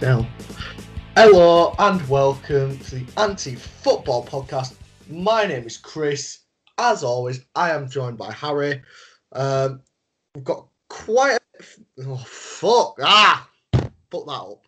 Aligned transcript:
Fucking 0.00 0.26
Hello 1.16 1.74
and 1.78 2.06
welcome 2.06 2.78
to 2.80 2.96
the 2.96 3.06
Anti 3.16 3.54
Football 3.54 4.26
Podcast. 4.26 4.74
My 5.08 5.46
name 5.46 5.64
is 5.64 5.78
Chris. 5.78 6.40
As 6.76 7.02
always, 7.02 7.40
I 7.54 7.70
am 7.70 7.88
joined 7.88 8.18
by 8.18 8.30
Harry. 8.30 8.82
Um, 9.32 9.80
we've 10.34 10.44
got 10.44 10.68
quite 10.90 11.38
a. 11.38 12.02
Oh, 12.06 12.16
fuck. 12.16 12.96
Ah! 13.02 13.48
Put 14.10 14.26
that 14.26 14.32
up. 14.32 14.66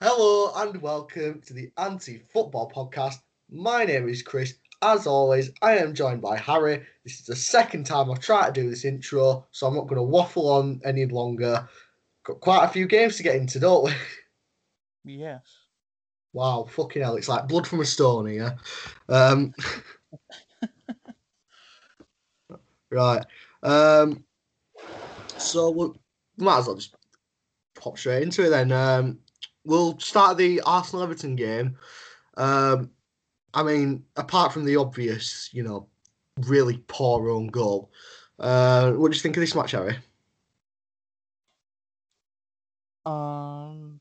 Hello 0.00 0.52
and 0.54 0.80
welcome 0.80 1.40
to 1.44 1.52
the 1.52 1.72
Anti 1.76 2.18
Football 2.32 2.70
Podcast. 2.70 3.16
My 3.50 3.84
name 3.84 4.08
is 4.08 4.22
Chris. 4.22 4.54
As 4.82 5.08
always, 5.08 5.50
I 5.62 5.78
am 5.78 5.94
joined 5.94 6.22
by 6.22 6.36
Harry. 6.36 6.86
This 7.02 7.18
is 7.18 7.26
the 7.26 7.34
second 7.34 7.86
time 7.86 8.08
I've 8.08 8.20
tried 8.20 8.54
to 8.54 8.60
do 8.62 8.70
this 8.70 8.84
intro, 8.84 9.48
so 9.50 9.66
I'm 9.66 9.74
not 9.74 9.88
going 9.88 9.96
to 9.96 10.02
waffle 10.04 10.48
on 10.48 10.80
any 10.84 11.06
longer. 11.06 11.68
Got 12.22 12.38
quite 12.38 12.64
a 12.64 12.68
few 12.68 12.86
games 12.86 13.16
to 13.16 13.24
get 13.24 13.34
into, 13.34 13.58
don't 13.58 13.86
we? 13.86 13.92
Yes. 15.08 15.42
Wow, 16.32 16.66
fucking 16.68 17.02
hell, 17.02 17.16
it's 17.16 17.28
like 17.28 17.48
blood 17.48 17.66
from 17.66 17.80
a 17.80 17.84
stone 17.84 18.26
here. 18.26 18.56
Um, 19.08 19.54
right. 22.90 23.24
Um, 23.62 24.24
so 25.38 25.70
we 25.70 25.90
might 26.44 26.58
as 26.58 26.66
well 26.66 26.76
just 26.76 26.94
pop 27.74 27.98
straight 27.98 28.22
into 28.22 28.44
it 28.44 28.50
then. 28.50 28.70
Um, 28.72 29.18
we'll 29.64 29.98
start 29.98 30.36
the 30.36 30.60
Arsenal 30.66 31.02
Everton 31.02 31.34
game. 31.34 31.76
Um, 32.36 32.90
I 33.54 33.62
mean, 33.62 34.04
apart 34.16 34.52
from 34.52 34.64
the 34.64 34.76
obvious, 34.76 35.48
you 35.52 35.62
know, 35.62 35.88
really 36.40 36.84
poor 36.86 37.30
own 37.30 37.46
goal, 37.48 37.90
uh, 38.38 38.92
what 38.92 39.10
do 39.10 39.16
you 39.16 39.22
think 39.22 39.36
of 39.36 39.40
this 39.40 39.54
match, 39.54 39.72
Harry? 39.72 39.96
Um, 43.06 43.97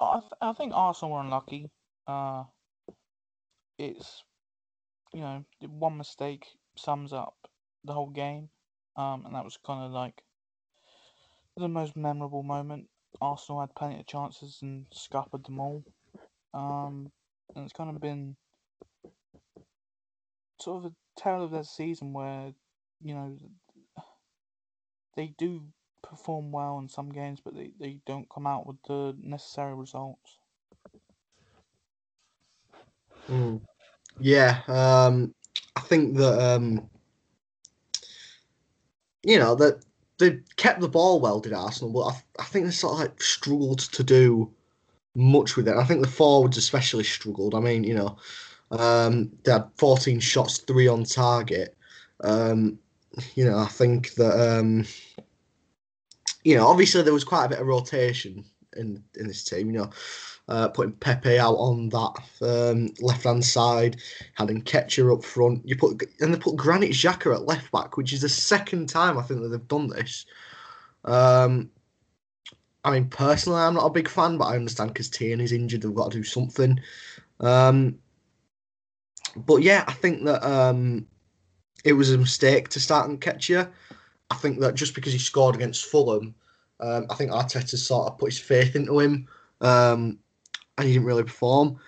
I, 0.00 0.20
I 0.40 0.52
think 0.52 0.72
Arsenal 0.74 1.14
were 1.14 1.20
unlucky. 1.20 1.70
Uh, 2.06 2.44
it's 3.78 4.24
you 5.12 5.20
know 5.20 5.44
one 5.60 5.96
mistake 5.96 6.46
sums 6.76 7.12
up 7.12 7.34
the 7.84 7.92
whole 7.92 8.10
game, 8.10 8.48
um, 8.96 9.24
and 9.26 9.34
that 9.34 9.44
was 9.44 9.58
kind 9.64 9.84
of 9.84 9.92
like 9.92 10.22
the 11.56 11.68
most 11.68 11.96
memorable 11.96 12.42
moment. 12.42 12.88
Arsenal 13.20 13.60
had 13.60 13.74
plenty 13.74 13.98
of 13.98 14.06
chances 14.06 14.58
and 14.62 14.86
scuppered 14.92 15.44
them 15.44 15.58
all. 15.58 15.82
Um, 16.54 17.10
and 17.54 17.64
it's 17.64 17.72
kind 17.72 17.90
of 17.90 18.00
been 18.00 18.36
sort 20.60 20.84
of 20.84 20.92
a 20.92 21.20
tale 21.20 21.42
of 21.44 21.50
their 21.50 21.64
season 21.64 22.12
where 22.12 22.52
you 23.02 23.14
know 23.14 23.38
they 25.16 25.34
do 25.38 25.62
perform 26.08 26.50
well 26.50 26.78
in 26.78 26.88
some 26.88 27.10
games, 27.10 27.40
but 27.44 27.54
they, 27.54 27.70
they 27.78 27.98
don't 28.06 28.28
come 28.30 28.46
out 28.46 28.66
with 28.66 28.76
the 28.86 29.16
necessary 29.22 29.74
results. 29.74 30.38
Mm. 33.28 33.60
Yeah, 34.20 34.60
um, 34.68 35.34
I 35.76 35.80
think 35.80 36.16
that 36.16 36.40
um, 36.40 36.88
you 39.22 39.38
know 39.38 39.54
that 39.56 39.84
they 40.18 40.40
kept 40.56 40.80
the 40.80 40.88
ball 40.88 41.20
well, 41.20 41.40
did 41.40 41.52
Arsenal, 41.52 41.92
but 41.92 42.14
I, 42.40 42.42
I 42.42 42.44
think 42.44 42.66
they 42.66 42.72
sort 42.72 42.94
of 42.94 43.00
like 43.00 43.22
struggled 43.22 43.80
to 43.80 44.02
do 44.02 44.52
much 45.14 45.56
with 45.56 45.68
it. 45.68 45.76
I 45.76 45.84
think 45.84 46.00
the 46.02 46.10
forwards 46.10 46.56
especially 46.56 47.04
struggled. 47.04 47.54
I 47.54 47.60
mean, 47.60 47.84
you 47.84 47.94
know, 47.94 48.16
um, 48.70 49.30
they 49.44 49.52
had 49.52 49.68
14 49.76 50.20
shots, 50.20 50.58
three 50.58 50.88
on 50.88 51.04
target. 51.04 51.76
Um, 52.24 52.78
you 53.34 53.44
know, 53.44 53.58
I 53.58 53.66
think 53.66 54.14
that 54.14 54.58
um, 54.58 54.84
you 56.44 56.56
know, 56.56 56.66
obviously 56.66 57.02
there 57.02 57.12
was 57.12 57.24
quite 57.24 57.46
a 57.46 57.48
bit 57.48 57.60
of 57.60 57.66
rotation 57.66 58.44
in 58.76 59.02
in 59.18 59.26
this 59.26 59.44
team. 59.44 59.70
You 59.70 59.78
know, 59.78 59.90
uh, 60.48 60.68
putting 60.68 60.92
Pepe 60.92 61.38
out 61.38 61.56
on 61.56 61.88
that 61.90 62.12
um, 62.42 62.90
left 63.00 63.24
hand 63.24 63.44
side, 63.44 63.98
having 64.34 64.62
Nketiah 64.62 65.16
up 65.16 65.24
front. 65.24 65.66
You 65.68 65.76
put 65.76 66.02
and 66.20 66.32
they 66.32 66.38
put 66.38 66.56
Granit 66.56 66.90
Xhaka 66.90 67.34
at 67.34 67.46
left 67.46 67.70
back, 67.72 67.96
which 67.96 68.12
is 68.12 68.22
the 68.22 68.28
second 68.28 68.88
time 68.88 69.18
I 69.18 69.22
think 69.22 69.42
that 69.42 69.48
they've 69.48 69.68
done 69.68 69.88
this. 69.88 70.26
Um, 71.04 71.70
I 72.84 72.92
mean, 72.92 73.08
personally, 73.08 73.60
I'm 73.60 73.74
not 73.74 73.86
a 73.86 73.90
big 73.90 74.08
fan, 74.08 74.38
but 74.38 74.46
I 74.46 74.56
understand 74.56 74.94
because 74.94 75.10
is 75.10 75.52
injured, 75.52 75.82
they've 75.82 75.94
got 75.94 76.10
to 76.12 76.18
do 76.18 76.24
something. 76.24 76.80
Um, 77.40 77.98
but 79.36 79.62
yeah, 79.62 79.84
I 79.86 79.92
think 79.92 80.24
that 80.24 80.42
um, 80.48 81.06
it 81.84 81.92
was 81.92 82.12
a 82.12 82.18
mistake 82.18 82.68
to 82.70 82.80
start 82.80 83.10
Nketiah. 83.10 83.70
I 84.30 84.34
think 84.36 84.60
that 84.60 84.74
just 84.74 84.94
because 84.94 85.12
he 85.12 85.18
scored 85.18 85.54
against 85.54 85.86
Fulham, 85.86 86.34
um, 86.80 87.06
I 87.10 87.14
think 87.14 87.30
Arteta 87.30 87.76
sort 87.76 88.08
of 88.08 88.18
put 88.18 88.32
his 88.32 88.38
faith 88.38 88.76
into 88.76 88.98
him, 89.00 89.26
um, 89.60 90.18
and 90.76 90.86
he 90.86 90.92
didn't 90.94 91.06
really 91.06 91.24
perform. 91.24 91.78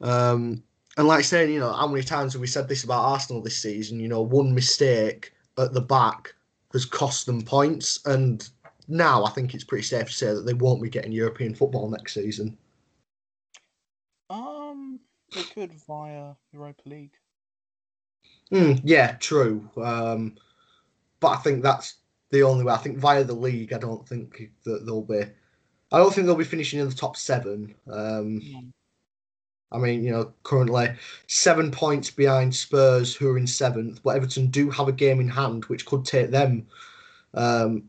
Um, 0.00 0.62
and 0.96 1.08
like 1.08 1.24
saying, 1.24 1.52
you 1.52 1.60
know, 1.60 1.72
how 1.72 1.86
many 1.86 2.02
times 2.02 2.32
have 2.32 2.40
we 2.40 2.46
said 2.46 2.68
this 2.68 2.84
about 2.84 3.04
Arsenal 3.04 3.42
this 3.42 3.56
season? 3.56 3.98
You 4.00 4.08
know, 4.08 4.22
one 4.22 4.54
mistake 4.54 5.32
at 5.58 5.72
the 5.72 5.80
back 5.80 6.34
has 6.72 6.84
cost 6.84 7.26
them 7.26 7.42
points, 7.42 8.00
and 8.06 8.48
now 8.88 9.24
I 9.24 9.30
think 9.30 9.54
it's 9.54 9.64
pretty 9.64 9.84
safe 9.84 10.06
to 10.06 10.12
say 10.12 10.34
that 10.34 10.46
they 10.46 10.54
won't 10.54 10.82
be 10.82 10.90
getting 10.90 11.12
European 11.12 11.54
football 11.54 11.88
next 11.88 12.14
season. 12.14 12.56
Um, 14.30 15.00
they 15.34 15.42
could 15.42 15.72
via 15.72 16.34
Europa 16.52 16.82
League. 16.86 17.14
Mm, 18.52 18.80
yeah, 18.84 19.12
true. 19.20 19.68
Um, 19.76 20.36
but 21.24 21.38
I 21.38 21.40
think 21.40 21.62
that's 21.62 21.94
the 22.32 22.42
only 22.42 22.66
way. 22.66 22.74
I 22.74 22.76
think 22.76 22.98
via 22.98 23.24
the 23.24 23.32
league, 23.32 23.72
I 23.72 23.78
don't 23.78 24.06
think 24.06 24.50
that 24.64 24.84
they'll 24.84 25.00
be. 25.00 25.22
I 25.90 25.96
don't 25.96 26.12
think 26.12 26.26
they'll 26.26 26.36
be 26.36 26.44
finishing 26.44 26.80
in 26.80 26.88
the 26.88 26.94
top 26.94 27.16
seven. 27.16 27.74
Um, 27.90 28.42
mm. 28.42 28.70
I 29.72 29.78
mean, 29.78 30.04
you 30.04 30.12
know, 30.12 30.34
currently 30.42 30.92
seven 31.26 31.70
points 31.70 32.10
behind 32.10 32.54
Spurs, 32.54 33.16
who 33.16 33.30
are 33.30 33.38
in 33.38 33.46
seventh, 33.46 34.02
but 34.02 34.16
Everton 34.16 34.48
do 34.48 34.68
have 34.68 34.86
a 34.86 34.92
game 34.92 35.18
in 35.18 35.30
hand, 35.30 35.64
which 35.64 35.86
could 35.86 36.04
take 36.04 36.30
them 36.30 36.66
um, 37.32 37.84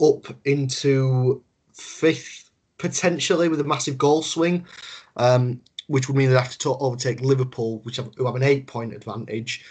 up 0.00 0.26
into 0.44 1.42
fifth, 1.74 2.50
potentially 2.78 3.48
with 3.48 3.58
a 3.58 3.64
massive 3.64 3.98
goal 3.98 4.22
swing, 4.22 4.64
um, 5.16 5.60
which 5.88 6.06
would 6.06 6.16
mean 6.16 6.28
they'd 6.28 6.36
have 6.36 6.56
to 6.58 6.76
overtake 6.76 7.20
Liverpool, 7.20 7.80
which 7.80 7.96
have, 7.96 8.14
who 8.16 8.26
have 8.26 8.36
an 8.36 8.44
eight 8.44 8.68
point 8.68 8.94
advantage. 8.94 9.64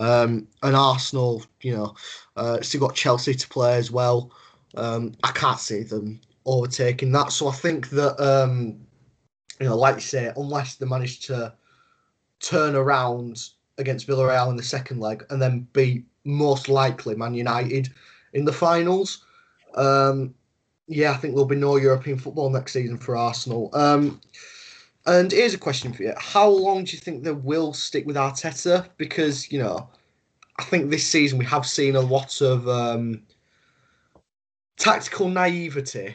Um, 0.00 0.48
and 0.62 0.74
Arsenal, 0.74 1.44
you 1.60 1.76
know, 1.76 1.94
uh, 2.36 2.60
still 2.62 2.80
got 2.80 2.94
Chelsea 2.94 3.34
to 3.34 3.48
play 3.48 3.76
as 3.76 3.90
well. 3.90 4.32
Um, 4.76 5.14
I 5.22 5.30
can't 5.32 5.60
see 5.60 5.82
them 5.82 6.20
overtaking 6.46 7.12
that. 7.12 7.32
So 7.32 7.48
I 7.48 7.52
think 7.52 7.90
that, 7.90 8.18
um, 8.18 8.80
you 9.60 9.66
know, 9.66 9.76
like 9.76 9.96
you 9.96 10.00
say, 10.00 10.32
unless 10.36 10.76
they 10.76 10.86
manage 10.86 11.20
to 11.26 11.52
turn 12.40 12.74
around 12.74 13.50
against 13.76 14.08
Villarreal 14.08 14.50
in 14.50 14.56
the 14.56 14.62
second 14.62 15.00
leg 15.00 15.24
and 15.28 15.40
then 15.40 15.68
beat 15.74 16.04
most 16.24 16.68
likely 16.68 17.14
Man 17.14 17.34
United 17.34 17.90
in 18.32 18.46
the 18.46 18.52
finals, 18.52 19.24
um, 19.74 20.34
yeah, 20.86 21.12
I 21.12 21.16
think 21.16 21.34
there'll 21.34 21.46
be 21.46 21.56
no 21.56 21.76
European 21.76 22.18
football 22.18 22.48
next 22.48 22.72
season 22.72 22.96
for 22.96 23.16
Arsenal. 23.16 23.70
Um, 23.74 24.20
and 25.10 25.32
here's 25.32 25.54
a 25.54 25.58
question 25.58 25.92
for 25.92 26.04
you: 26.04 26.14
How 26.18 26.48
long 26.48 26.84
do 26.84 26.92
you 26.92 26.98
think 26.98 27.24
they 27.24 27.32
will 27.32 27.72
stick 27.72 28.06
with 28.06 28.16
Arteta? 28.16 28.88
Because 28.96 29.50
you 29.50 29.58
know, 29.58 29.88
I 30.58 30.64
think 30.64 30.90
this 30.90 31.06
season 31.06 31.38
we 31.38 31.44
have 31.46 31.66
seen 31.66 31.96
a 31.96 32.00
lot 32.00 32.40
of 32.40 32.68
um, 32.68 33.22
tactical 34.76 35.28
naivety 35.28 36.14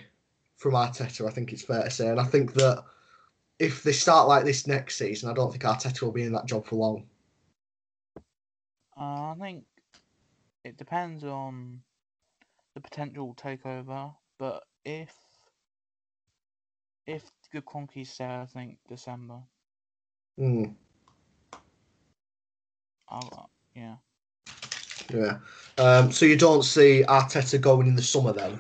from 0.55 0.73
Arteta. 0.73 1.27
I 1.27 1.31
think 1.31 1.51
it's 1.51 1.63
fair 1.63 1.83
to 1.83 1.91
say, 1.91 2.07
and 2.07 2.19
I 2.19 2.23
think 2.23 2.53
that 2.53 2.83
if 3.59 3.83
they 3.83 3.91
start 3.91 4.27
like 4.27 4.45
this 4.45 4.67
next 4.67 4.97
season, 4.97 5.29
I 5.29 5.33
don't 5.33 5.51
think 5.51 5.63
Arteta 5.63 6.01
will 6.01 6.11
be 6.11 6.23
in 6.23 6.33
that 6.33 6.45
job 6.45 6.65
for 6.65 6.75
long. 6.75 7.05
Uh, 8.97 9.31
I 9.31 9.35
think 9.39 9.65
it 10.63 10.77
depends 10.77 11.23
on 11.23 11.81
the 12.75 12.81
potential 12.81 13.35
takeover, 13.35 14.13
but 14.39 14.63
if 14.85 15.13
if 17.07 17.23
Gakronki's 17.55 18.17
there, 18.17 18.41
I 18.41 18.45
think 18.45 18.77
December. 18.87 19.39
Hmm. 20.37 20.65
I'll, 23.07 23.49
yeah. 23.73 23.95
Yeah. 25.13 25.37
Um, 25.77 26.11
so 26.11 26.25
you 26.25 26.35
don't 26.35 26.63
see 26.63 27.03
Arteta 27.07 27.61
going 27.61 27.87
in 27.87 27.95
the 27.95 28.01
summer 28.01 28.33
then? 28.33 28.59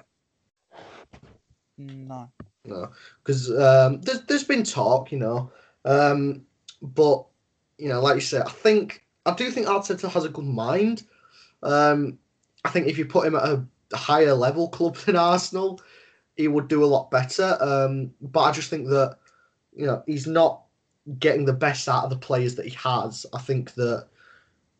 No. 1.77 2.29
No, 2.63 2.89
because 3.23 3.51
um, 3.51 4.01
there's 4.01 4.21
there's 4.21 4.43
been 4.43 4.63
talk, 4.63 5.11
you 5.11 5.19
know, 5.19 5.51
um, 5.83 6.41
but 6.81 7.25
you 7.77 7.89
know, 7.89 8.01
like 8.01 8.15
you 8.15 8.21
said, 8.21 8.41
I 8.43 8.49
think 8.49 9.05
I 9.25 9.35
do 9.35 9.51
think 9.51 9.67
Arteta 9.67 10.09
has 10.09 10.25
a 10.25 10.29
good 10.29 10.45
mind. 10.45 11.03
Um, 11.61 12.17
I 12.63 12.69
think 12.69 12.87
if 12.87 12.97
you 12.97 13.05
put 13.05 13.27
him 13.27 13.35
at 13.35 13.43
a 13.43 13.63
higher 13.95 14.33
level 14.33 14.69
club 14.69 14.95
than 14.97 15.15
Arsenal, 15.15 15.79
he 16.35 16.47
would 16.47 16.67
do 16.67 16.83
a 16.83 16.85
lot 16.85 17.11
better. 17.11 17.57
Um, 17.59 18.11
but 18.21 18.41
I 18.41 18.51
just 18.51 18.69
think 18.69 18.87
that 18.89 19.17
you 19.75 19.85
know 19.85 20.03
he's 20.05 20.27
not 20.27 20.63
getting 21.19 21.45
the 21.45 21.53
best 21.53 21.87
out 21.87 22.03
of 22.03 22.09
the 22.09 22.17
players 22.17 22.55
that 22.55 22.65
he 22.65 22.75
has. 22.75 23.25
I 23.33 23.39
think 23.39 23.73
that 23.75 24.07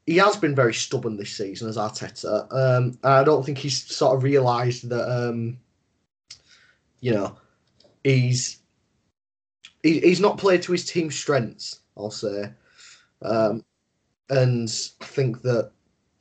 he 0.06 0.18
has 0.18 0.38
been 0.38 0.56
very 0.56 0.74
stubborn 0.74 1.18
this 1.18 1.36
season 1.36 1.68
as 1.68 1.78
Arteta, 1.78 2.48
um, 2.52 2.98
and 3.04 3.14
I 3.14 3.24
don't 3.24 3.46
think 3.46 3.58
he's 3.58 3.84
sort 3.84 4.16
of 4.16 4.24
realised 4.24 4.90
that 4.90 5.10
um, 5.10 5.58
you 7.00 7.12
know 7.12 7.38
he's 8.04 8.60
he, 9.84 10.00
he's 10.00 10.20
not 10.20 10.38
played 10.38 10.62
to 10.64 10.72
his 10.72 10.86
team's 10.86 11.16
strengths. 11.16 11.80
I'll 11.98 12.12
say, 12.12 12.52
um, 13.22 13.64
and 14.30 14.70
I 15.02 15.06
think 15.06 15.42
that 15.44 15.72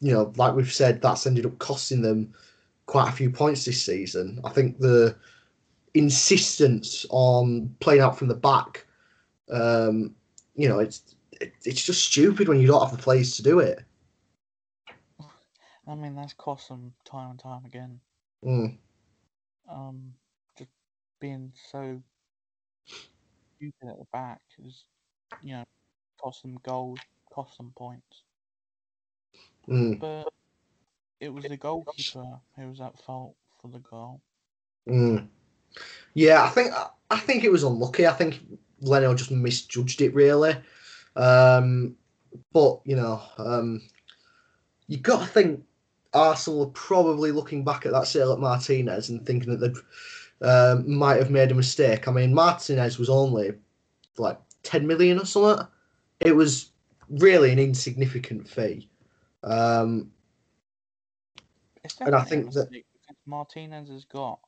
you 0.01 0.13
know, 0.13 0.33
like 0.37 0.55
we've 0.55 0.73
said, 0.73 1.01
that's 1.01 1.27
ended 1.27 1.47
up 1.47 1.59
costing 1.59 2.03
them 2.03 2.35
quite 2.87 3.09
a 3.09 3.13
few 3.13 3.31
points 3.31 3.65
this 3.65 3.83
season. 3.83 4.41
I 4.45 4.51
think 4.51 4.79
the 4.79 5.17
insistence 5.95 7.07
on 7.11 7.75
playing 7.81 8.01
out 8.01 8.19
from 8.19 8.29
the 8.29 8.35
back, 8.35 8.87
um, 9.51 10.15
you 10.55 10.69
know, 10.69 10.79
it's 10.79 11.17
it, 11.41 11.53
it's 11.65 11.83
just 11.83 12.05
stupid 12.05 12.49
when 12.49 12.61
you 12.61 12.67
don't 12.67 12.87
have 12.87 12.97
the 12.97 13.03
players 13.03 13.37
to 13.37 13.43
do 13.43 13.59
it. 13.61 13.85
I 15.87 15.95
mean, 15.95 16.15
that's 16.15 16.33
cost 16.33 16.69
them 16.69 16.95
time 17.05 17.31
and 17.31 17.39
time 17.39 17.65
again. 17.67 18.01
Mm. 18.45 18.79
Um, 19.71 20.15
just 20.57 20.71
being 21.21 21.53
so 21.71 22.01
stupid 22.87 23.89
at 23.89 23.99
the 23.99 24.07
back 24.13 24.41
is, 24.65 24.85
you 25.43 25.55
know, 25.55 25.65
cost 26.21 26.43
them 26.43 26.59
goals, 26.63 27.01
cost 27.33 27.59
them 27.59 27.73
points. 27.77 28.23
Mm. 29.69 30.01
But 30.01 30.33
it 31.25 31.33
was 31.33 31.45
the 31.45 31.57
goalkeeper 31.57 32.39
who 32.57 32.69
was 32.69 32.81
at 32.81 32.99
fault 33.03 33.35
for 33.61 33.69
the 33.69 33.79
goal. 33.79 34.21
Mm. 34.89 35.27
Yeah, 36.13 36.45
I 36.45 36.49
think 36.51 36.73
I 37.11 37.19
think 37.19 37.45
it 37.45 37.51
was 37.51 37.63
unlucky. 37.63 38.07
I 38.07 38.13
think 38.13 38.41
Leno 38.81 39.15
just 39.15 39.31
misjudged 39.31 40.03
it 40.03 40.15
really. 40.15 40.55
Um, 41.17 41.97
but 42.53 42.81
you 42.85 42.97
know, 42.97 43.23
um, 43.39 43.81
you 44.87 44.99
got 44.99 45.21
to 45.21 45.27
think 45.27 45.65
Arsenal 46.13 46.65
are 46.65 46.71
probably 46.71 47.33
looking 47.33 47.65
back 47.65 47.87
at 47.87 47.93
that 47.93 48.07
sale 48.07 48.33
at 48.33 48.39
Martinez 48.39 49.09
and 49.09 49.25
thinking 49.25 49.57
that 49.57 49.75
they 50.41 50.47
um, 50.47 50.93
might 50.93 51.19
have 51.19 51.31
made 51.31 51.51
a 51.51 51.55
mistake. 51.55 52.07
I 52.07 52.13
mean, 52.13 52.35
Martinez 52.35 52.99
was 52.99 53.09
only 53.09 53.55
like 54.19 54.39
ten 54.63 54.87
million 54.87 55.19
or 55.19 55.25
something. 55.25 55.67
It 56.21 56.37
was 56.37 56.71
really 57.09 57.51
an 57.51 57.59
insignificant 57.59 58.47
fee. 58.47 58.91
Um, 59.43 60.11
And 62.01 62.15
I 62.15 62.25
think 62.25 62.53
that- 62.53 62.71
Martinez 63.27 63.91
has 63.91 64.05
got 64.05 64.41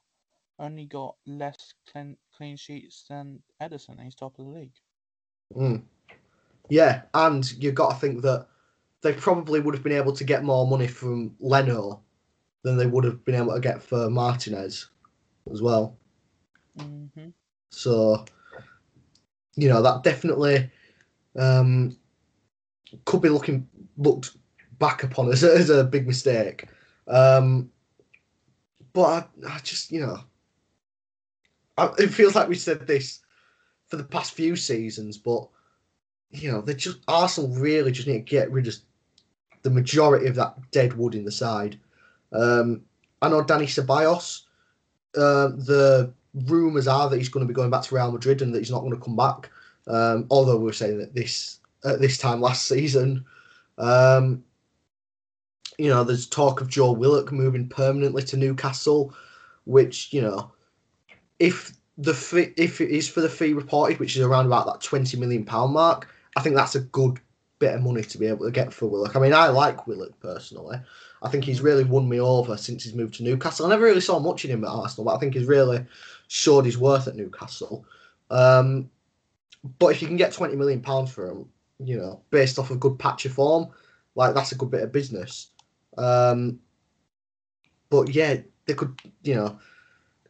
only 0.59 0.87
got 0.87 1.17
less 1.27 1.75
clean, 1.91 2.17
clean 2.37 2.57
sheets 2.57 3.05
than 3.09 3.43
Ederson. 3.61 4.03
He's 4.03 4.15
top 4.15 4.39
of 4.39 4.47
the 4.47 4.51
league. 4.51 4.73
Mm. 5.55 5.83
Yeah, 6.69 7.03
and 7.15 7.51
you've 7.53 7.75
got 7.75 7.91
to 7.91 7.97
think 7.97 8.23
that 8.23 8.47
they 9.03 9.13
probably 9.13 9.61
would 9.61 9.75
have 9.75 9.85
been 9.85 9.93
able 9.93 10.13
to 10.15 10.25
get 10.25 10.45
more 10.45 10.67
money 10.67 10.87
from 10.87 11.37
Leno 11.39 12.03
than 12.63 12.77
they 12.77 12.87
would 12.87 13.05
have 13.05 13.25
been 13.25 13.35
able 13.35 13.55
to 13.55 13.61
get 13.61 13.83
for 13.83 14.11
Martinez 14.11 14.89
as 15.53 15.63
well. 15.63 15.97
hmm 16.79 17.29
So, 17.71 18.25
you 19.55 19.69
know, 19.69 19.83
that 19.83 20.03
definitely 20.03 20.71
um, 21.37 21.97
could 23.05 23.21
be 23.21 23.29
looking 23.29 23.69
looked 23.99 24.37
back 24.79 25.03
upon 25.03 25.31
as 25.31 25.45
a, 25.45 25.55
as 25.55 25.71
a 25.71 25.85
big 25.85 26.07
mistake. 26.07 26.67
Um, 27.09 27.71
but 28.93 29.29
I, 29.45 29.55
I 29.55 29.59
just, 29.59 29.93
you 29.93 30.01
know, 30.01 30.19
I, 31.77 31.91
it 31.99 32.09
feels 32.09 32.35
like 32.35 32.49
we 32.49 32.55
said 32.55 32.87
this 32.87 33.21
for 33.89 33.97
the 33.97 34.05
past 34.05 34.33
few 34.33 34.57
seasons, 34.57 35.19
but 35.19 35.47
you 36.31 36.51
know, 36.51 36.61
they 36.61 36.75
just 36.75 36.99
Arsenal 37.09 37.51
really 37.51 37.93
just 37.93 38.09
need 38.09 38.27
to 38.27 38.31
get 38.31 38.51
rid 38.51 38.67
of 38.67 38.75
the 39.63 39.71
majority 39.71 40.27
of 40.27 40.35
that 40.37 40.57
dead 40.71 40.95
wood 40.95 41.15
in 41.15 41.25
the 41.25 41.33
side. 41.33 41.79
Um, 42.33 42.83
I 43.23 43.29
know 43.29 43.43
Danny 43.43 43.67
Ceballos. 43.67 44.43
Uh, 45.17 45.49
the 45.49 46.13
rumours 46.35 46.87
are 46.87 47.09
that 47.09 47.17
he's 47.17 47.31
going 47.31 47.47
to 47.47 47.49
be 47.49 47.55
going 47.55 47.71
back 47.71 47.83
to 47.83 47.95
Real 47.95 48.13
Madrid 48.13 48.43
and 48.43 48.55
that 48.55 48.59
he's 48.59 48.71
not 48.71 48.81
going 48.81 48.93
to 48.93 49.01
come 49.01 49.17
back. 49.17 49.51
Um, 49.87 50.27
although 50.31 50.57
we 50.57 50.65
were 50.65 50.73
saying 50.73 50.99
that 50.99 51.15
this 51.15 51.61
at 51.85 52.01
this 52.01 52.19
time 52.19 52.41
last 52.41 52.67
season, 52.67 53.25
um, 53.79 54.45
you 55.79 55.89
know, 55.89 56.05
there's 56.05 56.27
talk 56.27 56.61
of 56.61 56.69
Joe 56.69 56.93
Willock 56.93 57.33
moving 57.33 57.69
permanently 57.69 58.23
to 58.25 58.37
Newcastle, 58.37 59.15
which 59.65 60.13
you 60.13 60.23
know, 60.23 60.51
if 61.39 61.73
the 61.99 62.15
fee, 62.15 62.53
if 62.57 62.81
it 62.81 62.91
is 62.91 63.09
for 63.09 63.21
the 63.21 63.29
fee 63.29 63.53
reported, 63.53 63.99
which 63.99 64.17
is 64.17 64.23
around 64.23 64.47
about 64.47 64.67
that 64.67 64.81
twenty 64.81 65.17
million 65.17 65.45
pound 65.45 65.73
mark, 65.73 66.09
I 66.37 66.43
think 66.43 66.57
that's 66.57 66.75
a 66.75 66.81
good 66.81 67.19
bit 67.59 67.75
of 67.75 67.83
money 67.83 68.03
to 68.03 68.19
be 68.19 68.27
able 68.27 68.45
to 68.45 68.51
get 68.51 68.73
for 68.73 68.87
Willock. 68.87 69.17
I 69.17 69.21
mean, 69.21 69.33
I 69.33 69.49
like 69.49 69.87
Willock 69.87 70.19
personally. 70.21 70.79
I 71.23 71.29
think 71.29 71.45
he's 71.45 71.63
really 71.63 71.85
won 71.85 72.09
me 72.09 72.21
over 72.21 72.57
since 72.57 72.85
he's 72.85 72.95
moved 72.95 73.15
to 73.15 73.23
Newcastle. 73.23 73.67
I 73.67 73.71
never 73.71 73.85
really 73.85 74.03
saw 74.03 74.19
much 74.19 74.45
in 74.45 74.51
him 74.51 74.65
at 74.65 74.71
Arsenal, 74.71 75.07
but 75.07 75.17
I 75.17 75.19
think 75.19 75.35
he's 75.35 75.47
really 75.47 75.85
showed 76.29 76.67
his 76.67 76.77
worth 76.77 77.09
at 77.09 77.17
Newcastle. 77.17 77.87
Um, 78.31 78.91
but 79.79 79.89
if 79.89 80.03
you 80.03 80.09
can 80.09 80.19
get 80.19 80.33
twenty 80.33 80.57
million 80.57 80.81
pounds 80.81 81.11
for 81.11 81.31
him, 81.31 81.49
you 81.79 81.97
know, 81.97 82.21
based 82.31 82.59
off 82.59 82.71
a 82.71 82.77
good 82.77 82.99
patch 82.99 83.25
of 83.25 83.33
form, 83.33 83.69
like 84.15 84.35
that's 84.35 84.53
a 84.53 84.57
good 84.57 84.71
bit 84.71 84.83
of 84.83 84.93
business. 84.93 85.49
Um, 85.97 86.61
but 87.91 88.15
yeah, 88.15 88.39
they 88.67 88.75
could, 88.75 89.01
you 89.23 89.35
know, 89.35 89.59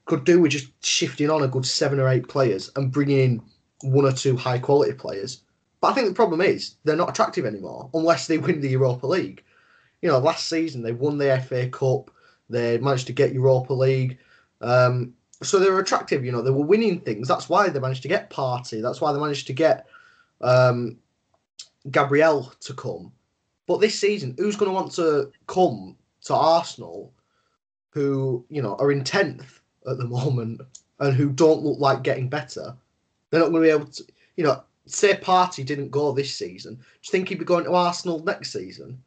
could 0.04 0.24
do 0.24 0.40
with 0.40 0.52
just 0.52 0.68
shifting 0.84 1.30
on 1.30 1.42
a 1.42 1.48
good 1.48 1.66
seven 1.66 1.98
or 1.98 2.08
eight 2.08 2.28
players 2.28 2.70
and 2.76 2.92
bringing 2.92 3.18
in 3.18 3.42
one 3.82 4.04
or 4.04 4.12
two 4.12 4.36
high 4.36 4.58
quality 4.58 4.92
players. 4.92 5.42
But 5.80 5.88
I 5.88 5.94
think 5.94 6.08
the 6.08 6.14
problem 6.14 6.40
is 6.40 6.76
they're 6.84 6.96
not 6.96 7.10
attractive 7.10 7.44
anymore 7.44 7.90
unless 7.92 8.26
they 8.26 8.38
win 8.38 8.60
the 8.60 8.70
Europa 8.70 9.06
League. 9.06 9.42
You 10.02 10.08
know, 10.08 10.18
last 10.18 10.48
season 10.48 10.82
they 10.82 10.92
won 10.92 11.18
the 11.18 11.40
FA 11.46 11.68
Cup, 11.68 12.10
they 12.48 12.78
managed 12.78 13.08
to 13.08 13.12
get 13.12 13.32
Europa 13.32 13.72
League. 13.72 14.18
Um, 14.60 15.14
so 15.42 15.58
they 15.58 15.70
were 15.70 15.80
attractive, 15.80 16.24
you 16.24 16.32
know, 16.32 16.40
they 16.40 16.50
were 16.50 16.64
winning 16.64 17.00
things. 17.00 17.28
That's 17.28 17.48
why 17.48 17.68
they 17.68 17.80
managed 17.80 18.02
to 18.02 18.08
get 18.08 18.30
Partey. 18.30 18.80
That's 18.80 19.00
why 19.00 19.12
they 19.12 19.20
managed 19.20 19.48
to 19.48 19.52
get 19.52 19.86
um, 20.40 20.98
Gabriel 21.90 22.52
to 22.60 22.74
come. 22.74 23.12
But 23.66 23.80
this 23.80 23.98
season, 23.98 24.34
who's 24.38 24.56
going 24.56 24.70
to 24.70 24.74
want 24.74 24.92
to 24.92 25.30
come 25.46 25.96
to 26.22 26.34
Arsenal 26.34 27.12
who, 27.90 28.44
you 28.48 28.62
know, 28.62 28.76
are 28.76 28.92
in 28.92 29.02
10th 29.02 29.60
at 29.88 29.98
the 29.98 30.04
moment 30.04 30.60
and 31.00 31.14
who 31.14 31.30
don't 31.30 31.62
look 31.62 31.78
like 31.80 32.02
getting 32.02 32.28
better? 32.28 32.76
They're 33.30 33.40
not 33.40 33.50
going 33.50 33.62
to 33.62 33.68
be 33.68 33.74
able 33.74 33.90
to, 33.90 34.04
you 34.36 34.44
know, 34.44 34.62
say 34.86 35.14
Partey 35.14 35.64
didn't 35.64 35.90
go 35.90 36.12
this 36.12 36.34
season. 36.34 36.74
Do 36.74 36.80
you 36.80 37.10
think 37.10 37.28
he'd 37.28 37.38
be 37.38 37.44
going 37.44 37.64
to 37.64 37.72
Arsenal 37.72 38.22
next 38.22 38.52
season? 38.52 39.02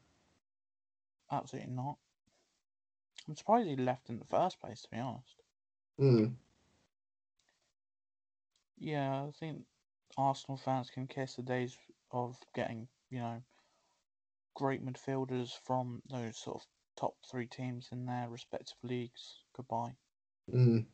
Absolutely 1.32 1.72
not. 1.72 1.98
I'm 3.28 3.36
surprised 3.36 3.70
he 3.70 3.76
left 3.76 4.10
in 4.10 4.18
the 4.18 4.26
first 4.26 4.60
place, 4.60 4.82
to 4.82 4.90
be 4.90 4.98
honest. 4.98 5.36
Hmm. 5.98 6.26
Yeah, 8.80 9.24
I 9.24 9.30
think 9.40 9.62
Arsenal 10.18 10.58
fans 10.58 10.90
can 10.90 11.06
kiss 11.06 11.36
the 11.36 11.44
days 11.44 11.78
of 12.12 12.38
getting, 12.56 12.88
you 13.12 13.20
know, 13.20 13.42
great 14.60 14.86
midfielders 14.86 15.52
from 15.66 16.02
those 16.12 16.38
sort 16.38 16.58
of 16.58 16.68
top 16.98 17.16
three 17.32 17.48
teams 17.48 17.88
in 17.94 18.06
their 18.06 18.28
respective 18.30 18.76
leagues. 18.84 19.38
Goodbye. 19.56 19.94
Mm. 20.54 20.86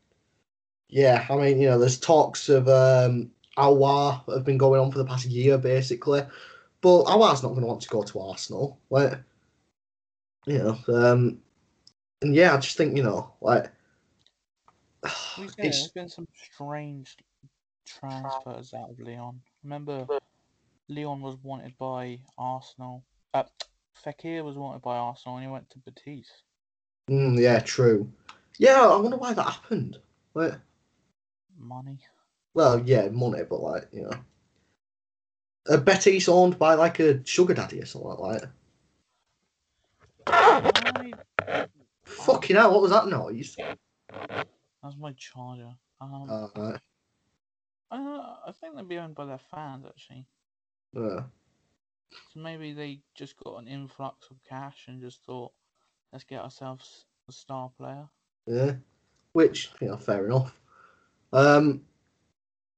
Yeah, 0.87 1.25
I 1.29 1.35
mean, 1.35 1.59
you 1.59 1.67
know, 1.67 1.79
there's 1.79 1.99
talks 1.99 2.47
of 2.47 2.69
um, 2.69 3.31
Aouar 3.57 4.21
have 4.31 4.45
been 4.45 4.59
going 4.59 4.79
on 4.79 4.91
for 4.91 4.99
the 4.99 5.05
past 5.05 5.25
year, 5.25 5.57
basically. 5.57 6.21
But 6.81 7.05
Aouar's 7.05 7.41
not 7.41 7.49
going 7.49 7.61
to 7.61 7.67
want 7.67 7.81
to 7.81 7.89
go 7.89 8.03
to 8.03 8.19
Arsenal. 8.19 8.79
Like, 8.91 9.17
you 10.45 10.59
know, 10.59 10.77
um, 10.87 11.39
and 12.21 12.35
yeah, 12.35 12.53
I 12.53 12.57
just 12.57 12.77
think, 12.77 12.95
you 12.95 13.01
know, 13.01 13.33
like, 13.41 13.71
To 15.35 15.41
be 15.41 15.47
fair, 15.47 15.65
it's, 15.65 15.79
there's 15.79 15.91
been 15.91 16.09
some 16.09 16.27
strange 16.53 17.17
transfers 17.87 18.73
out 18.75 18.91
of 18.91 18.99
Lyon. 18.99 19.41
Remember, 19.63 20.05
Lyon 20.87 21.21
was 21.21 21.37
wanted 21.41 21.75
by 21.79 22.19
Arsenal. 22.37 23.03
Uh, 23.35 23.43
Fekir 24.05 24.45
was 24.45 24.55
wanted 24.55 24.81
by 24.81 24.95
Arsenal, 24.95 25.35
and 25.35 25.45
he 25.45 25.51
went 25.51 25.69
to 25.71 25.79
Betis. 25.79 26.29
mm, 27.09 27.37
yeah, 27.37 27.59
true. 27.59 28.09
Yeah, 28.57 28.81
I 28.81 28.95
wonder 28.95 29.17
why 29.17 29.33
that 29.33 29.45
happened. 29.45 29.99
Like, 30.33 30.53
Money. 31.57 31.99
well, 32.53 32.79
yeah, 32.79 33.09
money, 33.09 33.43
but 33.49 33.59
like, 33.59 33.89
you 33.91 34.03
know. 34.03 34.17
A 35.67 35.77
Betis 35.77 36.29
owned 36.29 36.57
by 36.57 36.75
like 36.75 36.99
a 37.01 37.25
sugar 37.25 37.53
daddy 37.53 37.81
or 37.81 37.85
something 37.85 38.09
like 38.11 38.41
that. 38.41 38.49
I, 40.27 41.13
Fucking 42.05 42.55
hell, 42.55 42.71
what 42.71 42.83
was 42.83 42.91
that 42.91 43.07
noise? 43.07 43.57
that's 43.57 44.97
my 44.97 45.11
charger. 45.17 45.73
Um, 45.99 46.29
Uh, 46.29 46.47
right. 46.55 46.79
I 47.91 48.51
think 48.61 48.75
they'd 48.75 48.87
be 48.87 48.97
owned 48.97 49.15
by 49.15 49.25
their 49.25 49.39
fans 49.51 49.85
actually. 49.85 50.25
uh, 50.95 51.23
So 52.33 52.39
maybe 52.39 52.73
they 52.73 52.99
just 53.15 53.35
got 53.43 53.61
an 53.61 53.67
influx 53.67 54.29
of 54.31 54.37
cash 54.47 54.85
and 54.87 55.01
just 55.01 55.23
thought, 55.23 55.51
let's 56.11 56.23
get 56.23 56.41
ourselves 56.41 57.05
a 57.27 57.31
star 57.31 57.71
player. 57.77 58.07
Yeah, 58.47 58.73
which 59.33 59.71
you 59.81 59.87
know, 59.87 59.97
fair 59.97 60.25
enough. 60.25 60.57
Um, 61.33 61.81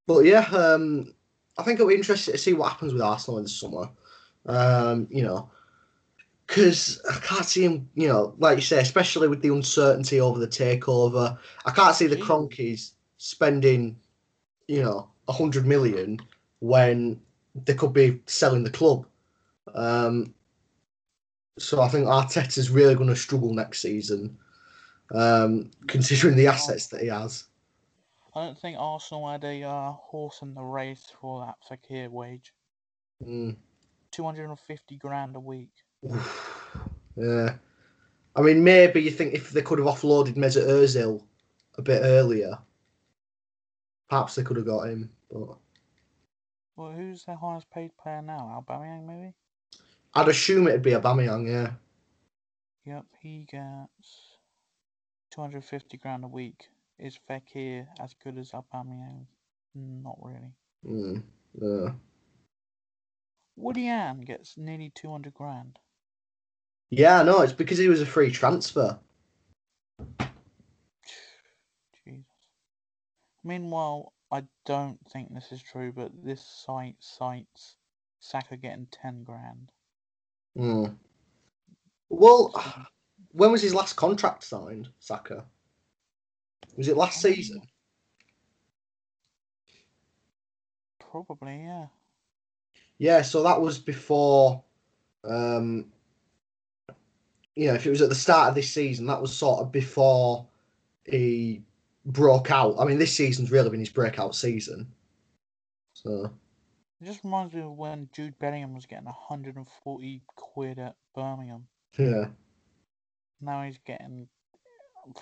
but 0.05 0.19
yeah, 0.25 0.48
um, 0.51 1.13
I 1.57 1.63
think 1.63 1.79
it'll 1.79 1.89
be 1.89 1.96
interesting 1.96 2.34
to 2.34 2.38
see 2.38 2.53
what 2.53 2.72
happens 2.72 2.93
with 2.93 3.01
Arsenal 3.01 3.38
in 3.38 3.43
the 3.43 3.50
summer. 3.50 3.89
Um, 4.46 5.07
you 5.12 5.24
know, 5.24 5.51
because 6.46 7.01
I 7.10 7.15
can't 7.19 7.46
see 7.46 7.63
him. 7.63 7.89
You 7.96 8.07
know, 8.07 8.36
like 8.38 8.57
you 8.57 8.63
say, 8.63 8.79
especially 8.79 9.27
with 9.27 9.41
the 9.41 9.53
uncertainty 9.53 10.22
over 10.22 10.39
the 10.39 10.48
takeover, 10.48 11.38
I 11.65 11.72
can't 11.72 11.96
see 11.96 12.07
the. 12.07 12.15
Kroenkes 12.15 12.91
spending 13.17 13.98
you 14.67 14.84
know, 14.84 15.10
a 15.27 15.34
hundred 15.34 15.65
million 15.65 16.19
when 16.60 17.19
they 17.65 17.74
could 17.74 17.93
be 17.93 18.22
selling 18.25 18.63
the 18.63 18.69
club. 18.69 19.05
Um, 19.75 20.33
so 21.57 21.81
I 21.81 21.88
think 21.88 22.05
Arteta's 22.07 22.69
really 22.69 22.95
going 22.95 23.09
to 23.09 23.15
struggle 23.15 23.53
next 23.53 23.81
season, 23.81 24.38
um, 25.13 25.71
considering 25.88 26.36
the 26.36 26.47
assets 26.47 26.88
that 26.88 27.01
he 27.01 27.07
has. 27.07 27.45
I 28.36 28.45
don't 28.45 28.59
think 28.59 28.77
Arsenal 28.79 29.29
had 29.29 29.43
a 29.43 29.63
uh, 29.63 29.91
horse 29.93 30.43
in 30.43 30.53
the 30.53 30.62
race 30.62 31.05
for 31.19 31.45
that 31.45 31.55
Fekir 31.67 32.09
wage. 32.09 32.53
Mm. 33.25 33.55
250 34.12 34.97
grand 34.97 35.36
a 35.36 35.39
week. 35.39 35.71
yeah. 37.15 37.55
I 38.36 38.41
mean, 38.41 38.63
maybe 38.63 39.01
you 39.01 39.09
think 39.09 39.33
if 39.33 39.50
they 39.50 39.63
could 39.63 39.79
have 39.79 39.88
offloaded 39.88 40.36
Mesut 40.36 40.67
Ozil 40.67 41.24
a 41.79 41.81
bit 41.81 42.01
earlier, 42.03 42.59
perhaps 44.07 44.36
they 44.36 44.43
could 44.43 44.57
have 44.57 44.67
got 44.67 44.89
him. 44.89 45.09
But 45.31 45.57
Well, 46.75 46.91
who's 46.91 47.24
their 47.24 47.36
highest 47.36 47.71
paid 47.71 47.97
player 47.97 48.21
now? 48.21 48.63
Aubameyang, 48.63 49.07
maybe? 49.07 49.33
I'd 50.17 50.29
assume 50.29 50.67
it'd 50.67 50.81
be 50.81 50.93
Aubameyang, 50.93 51.47
yeah. 51.47 51.74
Yep, 52.86 53.05
he 53.21 53.45
gets 53.47 54.39
250 55.29 55.97
grand 55.97 56.24
a 56.24 56.27
week. 56.27 56.69
Is 56.97 57.19
Fekir 57.29 57.86
as 58.00 58.15
good 58.24 58.39
as 58.39 58.51
Aubameyang? 58.51 59.27
Not 59.75 60.17
really. 60.19 60.53
Mm. 60.83 61.21
Yeah. 61.62 61.91
Willian 63.55 64.21
gets 64.21 64.57
nearly 64.57 64.91
200 64.95 65.36
grand. 65.36 65.77
Yeah, 66.89 67.21
no, 67.21 67.41
it's 67.41 67.53
because 67.53 67.77
he 67.77 67.88
was 67.88 68.01
a 68.01 68.05
free 68.07 68.31
transfer. 68.31 68.97
Jesus. 72.03 72.25
Meanwhile, 73.43 74.13
I 74.31 74.45
don't 74.65 74.97
think 75.12 75.31
this 75.31 75.51
is 75.51 75.62
true, 75.62 75.91
but 75.91 76.12
this 76.24 76.43
site 76.43 76.95
cites 77.01 77.75
Saka 78.19 78.57
getting 78.57 78.88
10 78.91 79.24
grand. 79.24 79.71
Mm. 80.57 80.95
Well, 82.09 82.51
when 83.31 83.51
was 83.51 83.61
his 83.61 83.75
last 83.75 83.93
contract 83.93 84.43
signed, 84.43 84.89
Saka? 84.99 85.45
Was 86.75 86.87
it 86.87 86.97
last 86.97 87.21
season? 87.21 87.61
Probably, 90.99 91.63
yeah. 91.63 91.87
Yeah, 92.97 93.21
so 93.21 93.43
that 93.43 93.61
was 93.61 93.77
before. 93.77 94.63
Um, 95.23 95.85
you 97.55 97.67
know, 97.67 97.73
if 97.73 97.85
it 97.85 97.89
was 97.89 98.01
at 98.01 98.09
the 98.09 98.15
start 98.15 98.49
of 98.49 98.55
this 98.55 98.71
season, 98.71 99.07
that 99.07 99.21
was 99.21 99.35
sort 99.35 99.61
of 99.61 99.71
before 99.71 100.47
he 101.05 101.63
broke 102.05 102.51
out. 102.51 102.75
I 102.79 102.85
mean, 102.85 102.99
this 102.99 103.15
season's 103.15 103.51
really 103.51 103.69
been 103.69 103.79
his 103.79 103.89
breakout 103.89 104.35
season. 104.35 104.87
So 105.93 106.31
It 107.01 107.05
just 107.05 107.23
reminds 107.23 107.53
me 107.53 107.61
of 107.61 107.71
when 107.73 108.09
Jude 108.11 108.39
Bellingham 108.39 108.73
was 108.73 108.85
getting 108.87 109.05
140 109.05 110.21
quid 110.35 110.79
at 110.79 110.95
Birmingham. 111.13 111.67
yeah, 111.97 112.25
Now 113.39 113.63
he's 113.63 113.77
getting 113.85 114.27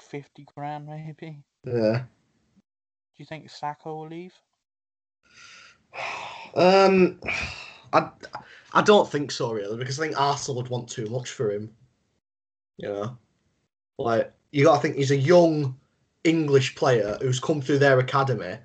50 0.09 0.45
grand, 0.55 0.87
maybe. 0.87 1.43
yeah. 1.65 2.03
Do 2.03 3.23
you 3.23 3.25
think 3.25 3.49
Saka 3.49 3.89
will 3.89 4.07
leave? 4.07 4.33
Um, 6.55 7.19
I 7.91 8.09
I 8.73 8.81
don't 8.81 9.11
think 9.11 9.29
so 9.29 9.51
really 9.51 9.75
because 9.77 9.99
I 9.99 10.05
think 10.05 10.17
Arsenal 10.19 10.61
would 10.61 10.69
want 10.71 10.87
too 10.87 11.07
much 11.07 11.31
for 11.31 11.51
him. 11.51 11.69
You 12.77 12.87
know, 12.87 13.17
like 13.97 14.31
you 14.51 14.63
got 14.63 14.75
to 14.75 14.81
think 14.81 14.95
he's 14.95 15.11
a 15.11 15.17
young 15.17 15.77
English 16.23 16.75
player 16.75 17.17
who's 17.21 17.41
come 17.41 17.59
through 17.61 17.79
their 17.79 17.99
academy, 17.99 18.57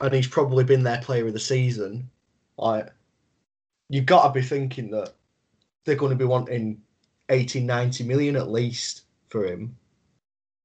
and 0.00 0.14
he's 0.14 0.26
probably 0.26 0.64
been 0.64 0.82
their 0.82 1.02
player 1.02 1.26
of 1.26 1.34
the 1.34 1.38
season. 1.38 2.08
Like 2.56 2.90
you've 3.88 4.06
got 4.06 4.26
to 4.26 4.32
be 4.32 4.42
thinking 4.42 4.90
that 4.90 5.14
they're 5.84 5.96
going 5.96 6.10
to 6.10 6.16
be 6.16 6.24
wanting 6.24 6.80
80, 7.28 7.60
90 7.60 8.04
million 8.04 8.36
at 8.36 8.50
least 8.50 9.02
for 9.28 9.44
him. 9.44 9.76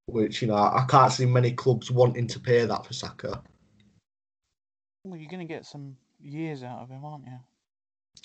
Which 0.07 0.41
you 0.41 0.47
know 0.47 0.55
I 0.55 0.85
can't 0.89 1.11
see 1.11 1.25
many 1.25 1.51
clubs 1.51 1.91
wanting 1.91 2.27
to 2.27 2.39
pay 2.39 2.65
that 2.65 2.85
for 2.85 2.93
Saka. 2.93 3.41
Well, 5.03 5.19
you're 5.19 5.29
going 5.29 5.47
to 5.47 5.53
get 5.53 5.65
some 5.65 5.95
years 6.19 6.63
out 6.63 6.81
of 6.81 6.89
him, 6.89 7.05
aren't 7.05 7.25
you? 7.25 7.39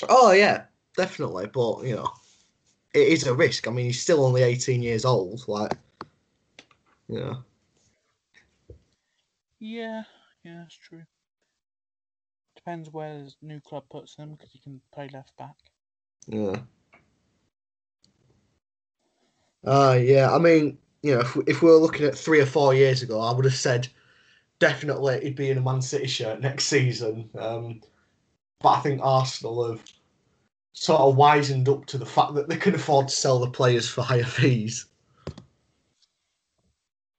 Oh 0.09 0.33
yeah, 0.33 0.65
definitely. 0.97 1.47
But 1.47 1.85
you 1.85 1.97
know, 1.97 2.11
it 2.95 3.09
is 3.09 3.27
a 3.27 3.35
risk. 3.35 3.69
I 3.69 3.71
mean, 3.71 3.87
he's 3.87 4.01
still 4.01 4.25
only 4.25 4.43
eighteen 4.43 4.83
years 4.83 5.05
old. 5.05 5.47
Like, 5.47 5.77
you 7.09 7.21
know, 7.21 7.45
Yeah, 9.61 10.03
yeah, 10.43 10.59
that's 10.59 10.75
true. 10.75 11.05
Depends 12.65 12.91
where 12.91 13.19
his 13.19 13.37
new 13.43 13.61
club 13.61 13.85
puts 13.91 14.17
him 14.17 14.33
because 14.33 14.51
he 14.51 14.59
can 14.59 14.81
play 14.93 15.09
left 15.13 15.37
back. 15.37 15.57
yeah. 16.27 16.57
Uh 19.65 19.99
yeah. 20.01 20.35
I 20.35 20.39
mean, 20.39 20.79
you 21.03 21.15
know, 21.15 21.21
if, 21.21 21.37
if 21.47 21.63
we 21.63 21.71
were 21.71 21.77
looking 21.77 22.07
at 22.07 22.17
three 22.17 22.41
or 22.41 22.47
four 22.47 22.75
years 22.75 23.03
ago, 23.03 23.21
I 23.21 23.33
would 23.33 23.45
have 23.45 23.55
said 23.55 23.89
definitely 24.59 25.21
he'd 25.21 25.37
be 25.37 25.51
in 25.51 25.59
a 25.59 25.61
Man 25.61 25.83
City 25.83 26.07
shirt 26.07 26.41
next 26.41 26.65
season. 26.65 27.29
Um, 27.39 27.83
but 28.61 28.71
I 28.71 28.81
think 28.81 29.01
Arsenal 29.03 29.71
have 29.71 29.83
sort 30.73 31.01
of 31.01 31.17
wisened 31.17 31.69
up 31.69 31.85
to 31.87 31.99
the 31.99 32.07
fact 32.07 32.35
that 32.35 32.49
they 32.49 32.57
can 32.57 32.75
afford 32.75 33.09
to 33.09 33.15
sell 33.15 33.39
the 33.39 33.51
players 33.51 33.89
for 33.89 34.03
higher 34.03 34.25
fees. 34.25 34.87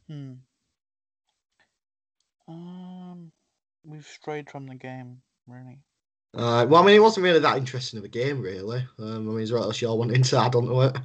Hmm. 0.07 0.33
Um, 2.47 3.31
we've 3.83 4.05
strayed 4.05 4.49
from 4.49 4.67
the 4.67 4.75
game, 4.75 5.21
really. 5.47 5.79
Uh, 6.33 6.65
well, 6.67 6.83
I 6.83 6.85
mean, 6.85 6.95
it 6.95 7.01
wasn't 7.01 7.23
really 7.23 7.39
that 7.39 7.57
interesting 7.57 7.97
of 7.97 8.03
a 8.03 8.09
game, 8.09 8.41
really. 8.41 8.85
Um, 8.99 9.29
I 9.29 9.31
mean, 9.31 9.39
is 9.39 9.49
there 9.49 9.59
else 9.59 9.81
you're 9.81 9.95
wanting 9.95 10.23
to 10.23 10.37
add 10.37 10.55
on 10.55 10.65
to 10.67 10.81
it? 10.81 10.97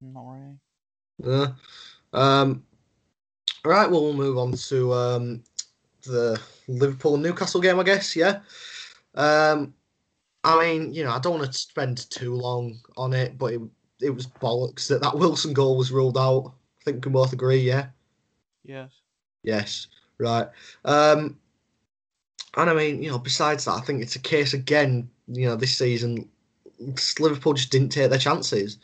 Not 0.00 0.24
really. 0.26 0.58
Yeah. 1.18 1.46
Um, 2.12 2.64
right, 3.64 3.90
well, 3.90 4.02
we'll 4.02 4.12
move 4.12 4.38
on 4.38 4.52
to 4.52 4.92
um, 4.92 5.42
the 6.04 6.40
Liverpool 6.68 7.16
Newcastle 7.16 7.60
game, 7.60 7.80
I 7.80 7.82
guess. 7.82 8.14
Yeah. 8.14 8.40
Um, 9.14 9.74
I 10.44 10.60
mean, 10.60 10.92
you 10.92 11.04
know, 11.04 11.10
I 11.10 11.18
don't 11.18 11.38
want 11.38 11.50
to 11.50 11.58
spend 11.58 12.08
too 12.10 12.34
long 12.34 12.78
on 12.96 13.14
it, 13.14 13.36
but 13.38 13.54
it, 13.54 13.60
it 14.00 14.10
was 14.10 14.26
bollocks 14.26 14.88
that 14.88 15.02
that 15.02 15.14
Wilson 15.18 15.52
goal 15.52 15.76
was 15.76 15.90
ruled 15.90 16.18
out. 16.18 16.52
I 16.80 16.84
think 16.84 16.96
we 16.96 17.00
can 17.00 17.12
both 17.12 17.32
agree, 17.32 17.58
yeah? 17.58 17.86
Yes. 18.62 18.92
Yes, 19.42 19.88
right. 20.18 20.48
Um, 20.84 21.38
and 22.56 22.70
I 22.70 22.74
mean, 22.74 23.02
you 23.02 23.10
know, 23.10 23.18
besides 23.18 23.64
that, 23.64 23.72
I 23.72 23.80
think 23.80 24.02
it's 24.02 24.16
a 24.16 24.20
case 24.20 24.54
again, 24.54 25.08
you 25.26 25.46
know, 25.46 25.56
this 25.56 25.76
season, 25.76 26.28
Liverpool 27.18 27.54
just 27.54 27.70
didn't 27.70 27.90
take 27.90 28.10
their 28.10 28.18
chances. 28.18 28.78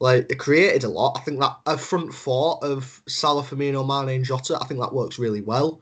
Like, 0.00 0.28
they 0.28 0.34
created 0.34 0.84
a 0.84 0.88
lot. 0.88 1.16
I 1.16 1.20
think 1.20 1.40
that 1.40 1.56
a 1.66 1.78
front 1.78 2.12
four 2.12 2.58
of 2.62 3.00
Salah, 3.06 3.42
Firmino, 3.42 3.86
Mane, 3.86 4.16
and 4.16 4.24
Jota, 4.24 4.58
I 4.60 4.66
think 4.66 4.80
that 4.80 4.92
works 4.92 5.18
really 5.18 5.40
well. 5.40 5.80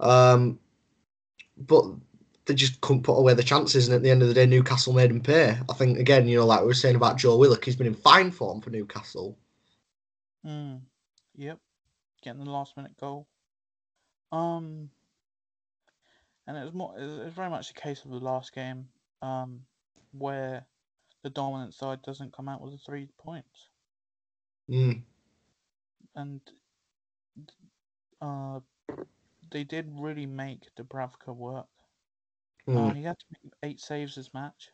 Um, 0.00 0.58
but 1.58 1.84
they 2.46 2.54
just 2.54 2.80
couldn't 2.80 3.02
put 3.02 3.18
away 3.18 3.34
the 3.34 3.42
chances, 3.42 3.86
and 3.86 3.94
at 3.94 4.02
the 4.02 4.10
end 4.10 4.22
of 4.22 4.28
the 4.28 4.34
day, 4.34 4.46
Newcastle 4.46 4.94
made 4.94 5.10
them 5.10 5.20
pay. 5.20 5.58
I 5.68 5.72
think, 5.74 5.98
again, 5.98 6.26
you 6.26 6.38
know, 6.38 6.46
like 6.46 6.60
we 6.60 6.66
were 6.66 6.74
saying 6.74 6.96
about 6.96 7.18
Joe 7.18 7.36
Willock, 7.36 7.64
he's 7.64 7.76
been 7.76 7.86
in 7.86 7.94
fine 7.94 8.30
form 8.30 8.62
for 8.62 8.70
Newcastle. 8.70 9.36
Hmm. 10.44 10.76
Yep. 11.36 11.58
Getting 12.22 12.44
the 12.44 12.50
last 12.50 12.76
minute 12.76 12.96
goal. 12.98 13.26
Um. 14.32 14.90
And 16.50 16.58
it 16.58 16.64
was 16.64 16.74
more. 16.74 16.98
It 16.98 17.04
was 17.04 17.32
very 17.32 17.48
much 17.48 17.68
the 17.72 17.80
case 17.80 18.04
of 18.04 18.10
the 18.10 18.18
last 18.18 18.52
game, 18.52 18.88
um, 19.22 19.60
where 20.10 20.66
the 21.22 21.30
dominant 21.30 21.74
side 21.74 22.02
doesn't 22.02 22.32
come 22.32 22.48
out 22.48 22.60
with 22.60 22.72
the 22.72 22.78
three 22.78 23.06
points, 23.18 23.68
Mm. 24.68 25.04
and 26.16 26.40
uh, 28.20 28.58
they 29.52 29.62
did 29.62 29.86
really 29.96 30.26
make 30.26 30.74
Dubravka 30.74 31.32
work. 31.32 31.68
Uh, 32.66 32.72
Mm. 32.72 32.96
he 32.96 33.04
had 33.04 33.16
to 33.20 33.26
make 33.30 33.52
eight 33.62 33.80
saves 33.80 34.16
this 34.16 34.34
match. 34.34 34.72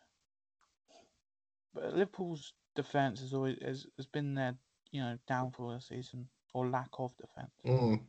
But 1.74 1.92
Liverpool's 1.92 2.54
defense 2.74 3.20
has 3.20 3.34
always 3.34 3.58
has, 3.60 3.86
has 3.98 4.06
been 4.06 4.34
their 4.34 4.56
you 4.92 5.02
know 5.02 5.18
downfall 5.28 5.74
this 5.74 5.88
season 5.88 6.26
or 6.54 6.68
lack 6.70 6.88
of 6.98 7.14
defense. 7.18 7.52
Mm. 7.66 8.00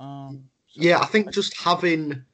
Um, 0.00 0.50
so 0.66 0.82
Yeah, 0.82 0.98
I 0.98 1.06
think 1.06 1.32
just 1.32 1.56
having. 1.60 2.24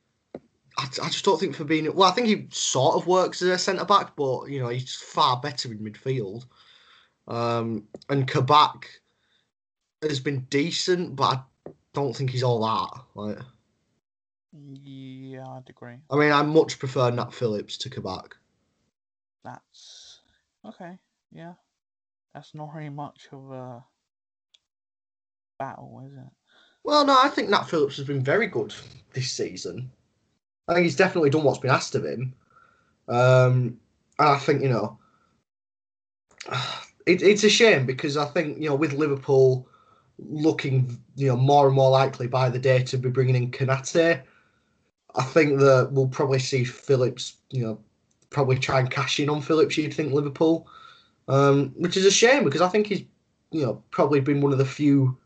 I, 0.79 0.85
I 0.85 1.09
just 1.09 1.25
don't 1.25 1.39
think 1.39 1.57
Fabinho. 1.57 1.95
Well, 1.95 2.11
I 2.11 2.15
think 2.15 2.27
he 2.27 2.47
sort 2.51 2.97
of 2.97 3.07
works 3.07 3.43
as 3.43 3.49
a 3.49 3.59
centre 3.59 3.85
back, 3.85 4.17
but 4.17 4.47
you 4.47 4.61
know 4.61 4.69
he's 4.69 4.95
far 4.95 5.41
better 5.41 5.71
in 5.71 5.79
midfield. 5.79 6.47
Um, 7.29 7.85
and 8.09 8.27
Kabak 8.27 8.89
has 10.03 10.21
been 10.21 10.41
decent, 10.51 11.15
but 11.17 11.45
I 11.67 11.71
don't 11.93 12.15
think 12.17 12.31
he's 12.31 12.43
all 12.43 12.61
that. 12.61 13.03
Like, 13.15 13.39
yeah, 14.53 15.47
I'd 15.49 15.69
agree. 15.69 15.97
I 16.11 16.17
mean, 16.17 16.33
I 16.33 16.43
much 16.43 16.79
prefer 16.79 17.11
Nat 17.11 17.33
Phillips 17.33 17.77
to 17.79 17.91
Kabak. 17.91 18.37
That's 19.45 20.21
okay. 20.67 20.99
Yeah, 21.31 21.55
that's 22.35 22.55
not 22.55 22.75
really 22.75 22.89
much 22.91 23.29
of 23.33 23.51
a 23.51 23.85
battle, 25.59 26.03
is 26.07 26.13
it? 26.13 26.31
Well, 26.85 27.07
no, 27.07 27.17
I 27.23 27.29
think 27.29 27.49
Nat 27.49 27.65
Phillips 27.65 27.97
has 27.97 28.07
been 28.07 28.25
very 28.25 28.49
good 28.49 28.75
this 29.13 29.31
season. 29.31 29.91
I 30.69 30.75
think 30.75 30.85
he's 30.85 30.97
definitely 30.97 31.31
done 31.31 31.43
what's 31.43 31.59
been 31.59 31.71
asked 31.71 31.95
of 31.95 32.05
him. 32.05 32.35
Um, 33.09 33.79
and 34.19 34.29
I 34.29 34.39
think, 34.39 34.63
you 34.63 34.69
know, 34.69 34.99
it, 37.07 37.23
it's 37.23 37.45
a 37.45 37.51
shame 37.51 37.87
because 37.87 38.17
I 38.17 38.27
think, 38.27 38.59
you 38.59 38.69
know, 38.69 38.75
with 38.75 38.93
Liverpool 38.93 39.69
looking, 40.19 40.99
you 41.17 41.29
know, 41.29 41.37
more 41.37 41.67
and 41.67 41.75
more 41.75 41.91
likely 41.91 42.27
by 42.27 42.49
the 42.49 42.59
day 42.59 42.83
to 42.85 42.97
be 42.97 43.11
bringing 43.11 43.35
in 43.35 43.51
Konate, 43.51 44.23
I 45.15 45.23
think 45.23 45.59
that 45.59 45.91
we'll 45.93 46.09
probably 46.09 46.39
see 46.39 46.65
Phillips, 46.65 47.37
you 47.51 47.65
know, 47.65 47.81
probably 48.31 48.59
try 48.59 48.81
and 48.81 48.91
cash 48.91 49.21
in 49.21 49.29
on 49.29 49.43
Phillips, 49.43 49.77
you'd 49.77 49.93
think 49.93 50.13
Liverpool, 50.13 50.67
um, 51.29 51.73
which 51.77 51.97
is 51.97 52.07
a 52.07 52.11
shame 52.11 52.45
because 52.45 52.63
I 52.63 52.69
think 52.69 52.87
he's, 52.87 53.05
you 53.51 53.65
know, 53.67 53.83
probably 53.91 54.21
been 54.21 54.41
one 54.41 54.53
of 54.53 54.59
the 54.59 54.65
few 54.65 55.19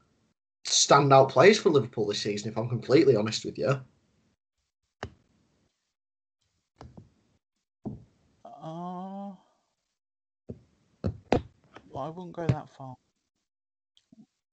standout 0.66 1.30
players 1.30 1.58
for 1.58 1.70
Liverpool 1.70 2.06
this 2.06 2.20
season, 2.20 2.50
if 2.50 2.58
I'm 2.58 2.68
completely 2.68 3.14
honest 3.14 3.44
with 3.44 3.56
you. 3.56 3.80
Well, 11.96 12.04
I 12.04 12.10
wouldn't 12.10 12.36
go 12.36 12.46
that 12.46 12.68
far. 12.68 12.94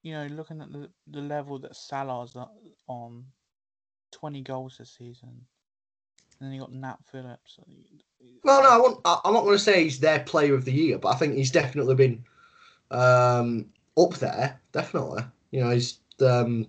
You 0.02 0.14
know, 0.14 0.28
looking 0.28 0.62
at 0.62 0.72
the, 0.72 0.90
the 1.08 1.20
level 1.20 1.60
that 1.60 1.76
Salah's 1.76 2.38
on, 2.88 3.26
20 4.12 4.42
goals 4.42 4.78
this 4.78 4.96
season. 4.98 5.30
And 6.40 6.48
then 6.48 6.54
you 6.54 6.62
got 6.62 6.72
Nat 6.72 6.98
Phillips. 7.12 7.60
Well, 8.44 8.64
no, 8.64 8.70
I 8.70 8.78
won't, 8.78 9.02
I'm 9.06 9.34
not 9.34 9.44
going 9.44 9.58
to 9.58 9.64
say 9.64 9.84
he's 9.84 10.00
their 10.00 10.22
player 10.22 10.56
of 10.56 10.64
the 10.64 10.72
year, 10.72 10.98
but 10.98 11.10
I 11.10 11.16
think 11.16 11.36
he's 11.36 11.52
definitely 11.52 11.96
been 11.96 12.24
um, 12.92 13.66
up 13.98 14.14
there. 14.16 14.60
Definitely, 14.72 15.24
you 15.52 15.62
know, 15.62 15.72
he's 15.72 16.00
um, 16.22 16.68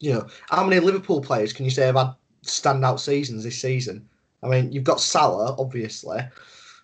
you 0.00 0.12
know, 0.12 0.26
how 0.50 0.64
many 0.64 0.80
Liverpool 0.80 1.22
players 1.22 1.52
can 1.52 1.64
you 1.64 1.70
say 1.70 1.86
have 1.86 1.96
had 1.96 2.14
standout 2.44 3.00
seasons 3.00 3.44
this 3.44 3.60
season? 3.60 4.06
I 4.42 4.48
mean, 4.48 4.70
you've 4.70 4.84
got 4.84 5.00
Salah, 5.00 5.56
obviously. 5.58 6.18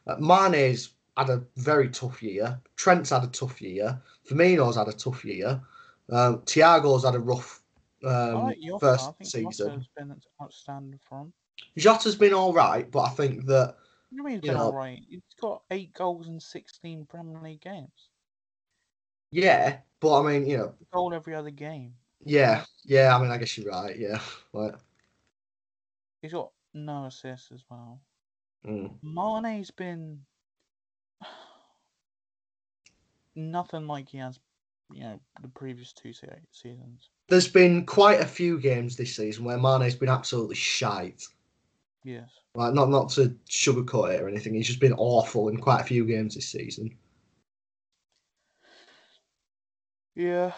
Uh, 0.07 0.17
Mane's 0.17 0.94
had 1.17 1.31
a 1.31 1.45
very 1.57 1.89
tough 1.89 2.23
year. 2.23 2.61
Trent's 2.77 3.11
had 3.11 3.25
a 3.25 3.29
tough 3.29 3.61
year. 3.61 4.01
Firmino's 4.29 4.77
had 4.77 4.89
a 4.89 4.93
tough 4.93 5.25
year. 5.25 5.61
Um, 6.11 6.39
Thiago's 6.41 7.05
had 7.05 7.15
a 7.15 7.21
rough 7.21 7.63
um, 8.05 8.45
like 8.45 8.59
first 8.81 9.13
season. 9.23 9.69
Jota's 9.69 9.89
been 9.97 10.15
outstanding 10.43 11.01
from. 11.09 11.33
Jota's 11.77 12.17
been 12.17 12.35
all 12.35 12.53
right, 12.53 12.91
but 12.91 13.01
I 13.01 13.09
think 13.11 13.47
that. 13.47 13.77
What 14.11 14.11
do 14.11 14.17
you 14.17 14.25
mean 14.25 14.33
he's 14.35 14.51
been 14.51 14.57
all 14.57 14.73
right? 14.73 15.01
He's 15.09 15.23
got 15.41 15.63
eight 15.71 15.93
goals 15.95 16.29
in 16.29 16.39
16 16.39 17.07
Premier 17.07 17.41
League 17.41 17.61
games. 17.61 18.11
Yeah, 19.31 19.79
but 20.01 20.21
I 20.21 20.31
mean, 20.33 20.47
you 20.47 20.59
know, 20.59 20.75
goal 20.93 21.13
every 21.13 21.35
other 21.35 21.51
game. 21.51 21.95
Yeah, 22.25 22.65
yeah. 22.85 23.17
I 23.17 23.21
mean, 23.21 23.31
I 23.31 23.39
guess 23.39 23.59
you're 23.59 23.71
right. 23.71 23.99
Yeah, 23.99 24.21
like 24.53 24.75
he's 26.23 26.33
got 26.33 26.51
no 26.73 27.07
assists 27.07 27.51
as 27.53 27.65
well. 27.69 28.01
Mm. 28.65 28.93
Mane's 29.03 29.73
been 29.73 30.21
nothing 33.35 33.87
like 33.87 34.09
he 34.09 34.19
has, 34.19 34.39
you 34.93 35.03
know, 35.03 35.21
the 35.41 35.49
previous 35.49 35.93
two 35.93 36.13
seasons. 36.13 37.09
There's 37.29 37.49
been 37.49 37.87
quite 37.87 38.21
a 38.21 38.27
few 38.27 38.59
games 38.59 38.97
this 38.97 39.17
season 39.17 39.45
where 39.45 39.59
Mane's 39.59 39.95
been 39.95 40.09
absolutely 40.09 40.57
shite. 40.57 41.27
Yes. 42.05 42.29
Like 42.55 42.75
not 42.75 42.91
not 42.91 43.09
to 43.11 43.35
sugarcoat 43.49 44.15
it 44.15 44.21
or 44.21 44.29
anything. 44.29 44.55
He's 44.55 44.67
just 44.67 44.81
been 44.81 44.93
awful 44.95 45.49
in 45.49 45.57
quite 45.57 45.81
a 45.81 45.85
few 45.85 46.05
games 46.05 46.35
this 46.35 46.49
season. 46.49 46.95
Yeah. 50.15 50.53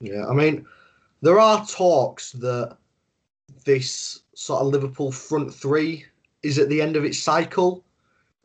Yeah, 0.00 0.26
I 0.26 0.32
mean, 0.32 0.66
there 1.20 1.38
are 1.38 1.66
talks 1.66 2.32
that 2.32 2.78
this 3.66 4.22
sort 4.34 4.62
of 4.62 4.68
Liverpool 4.68 5.12
front 5.12 5.52
three 5.52 6.06
is 6.42 6.58
at 6.58 6.70
the 6.70 6.80
end 6.80 6.96
of 6.96 7.04
its 7.04 7.18
cycle. 7.18 7.84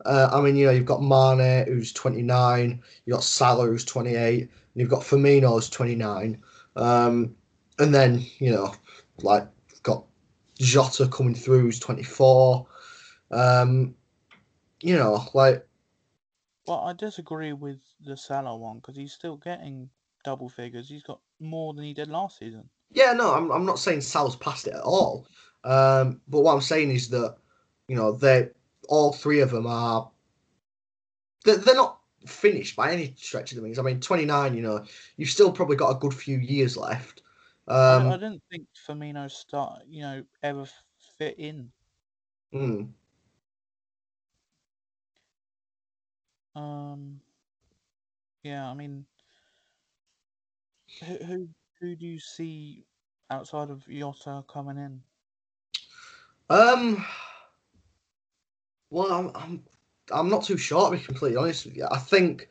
Uh, 0.04 0.28
I 0.32 0.40
mean, 0.40 0.56
you 0.56 0.66
know, 0.66 0.72
you've 0.72 0.84
got 0.84 1.02
Mane 1.02 1.66
who's 1.66 1.92
29, 1.92 2.82
you've 3.04 3.14
got 3.14 3.24
Salah 3.24 3.66
who's 3.66 3.84
28, 3.84 4.40
and 4.40 4.50
you've 4.74 4.90
got 4.90 5.02
Firmino 5.02 5.54
who's 5.54 5.70
29. 5.70 6.42
Um, 6.76 7.34
and 7.78 7.94
then, 7.94 8.24
you 8.38 8.50
know, 8.50 8.74
like, 9.22 9.48
got 9.82 10.04
Jota 10.58 11.08
coming 11.08 11.34
through 11.34 11.60
who's 11.60 11.80
24. 11.80 12.66
Um, 13.30 13.94
you 14.80 14.96
know, 14.96 15.24
like. 15.34 15.66
Well, 16.66 16.80
I 16.80 16.92
disagree 16.92 17.52
with 17.52 17.80
the 18.04 18.16
Salah 18.16 18.56
one 18.56 18.76
because 18.76 18.96
he's 18.96 19.12
still 19.12 19.36
getting 19.36 19.88
double 20.24 20.48
figures. 20.48 20.88
He's 20.88 21.02
got 21.02 21.20
more 21.40 21.72
than 21.72 21.84
he 21.84 21.94
did 21.94 22.08
last 22.08 22.38
season. 22.38 22.68
Yeah, 22.90 23.12
no, 23.12 23.34
I'm, 23.34 23.50
I'm 23.50 23.64
not 23.64 23.78
saying 23.78 24.00
Sal's 24.02 24.36
past 24.36 24.66
it 24.66 24.74
at 24.74 24.82
all. 24.82 25.26
Um, 25.64 26.20
but 26.28 26.40
what 26.40 26.54
I'm 26.54 26.60
saying 26.60 26.90
is 26.90 27.08
that, 27.10 27.36
you 27.88 27.96
know, 27.96 28.12
they 28.12 28.50
all 28.88 29.12
three 29.12 29.40
of 29.40 29.50
them 29.50 29.66
are 29.66 30.10
they're, 31.44 31.56
they're 31.56 31.74
not 31.74 32.00
finished 32.26 32.76
by 32.76 32.92
any 32.92 33.14
stretch 33.16 33.52
of 33.52 33.56
the 33.56 33.62
wings. 33.62 33.78
I 33.78 33.82
mean, 33.82 34.00
29, 34.00 34.54
you 34.54 34.62
know, 34.62 34.84
you've 35.16 35.30
still 35.30 35.52
probably 35.52 35.76
got 35.76 35.90
a 35.90 35.98
good 35.98 36.14
few 36.14 36.38
years 36.38 36.76
left. 36.76 37.22
Um, 37.68 38.08
I, 38.08 38.14
I 38.14 38.16
didn't 38.16 38.42
think 38.50 38.66
Firmino 38.86 39.30
start, 39.30 39.82
you 39.88 40.02
know, 40.02 40.24
ever 40.42 40.66
fit 41.18 41.36
in. 41.38 41.70
Hmm. 42.52 42.82
Um. 46.54 47.20
Yeah, 48.42 48.70
I 48.70 48.74
mean, 48.74 49.04
who 51.04 51.16
who, 51.24 51.48
who 51.80 51.96
do 51.96 52.06
you 52.06 52.20
see 52.20 52.84
outside 53.30 53.70
of 53.70 53.86
Jota 53.88 54.44
coming 54.48 54.78
in? 54.78 55.02
Um. 56.48 57.04
Well, 58.90 59.12
I'm 59.12 59.30
I'm 59.34 59.62
I'm 60.12 60.28
not 60.28 60.44
too 60.44 60.56
sure 60.56 60.90
to 60.90 60.96
be 60.96 61.02
completely 61.02 61.36
honest 61.36 61.66
with 61.66 61.76
you. 61.76 61.86
I 61.90 61.98
think, 61.98 62.48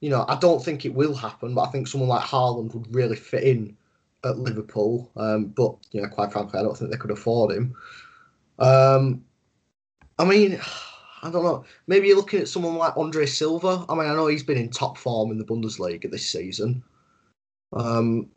you 0.00 0.10
know, 0.10 0.24
I 0.28 0.36
don't 0.36 0.64
think 0.64 0.84
it 0.84 0.94
will 0.94 1.14
happen, 1.14 1.54
but 1.54 1.62
I 1.62 1.70
think 1.70 1.86
someone 1.86 2.08
like 2.08 2.24
Haaland 2.24 2.74
would 2.74 2.94
really 2.94 3.16
fit 3.16 3.44
in 3.44 3.76
at 4.24 4.38
Liverpool. 4.38 5.10
Um, 5.16 5.46
but 5.46 5.76
you 5.92 6.00
know, 6.00 6.08
quite 6.08 6.32
frankly, 6.32 6.58
I 6.58 6.62
don't 6.62 6.76
think 6.76 6.90
they 6.90 6.96
could 6.96 7.10
afford 7.10 7.52
him. 7.52 7.74
Um, 8.58 9.24
I 10.18 10.24
mean, 10.24 10.60
I 11.22 11.30
don't 11.30 11.44
know. 11.44 11.64
Maybe 11.86 12.08
you're 12.08 12.16
looking 12.16 12.40
at 12.40 12.48
someone 12.48 12.76
like 12.76 12.96
Andre 12.96 13.26
Silva. 13.26 13.84
I 13.88 13.94
mean, 13.94 14.06
I 14.06 14.14
know 14.14 14.26
he's 14.26 14.42
been 14.42 14.58
in 14.58 14.70
top 14.70 14.96
form 14.96 15.30
in 15.30 15.38
the 15.38 15.44
Bundesliga 15.44 16.10
this 16.10 16.26
season. 16.26 16.82
Um, 17.72 18.30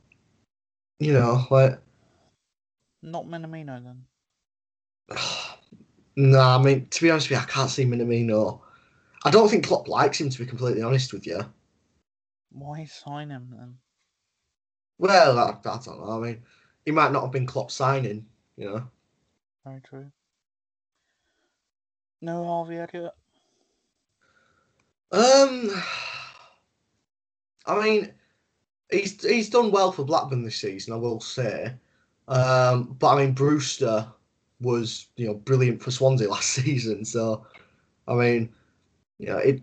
you 1.00 1.14
know, 1.14 1.46
like 1.52 1.80
not 3.02 3.26
Minamino 3.26 3.82
then. 3.84 4.06
no, 6.18 6.38
nah, 6.40 6.58
I 6.58 6.62
mean 6.62 6.88
to 6.88 7.02
be 7.02 7.12
honest 7.12 7.30
with 7.30 7.38
you, 7.38 7.44
I 7.44 7.50
can't 7.50 7.70
see 7.70 7.86
Minamino. 7.86 8.60
I 9.24 9.30
don't 9.30 9.50
think 9.50 9.66
Klopp 9.66 9.88
likes 9.88 10.20
him 10.20 10.30
to 10.30 10.40
be 10.40 10.46
completely 10.46 10.82
honest 10.82 11.14
with 11.14 11.28
you. 11.28 11.42
Why 12.52 12.86
sign 12.86 13.30
him 13.30 13.54
then? 13.56 13.78
Well, 14.98 15.38
I, 15.38 15.50
I 15.52 15.80
don't 15.84 15.86
know. 15.88 16.24
I 16.24 16.28
mean, 16.28 16.42
he 16.86 16.92
might 16.92 17.12
not 17.12 17.22
have 17.22 17.32
been 17.32 17.46
Klopp 17.46 17.70
signing, 17.70 18.26
you 18.56 18.66
know. 18.66 18.84
Very 19.64 19.80
true. 19.82 20.12
No 22.22 22.44
Harvey 22.46 22.78
Elliott. 22.78 23.14
Um, 25.12 25.72
I 27.68 27.84
mean, 27.84 28.14
he's 28.90 29.24
he's 29.24 29.52
done 29.52 29.70
well 29.70 29.92
for 29.92 30.04
Blackburn 30.04 30.44
this 30.44 30.56
season, 30.56 30.94
I 30.94 30.98
will 30.98 31.20
say. 31.20 31.74
Um, 32.28 32.96
but 32.98 33.14
I 33.14 33.24
mean, 33.24 33.34
Brewster 33.34 34.08
was 34.60 35.08
you 35.16 35.28
know 35.28 35.36
brilliant 35.36 35.82
for 35.82 35.92
Swansea 35.92 36.30
last 36.30 36.50
season. 36.50 37.06
So, 37.06 37.46
I 38.08 38.16
mean, 38.16 38.50
you 39.20 39.28
know, 39.28 39.38
it 39.38 39.62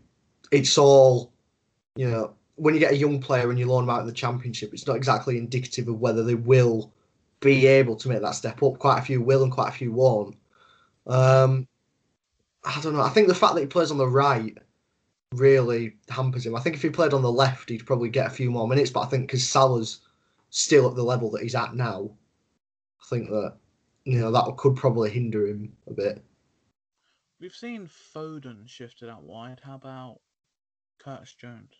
it's 0.50 0.78
all 0.78 1.32
you 1.96 2.10
know 2.10 2.34
when 2.56 2.74
you 2.74 2.80
get 2.80 2.92
a 2.92 2.96
young 2.96 3.20
player 3.20 3.50
and 3.50 3.58
you 3.58 3.66
loan 3.66 3.86
them 3.86 3.94
out 3.94 4.00
in 4.00 4.06
the 4.06 4.12
championship, 4.12 4.72
it's 4.72 4.86
not 4.86 4.96
exactly 4.96 5.38
indicative 5.38 5.88
of 5.88 6.00
whether 6.00 6.22
they 6.22 6.36
will 6.36 6.92
be 7.40 7.66
able 7.66 7.96
to 7.96 8.08
make 8.08 8.22
that 8.22 8.34
step 8.34 8.62
up. 8.62 8.78
Quite 8.78 8.98
a 8.98 9.02
few 9.02 9.20
will 9.20 9.42
and 9.42 9.52
quite 9.52 9.68
a 9.68 9.72
few 9.72 9.92
won't. 9.92 10.36
Um, 11.06 11.66
I 12.64 12.80
don't 12.80 12.94
know. 12.94 13.02
I 13.02 13.10
think 13.10 13.28
the 13.28 13.34
fact 13.34 13.54
that 13.54 13.60
he 13.60 13.66
plays 13.66 13.90
on 13.90 13.98
the 13.98 14.06
right 14.06 14.56
really 15.34 15.96
hampers 16.08 16.46
him. 16.46 16.54
I 16.54 16.60
think 16.60 16.76
if 16.76 16.82
he 16.82 16.90
played 16.90 17.12
on 17.12 17.22
the 17.22 17.32
left, 17.32 17.68
he'd 17.68 17.86
probably 17.86 18.08
get 18.08 18.26
a 18.26 18.30
few 18.30 18.50
more 18.50 18.68
minutes. 18.68 18.90
But 18.90 19.00
I 19.00 19.06
think 19.06 19.26
because 19.26 19.48
Salah's 19.48 20.00
still 20.50 20.88
at 20.88 20.94
the 20.94 21.02
level 21.02 21.30
that 21.32 21.42
he's 21.42 21.54
at 21.54 21.74
now, 21.74 22.10
I 23.02 23.04
think 23.08 23.28
that 23.28 23.56
you 24.04 24.20
know 24.20 24.30
that 24.30 24.56
could 24.56 24.76
probably 24.76 25.10
hinder 25.10 25.46
him 25.46 25.72
a 25.86 25.92
bit. 25.92 26.24
We've 27.40 27.54
seen 27.54 27.88
Foden 28.14 28.68
shifted 28.68 29.08
out 29.08 29.22
wide. 29.22 29.60
How 29.62 29.74
about 29.74 30.20
Curtis 30.98 31.34
Jones? 31.34 31.72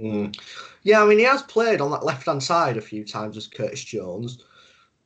Mm. 0.00 0.38
Yeah, 0.84 1.02
I 1.02 1.06
mean 1.06 1.18
he 1.18 1.24
has 1.24 1.42
played 1.42 1.80
on 1.80 1.90
that 1.90 2.04
left 2.04 2.26
hand 2.26 2.42
side 2.42 2.76
a 2.76 2.80
few 2.80 3.04
times 3.04 3.36
as 3.36 3.46
Curtis 3.46 3.82
Jones. 3.82 4.44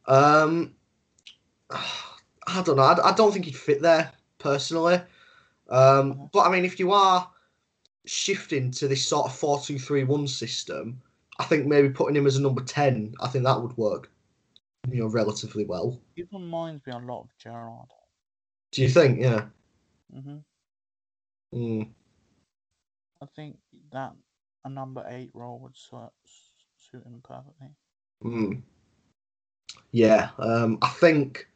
Um, 0.07 0.75
I 1.71 2.63
don't 2.63 2.77
know. 2.77 2.83
I, 2.83 3.11
I 3.11 3.13
don't 3.13 3.33
think 3.33 3.45
he'd 3.47 3.57
fit 3.57 3.81
there 3.81 4.13
personally. 4.39 4.97
Um, 5.71 6.13
uh-huh. 6.13 6.27
but 6.33 6.41
I 6.41 6.51
mean, 6.51 6.65
if 6.65 6.79
you 6.79 6.93
are 6.93 7.31
shifting 8.05 8.71
to 8.73 8.89
this 8.89 9.07
sort 9.07 9.27
of 9.27 9.35
four 9.37 9.61
two 9.61 9.79
three 9.79 10.05
one 10.05 10.27
system, 10.27 11.01
I 11.39 11.45
think 11.45 11.67
maybe 11.67 11.89
putting 11.89 12.17
him 12.17 12.27
as 12.27 12.37
a 12.37 12.43
number 12.43 12.63
ten, 12.63 13.15
I 13.21 13.29
think 13.29 13.45
that 13.45 13.61
would 13.61 13.77
work, 13.79 14.11
you 14.91 15.01
know, 15.01 15.07
relatively 15.07 15.65
well. 15.65 16.01
He 16.17 16.25
reminds 16.33 16.85
me 16.87 16.93
a 16.93 16.99
lot 16.99 17.23
of 17.23 17.29
Gerrard. 17.39 17.89
Do 18.73 18.83
you 18.83 18.89
think? 18.89 19.21
Yeah. 19.21 19.47
hmm 20.13 20.39
Mm. 21.55 21.87
I 23.21 23.27
think 23.37 23.59
that 23.93 24.13
a 24.65 24.71
number 24.71 25.05
eight 25.11 25.31
role 25.35 25.59
would 25.59 25.77
suit, 25.77 26.11
suit 26.79 27.05
him 27.05 27.21
perfectly. 27.23 27.69
Mm. 28.25 28.63
Yeah, 29.91 30.31
um, 30.39 30.79
I 30.81 30.89
think 30.89 31.47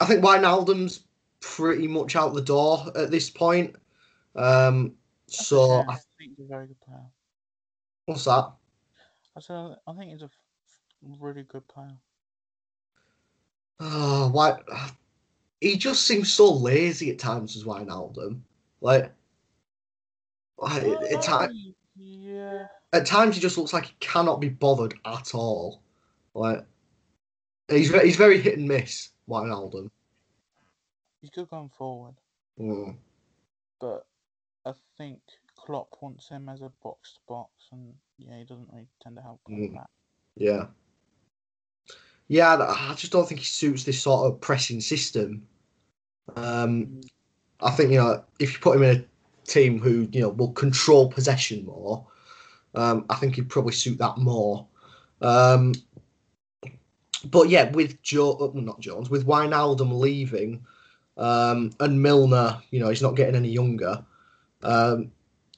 I 0.00 0.06
think 0.06 0.24
Wijnaldum's 0.24 1.04
pretty 1.38 1.86
much 1.86 2.16
out 2.16 2.34
the 2.34 2.42
door 2.42 2.86
at 2.96 3.12
this 3.12 3.30
point. 3.30 3.76
Um, 4.34 4.94
so. 5.28 5.84
I, 5.88 5.92
I 5.92 5.98
think 6.18 6.36
he's 6.36 6.46
a 6.46 6.48
very 6.48 6.66
good 6.66 6.80
player. 6.80 7.06
what's 8.06 8.24
that? 8.24 8.50
I 9.36 9.40
said 9.40 9.76
I 9.86 9.92
think 9.92 10.10
he's 10.10 10.22
a 10.22 10.30
really 11.02 11.42
good 11.44 11.66
player. 11.68 11.96
Oh, 13.80 14.28
why? 14.30 14.58
He 15.60 15.76
just 15.76 16.06
seems 16.06 16.32
so 16.32 16.52
lazy 16.52 17.10
at 17.10 17.18
times 17.18 17.56
as 17.56 17.64
Wijnaldum. 17.64 18.40
Like, 18.80 19.12
like 20.58 20.82
at, 20.82 21.22
ti- 21.22 21.30
Oh, 21.32 21.48
yeah. 21.96 22.66
at 22.92 23.06
times 23.06 23.34
he 23.34 23.40
just 23.40 23.56
looks 23.58 23.72
like 23.72 23.86
he 23.86 23.94
cannot 24.00 24.40
be 24.40 24.48
bothered 24.48 24.94
at 25.04 25.34
all. 25.34 25.82
Like, 26.34 26.64
he's 27.68 27.90
he's 28.02 28.16
very 28.16 28.40
hit 28.40 28.58
and 28.58 28.68
miss. 28.68 29.10
Wijnaldum. 29.28 29.90
He's 31.20 31.30
good 31.30 31.48
going 31.48 31.68
forward, 31.70 32.14
Mm. 32.58 32.96
but 33.80 34.06
I 34.64 34.72
think 34.96 35.20
Klopp 35.56 35.96
wants 36.00 36.28
him 36.28 36.48
as 36.48 36.62
a 36.62 36.72
box 36.82 37.12
to 37.14 37.20
box, 37.28 37.50
and 37.72 37.94
yeah, 38.18 38.38
he 38.38 38.44
doesn't 38.44 38.68
really 38.72 38.88
tend 39.02 39.16
to 39.16 39.22
help 39.22 39.40
Mm. 39.48 39.74
that. 39.74 39.90
Yeah. 40.36 40.66
Yeah, 42.30 42.58
I 42.58 42.94
just 42.94 43.10
don't 43.10 43.28
think 43.28 43.40
he 43.40 43.44
suits 43.44 43.82
this 43.82 44.00
sort 44.00 44.30
of 44.30 44.40
pressing 44.40 44.80
system. 44.80 45.42
Um, 46.36 47.00
I 47.58 47.72
think 47.72 47.90
you 47.90 47.98
know 47.98 48.22
if 48.38 48.52
you 48.52 48.60
put 48.60 48.76
him 48.76 48.84
in 48.84 48.98
a 48.98 49.48
team 49.50 49.80
who 49.80 50.08
you 50.12 50.20
know 50.20 50.28
will 50.28 50.52
control 50.52 51.10
possession 51.10 51.64
more, 51.64 52.06
um, 52.76 53.04
I 53.10 53.16
think 53.16 53.34
he'd 53.34 53.48
probably 53.48 53.72
suit 53.72 53.98
that 53.98 54.16
more. 54.18 54.64
Um, 55.20 55.74
but 57.24 57.48
yeah, 57.48 57.68
with 57.72 58.00
Joe, 58.02 58.34
uh, 58.34 58.52
not 58.54 58.78
Jones, 58.78 59.10
with 59.10 59.26
Wijnaldum 59.26 59.98
leaving, 59.98 60.64
um, 61.16 61.72
and 61.80 62.00
Milner, 62.00 62.62
you 62.70 62.78
know, 62.78 62.90
he's 62.90 63.02
not 63.02 63.16
getting 63.16 63.34
any 63.34 63.50
younger. 63.50 64.04
Um, 64.62 65.10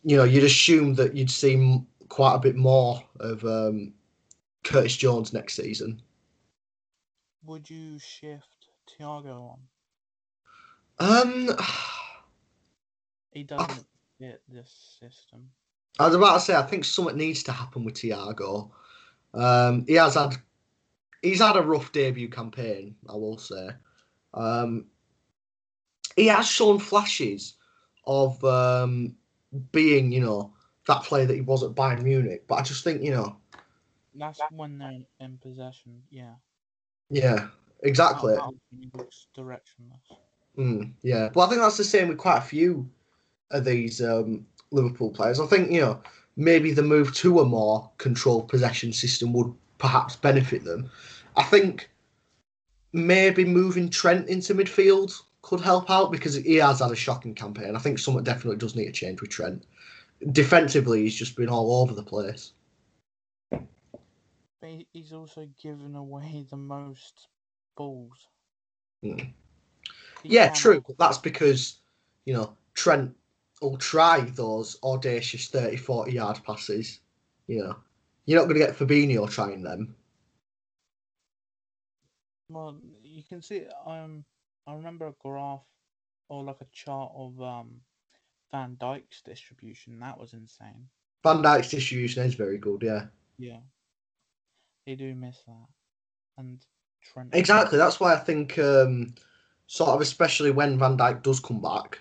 you 0.04 0.16
know, 0.16 0.24
you'd 0.24 0.42
assume 0.42 0.94
that 0.94 1.14
you'd 1.14 1.30
see 1.30 1.84
quite 2.08 2.36
a 2.36 2.38
bit 2.40 2.56
more 2.56 3.04
of 3.20 3.44
um, 3.44 3.92
Curtis 4.64 4.96
Jones 4.96 5.34
next 5.34 5.56
season. 5.56 6.00
Would 7.44 7.70
you 7.70 7.98
shift 7.98 8.68
Thiago 8.88 9.50
on? 9.52 9.58
Um, 10.98 11.56
He 13.32 13.42
doesn't 13.44 13.86
fit 14.18 14.42
this 14.48 14.98
system. 15.00 15.50
I 15.98 16.06
was 16.06 16.14
about 16.14 16.34
to 16.34 16.40
say, 16.40 16.54
I 16.56 16.62
think 16.62 16.84
something 16.84 17.16
needs 17.16 17.42
to 17.44 17.52
happen 17.52 17.84
with 17.84 17.94
Thiago. 17.94 18.70
Um, 19.34 19.84
he 19.86 19.94
has 19.94 20.14
had, 20.14 20.36
he's 21.22 21.40
had 21.40 21.56
a 21.56 21.62
rough 21.62 21.92
debut 21.92 22.28
campaign, 22.28 22.96
I 23.08 23.14
will 23.14 23.38
say. 23.38 23.70
Um, 24.34 24.86
he 26.16 26.26
has 26.26 26.46
shown 26.46 26.78
flashes 26.78 27.54
of 28.06 28.42
um, 28.44 29.16
being, 29.72 30.12
you 30.12 30.20
know, 30.20 30.54
that 30.86 31.02
player 31.04 31.26
that 31.26 31.34
he 31.34 31.40
was 31.40 31.62
at 31.62 31.70
Bayern 31.72 32.02
Munich, 32.02 32.44
but 32.48 32.56
I 32.56 32.62
just 32.62 32.84
think, 32.84 33.02
you 33.02 33.12
know, 33.12 33.36
That's 34.14 34.40
when 34.50 34.78
they're 34.78 35.02
in 35.20 35.38
possession. 35.38 36.02
Yeah. 36.10 36.34
Yeah, 37.10 37.48
exactly. 37.82 38.34
Out- 38.34 38.40
out 38.40 38.54
he 38.70 38.88
looks 38.94 39.26
directionless. 39.36 40.18
Mm, 40.58 40.92
yeah, 41.02 41.30
but 41.32 41.46
I 41.46 41.48
think 41.48 41.60
that's 41.62 41.78
the 41.78 41.84
same 41.84 42.08
with 42.08 42.18
quite 42.18 42.38
a 42.38 42.42
few 42.42 42.88
of 43.50 43.64
these 43.64 44.02
um, 44.02 44.46
Liverpool 44.70 45.10
players. 45.10 45.40
I 45.40 45.46
think 45.46 45.70
you 45.70 45.80
know 45.80 46.02
maybe 46.36 46.72
the 46.72 46.82
move 46.82 47.14
to 47.16 47.40
a 47.40 47.44
more 47.44 47.90
controlled 47.98 48.48
possession 48.48 48.92
system 48.92 49.32
would 49.32 49.52
perhaps 49.78 50.16
benefit 50.16 50.64
them. 50.64 50.90
I 51.36 51.42
think 51.42 51.90
maybe 52.92 53.44
moving 53.44 53.88
Trent 53.88 54.28
into 54.28 54.54
midfield 54.54 55.14
could 55.42 55.60
help 55.60 55.90
out 55.90 56.12
because 56.12 56.36
he 56.36 56.56
has 56.56 56.80
had 56.80 56.90
a 56.90 56.96
shocking 56.96 57.34
campaign. 57.34 57.74
I 57.74 57.78
think 57.78 57.98
something 57.98 58.22
definitely 58.22 58.58
does 58.58 58.76
need 58.76 58.86
to 58.86 58.92
change 58.92 59.20
with 59.20 59.30
Trent. 59.30 59.64
Defensively, 60.30 61.02
he's 61.02 61.16
just 61.16 61.36
been 61.36 61.48
all 61.48 61.82
over 61.82 61.94
the 61.94 62.02
place. 62.02 62.52
But 64.62 64.86
he's 64.94 65.12
also 65.12 65.48
given 65.62 65.96
away 65.96 66.46
the 66.50 66.56
most 66.56 67.28
balls. 67.76 68.30
Mm. 69.04 69.32
Yeah, 70.24 70.48
true. 70.50 70.82
But 70.86 70.98
that's 70.98 71.18
because, 71.18 71.80
you 72.24 72.34
know, 72.34 72.56
Trent 72.74 73.16
will 73.60 73.76
try 73.78 74.20
those 74.20 74.78
audacious 74.82 75.48
30, 75.48 75.76
40 75.76 76.12
yard 76.12 76.40
passes. 76.46 77.00
You 77.48 77.64
know, 77.64 77.76
you're 78.26 78.40
not 78.40 78.48
going 78.48 78.60
to 78.60 78.66
get 78.66 78.76
Fabinho 78.76 79.28
trying 79.30 79.62
them. 79.62 79.96
Well, 82.48 82.80
you 83.02 83.22
can 83.24 83.42
see. 83.42 83.66
Um, 83.86 84.24
I 84.66 84.74
remember 84.74 85.06
a 85.06 85.14
graph 85.20 85.64
or 86.28 86.44
like 86.44 86.60
a 86.60 86.66
chart 86.72 87.12
of 87.14 87.40
um 87.42 87.82
Van 88.50 88.76
Dijk's 88.76 89.22
distribution. 89.22 89.98
That 90.00 90.18
was 90.18 90.34
insane. 90.34 90.88
Van 91.24 91.42
Dijk's 91.42 91.70
distribution 91.70 92.24
is 92.24 92.34
very 92.34 92.58
good, 92.58 92.82
yeah. 92.82 93.06
Yeah, 93.38 93.60
they 94.86 94.94
do 94.94 95.14
miss 95.14 95.38
that, 95.46 95.66
and 96.38 96.64
Trent. 97.02 97.30
Exactly. 97.32 97.78
That's 97.78 98.00
why 98.00 98.14
I 98.14 98.18
think, 98.18 98.58
um, 98.58 99.14
sort 99.66 99.90
of, 99.90 100.00
especially 100.00 100.50
when 100.50 100.78
Van 100.78 100.96
Dijk 100.96 101.22
does 101.22 101.40
come 101.40 101.60
back, 101.60 102.00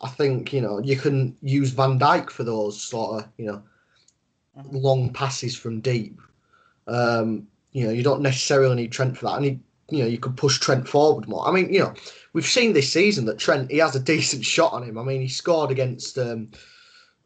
I 0.00 0.08
think, 0.08 0.52
you 0.52 0.60
know, 0.60 0.78
you 0.80 0.96
can 0.96 1.36
use 1.42 1.70
Van 1.70 1.98
Dijk 1.98 2.30
for 2.30 2.44
those 2.44 2.82
sort 2.82 3.22
of, 3.22 3.28
you 3.36 3.46
know, 3.46 3.62
Mhm. 4.58 4.82
long 4.82 5.12
passes 5.12 5.56
from 5.56 5.80
deep. 5.80 6.20
Um, 6.86 7.46
you 7.72 7.86
know, 7.86 7.92
you 7.92 8.02
don't 8.02 8.20
necessarily 8.20 8.74
need 8.74 8.92
Trent 8.92 9.16
for 9.16 9.26
that. 9.26 9.36
And, 9.36 9.44
he, 9.44 9.60
you 9.90 10.02
know, 10.02 10.08
you 10.08 10.18
could 10.18 10.36
push 10.36 10.58
Trent 10.58 10.86
forward 10.88 11.28
more. 11.28 11.46
I 11.46 11.52
mean, 11.52 11.72
you 11.72 11.78
know, 11.80 11.94
we've 12.34 12.46
seen 12.46 12.72
this 12.72 12.92
season 12.92 13.24
that 13.26 13.38
Trent, 13.38 13.70
he 13.70 13.78
has 13.78 13.96
a 13.96 14.00
decent 14.14 14.44
shot 14.44 14.72
on 14.72 14.82
him. 14.82 14.98
I 14.98 15.02
mean, 15.04 15.22
he 15.22 15.28
scored 15.28 15.70
against, 15.70 16.18
um, 16.18 16.50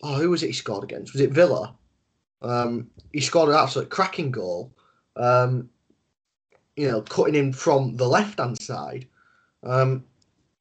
oh, 0.03 0.15
who 0.15 0.31
was 0.31 0.43
it 0.43 0.49
he 0.49 0.53
scored 0.53 0.85
against? 0.85 1.13
Was 1.13 1.23
it 1.23 1.33
Villa? 1.33 1.75
Um, 2.43 2.91
he 3.13 3.21
scored 3.21 3.49
an 3.49 3.57
absolute 3.57 3.89
cracking 3.91 4.31
goal. 4.31 4.73
Um, 5.17 5.71
you 6.77 6.89
know, 6.89 7.01
cutting 7.03 7.35
in 7.35 7.53
from 7.53 7.97
the 7.97 8.07
left 8.07 8.39
hand 8.39 8.61
side. 8.61 9.07
Um, 9.63 10.05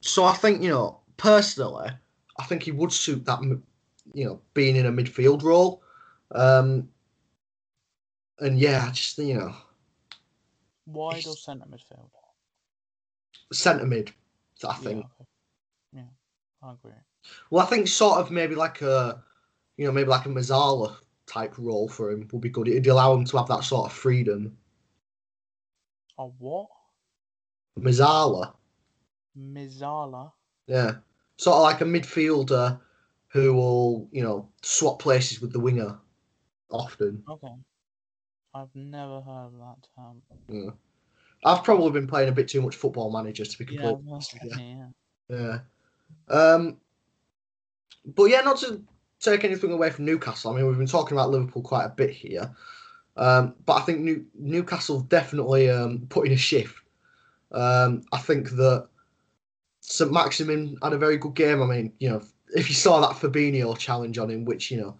so 0.00 0.24
I 0.24 0.32
think, 0.34 0.62
you 0.62 0.70
know, 0.70 1.00
personally, 1.16 1.90
I 2.38 2.44
think 2.44 2.62
he 2.62 2.72
would 2.72 2.92
suit 2.92 3.24
that, 3.26 3.40
you 4.14 4.24
know, 4.24 4.40
being 4.54 4.76
in 4.76 4.86
a 4.86 4.92
midfield 4.92 5.42
role. 5.42 5.82
Um, 6.32 6.88
and 8.40 8.58
yeah, 8.58 8.86
I 8.88 8.90
just, 8.92 9.18
you 9.18 9.34
know, 9.34 9.54
wide 10.86 11.26
or 11.26 11.36
centre 11.36 11.66
midfield. 11.66 12.10
centre 13.52 13.86
mid, 13.86 14.12
I 14.66 14.74
Yeah, 14.74 14.74
think. 14.74 15.04
okay. 15.04 15.28
yeah, 15.92 16.02
I 16.62 16.72
agree. 16.72 16.92
Well, 17.50 17.64
I 17.64 17.68
think 17.68 17.88
sort 17.88 18.18
of 18.20 18.30
maybe 18.30 18.54
like 18.54 18.82
a, 18.82 19.22
you 19.76 19.86
know, 19.86 19.92
maybe 19.92 20.08
like 20.08 20.26
a 20.26 20.28
Mezzala 20.28 20.96
type 21.26 21.54
role 21.58 21.88
for 21.88 22.10
him 22.10 22.28
would 22.32 22.40
be 22.40 22.48
good. 22.48 22.68
It'd 22.68 22.86
allow 22.86 23.14
him 23.14 23.24
to 23.26 23.36
have 23.38 23.48
that 23.48 23.64
sort 23.64 23.86
of 23.90 23.96
freedom. 23.96 24.56
A 26.18 26.26
what? 26.26 26.68
Mezzala, 27.78 28.54
Mizala. 29.38 30.32
yeah, 30.66 30.92
sort 31.36 31.56
of 31.56 31.62
like 31.62 31.82
a 31.82 31.84
midfielder 31.84 32.80
who 33.28 33.52
will, 33.52 34.08
you 34.12 34.22
know, 34.22 34.48
swap 34.62 34.98
places 34.98 35.42
with 35.42 35.52
the 35.52 35.60
winger 35.60 35.98
often. 36.70 37.22
Okay. 37.28 37.52
I've 38.54 38.74
never 38.74 39.20
heard 39.20 39.48
of 39.48 39.58
that 39.58 39.76
term. 39.94 40.22
Yeah. 40.48 40.70
I've 41.44 41.62
probably 41.62 41.90
been 41.90 42.06
playing 42.06 42.30
a 42.30 42.32
bit 42.32 42.48
too 42.48 42.62
much 42.62 42.76
football 42.76 43.12
manager 43.12 43.44
to 43.44 43.58
be 43.58 43.74
Yeah, 43.74 43.80
completely 43.82 44.02
well, 44.06 44.14
honest 44.14 44.34
you. 44.42 44.50
yeah. 45.28 45.58
Yeah. 46.28 46.34
Um, 46.34 46.78
but 48.06 48.24
yeah, 48.24 48.40
not 48.40 48.56
to 48.60 48.82
take 49.20 49.44
anything 49.44 49.72
away 49.72 49.90
from 49.90 50.04
Newcastle. 50.04 50.52
I 50.52 50.56
mean, 50.56 50.66
we've 50.66 50.78
been 50.78 50.86
talking 50.86 51.16
about 51.16 51.30
Liverpool 51.30 51.62
quite 51.62 51.84
a 51.84 51.90
bit 51.90 52.10
here. 52.10 52.50
Um, 53.16 53.54
but 53.64 53.74
I 53.74 53.80
think 53.80 54.00
New- 54.00 54.26
Newcastle 54.38 55.00
definitely 55.00 55.70
um, 55.70 56.06
put 56.08 56.26
in 56.26 56.32
a 56.32 56.36
shift. 56.36 56.76
Um, 57.52 58.02
I 58.12 58.18
think 58.18 58.50
that 58.50 58.88
St. 59.80 60.12
Maximin 60.12 60.76
had 60.82 60.92
a 60.92 60.98
very 60.98 61.16
good 61.16 61.34
game. 61.34 61.62
I 61.62 61.66
mean, 61.66 61.92
you 61.98 62.10
know, 62.10 62.22
if 62.54 62.68
you 62.68 62.74
saw 62.74 63.00
that 63.00 63.16
Fabinho 63.16 63.76
challenge 63.78 64.18
on 64.18 64.30
him, 64.30 64.44
which, 64.44 64.70
you 64.70 64.78
know, 64.78 64.96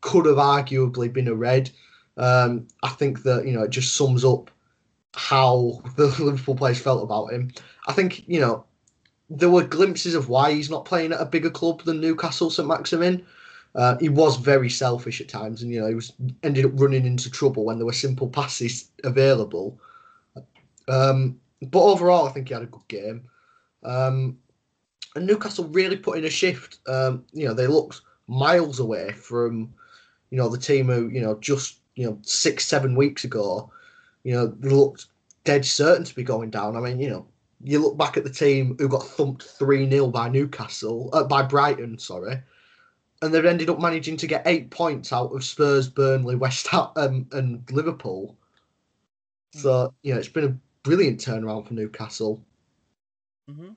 could 0.00 0.26
have 0.26 0.36
arguably 0.36 1.10
been 1.12 1.28
a 1.28 1.34
red, 1.34 1.70
um, 2.16 2.68
I 2.82 2.90
think 2.90 3.22
that, 3.22 3.46
you 3.46 3.52
know, 3.52 3.62
it 3.62 3.70
just 3.70 3.96
sums 3.96 4.24
up 4.24 4.50
how 5.14 5.82
the 5.96 6.06
Liverpool 6.18 6.56
players 6.56 6.80
felt 6.80 7.02
about 7.02 7.32
him. 7.32 7.50
I 7.86 7.92
think, 7.92 8.28
you 8.28 8.40
know, 8.40 8.64
there 9.30 9.50
were 9.50 9.64
glimpses 9.64 10.14
of 10.14 10.28
why 10.28 10.52
he's 10.52 10.70
not 10.70 10.84
playing 10.84 11.12
at 11.12 11.20
a 11.20 11.26
bigger 11.26 11.50
club 11.50 11.82
than 11.84 12.00
Newcastle 12.00 12.50
St 12.50 12.68
Maximin. 12.68 13.24
Uh, 13.74 13.96
he 13.98 14.08
was 14.08 14.36
very 14.36 14.70
selfish 14.70 15.20
at 15.20 15.28
times, 15.28 15.62
and 15.62 15.72
you 15.72 15.80
know 15.80 15.88
he 15.88 15.94
was 15.94 16.12
ended 16.42 16.64
up 16.64 16.72
running 16.74 17.06
into 17.06 17.30
trouble 17.30 17.64
when 17.64 17.78
there 17.78 17.86
were 17.86 17.92
simple 17.92 18.28
passes 18.28 18.90
available. 19.02 19.78
Um, 20.86 21.40
but 21.62 21.82
overall, 21.82 22.28
I 22.28 22.32
think 22.32 22.48
he 22.48 22.54
had 22.54 22.62
a 22.62 22.66
good 22.66 22.86
game. 22.88 23.28
Um, 23.82 24.38
and 25.16 25.26
Newcastle 25.26 25.66
really 25.68 25.96
put 25.96 26.18
in 26.18 26.24
a 26.24 26.30
shift. 26.30 26.78
Um, 26.88 27.24
you 27.32 27.46
know, 27.46 27.54
they 27.54 27.66
looked 27.66 28.00
miles 28.26 28.80
away 28.80 29.12
from, 29.12 29.72
you 30.30 30.38
know, 30.38 30.48
the 30.48 30.58
team 30.58 30.86
who, 30.86 31.08
you 31.08 31.20
know, 31.20 31.38
just, 31.40 31.78
you 31.94 32.06
know, 32.06 32.18
six, 32.22 32.66
seven 32.66 32.96
weeks 32.96 33.24
ago, 33.24 33.70
you 34.24 34.34
know, 34.34 34.54
looked 34.60 35.06
dead 35.44 35.64
certain 35.64 36.04
to 36.04 36.14
be 36.14 36.22
going 36.22 36.50
down. 36.50 36.76
I 36.76 36.80
mean, 36.80 36.98
you 36.98 37.10
know, 37.10 37.26
you 37.62 37.78
look 37.78 37.96
back 37.96 38.16
at 38.16 38.24
the 38.24 38.30
team 38.30 38.76
who 38.78 38.88
got 38.88 39.06
thumped 39.06 39.42
3 39.42 39.88
0 39.88 40.08
by 40.08 40.28
Newcastle, 40.28 41.10
uh, 41.12 41.24
by 41.24 41.42
Brighton, 41.42 41.98
sorry, 41.98 42.42
and 43.24 43.34
they've 43.34 43.44
ended 43.46 43.70
up 43.70 43.80
managing 43.80 44.16
to 44.18 44.26
get 44.28 44.46
eight 44.46 44.70
points 44.70 45.12
out 45.12 45.34
of 45.34 45.44
Spurs, 45.44 45.88
Burnley, 45.88 46.36
West 46.36 46.68
Ham, 46.68 46.90
um, 46.96 47.28
and 47.32 47.70
Liverpool. 47.72 48.36
So, 49.52 49.94
you 50.02 50.12
know, 50.12 50.18
it's 50.20 50.28
been 50.28 50.44
a 50.44 50.58
brilliant 50.82 51.20
turnaround 51.20 51.66
for 51.66 51.74
Newcastle. 51.74 52.44
hmm 53.48 53.72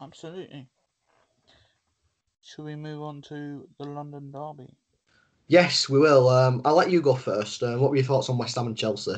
Absolutely. 0.00 0.68
Should 2.42 2.64
we 2.66 2.76
move 2.76 3.02
on 3.02 3.22
to 3.22 3.68
the 3.78 3.84
London 3.86 4.30
Derby? 4.32 4.76
Yes, 5.48 5.88
we 5.88 5.98
will. 6.00 6.28
Um, 6.28 6.62
I'll 6.64 6.74
let 6.74 6.90
you 6.90 7.00
go 7.02 7.14
first. 7.14 7.62
Uh, 7.62 7.76
what 7.78 7.90
were 7.90 7.96
your 7.96 8.04
thoughts 8.04 8.28
on 8.28 8.38
West 8.38 8.56
Ham 8.56 8.66
and 8.66 8.76
Chelsea? 8.76 9.14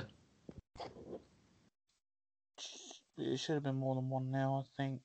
It 3.18 3.38
should 3.38 3.54
have 3.54 3.62
been 3.64 3.76
more 3.76 3.94
than 3.96 4.08
one 4.08 4.30
now, 4.30 4.56
I 4.56 4.62
think. 4.76 5.02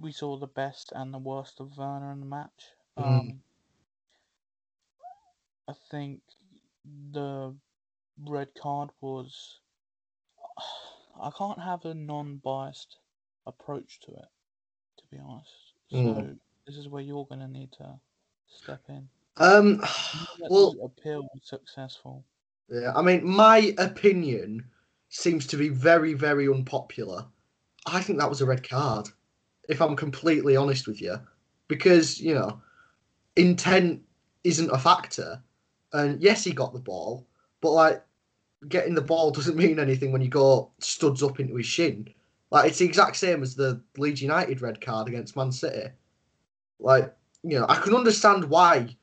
We 0.00 0.12
saw 0.12 0.36
the 0.36 0.46
best 0.46 0.92
and 0.94 1.12
the 1.12 1.18
worst 1.18 1.60
of 1.60 1.76
Werner 1.76 2.12
in 2.12 2.20
the 2.20 2.26
match. 2.26 2.74
Mm. 2.98 3.04
Um, 3.04 3.42
I 5.68 5.72
think 5.90 6.20
the 7.12 7.54
red 8.26 8.48
card 8.54 8.90
was. 9.00 9.60
I 11.20 11.30
can't 11.36 11.60
have 11.60 11.84
a 11.86 11.94
non 11.94 12.36
biased 12.36 12.98
approach 13.46 14.00
to 14.00 14.12
it, 14.12 14.28
to 14.98 15.04
be 15.10 15.18
honest. 15.18 15.72
So, 15.88 15.96
Mm. 15.96 16.38
this 16.66 16.76
is 16.76 16.88
where 16.88 17.02
you're 17.02 17.26
going 17.26 17.40
to 17.40 17.48
need 17.48 17.72
to 17.72 17.98
step 18.48 18.82
in. 18.88 19.08
Um, 19.38 19.82
well, 20.50 20.74
appeal 20.82 21.22
was 21.22 21.42
successful. 21.44 22.24
yeah, 22.68 22.92
I 22.94 23.02
mean, 23.02 23.26
my 23.26 23.74
opinion 23.78 24.70
seems 25.08 25.46
to 25.48 25.56
be 25.56 25.68
very, 25.68 26.14
very 26.14 26.48
unpopular. 26.48 27.26
I 27.86 28.00
think 28.02 28.18
that 28.18 28.28
was 28.28 28.40
a 28.40 28.46
red 28.46 28.68
card, 28.68 29.08
if 29.68 29.80
I'm 29.80 29.96
completely 29.96 30.56
honest 30.56 30.86
with 30.86 31.00
you, 31.00 31.20
because 31.68 32.20
you 32.20 32.34
know, 32.34 32.60
intent 33.36 34.02
isn't 34.44 34.70
a 34.70 34.78
factor. 34.78 35.42
And 35.92 36.20
yes, 36.20 36.44
he 36.44 36.52
got 36.52 36.72
the 36.72 36.78
ball, 36.78 37.26
but 37.60 37.72
like 37.72 38.04
getting 38.68 38.94
the 38.94 39.00
ball 39.00 39.30
doesn't 39.30 39.56
mean 39.56 39.78
anything 39.78 40.12
when 40.12 40.22
you 40.22 40.28
go 40.28 40.70
studs 40.78 41.22
up 41.22 41.40
into 41.40 41.56
his 41.56 41.66
shin. 41.66 42.08
Like 42.50 42.68
it's 42.68 42.78
the 42.78 42.84
exact 42.84 43.16
same 43.16 43.42
as 43.42 43.54
the 43.54 43.80
Leeds 43.96 44.22
United 44.22 44.60
red 44.62 44.80
card 44.80 45.08
against 45.08 45.36
Man 45.36 45.52
City. 45.52 45.90
Like 46.78 47.14
you 47.42 47.58
know, 47.58 47.66
I 47.68 47.76
can 47.76 47.94
understand 47.94 48.44
why 48.44 48.96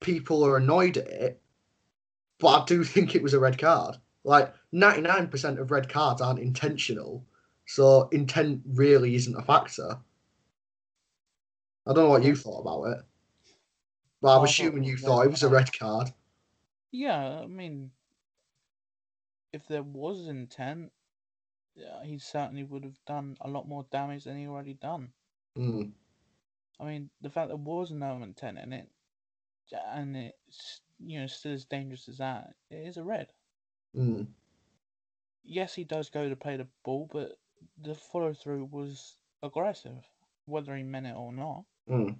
people 0.00 0.44
are 0.44 0.56
annoyed 0.56 0.96
at 0.96 1.08
it, 1.08 1.40
but 2.38 2.48
I 2.48 2.64
do 2.64 2.84
think 2.84 3.14
it 3.14 3.22
was 3.22 3.34
a 3.34 3.40
red 3.40 3.58
card. 3.58 3.96
Like 4.24 4.52
99% 4.74 5.58
of 5.58 5.70
red 5.70 5.88
cards 5.88 6.20
aren't 6.20 6.40
intentional, 6.40 7.24
so 7.66 8.08
intent 8.10 8.62
really 8.66 9.14
isn't 9.16 9.36
a 9.36 9.42
factor. 9.42 10.00
I 11.86 11.92
don't 11.94 12.04
know 12.04 12.10
what 12.10 12.24
you 12.24 12.36
thought 12.36 12.60
about 12.60 12.84
it, 12.98 13.04
but 14.20 14.36
I'm 14.38 14.44
assuming 14.44 14.84
you 14.84 14.96
thought 14.96 15.26
it 15.26 15.30
was 15.30 15.42
a 15.42 15.48
red 15.48 15.72
card. 15.76 16.10
Yeah, 16.90 17.40
I 17.42 17.46
mean, 17.46 17.92
if 19.52 19.66
there 19.66 19.82
was 19.82 20.26
intent, 20.28 20.92
yeah, 21.74 22.04
he 22.04 22.18
certainly 22.18 22.62
would 22.64 22.84
have 22.84 23.04
done 23.06 23.36
a 23.40 23.48
lot 23.48 23.68
more 23.68 23.84
damage 23.90 24.24
than 24.24 24.36
he 24.36 24.46
already 24.46 24.74
done. 24.74 25.14
Mm, 25.56 25.92
I 26.80 26.84
mean, 26.84 27.10
the 27.20 27.30
fact 27.30 27.48
there 27.48 27.56
was 27.56 27.90
no 27.92 28.22
intent 28.22 28.58
in 28.58 28.72
it, 28.72 28.90
and 29.72 30.16
it's 30.16 30.82
you 30.98 31.20
know 31.20 31.26
still 31.26 31.52
as 31.52 31.64
dangerous 31.64 32.08
as 32.08 32.18
that, 32.18 32.54
it 32.70 32.76
is 32.86 32.96
a 32.96 33.04
red. 33.04 33.32
mm, 33.94 34.26
Yes, 35.44 35.74
he 35.74 35.84
does 35.84 36.10
go 36.10 36.28
to 36.28 36.36
play 36.36 36.56
the 36.56 36.68
ball, 36.82 37.06
but 37.10 37.38
the 37.76 37.94
follow 37.94 38.32
through 38.32 38.64
was 38.66 39.18
aggressive, 39.42 40.04
whether 40.46 40.76
he 40.76 40.82
meant 40.82 41.06
it 41.06 41.16
or 41.16 41.32
not. 41.32 41.64
mm, 41.88 42.16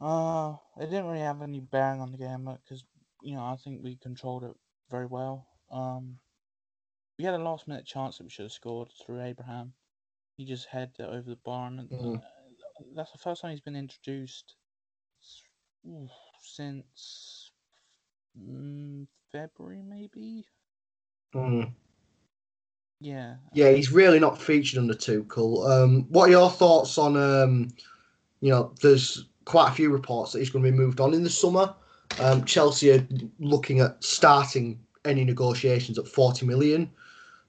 Uh, 0.00 0.56
it 0.78 0.86
didn't 0.86 1.06
really 1.06 1.20
have 1.20 1.42
any 1.42 1.60
bearing 1.60 2.00
on 2.00 2.10
the 2.12 2.18
game 2.18 2.44
because 2.62 2.84
you 3.22 3.34
know 3.34 3.44
I 3.44 3.56
think 3.56 3.82
we 3.82 3.96
controlled 3.96 4.44
it 4.44 4.56
very 4.90 5.06
well. 5.06 5.46
Um, 5.70 6.18
we 7.18 7.24
had 7.24 7.34
a 7.34 7.38
last 7.38 7.66
minute 7.68 7.86
chance 7.86 8.18
that 8.18 8.24
we 8.24 8.30
should 8.30 8.44
have 8.44 8.52
scored 8.52 8.90
through 8.92 9.20
Abraham. 9.22 9.74
He 10.36 10.44
just 10.44 10.66
headed 10.68 11.00
it 11.00 11.02
over 11.04 11.30
the 11.30 11.36
bar, 11.36 11.68
and 11.68 11.90
uh, 11.92 12.18
that's 12.94 13.12
the 13.12 13.18
first 13.18 13.42
time 13.42 13.50
he's 13.50 13.60
been 13.60 13.76
introduced 13.76 14.56
oof, 15.86 16.10
since 16.42 17.52
mm, 18.38 19.06
February, 19.32 19.82
maybe. 19.82 20.46
mm. 21.34 21.72
Yeah. 23.00 23.36
Yeah, 23.52 23.70
he's 23.72 23.92
really 23.92 24.18
not 24.18 24.40
featured 24.40 24.78
under 24.78 24.94
Tuchel. 24.94 25.68
Um, 25.68 26.06
what 26.08 26.28
are 26.28 26.32
your 26.32 26.50
thoughts 26.50 26.98
on? 26.98 27.16
Um, 27.16 27.68
you 28.40 28.50
know, 28.50 28.72
there's 28.82 29.26
quite 29.44 29.70
a 29.70 29.74
few 29.74 29.90
reports 29.90 30.32
that 30.32 30.38
he's 30.38 30.50
going 30.50 30.64
to 30.64 30.70
be 30.70 30.76
moved 30.76 31.00
on 31.00 31.14
in 31.14 31.22
the 31.22 31.30
summer. 31.30 31.74
Um, 32.20 32.44
Chelsea 32.44 32.92
are 32.92 33.06
looking 33.38 33.80
at 33.80 34.02
starting 34.02 34.78
any 35.04 35.24
negotiations 35.24 35.98
at 35.98 36.08
40 36.08 36.46
million. 36.46 36.90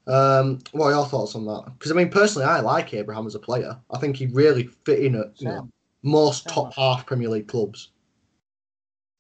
Um, 0.08 0.60
what 0.72 0.88
are 0.88 0.92
your 0.92 1.06
thoughts 1.06 1.36
on 1.36 1.46
that? 1.46 1.66
Because 1.78 1.92
I 1.92 1.96
mean, 1.96 2.10
personally, 2.10 2.48
I 2.48 2.62
like 2.62 2.94
Abraham 2.94 3.28
as 3.28 3.36
a 3.36 3.40
player. 3.40 3.78
I 3.92 3.98
think 4.00 4.16
he'd 4.16 4.34
really 4.34 4.64
fit 4.86 5.00
in 5.00 5.16
at 5.16 5.34
you 5.42 5.48
know, 5.48 5.70
most 6.04 6.48
top 6.48 6.74
half 6.74 7.06
Premier 7.06 7.30
League 7.30 7.48
clubs. 7.48 7.90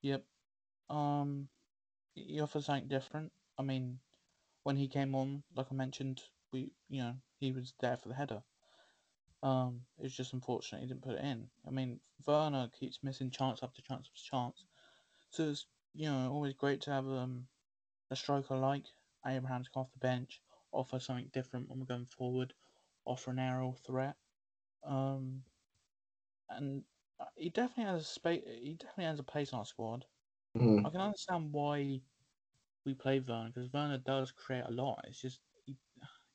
Yep. 0.01 0.23
Um, 0.89 1.49
he 2.15 2.39
offers 2.39 2.65
something 2.65 2.87
different. 2.87 3.31
I 3.57 3.63
mean, 3.63 3.99
when 4.67 4.75
he 4.75 4.89
came 4.89 5.15
on, 5.15 5.41
like 5.56 5.67
I 5.71 5.75
mentioned, 5.75 6.21
we 6.51 6.73
you 6.89 7.01
know 7.01 7.15
he 7.39 7.53
was 7.53 7.73
there 7.80 7.95
for 7.95 8.10
the 8.10 8.15
header. 8.15 8.43
Um, 9.41 9.86
it 9.97 10.03
was 10.03 10.17
just 10.17 10.34
unfortunate 10.34 10.82
he 10.82 10.88
didn't 10.88 11.03
put 11.03 11.15
it 11.15 11.23
in. 11.23 11.49
I 11.65 11.71
mean, 11.71 12.01
Werner 12.25 12.67
keeps 12.77 13.01
missing 13.01 13.32
chance 13.32 13.63
after 13.63 13.82
chance 13.82 14.10
after 14.10 14.30
chance, 14.30 14.65
so 15.30 15.49
it's 15.51 15.67
you 15.93 16.10
know 16.10 16.30
always 16.34 16.53
great 16.53 16.82
to 16.82 16.91
have 16.91 17.08
um 17.08 17.47
a 18.12 18.15
striker 18.17 18.58
like 18.58 18.88
Abraham 19.25 19.63
to 19.63 19.69
come 19.71 19.84
off 19.84 19.93
the 19.93 19.99
bench, 19.99 20.41
offer 20.73 20.99
something 20.99 21.30
different 21.32 21.69
when 21.69 21.80
we're 21.80 21.86
going 21.95 22.06
forward, 22.06 22.53
offer 23.06 23.32
an 23.32 23.39
aerial 23.39 23.71
threat. 23.73 24.17
Um, 24.84 25.43
and 26.49 26.84
uh, 27.21 27.25
he 27.38 27.49
definitely 27.49 27.86
has 27.93 28.01
a 28.01 28.06
space. 28.06 28.43
He 28.45 28.73
definitely 28.73 29.06
has 29.06 29.19
a 29.19 29.23
place 29.23 29.53
on 29.53 29.60
our 29.60 29.65
squad. 29.65 30.06
Mm, 30.58 30.86
I 30.86 30.89
can 30.89 30.99
understand 30.99 31.53
why 31.53 32.01
we 32.88 32.95
play 32.95 33.19
Werner 33.19 33.52
because 33.54 33.71
Werner 33.71 34.00
does 34.00 34.32
create 34.32 34.63
a 34.65 34.71
lot. 34.71 35.04
It's 35.08 35.21
just 35.21 35.39
he, 35.65 35.76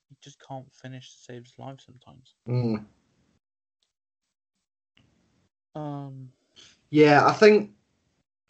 he 0.09 0.17
just 0.23 0.39
can't 0.47 0.73
finish 0.73 1.11
to 1.11 1.19
save 1.25 1.45
his 1.45 1.55
life 1.59 1.81
sometimes. 1.85 2.35
mm. 2.49 2.85
Um, 5.75 6.29
Yeah, 6.91 7.27
I 7.27 7.33
think 7.33 7.71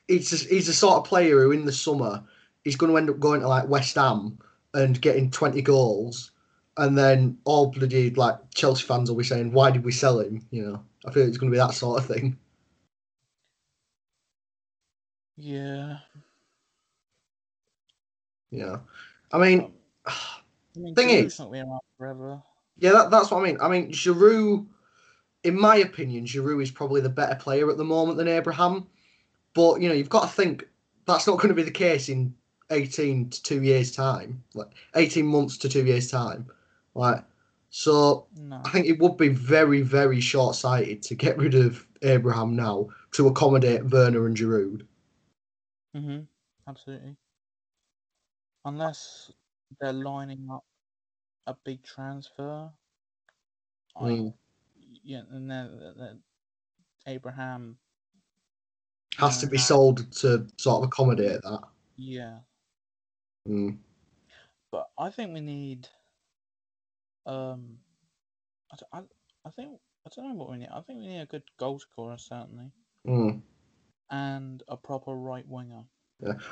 he's 0.09 0.31
just, 0.31 0.49
he's 0.49 0.67
the 0.67 0.73
sort 0.73 0.97
of 0.97 1.05
player 1.05 1.41
who 1.43 1.53
in 1.53 1.65
the 1.65 1.73
summer 1.73 2.25
he's 2.65 2.77
going 2.77 2.93
to 2.93 2.99
end 2.99 3.09
up 3.09 3.21
going 3.21 3.41
to 3.41 3.49
like 3.49 3.69
West 3.69 3.95
Ham 3.95 4.39
and 4.75 5.01
getting 5.01 5.31
20 5.31 5.63
goals, 5.63 6.33
and 6.77 6.99
then 6.99 7.39
all 7.45 7.71
bloody 7.71 8.11
like 8.11 8.37
Chelsea 8.55 8.85
fans 8.85 9.09
will 9.11 9.19
be 9.19 9.25
saying, 9.25 9.53
"Why 9.53 9.71
did 9.71 9.85
we 9.85 9.93
sell 9.93 10.19
him?" 10.21 10.45
You 10.51 10.63
know, 10.67 10.85
I 11.07 11.13
feel 11.13 11.27
it's 11.27 11.39
going 11.39 11.53
to 11.53 11.55
be 11.55 11.61
that 11.61 11.75
sort 11.75 12.01
of 12.01 12.07
thing. 12.07 12.37
yeah. 15.37 15.99
Know, 18.53 18.81
I 19.33 19.39
mean, 19.39 19.61
Um, 19.61 19.73
I 20.07 20.79
mean, 20.79 20.95
Thing 20.95 21.11
is- 21.11 21.39
not 21.39 21.51
being 21.53 21.65
around 21.65 21.81
forever. 21.99 22.43
yeah, 22.79 22.93
that, 22.93 23.11
that's 23.11 23.31
what 23.31 23.41
I 23.41 23.45
mean. 23.45 23.59
I 23.61 23.69
mean, 23.69 23.91
Giroud, 23.91 24.67
in 25.45 25.59
my 25.59 25.77
opinion, 25.77 26.25
Giroud 26.27 26.63
is 26.63 26.71
probably 26.71 27.01
the 27.01 27.09
better 27.09 27.35
player 27.35 27.71
at 27.71 27.77
the 27.77 27.85
moment 27.85 28.19
than 28.19 28.29
Abraham, 28.29 28.87
but 29.55 29.81
you 29.81 29.89
know, 29.89 29.95
you've 29.95 30.09
got 30.09 30.23
to 30.23 30.29
think 30.29 30.69
that's 31.07 31.27
not 31.27 31.37
going 31.39 31.49
to 31.49 31.55
be 31.55 31.63
the 31.63 31.71
case 31.71 32.09
in 32.09 32.35
18 32.71 33.29
to 33.31 33.43
two 33.43 33.63
years 33.63 33.91
time, 33.93 34.43
like 34.55 34.69
18 34.95 35.27
months 35.27 35.57
to 35.59 35.69
two 35.69 35.85
years 35.85 36.11
time, 36.11 36.47
like. 36.95 37.25
So 37.75 38.27
No. 38.37 38.61
I 38.67 38.69
think 38.69 38.85
it 38.87 38.99
would 38.99 39.17
be 39.17 39.29
very, 39.31 39.81
very 39.81 40.21
short 40.21 40.57
sighted 40.57 41.01
to 41.05 41.15
get 41.15 41.39
rid 41.39 41.55
of 41.55 41.87
Abraham 42.03 42.55
now 42.55 42.89
to 43.13 43.29
accommodate 43.29 43.87
Werner 43.87 44.27
and 44.27 44.37
Giroud. 44.37 44.87
Mhm. 45.97 46.27
Absolutely. 46.69 47.17
Unless 48.65 49.33
they're 49.81 49.93
lining 49.93 50.49
up 50.51 50.65
a 51.47 51.55
big 51.65 51.83
transfer. 51.83 52.71
I, 53.97 54.03
Mm. 54.03 54.35
yeah, 55.03 55.23
and 55.31 55.51
they're 55.51 56.19
Abraham 57.07 57.79
Has 59.19 59.39
to 59.41 59.47
be 59.47 59.59
sold 59.59 60.11
to 60.13 60.47
sort 60.57 60.83
of 60.83 60.89
accommodate 60.89 61.43
that. 61.43 61.69
Yeah, 61.97 62.41
Mm. 63.47 63.79
but 64.71 64.91
I 64.97 65.11
think 65.11 65.35
we 65.35 65.41
need. 65.41 65.89
Um, 67.27 67.79
I, 68.73 68.99
I, 68.99 69.03
I 69.45 69.51
think 69.51 69.81
I 70.07 70.11
don't 70.15 70.29
know 70.29 70.35
what 70.35 70.51
we 70.51 70.59
need. 70.59 70.69
I 70.73 70.81
think 70.81 71.01
we 71.01 71.09
need 71.09 71.21
a 71.21 71.27
good 71.27 71.45
goal 71.59 71.79
scorer 71.79 72.19
certainly, 72.19 72.73
Mm. 73.07 73.43
and 74.11 74.63
a 74.69 74.77
proper 74.77 75.15
right 75.15 75.47
winger. 75.47 75.85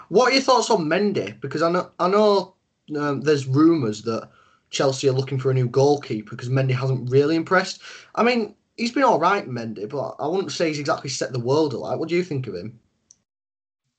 What 0.09 0.31
are 0.31 0.35
your 0.35 0.43
thoughts 0.43 0.71
on 0.71 0.87
Mendy? 0.87 1.41
Because 1.41 1.63
I 1.63 1.71
know 1.71 1.91
I 1.99 2.09
know 2.09 2.55
um, 2.97 3.21
there's 3.23 3.47
rumours 3.47 4.03
that 4.03 4.29
Chelsea 4.71 5.09
are 5.09 5.13
looking 5.13 5.39
for 5.39 5.51
a 5.51 5.55
new 5.55 5.69
goalkeeper 5.69 6.31
because 6.31 6.49
Mendy 6.49 6.73
hasn't 6.73 7.11
really 7.11 7.37
impressed. 7.37 7.83
I 8.15 8.23
mean, 8.23 8.55
he's 8.77 8.93
been 8.93 9.05
all 9.05 9.19
right, 9.19 9.49
Mendy, 9.49 9.89
but 9.89 10.17
I 10.19 10.27
wouldn't 10.27 10.53
say 10.53 10.69
he's 10.69 10.79
exactly 10.79 11.11
set 11.11 11.33
the 11.33 11.41
world 11.41 11.73
alight. 11.73 11.99
What 11.99 12.09
do 12.09 12.17
you 12.17 12.25
think 12.25 12.47
of 12.47 12.55
him? 12.55 12.79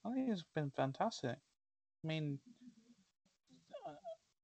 I 0.06 0.14
think 0.14 0.30
he's 0.30 0.44
been 0.56 0.72
fantastic. 0.72 1.36
I 2.04 2.08
mean, 2.08 2.40
uh, 3.88 3.92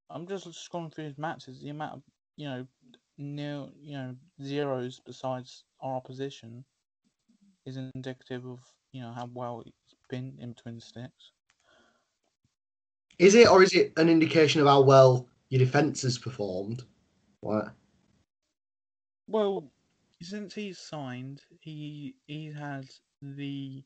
I'm 0.09 0.27
just 0.27 0.47
scrolling 0.47 0.93
through 0.93 1.05
his 1.05 1.17
matches. 1.17 1.59
The 1.61 1.69
amount 1.69 1.95
of 1.95 2.03
you 2.37 2.47
know, 2.47 2.67
nil, 3.17 3.71
you 3.81 3.93
know, 3.93 4.15
zeros 4.41 5.01
besides 5.05 5.63
our 5.81 5.95
opposition 5.95 6.63
is 7.65 7.77
indicative 7.77 8.45
of 8.45 8.59
you 8.93 9.01
know 9.01 9.11
how 9.11 9.29
well 9.33 9.61
he's 9.65 9.96
been 10.07 10.37
in 10.39 10.55
sticks. 10.81 11.33
Is 13.19 13.35
it, 13.35 13.47
or 13.47 13.61
is 13.63 13.73
it 13.73 13.93
an 13.97 14.09
indication 14.09 14.61
of 14.61 14.67
how 14.67 14.81
well 14.81 15.27
your 15.49 15.59
defence 15.59 16.01
has 16.03 16.17
performed? 16.17 16.83
What? 17.41 17.73
Well, 19.27 19.71
since 20.21 20.55
he's 20.55 20.79
signed, 20.79 21.45
he 21.59 22.15
he 22.25 22.47
has 22.47 23.01
the 23.21 23.85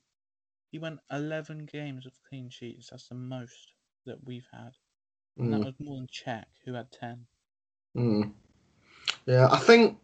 he 0.72 0.80
went 0.80 1.02
eleven 1.12 1.66
games 1.66 2.06
of 2.06 2.22
clean 2.24 2.50
sheets. 2.50 2.90
That's 2.90 3.10
the 3.10 3.16
most 3.16 3.74
that 4.06 4.24
we've 4.24 4.48
had, 4.52 4.78
and 5.42 5.54
that 5.54 5.64
Mm, 5.64 5.66
was 5.66 5.80
more 5.80 5.98
than 5.98 6.08
Cech, 6.08 6.48
who 6.66 6.74
had 6.74 6.92
ten. 6.92 7.28
mm. 7.96 8.32
Yeah, 9.26 9.48
I 9.52 9.58
think. 9.60 10.00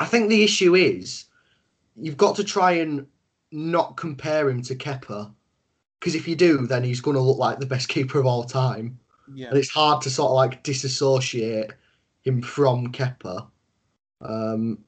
I 0.00 0.06
think 0.06 0.28
the 0.28 0.42
issue 0.42 0.74
is 0.74 1.26
you've 1.96 2.16
got 2.18 2.36
to 2.36 2.44
try 2.44 2.72
and 2.72 3.08
not 3.52 3.96
compare 3.96 4.48
him 4.50 4.62
to 4.62 4.74
Kepa, 4.74 5.32
because 6.00 6.14
if 6.14 6.26
you 6.26 6.34
do, 6.36 6.66
then 6.66 6.82
he's 6.84 7.00
going 7.00 7.16
to 7.16 7.22
look 7.22 7.38
like 7.38 7.58
the 7.58 7.66
best 7.66 7.88
keeper 7.88 8.18
of 8.18 8.26
all 8.26 8.44
time. 8.44 8.98
Yeah, 9.32 9.48
and 9.48 9.58
it's 9.58 9.70
hard 9.70 10.02
to 10.02 10.10
sort 10.10 10.30
of 10.30 10.36
like 10.36 10.62
disassociate 10.62 11.72
him 12.22 12.42
from 12.42 12.92
Kepa. 12.92 13.46
Um, 14.20 14.78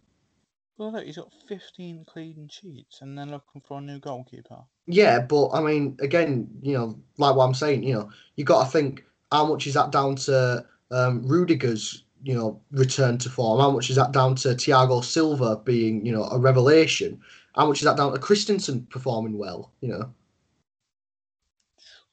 well, 0.79 0.93
look, 0.93 1.05
he's 1.05 1.17
got 1.17 1.33
fifteen 1.49 2.05
clean 2.05 2.49
sheets, 2.51 3.01
and 3.01 3.17
then 3.17 3.31
looking 3.31 3.61
for 3.61 3.79
a 3.79 3.81
new 3.81 3.99
goalkeeper. 4.01 4.65
yeah, 4.87 5.21
but 5.21 5.51
I 5.51 5.61
mean, 5.61 5.97
again, 6.01 6.49
you 6.63 6.77
know, 6.77 6.99
like 7.19 7.37
what 7.37 7.45
I'm 7.45 7.55
saying, 7.55 7.85
you 7.85 7.95
know, 7.95 8.11
you 8.37 8.45
got 8.45 8.65
to 8.65 8.71
think 8.71 9.05
how 9.33 9.47
much 9.47 9.67
is 9.67 9.75
that 9.75 9.91
down 9.93 10.17
to 10.17 10.65
um, 10.91 11.23
Rudiger's, 11.27 12.05
you 12.23 12.35
know, 12.35 12.61
return 12.73 13.19
to 13.19 13.31
form? 13.31 13.61
How 13.61 13.71
much 13.71 13.91
is 13.91 13.97
that 13.97 14.13
down 14.13 14.35
to 14.37 14.49
Thiago 14.49 15.03
Silva 15.05 15.57
being, 15.65 16.05
you 16.05 16.13
know, 16.13 16.25
a 16.25 16.39
revelation? 16.39 17.21
How 17.55 17.67
much 17.67 17.79
is 17.79 17.85
that 17.85 17.97
down 17.97 18.13
to 18.13 18.19
Christensen 18.19 18.87
performing 18.91 19.39
well? 19.39 19.73
You 19.81 19.89
know, 19.89 20.15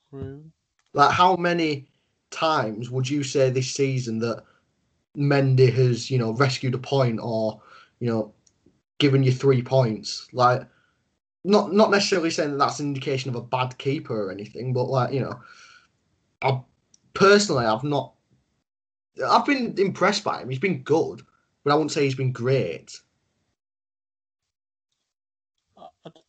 True. 0.10 0.44
like 0.94 1.12
how 1.12 1.36
many 1.36 1.88
times 2.30 2.90
would 2.90 3.10
you 3.10 3.24
say 3.24 3.50
this 3.50 3.72
season 3.72 4.20
that 4.20 4.44
Mendy 5.18 5.72
has, 5.74 6.12
you 6.12 6.18
know, 6.18 6.34
rescued 6.34 6.76
a 6.76 6.78
point 6.78 7.20
or, 7.22 7.62
you 8.00 8.08
know, 8.08 8.34
given 9.00 9.24
you 9.24 9.32
three 9.32 9.62
points? 9.64 10.28
Like, 10.32 10.68
not 11.44 11.74
not 11.74 11.90
necessarily 11.90 12.30
saying 12.30 12.52
that 12.52 12.58
that's 12.58 12.80
an 12.80 12.88
indication 12.88 13.30
of 13.30 13.36
a 13.36 13.42
bad 13.42 13.78
keeper 13.80 14.28
or 14.28 14.32
anything, 14.32 14.74
but 14.74 14.86
like, 14.86 15.14
you 15.14 15.22
know, 15.22 15.40
I 16.42 16.62
personally 17.14 17.66
I've 17.66 17.84
not. 17.84 18.14
I've 19.28 19.46
been 19.46 19.76
impressed 19.78 20.24
by 20.24 20.42
him. 20.42 20.50
He's 20.50 20.60
been 20.60 20.84
good, 20.84 21.22
but 21.64 21.72
I 21.72 21.76
wouldn't 21.76 21.92
say 21.92 22.04
he's 22.04 22.16
been 22.16 22.32
great. 22.32 23.00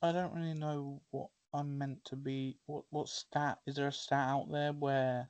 I, 0.02 0.12
don't 0.12 0.34
really 0.34 0.54
know 0.54 1.00
what 1.10 1.28
I'm 1.54 1.78
meant 1.78 2.04
to 2.06 2.16
be. 2.16 2.56
What 2.66 2.84
what 2.90 3.08
stat 3.08 3.58
is 3.66 3.76
there 3.76 3.88
a 3.88 3.92
stat 3.92 4.28
out 4.28 4.50
there 4.50 4.72
where? 4.72 5.28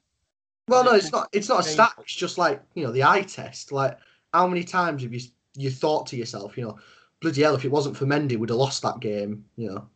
Well, 0.68 0.84
no, 0.84 0.92
it's 0.92 1.12
not. 1.12 1.28
It's 1.32 1.48
not 1.48 1.60
a 1.60 1.68
stat. 1.68 1.92
It's 2.00 2.14
just 2.14 2.38
like 2.38 2.62
you 2.74 2.84
know 2.84 2.92
the 2.92 3.04
eye 3.04 3.22
test. 3.22 3.72
Like 3.72 3.98
how 4.32 4.46
many 4.46 4.64
times 4.64 5.02
have 5.02 5.12
you 5.12 5.20
you 5.54 5.70
thought 5.70 6.06
to 6.08 6.16
yourself, 6.16 6.56
you 6.56 6.64
know, 6.64 6.78
bloody 7.20 7.42
hell, 7.42 7.54
if 7.54 7.64
it 7.64 7.70
wasn't 7.70 7.96
for 7.96 8.06
Mendy, 8.06 8.36
we'd 8.36 8.50
have 8.50 8.58
lost 8.58 8.82
that 8.82 9.00
game. 9.00 9.44
You 9.56 9.70
know, 9.70 9.88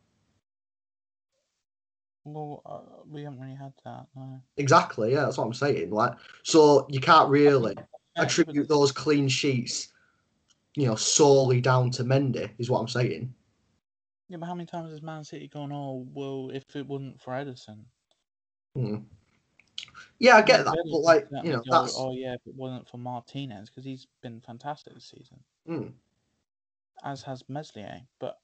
Well, 2.23 2.61
uh, 2.65 3.03
we 3.09 3.23
haven't 3.23 3.39
really 3.39 3.55
had 3.55 3.73
that. 3.85 4.07
No. 4.15 4.39
exactly. 4.57 5.13
Yeah, 5.13 5.23
that's 5.23 5.37
what 5.37 5.45
I'm 5.45 5.53
saying. 5.53 5.91
Like, 5.91 6.13
so 6.43 6.85
you 6.89 6.99
can't 6.99 7.29
really 7.29 7.75
attribute 8.15 8.67
those 8.67 8.91
clean 8.91 9.27
sheets, 9.27 9.89
you 10.75 10.87
know, 10.87 10.95
solely 10.95 11.61
down 11.61 11.91
to 11.91 12.03
Mendy. 12.03 12.49
Is 12.59 12.69
what 12.69 12.79
I'm 12.79 12.87
saying. 12.87 13.33
Yeah, 14.29 14.37
but 14.37 14.47
how 14.47 14.55
many 14.55 14.65
times 14.65 14.91
has 14.91 15.01
Man 15.01 15.23
City 15.23 15.47
gone? 15.47 15.71
Oh, 15.71 16.05
well, 16.13 16.49
if 16.53 16.75
it 16.75 16.85
wasn't 16.85 17.21
for 17.21 17.31
Ederson. 17.33 17.85
Hmm. 18.75 18.97
Yeah, 20.19 20.35
I 20.35 20.41
get 20.41 20.65
that, 20.65 20.73
Ederson 20.73 20.91
but 20.91 21.01
like 21.01 21.27
you 21.43 21.51
know, 21.53 21.59
go, 21.59 21.63
that's 21.69 21.95
Oh 21.97 22.13
yeah, 22.13 22.33
if 22.33 22.41
it 22.45 22.55
wasn't 22.55 22.89
for 22.89 22.97
Martinez, 22.97 23.69
because 23.69 23.85
he's 23.85 24.07
been 24.21 24.41
fantastic 24.41 24.93
this 24.93 25.13
season, 25.15 25.39
mm, 25.69 25.91
as 27.03 27.21
has 27.23 27.43
Meslier. 27.47 28.01
But 28.19 28.37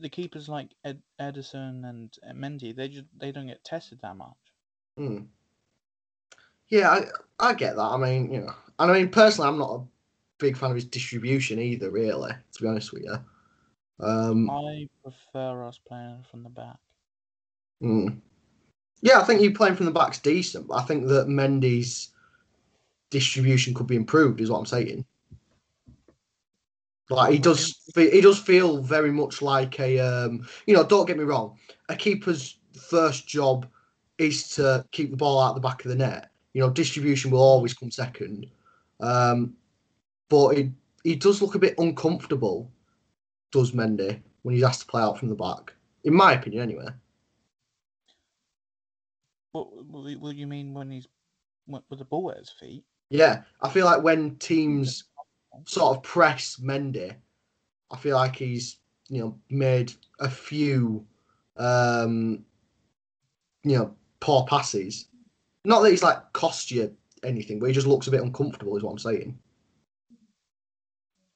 the 0.00 0.08
keepers 0.08 0.48
like 0.48 0.70
Ed, 0.84 1.02
Ederson 1.20 1.88
and 1.88 2.10
Mendy, 2.34 2.74
they 2.74 2.88
just 2.88 3.06
they 3.16 3.30
don't 3.30 3.46
get 3.46 3.62
tested 3.64 4.00
that 4.02 4.16
much. 4.16 4.36
mm. 4.98 5.26
yeah, 6.68 6.90
I, 6.90 7.06
I 7.50 7.54
get 7.54 7.76
that. 7.76 7.82
I 7.82 7.96
mean, 7.96 8.32
you 8.32 8.40
know, 8.40 8.54
and 8.78 8.90
I 8.90 8.94
mean 8.94 9.10
personally, 9.10 9.48
I'm 9.48 9.58
not 9.58 9.80
a 9.80 9.84
big 10.38 10.56
fan 10.56 10.70
of 10.70 10.76
his 10.76 10.86
distribution 10.86 11.58
either. 11.58 11.90
Really, 11.90 12.32
to 12.32 12.62
be 12.62 12.68
honest 12.68 12.92
with 12.92 13.04
you. 13.04 13.16
Um, 14.00 14.50
I 14.50 14.88
prefer 15.02 15.64
us 15.64 15.78
playing 15.78 16.24
from 16.30 16.42
the 16.42 16.50
back. 16.50 16.78
Mm. 17.82 18.20
Yeah, 19.02 19.20
I 19.20 19.24
think 19.24 19.40
you 19.40 19.52
playing 19.52 19.76
from 19.76 19.86
the 19.86 19.92
back's 19.92 20.18
decent, 20.18 20.68
but 20.68 20.74
I 20.74 20.82
think 20.82 21.06
that 21.08 21.28
Mendy's 21.28 22.10
distribution 23.10 23.74
could 23.74 23.86
be 23.86 23.96
improved. 23.96 24.40
Is 24.40 24.50
what 24.50 24.58
I'm 24.58 24.66
saying. 24.66 25.04
Like 27.10 27.32
he 27.32 27.38
does, 27.38 27.82
he 27.94 28.22
does 28.22 28.38
feel 28.38 28.82
very 28.82 29.12
much 29.12 29.42
like 29.42 29.78
a, 29.78 29.98
um, 30.00 30.48
you 30.66 30.74
know. 30.74 30.84
Don't 30.84 31.06
get 31.06 31.18
me 31.18 31.24
wrong, 31.24 31.58
a 31.90 31.94
keeper's 31.94 32.58
first 32.88 33.28
job 33.28 33.66
is 34.16 34.48
to 34.50 34.84
keep 34.90 35.10
the 35.10 35.16
ball 35.16 35.40
out 35.40 35.54
the 35.54 35.60
back 35.60 35.84
of 35.84 35.90
the 35.90 35.96
net. 35.96 36.30
You 36.54 36.62
know, 36.62 36.70
distribution 36.70 37.30
will 37.30 37.42
always 37.42 37.74
come 37.74 37.90
second. 37.90 38.46
Um, 39.00 39.54
but 40.30 40.56
he 40.56 40.70
he 41.02 41.16
does 41.16 41.42
look 41.42 41.54
a 41.54 41.58
bit 41.58 41.74
uncomfortable, 41.78 42.70
does 43.54 43.72
Mendy, 43.72 44.20
when 44.42 44.54
he's 44.54 44.64
asked 44.64 44.80
to 44.80 44.86
play 44.86 45.00
out 45.00 45.18
from 45.18 45.28
the 45.28 45.34
back. 45.34 45.72
In 46.02 46.12
my 46.12 46.32
opinion, 46.32 46.62
anyway. 46.62 46.88
What, 49.52 49.70
do 50.04 50.30
you 50.32 50.48
mean 50.48 50.74
when 50.74 50.90
he's 50.90 51.06
with 51.68 51.84
with 51.88 52.00
the 52.00 52.04
ball 52.04 52.32
at 52.32 52.38
his 52.38 52.50
feet? 52.50 52.84
Yeah, 53.10 53.42
I 53.62 53.68
feel 53.68 53.86
like 53.86 54.02
when 54.02 54.36
teams 54.36 55.04
sort 55.66 55.96
of 55.96 56.02
press 56.02 56.56
Mendy, 56.56 57.14
I 57.90 57.96
feel 57.96 58.16
like 58.16 58.34
he's 58.34 58.78
you 59.08 59.20
know 59.20 59.38
made 59.48 59.92
a 60.18 60.28
few 60.28 61.06
um 61.56 62.44
you 63.62 63.78
know 63.78 63.94
poor 64.18 64.44
passes. 64.46 65.06
Not 65.64 65.82
that 65.82 65.90
he's 65.90 66.02
like 66.02 66.32
cost 66.32 66.72
you 66.72 66.94
anything, 67.22 67.60
but 67.60 67.66
he 67.66 67.72
just 67.72 67.86
looks 67.86 68.08
a 68.08 68.10
bit 68.10 68.22
uncomfortable. 68.22 68.76
Is 68.76 68.82
what 68.82 68.90
I'm 68.90 68.98
saying. 68.98 69.38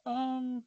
Um, 0.04 0.64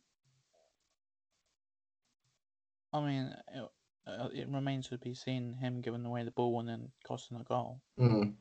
I 2.94 3.02
mean, 3.02 3.34
it, 3.54 3.70
uh, 4.08 4.28
it 4.34 4.50
remains 4.50 4.88
to 4.90 4.98
be 4.98 5.14
seen 5.14 5.54
him 5.54 5.82
giving 5.82 6.06
away 6.06 6.24
the 6.24 6.32
ball 6.32 6.60
and 6.60 6.70
then 6.70 6.90
costing 7.06 7.38
a 7.38 7.44
goal. 7.44 7.82
Mm. 8.00 8.34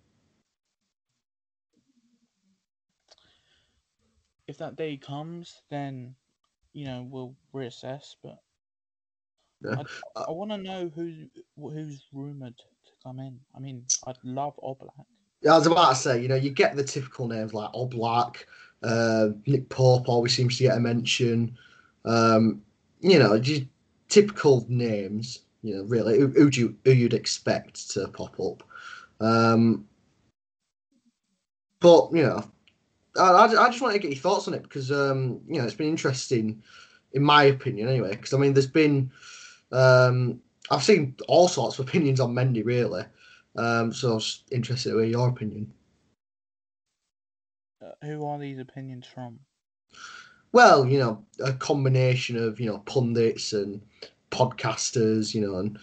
If 4.49 4.59
that 4.59 4.77
day 4.77 4.97
comes, 4.97 5.63
then 5.71 6.15
you 6.73 6.85
know 6.85 7.07
we'll 7.09 7.37
reassess. 7.55 8.17
But 8.23 8.39
Yeah. 9.65 9.83
I, 10.17 10.23
I 10.23 10.31
want 10.31 10.51
to 10.51 10.59
know 10.59 10.91
who's 10.93 11.29
who's 11.57 12.07
rumored 12.13 12.57
to 12.57 12.93
come 13.05 13.21
in. 13.21 13.39
I 13.55 13.61
mean, 13.61 13.85
I'd 14.07 14.19
love 14.25 14.59
Oblak. 14.63 15.05
Yeah, 15.43 15.55
I 15.55 15.59
was 15.59 15.67
about 15.67 15.91
to 15.91 15.95
say, 15.95 16.21
you 16.21 16.29
know, 16.29 16.35
you 16.35 16.51
get 16.51 16.77
the 16.77 16.85
typical 16.85 17.29
names 17.29 17.55
like 17.55 17.71
Oblak, 17.73 18.45
uh, 18.83 19.29
Nick 19.47 19.69
Pope 19.69 20.09
always 20.09 20.35
seems 20.35 20.59
to 20.59 20.65
get 20.65 20.77
a 20.77 20.81
mention. 20.81 21.57
Um, 22.05 22.63
you 23.01 23.19
know, 23.19 23.39
just 23.39 23.63
typical 24.11 24.67
names. 24.69 25.41
You 25.63 25.77
know, 25.77 25.85
really, 25.85 26.19
who, 26.19 26.51
you, 26.53 26.77
who 26.85 26.93
you'd 26.93 27.15
expect 27.15 27.91
to 27.91 28.09
pop 28.09 28.39
up. 28.41 28.63
Um, 29.21 29.87
but 31.81 32.11
you 32.13 32.23
know, 32.23 32.45
I, 33.19 33.45
I, 33.45 33.69
just 33.69 33.83
want 33.83 33.93
to 33.95 33.99
get 33.99 34.11
your 34.11 34.21
thoughts 34.21 34.49
on 34.49 34.55
it 34.55 34.63
because 34.63 34.91
um, 34.91 35.41
you 35.47 35.59
know 35.59 35.65
it's 35.65 35.75
been 35.75 35.89
interesting 35.89 36.63
in 37.13 37.23
my 37.23 37.45
opinion, 37.45 37.89
anyway. 37.89 38.11
Because 38.11 38.33
I 38.33 38.39
mean, 38.39 38.55
there's 38.55 38.67
been 38.67 39.11
um, 39.73 40.41
I've 40.71 40.83
seen 40.83 41.17
all 41.29 41.49
sorts 41.49 41.79
of 41.79 41.89
opinions 41.89 42.21
on 42.21 42.35
Mendy, 42.35 42.65
really. 42.65 43.05
Um, 43.57 43.93
so 43.93 44.13
I 44.13 44.15
was 44.15 44.45
interested 44.51 44.91
to 44.91 44.99
hear 44.99 45.07
your 45.07 45.29
opinion. 45.29 45.73
Uh, 47.85 48.07
who 48.07 48.25
are 48.25 48.39
these 48.39 48.59
opinions 48.59 49.07
from? 49.07 49.41
Well, 50.53 50.87
you 50.87 50.99
know, 50.99 51.25
a 51.45 51.53
combination 51.53 52.37
of 52.37 52.61
you 52.61 52.67
know 52.67 52.79
pundits 52.79 53.53
and 53.53 53.81
podcasters, 54.31 55.35
you 55.35 55.41
know, 55.41 55.57
and 55.57 55.79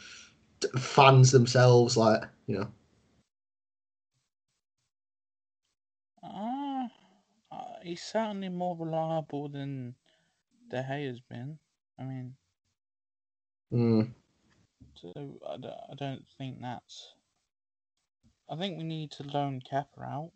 fans 0.80 1.32
themselves, 1.32 1.96
like 1.98 2.24
you 2.48 2.60
know. 2.60 2.68
Uh, 6.24 6.88
uh, 7.52 7.80
he's 7.84 8.02
certainly 8.02 8.50
more 8.50 8.76
reliable 8.78 9.48
than 9.50 9.96
De 10.70 10.84
Gea 10.84 11.08
has 11.08 11.22
been. 11.22 11.58
I 12.00 12.04
mean, 12.04 12.36
mm. 13.72 14.12
so 14.96 15.12
I 15.48 15.58
don't, 15.58 15.80
I 15.92 15.96
don't 15.96 16.26
think 16.38 16.62
that's. 16.62 17.14
I 18.50 18.56
think 18.56 18.78
we 18.78 18.84
need 18.84 19.12
to 19.12 19.24
loan 19.24 19.62
Kepa 19.62 20.04
out, 20.04 20.32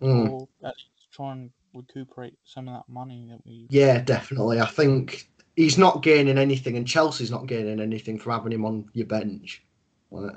Mm. 0.00 0.30
or 0.30 0.48
least 0.62 0.88
try 1.12 1.32
and 1.32 1.50
recuperate 1.74 2.34
some 2.44 2.68
of 2.68 2.74
that 2.74 2.92
money 2.92 3.26
that 3.30 3.44
we. 3.44 3.66
Yeah, 3.70 4.00
definitely. 4.00 4.60
I 4.60 4.66
think 4.66 5.28
he's 5.56 5.78
not 5.78 6.02
gaining 6.02 6.38
anything, 6.38 6.76
and 6.76 6.86
Chelsea's 6.86 7.30
not 7.30 7.46
gaining 7.46 7.80
anything 7.80 8.18
from 8.18 8.32
having 8.32 8.52
him 8.52 8.64
on 8.64 8.88
your 8.92 9.06
bench. 9.06 9.62
Right. 10.10 10.36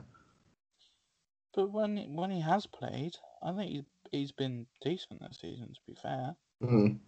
But 1.55 1.71
when 1.71 1.97
when 2.15 2.31
he 2.31 2.41
has 2.41 2.65
played, 2.65 3.15
I 3.41 3.53
think 3.53 3.71
he's 3.71 3.83
he's 4.11 4.31
been 4.31 4.67
decent 4.81 5.21
this 5.21 5.39
season. 5.39 5.73
To 5.73 5.81
be 5.87 5.95
fair, 5.95 6.35
Mm. 6.61 6.99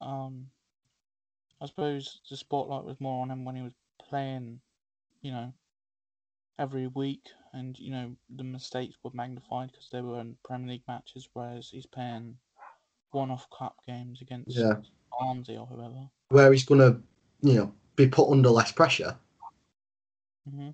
um, 0.00 0.50
I 1.60 1.66
suppose 1.66 2.20
the 2.28 2.36
spotlight 2.36 2.84
was 2.84 3.00
more 3.00 3.22
on 3.22 3.30
him 3.30 3.44
when 3.44 3.56
he 3.56 3.62
was 3.62 3.74
playing, 4.08 4.60
you 5.22 5.32
know, 5.32 5.52
every 6.58 6.86
week, 6.88 7.28
and 7.52 7.78
you 7.78 7.90
know 7.90 8.16
the 8.30 8.44
mistakes 8.44 8.96
were 9.02 9.10
magnified 9.14 9.70
because 9.72 9.88
they 9.90 10.00
were 10.00 10.20
in 10.20 10.36
Premier 10.44 10.68
League 10.72 10.88
matches, 10.88 11.28
whereas 11.32 11.70
he's 11.70 11.86
playing 11.86 12.38
one-off 13.12 13.46
cup 13.56 13.76
games 13.86 14.20
against 14.20 14.56
Yeah. 14.56 14.76
Barnsley 15.18 15.56
or 15.56 15.66
whoever. 15.66 16.08
Where 16.28 16.52
he's 16.52 16.64
gonna, 16.64 17.00
you 17.42 17.54
know, 17.54 17.74
be 17.96 18.08
put 18.08 18.30
under 18.30 18.50
less 18.50 18.72
pressure. 18.72 19.16
hmm 20.48 20.70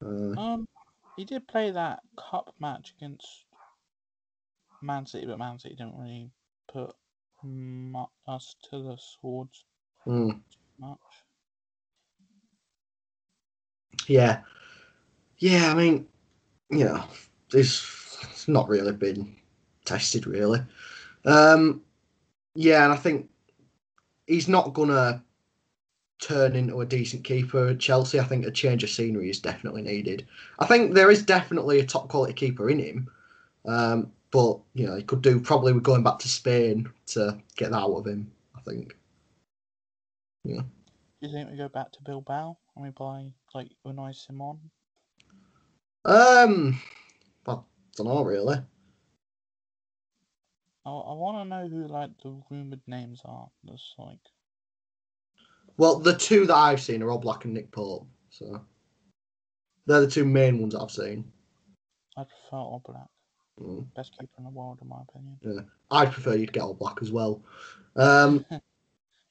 Uh, 0.00 0.36
Um, 0.36 0.68
he 1.16 1.24
did 1.24 1.48
play 1.48 1.70
that 1.72 2.00
cup 2.16 2.54
match 2.60 2.94
against 2.96 3.44
Man 4.80 5.06
City, 5.06 5.26
but 5.26 5.38
Man 5.38 5.58
City 5.58 5.74
didn't 5.74 5.98
really 5.98 6.30
put 6.68 6.94
mu- 7.42 8.06
us 8.26 8.54
to 8.70 8.82
the 8.82 8.96
swords 8.98 9.64
mm. 10.06 10.40
much. 10.78 10.98
Yeah, 14.06 14.42
yeah. 15.38 15.70
I 15.70 15.74
mean, 15.74 16.08
you 16.70 16.84
know, 16.84 17.04
it's 17.52 18.07
not 18.48 18.68
really 18.68 18.92
been 18.92 19.36
tested 19.84 20.26
really. 20.26 20.60
Um, 21.24 21.82
yeah, 22.54 22.84
and 22.84 22.92
I 22.92 22.96
think 22.96 23.28
he's 24.26 24.48
not 24.48 24.74
gonna 24.74 25.22
turn 26.20 26.56
into 26.56 26.80
a 26.80 26.86
decent 26.86 27.24
keeper 27.24 27.68
at 27.68 27.78
Chelsea. 27.78 28.18
I 28.18 28.24
think 28.24 28.44
a 28.44 28.50
change 28.50 28.82
of 28.82 28.90
scenery 28.90 29.30
is 29.30 29.40
definitely 29.40 29.82
needed. 29.82 30.26
I 30.58 30.66
think 30.66 30.94
there 30.94 31.10
is 31.10 31.22
definitely 31.22 31.80
a 31.80 31.86
top 31.86 32.08
quality 32.08 32.32
keeper 32.32 32.70
in 32.70 32.78
him, 32.78 33.10
um, 33.66 34.12
but 34.30 34.58
you 34.74 34.86
know, 34.86 34.96
he 34.96 35.02
could 35.02 35.22
do 35.22 35.40
probably 35.40 35.72
with 35.72 35.82
going 35.82 36.02
back 36.02 36.18
to 36.20 36.28
Spain 36.28 36.90
to 37.06 37.38
get 37.56 37.70
that 37.70 37.78
out 37.78 37.94
of 37.94 38.06
him. 38.06 38.30
I 38.56 38.60
think. 38.60 38.96
Yeah. 40.44 40.62
Do 41.20 41.26
you 41.26 41.32
think 41.32 41.50
we 41.50 41.56
go 41.56 41.68
back 41.68 41.90
to 41.92 42.02
Bilbao 42.04 42.56
and 42.76 42.84
we 42.84 42.90
buy 42.90 43.32
like 43.54 43.70
Unai 43.84 44.14
Simon? 44.14 44.58
Um, 46.04 46.80
I 47.46 47.56
don't 47.98 48.06
know 48.06 48.22
really. 48.22 48.56
I, 50.86 50.90
I 50.90 51.12
want 51.12 51.38
to 51.38 51.48
know 51.48 51.68
who 51.68 51.86
like 51.86 52.10
the 52.22 52.40
rumored 52.50 52.80
names 52.86 53.20
are. 53.24 53.48
That's 53.64 53.94
like 53.98 54.18
Well, 55.76 55.98
the 55.98 56.16
two 56.16 56.46
that 56.46 56.56
I've 56.56 56.80
seen 56.80 57.02
are 57.02 57.08
Oblak 57.08 57.44
and 57.44 57.54
Nick 57.54 57.70
Pope. 57.70 58.06
So 58.30 58.60
they're 59.86 60.00
the 60.00 60.10
two 60.10 60.24
main 60.24 60.58
ones 60.60 60.74
that 60.74 60.80
I've 60.80 60.90
seen. 60.90 61.30
I 62.16 62.24
prefer 62.24 62.56
Oblak, 62.56 63.08
Mm. 63.60 63.86
best 63.94 64.12
keeper 64.12 64.32
in 64.38 64.44
the 64.44 64.50
world 64.50 64.78
in 64.82 64.88
my 64.88 64.98
opinion. 65.08 65.36
Yeah, 65.42 65.62
I'd 65.90 66.12
prefer 66.12 66.34
you'd 66.34 66.52
get 66.52 66.62
All 66.62 66.74
Black 66.74 66.98
as 67.02 67.12
well. 67.12 67.42
Um, 67.96 68.44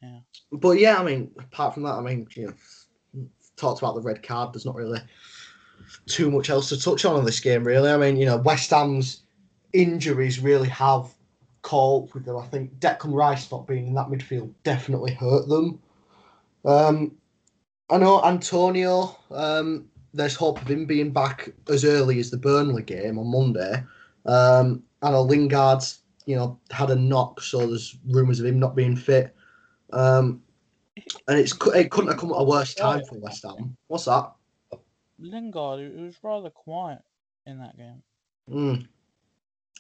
Yeah. 0.01 0.19
But 0.51 0.79
yeah, 0.79 0.99
I 0.99 1.03
mean, 1.03 1.31
apart 1.39 1.73
from 1.73 1.83
that, 1.83 1.95
I 1.95 2.01
mean, 2.01 2.27
you 2.35 2.47
know, 3.13 3.25
talked 3.55 3.81
about 3.81 3.95
the 3.95 4.01
red 4.01 4.21
card. 4.21 4.53
There's 4.53 4.65
not 4.65 4.75
really 4.75 4.99
too 6.05 6.31
much 6.31 6.49
else 6.49 6.69
to 6.69 6.79
touch 6.79 7.05
on 7.05 7.19
in 7.19 7.25
this 7.25 7.39
game, 7.39 7.63
really. 7.63 7.91
I 7.91 7.97
mean, 7.97 8.17
you 8.17 8.25
know, 8.25 8.37
West 8.37 8.69
Ham's 8.71 9.23
injuries 9.73 10.39
really 10.39 10.69
have 10.69 11.13
caught 11.61 12.13
with 12.13 12.25
them. 12.25 12.37
I 12.37 12.45
think 12.45 12.79
Declan 12.79 13.13
Rice 13.13 13.51
not 13.51 13.67
being 13.67 13.87
in 13.87 13.93
that 13.95 14.07
midfield 14.07 14.53
definitely 14.63 15.13
hurt 15.13 15.47
them. 15.47 15.79
Um, 16.65 17.11
I 17.89 17.97
know 17.97 18.23
Antonio. 18.23 19.17
Um, 19.31 19.85
there's 20.13 20.35
hope 20.35 20.61
of 20.61 20.69
him 20.69 20.85
being 20.85 21.11
back 21.11 21.49
as 21.69 21.85
early 21.85 22.19
as 22.19 22.31
the 22.31 22.37
Burnley 22.37 22.83
game 22.83 23.19
on 23.19 23.31
Monday. 23.31 23.83
Um, 24.25 24.83
I 25.01 25.11
know 25.11 25.21
Lingard's, 25.21 25.99
you 26.25 26.35
know, 26.35 26.59
had 26.71 26.89
a 26.89 26.95
knock, 26.95 27.41
so 27.41 27.67
there's 27.67 27.97
rumours 28.07 28.39
of 28.39 28.45
him 28.45 28.59
not 28.59 28.75
being 28.75 28.95
fit. 28.95 29.35
Um, 29.93 30.41
and 31.27 31.39
it's 31.39 31.53
it 31.75 31.91
couldn't 31.91 32.11
have 32.11 32.19
come 32.19 32.31
at 32.31 32.41
a 32.41 32.43
worse 32.43 32.73
time 32.73 33.01
for 33.07 33.19
West 33.19 33.43
Ham. 33.43 33.77
What's 33.87 34.05
that? 34.05 34.31
Lingard, 35.19 35.79
it 35.79 35.95
was 35.95 36.15
rather 36.23 36.49
quiet 36.49 37.01
in 37.45 37.59
that 37.59 37.77
game. 37.77 38.03
Mm. 38.49 38.87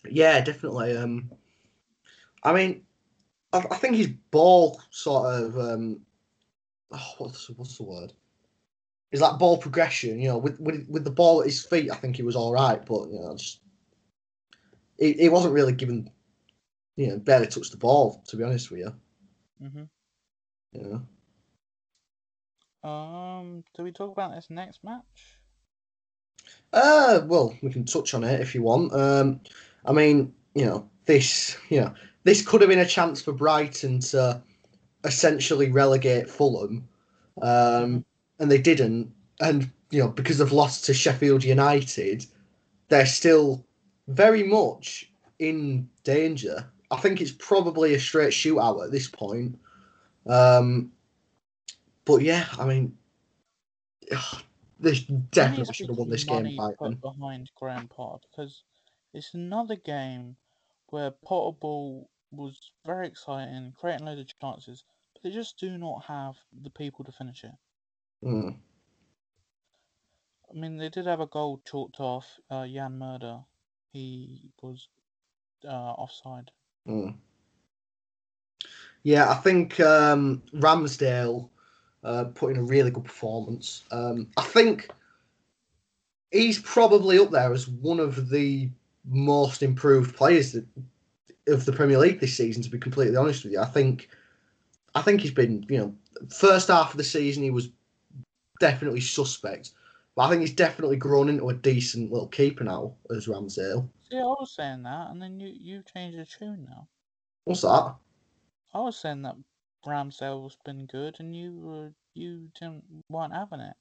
Yeah, 0.09 0.41
definitely. 0.41 0.95
Um, 0.95 1.29
I 2.43 2.53
mean, 2.53 2.83
I, 3.53 3.63
I 3.71 3.75
think 3.77 3.95
his 3.95 4.07
ball 4.31 4.81
sort 4.91 5.33
of 5.33 5.57
um, 5.57 6.01
oh, 6.91 7.13
what's 7.17 7.49
what's 7.51 7.77
the 7.77 7.83
word? 7.83 8.13
Is 9.11 9.19
that 9.21 9.39
ball 9.39 9.57
progression? 9.57 10.19
You 10.19 10.29
know, 10.29 10.37
with 10.37 10.59
with 10.59 10.87
with 10.89 11.03
the 11.03 11.11
ball 11.11 11.41
at 11.41 11.47
his 11.47 11.63
feet, 11.65 11.91
I 11.91 11.95
think 11.95 12.15
he 12.15 12.23
was 12.23 12.35
all 12.35 12.53
right, 12.53 12.83
but 12.85 13.09
you 13.09 13.19
know, 13.19 13.35
just 13.35 13.61
he, 14.99 15.13
he 15.13 15.29
wasn't 15.29 15.53
really 15.53 15.73
given. 15.73 16.09
You 16.95 17.07
know, 17.07 17.19
barely 17.19 17.47
touched 17.47 17.71
the 17.71 17.77
ball. 17.77 18.23
To 18.27 18.37
be 18.37 18.43
honest 18.43 18.71
with 18.71 18.79
you, 18.81 18.93
hmm 19.59 19.83
you 20.73 20.81
know. 20.83 21.01
Um, 22.87 23.63
do 23.75 23.83
we 23.83 23.91
talk 23.91 24.11
about 24.11 24.33
this 24.33 24.47
next 24.49 24.83
match? 24.83 25.03
Uh, 26.71 27.21
well, 27.25 27.53
we 27.61 27.69
can 27.69 27.85
touch 27.85 28.13
on 28.13 28.23
it 28.23 28.39
if 28.39 28.55
you 28.55 28.63
want. 28.63 28.93
Um, 28.93 29.41
I 29.85 29.91
mean, 29.91 30.33
you 30.55 30.65
know, 30.65 30.89
this, 31.05 31.57
you 31.69 31.81
know, 31.81 31.93
this 32.23 32.41
could 32.41 32.61
have 32.61 32.69
been 32.69 32.79
a 32.79 32.85
chance 32.85 33.21
for 33.21 33.33
Brighton 33.33 33.99
to 33.99 34.41
essentially 35.03 35.69
relegate 35.69 36.29
Fulham, 36.29 36.87
um, 37.41 38.05
and 38.39 38.49
they 38.49 38.57
didn't. 38.57 39.11
And 39.41 39.69
you 39.91 40.01
know, 40.01 40.09
because 40.09 40.37
they've 40.37 40.51
lost 40.51 40.85
to 40.85 40.93
Sheffield 40.93 41.43
United, 41.43 42.25
they're 42.87 43.05
still 43.05 43.65
very 44.07 44.43
much 44.43 45.11
in 45.39 45.89
danger. 46.03 46.65
I 46.89 46.97
think 46.97 47.19
it's 47.19 47.33
probably 47.33 47.93
a 47.93 47.99
straight 47.99 48.31
shootout 48.31 48.83
at 48.83 48.91
this 48.91 49.07
point. 49.09 49.59
Um, 50.25 50.91
but 52.07 52.21
yeah, 52.21 52.47
I 52.57 52.65
mean, 52.65 52.97
they 54.79 54.93
definitely 55.31 55.73
should 55.73 55.89
have 55.89 55.97
won 55.97 56.09
this 56.09 56.23
game. 56.23 56.57
put 56.79 57.01
behind 57.01 57.51
Graham 57.55 57.87
Potter 57.87 58.25
because 58.29 58.63
it's 59.13 59.33
another 59.33 59.75
game 59.75 60.37
where 60.87 61.11
Potter 61.11 61.57
ball 61.59 62.09
was 62.31 62.71
very 62.85 63.07
exciting, 63.07 63.73
creating 63.77 64.05
loads 64.05 64.21
of 64.21 64.39
chances, 64.39 64.83
but 65.13 65.23
they 65.23 65.31
just 65.31 65.59
do 65.59 65.77
not 65.77 66.05
have 66.05 66.35
the 66.63 66.69
people 66.69 67.03
to 67.05 67.11
finish 67.11 67.43
it. 67.43 67.51
Mm. 68.23 68.55
I 70.49 70.53
mean, 70.57 70.77
they 70.77 70.89
did 70.89 71.07
have 71.07 71.19
a 71.19 71.27
goal 71.27 71.61
chalked 71.69 71.99
off. 71.99 72.25
Uh, 72.49 72.65
Jan 72.65 72.97
Murder, 72.97 73.39
he 73.91 74.51
was 74.61 74.87
uh, 75.65 75.67
offside. 75.67 76.51
Mm. 76.87 77.15
Yeah, 79.03 79.29
I 79.29 79.35
think 79.35 79.79
um, 79.79 80.41
Ramsdale 80.53 81.49
uh, 82.03 82.25
put 82.25 82.51
in 82.51 82.57
a 82.57 82.63
really 82.63 82.91
good 82.91 83.05
performance. 83.05 83.83
Um, 83.91 84.27
I 84.37 84.43
think 84.43 84.89
he's 86.31 86.59
probably 86.59 87.19
up 87.19 87.31
there 87.31 87.53
as 87.53 87.67
one 87.67 87.99
of 87.99 88.29
the 88.29 88.69
most 89.05 89.63
improved 89.63 90.15
players 90.15 90.51
that, 90.53 90.65
of 91.47 91.65
the 91.65 91.71
Premier 91.71 91.97
League 91.97 92.19
this 92.19 92.35
season. 92.35 92.63
To 92.63 92.69
be 92.69 92.79
completely 92.79 93.15
honest 93.15 93.43
with 93.43 93.53
you, 93.53 93.61
I 93.61 93.65
think 93.65 94.09
I 94.95 95.01
think 95.01 95.21
he's 95.21 95.31
been 95.31 95.65
you 95.69 95.77
know 95.77 95.95
first 96.29 96.67
half 96.67 96.91
of 96.91 96.97
the 96.97 97.03
season 97.03 97.43
he 97.43 97.51
was 97.51 97.69
definitely 98.59 99.01
suspect, 99.01 99.71
but 100.15 100.23
I 100.23 100.29
think 100.29 100.41
he's 100.41 100.53
definitely 100.53 100.97
grown 100.97 101.29
into 101.29 101.49
a 101.49 101.53
decent 101.53 102.11
little 102.11 102.27
keeper 102.27 102.63
now 102.63 102.93
as 103.15 103.27
Ramsdale. 103.27 103.87
See, 104.09 104.17
I 104.17 104.23
was 104.23 104.53
saying 104.55 104.83
that, 104.83 105.11
and 105.11 105.21
then 105.21 105.39
you 105.39 105.53
you 105.59 105.83
changed 105.93 106.17
the 106.17 106.25
tune 106.25 106.67
now. 106.69 106.87
What's 107.45 107.61
that? 107.61 107.95
I 108.73 108.79
was 108.79 108.97
saying 108.97 109.21
that 109.23 109.35
Ramsdale's 109.85 110.57
been 110.65 110.85
good, 110.85 111.15
and 111.19 111.35
you 111.35 111.53
were 111.59 111.93
you 112.13 112.49
didn't 112.59 112.83
weren't 113.09 113.33
having 113.33 113.59
it. 113.59 113.75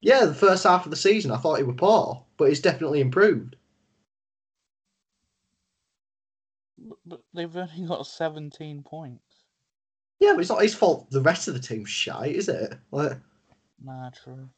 Yeah, 0.00 0.26
the 0.26 0.34
first 0.34 0.64
half 0.64 0.84
of 0.84 0.90
the 0.90 0.96
season, 0.96 1.30
I 1.30 1.38
thought 1.38 1.56
he 1.58 1.64
was 1.64 1.76
poor, 1.78 2.24
but 2.36 2.48
he's 2.48 2.60
definitely 2.60 3.00
improved. 3.00 3.56
But, 6.78 6.98
but 7.06 7.20
they've 7.32 7.56
only 7.56 7.86
got 7.88 8.06
17 8.06 8.82
points. 8.82 9.22
Yeah, 10.20 10.32
but 10.32 10.40
it's 10.40 10.50
not 10.50 10.62
his 10.62 10.74
fault. 10.74 11.10
The 11.10 11.22
rest 11.22 11.48
of 11.48 11.54
the 11.54 11.60
team's 11.60 11.88
shy, 11.88 12.26
is 12.26 12.48
it? 12.48 12.74
Like, 12.90 13.18
Nah, 13.82 14.10
true. 14.10 14.48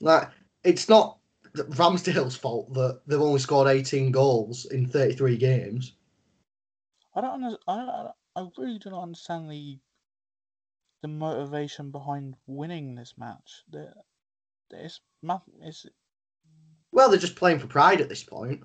like 0.00 0.28
it's 0.64 0.88
not 0.88 1.18
Ramsdale's 1.54 2.36
fault 2.36 2.72
that 2.74 3.00
they've 3.06 3.20
only 3.20 3.38
scored 3.40 3.68
18 3.68 4.10
goals 4.12 4.66
in 4.66 4.86
33 4.86 5.36
games. 5.36 5.94
I 7.14 7.20
don't 7.20 7.44
I, 7.66 7.76
don't, 7.76 8.10
I 8.36 8.48
really 8.58 8.78
do 8.78 8.90
not 8.90 9.02
understand 9.02 9.50
the 9.50 9.80
the 11.02 11.08
motivation 11.08 11.90
behind 11.90 12.36
winning 12.46 12.94
this 12.94 13.16
match. 13.18 13.64
The, 13.68 13.94
it's 14.70 15.00
Well, 16.92 17.10
they're 17.10 17.18
just 17.18 17.36
playing 17.36 17.58
for 17.58 17.66
pride 17.66 18.00
at 18.00 18.08
this 18.08 18.22
point. 18.22 18.62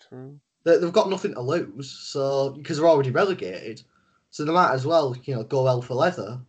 true. 0.00 0.40
They- 0.64 0.78
They've 0.78 0.92
got 0.92 1.10
nothing 1.10 1.34
to 1.34 1.40
lose, 1.42 1.90
so 1.90 2.50
because 2.50 2.78
they're 2.78 2.88
already 2.88 3.10
relegated, 3.10 3.82
so 4.30 4.44
they 4.44 4.52
might 4.52 4.72
as 4.72 4.86
well, 4.86 5.14
you 5.24 5.34
know, 5.34 5.44
go 5.44 5.66
hell 5.66 5.82
for 5.82 5.94
leather. 5.94 6.40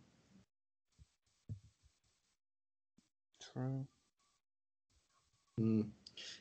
True. 3.40 3.86
Mm. 5.60 5.90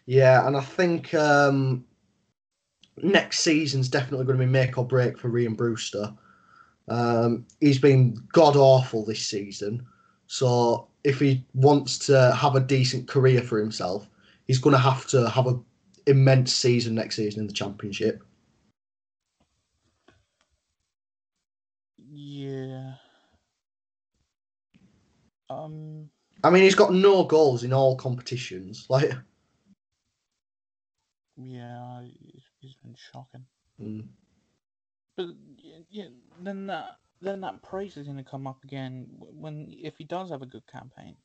Yeah, 0.05 0.47
and 0.47 0.57
I 0.57 0.61
think 0.61 1.13
um, 1.13 1.85
next 3.01 3.39
season's 3.39 3.89
definitely 3.89 4.25
going 4.25 4.39
to 4.39 4.45
be 4.45 4.51
make 4.51 4.77
or 4.77 4.85
break 4.85 5.17
for 5.17 5.29
Ryan 5.29 5.55
Brewster. 5.55 6.13
Um, 6.87 7.45
he's 7.59 7.79
been 7.79 8.17
god 8.33 8.55
awful 8.55 9.05
this 9.05 9.25
season, 9.25 9.85
so 10.27 10.87
if 11.03 11.19
he 11.19 11.45
wants 11.53 11.97
to 12.07 12.33
have 12.33 12.55
a 12.55 12.59
decent 12.59 13.07
career 13.07 13.41
for 13.41 13.59
himself, 13.59 14.07
he's 14.47 14.59
going 14.59 14.73
to 14.73 14.79
have 14.79 15.07
to 15.07 15.29
have 15.29 15.47
an 15.47 15.63
immense 16.07 16.53
season 16.53 16.95
next 16.95 17.15
season 17.15 17.41
in 17.41 17.47
the 17.47 17.53
championship. 17.53 18.23
Yeah. 22.11 22.93
Um. 25.49 26.09
I 26.43 26.49
mean, 26.49 26.63
he's 26.63 26.75
got 26.75 26.93
no 26.93 27.23
goals 27.23 27.63
in 27.63 27.71
all 27.71 27.95
competitions. 27.95 28.87
Like, 28.89 29.13
Yeah. 31.37 32.03
He's, 32.61 32.75
been 32.75 32.95
shocking. 32.95 33.45
mm, 33.81 34.07
But 35.15 35.27
yeah, 35.57 35.77
yeah, 35.89 36.07
then 36.39 36.67
that 36.67 36.99
then 37.21 37.41
that 37.41 37.61
praise 37.63 37.97
is 37.97 38.05
going 38.07 38.17
to 38.17 38.23
come 38.23 38.47
up 38.47 38.63
again 38.63 39.07
when 39.19 39.67
if 39.71 39.97
he 39.97 40.03
does 40.03 40.29
have 40.29 40.41
a 40.41 40.45
good 40.47 40.65
campaign, 40.67 41.15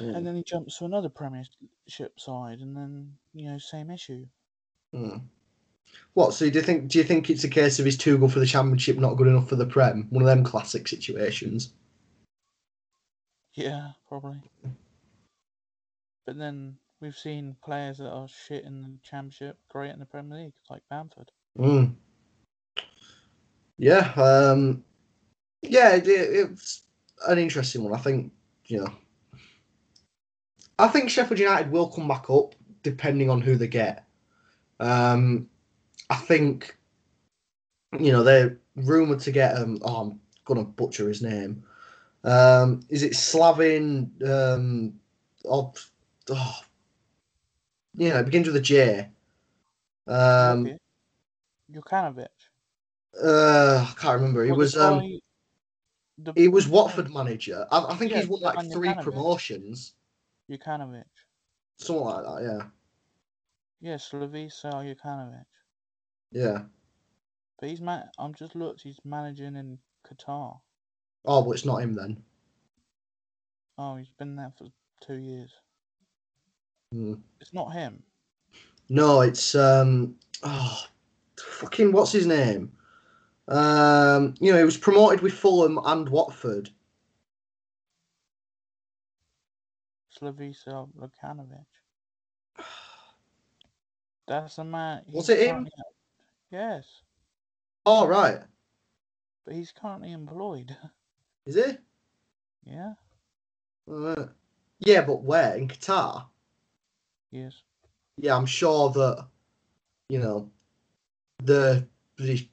mm, 0.00 0.16
and 0.16 0.26
then 0.26 0.36
he 0.36 0.42
jumps 0.42 0.78
to 0.78 0.84
another 0.86 1.08
Premiership 1.08 2.18
side, 2.18 2.60
and 2.60 2.76
then 2.76 3.16
you 3.34 3.50
know 3.50 3.58
same 3.58 3.90
issue. 3.90 4.26
mm. 4.94 5.22
What? 6.14 6.34
So 6.34 6.48
do 6.50 6.58
you 6.58 6.64
think? 6.64 6.88
Do 6.88 6.98
you 6.98 7.04
think 7.04 7.30
it's 7.30 7.44
a 7.44 7.48
case 7.48 7.78
of 7.78 7.84
he's 7.84 7.96
too 7.96 8.18
good 8.18 8.32
for 8.32 8.40
the 8.40 8.46
championship, 8.46 8.96
not 8.98 9.14
good 9.16 9.28
enough 9.28 9.48
for 9.48 9.56
the 9.56 9.66
Prem? 9.66 10.06
One 10.10 10.22
of 10.22 10.26
them 10.26 10.44
classic 10.44 10.88
situations. 10.88 11.72
Yeah, 13.54 13.92
probably. 14.08 14.42
But 16.26 16.38
then 16.38 16.78
we've 17.00 17.16
seen 17.16 17.56
players 17.64 17.98
that 17.98 18.10
are 18.10 18.28
shit 18.28 18.64
in 18.64 18.82
the 18.82 18.98
Championship, 19.02 19.58
great 19.70 19.92
in 19.92 19.98
the 19.98 20.06
Premier 20.06 20.38
League, 20.38 20.52
like 20.70 20.82
Bamford. 20.90 21.30
Mm. 21.58 21.94
Yeah, 23.78 24.12
um, 24.16 24.84
yeah, 25.62 25.94
it, 25.94 26.06
it's 26.06 26.82
an 27.28 27.38
interesting 27.38 27.84
one. 27.84 27.94
I 27.94 28.02
think 28.02 28.32
you 28.66 28.78
know, 28.78 28.92
I 30.78 30.88
think 30.88 31.10
Sheffield 31.10 31.38
United 31.38 31.70
will 31.70 31.88
come 31.88 32.08
back 32.08 32.30
up 32.30 32.54
depending 32.82 33.30
on 33.30 33.40
who 33.40 33.56
they 33.56 33.68
get. 33.68 34.04
Um, 34.80 35.48
I 36.08 36.16
think 36.16 36.76
you 37.98 38.12
know 38.12 38.22
they're 38.22 38.58
rumored 38.76 39.20
to 39.20 39.32
get 39.32 39.56
um. 39.56 39.78
Oh, 39.82 39.96
I'm 39.96 40.20
gonna 40.44 40.64
butcher 40.64 41.08
his 41.08 41.22
name. 41.22 41.64
Um, 42.24 42.80
is 42.88 43.02
it 43.02 43.14
Slavin? 43.14 44.10
Um, 44.26 44.94
oh, 45.44 45.72
oh, 46.30 46.60
you 47.96 48.10
know, 48.10 48.20
it 48.20 48.24
begins 48.24 48.46
with 48.46 48.56
a 48.56 48.60
J. 48.60 49.10
Um, 50.06 50.66
Jokic? 50.66 50.78
Jokanovic. 51.70 52.50
uh, 53.22 53.86
I 53.88 53.94
can't 54.00 54.20
remember. 54.20 54.44
He 54.44 54.50
Well, 54.50 54.58
was 54.58 54.76
um. 54.76 54.98
the- 56.18 56.34
He 56.34 56.48
was 56.48 56.68
Watford 56.68 57.12
manager. 57.12 57.66
I, 57.70 57.84
I 57.92 57.94
think 57.96 58.12
Yeah, 58.12 58.18
he's 58.18 58.28
won 58.28 58.40
like 58.40 58.62
three 58.62 58.88
Jokanovic. 58.88 59.02
promotions, 59.02 59.94
Jokanovic. 60.50 61.04
something 61.78 62.04
like 62.04 62.24
that. 62.24 62.42
Yeah, 62.42 62.66
Yeah, 63.80 63.96
Slavisa 63.96 64.70
Jokanovic. 64.72 65.46
yeah. 66.32 66.64
But 67.58 67.68
he's 67.68 67.80
man. 67.80 68.10
I'm 68.18 68.34
just 68.34 68.54
looked. 68.54 68.82
He's 68.82 69.00
managing 69.04 69.56
in 69.56 69.78
Qatar. 70.06 70.60
Oh, 71.24 71.42
but 71.42 71.52
it's 71.52 71.64
not 71.64 71.82
him 71.82 71.94
then. 71.94 72.24
Oh, 73.78 73.96
he's 73.96 74.10
been 74.10 74.36
there 74.36 74.52
for 74.58 74.68
two 75.00 75.16
years. 75.16 75.60
Hmm. 76.92 77.14
It's 77.40 77.52
not 77.52 77.72
him. 77.72 78.02
No, 78.88 79.20
it's 79.22 79.54
um. 79.54 80.16
Oh, 80.42 80.84
fucking 81.38 81.92
what's 81.92 82.12
his 82.12 82.26
name? 82.26 82.72
Um, 83.48 84.34
you 84.40 84.52
know, 84.52 84.58
he 84.58 84.64
was 84.64 84.76
promoted 84.76 85.20
with 85.20 85.32
Fulham 85.32 85.78
and 85.84 86.08
Watford. 86.08 86.70
Slavisa 90.16 90.88
Lukanovic. 90.98 91.66
That's 94.26 94.56
the 94.56 94.64
man. 94.64 95.02
Was 95.12 95.28
it 95.28 95.38
him? 95.46 95.68
Yes, 96.50 96.84
Oh, 97.84 98.06
right. 98.06 98.38
but 99.44 99.54
he's 99.54 99.72
currently 99.72 100.12
employed. 100.12 100.76
Is 101.44 101.56
it? 101.56 101.80
yeah. 102.64 102.94
Uh, 103.92 104.26
yeah, 104.80 105.02
but 105.02 105.22
where 105.22 105.54
in 105.54 105.68
Qatar? 105.68 106.24
Yes. 107.30 107.62
Yeah, 108.18 108.36
I'm 108.36 108.46
sure 108.46 108.90
that 108.90 109.26
you 110.08 110.18
know 110.18 110.50
the 111.42 111.86
the 112.16 112.46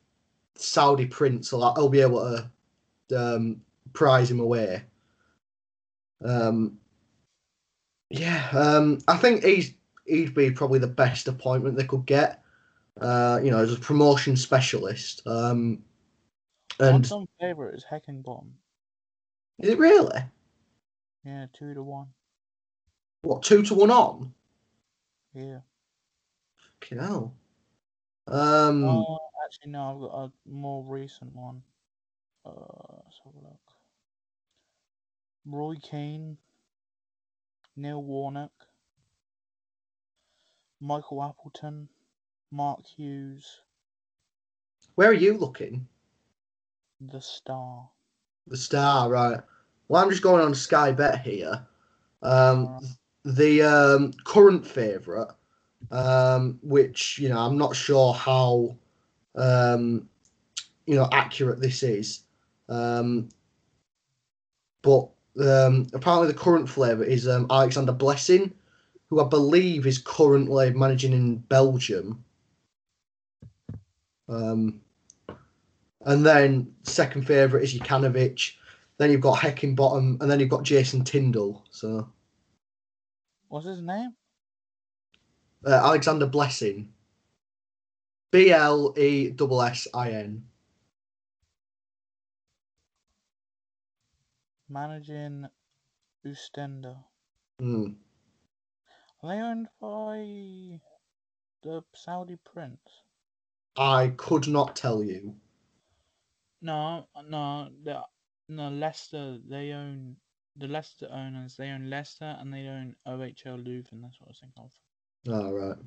Saudi 0.56 1.06
prince 1.06 1.52
will, 1.52 1.74
will 1.78 1.90
be 1.90 2.02
able 2.02 2.50
to 3.10 3.18
um, 3.18 3.62
prize 3.94 4.30
him 4.30 4.40
away. 4.40 4.84
Um, 6.24 6.78
yeah, 8.10 8.48
um, 8.52 9.00
I 9.08 9.18
think 9.18 9.44
he's 9.44 9.74
he'd 10.06 10.34
be 10.34 10.52
probably 10.52 10.80
the 10.80 10.88
best 10.88 11.28
appointment 11.28 11.78
they 11.78 11.86
could 11.86 12.06
get. 12.06 12.44
Uh, 13.02 13.40
you 13.44 13.50
know, 13.50 13.58
as 13.58 13.74
a 13.74 13.80
promotion 13.80 14.36
specialist. 14.36 15.26
Um, 15.26 15.84
and 16.80 17.12
on 17.12 17.28
favourite 17.40 17.74
is 17.74 17.86
Heckingbottom. 17.90 18.52
is 19.60 19.70
it 19.70 19.80
really 19.80 20.22
Yeah, 21.26 21.48
two 21.54 21.74
to 21.74 21.82
one. 21.82 22.08
what 23.24 23.42
two 23.42 23.64
to 23.64 23.74
one 23.74 23.90
on? 23.90 24.34
Yeah. 25.34 25.60
Fucking 26.82 27.00
hell. 27.00 27.36
Um, 28.28 28.84
Oh, 28.86 29.20
actually, 29.46 29.72
no. 29.72 29.90
I've 29.90 30.02
got 30.02 30.18
a 30.18 30.32
more 30.50 30.84
recent 30.84 31.36
one. 31.36 31.64
Uh, 32.46 32.52
let's 33.06 33.20
have 33.24 33.34
a 33.36 33.40
look. 33.40 33.60
Roy 35.46 35.76
Keane, 35.82 36.38
Neil 37.76 38.02
Warnock, 38.02 38.52
Michael 40.80 41.24
Appleton, 41.24 41.90
Mark 42.52 42.86
Hughes, 42.86 43.62
where 44.96 45.10
are 45.10 45.14
you 45.14 45.38
looking? 45.38 45.88
The 47.02 47.20
Star. 47.20 47.90
The 48.48 48.58
Star, 48.58 49.10
right. 49.10 49.40
Well, 49.88 50.04
I'm 50.04 50.10
just 50.10 50.22
going 50.22 50.44
on 50.44 50.54
Sky 50.54 50.92
Bet 50.92 51.22
here. 51.22 51.66
Um, 52.22 52.80
the 53.26 53.62
um, 53.62 54.14
current 54.26 54.66
favourite, 54.66 55.30
um, 55.92 56.60
which 56.62 57.18
you 57.20 57.30
know 57.30 57.40
I'm 57.40 57.58
not 57.58 57.76
sure 57.76 58.14
how 58.14 58.76
um, 59.36 60.08
you 60.86 60.96
know 60.96 61.08
accurate 61.12 61.60
this 61.60 61.84
is, 61.84 62.22
um, 62.70 63.30
but 64.82 65.10
um, 65.42 65.88
apparently 65.94 66.28
the 66.28 66.38
current 66.38 66.70
flavour 66.70 67.04
is 67.04 67.28
um, 67.28 67.48
Alexander 67.50 67.94
Blessin, 67.94 68.52
who 69.10 69.22
I 69.22 69.28
believe 69.28 69.88
is 69.88 69.98
currently 69.98 70.72
managing 70.72 71.14
in 71.14 71.38
Belgium. 71.38 72.24
Um, 74.30 74.82
and 76.06 76.26
then 76.26 76.74
second 76.84 77.26
favourite 77.26 77.64
is 77.64 77.74
Jukanovic. 77.74 78.54
Then 78.98 79.12
you've 79.12 79.22
got 79.22 79.40
Heckingbottom, 79.40 80.22
and 80.22 80.30
then 80.30 80.40
you've 80.40 80.50
got 80.50 80.64
Jason 80.64 81.04
Tindall. 81.04 81.64
So 81.72 82.08
What's 83.54 83.68
his 83.68 83.84
name? 83.84 84.16
uh, 85.64 85.70
Alexander 85.70 86.26
Blessin. 86.26 86.88
B 88.32 88.50
L 88.50 88.96
E 88.98 89.30
S 89.30 89.62
S 89.62 89.88
I 89.94 90.10
N. 90.10 90.48
Managing 94.68 95.46
Oostende. 96.26 96.96
Hmm. 97.60 97.90
Are 99.22 99.30
they 99.30 99.40
owned 99.40 99.68
by 99.80 100.82
the 101.62 101.84
Saudi 101.94 102.38
prince? 102.44 103.04
I 103.78 104.14
could 104.18 104.48
not 104.48 104.76
tell 104.76 105.04
you. 105.04 105.36
No, 106.64 107.08
no, 107.30 107.70
no 108.50 108.70
Leicester. 108.70 109.38
They 109.48 109.74
own 109.74 110.16
the 110.56 110.68
Leicester 110.68 111.08
owners. 111.12 111.56
They 111.58 111.70
own 111.70 111.90
Leicester 111.90 112.36
and 112.40 112.54
they 112.54 112.68
own 112.68 112.96
OHL 113.08 113.58
Leuven. 113.64 114.02
That's 114.02 114.20
what 114.20 114.28
I 114.28 114.30
was 114.30 114.40
thinking 114.42 114.64
of. 114.64 114.72
All 115.46 115.54
right, 115.54 115.78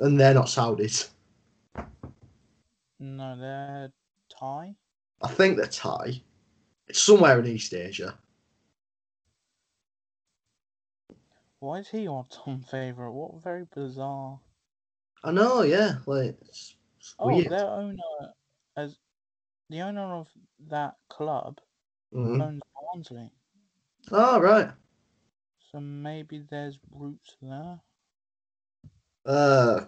and 0.00 0.18
they're 0.20 0.34
not 0.34 0.46
Saudis. 0.46 1.10
No, 3.00 3.36
they're 3.38 3.92
Thai. 4.38 4.74
I 5.22 5.28
think 5.28 5.56
they're 5.56 5.66
Thai. 5.66 6.22
It's 6.88 7.00
somewhere 7.00 7.38
in 7.40 7.46
East 7.46 7.72
Asia. 7.74 8.16
Why 11.60 11.78
is 11.78 11.88
he 11.88 12.06
our 12.08 12.24
Tom 12.30 12.62
favorite? 12.70 13.12
What 13.12 13.42
very 13.42 13.64
bizarre. 13.74 14.40
I 15.24 15.30
know, 15.30 15.62
yeah. 15.62 15.96
Like, 16.06 16.36
it's, 16.48 16.74
it's 16.98 17.14
Oh, 17.18 17.28
weird. 17.28 17.48
their 17.50 17.66
owner, 17.66 18.02
as 18.76 18.96
the 19.70 19.80
owner 19.82 20.14
of 20.16 20.28
that 20.68 20.96
club, 21.08 21.60
Mhm. 22.12 22.42
owns 22.42 22.62
Barnsley. 22.92 23.30
Oh, 24.10 24.40
right. 24.40 24.70
So 25.70 25.80
maybe 25.80 26.44
there's 26.50 26.78
roots 26.90 27.36
there. 27.40 27.80
Uh, 29.24 29.84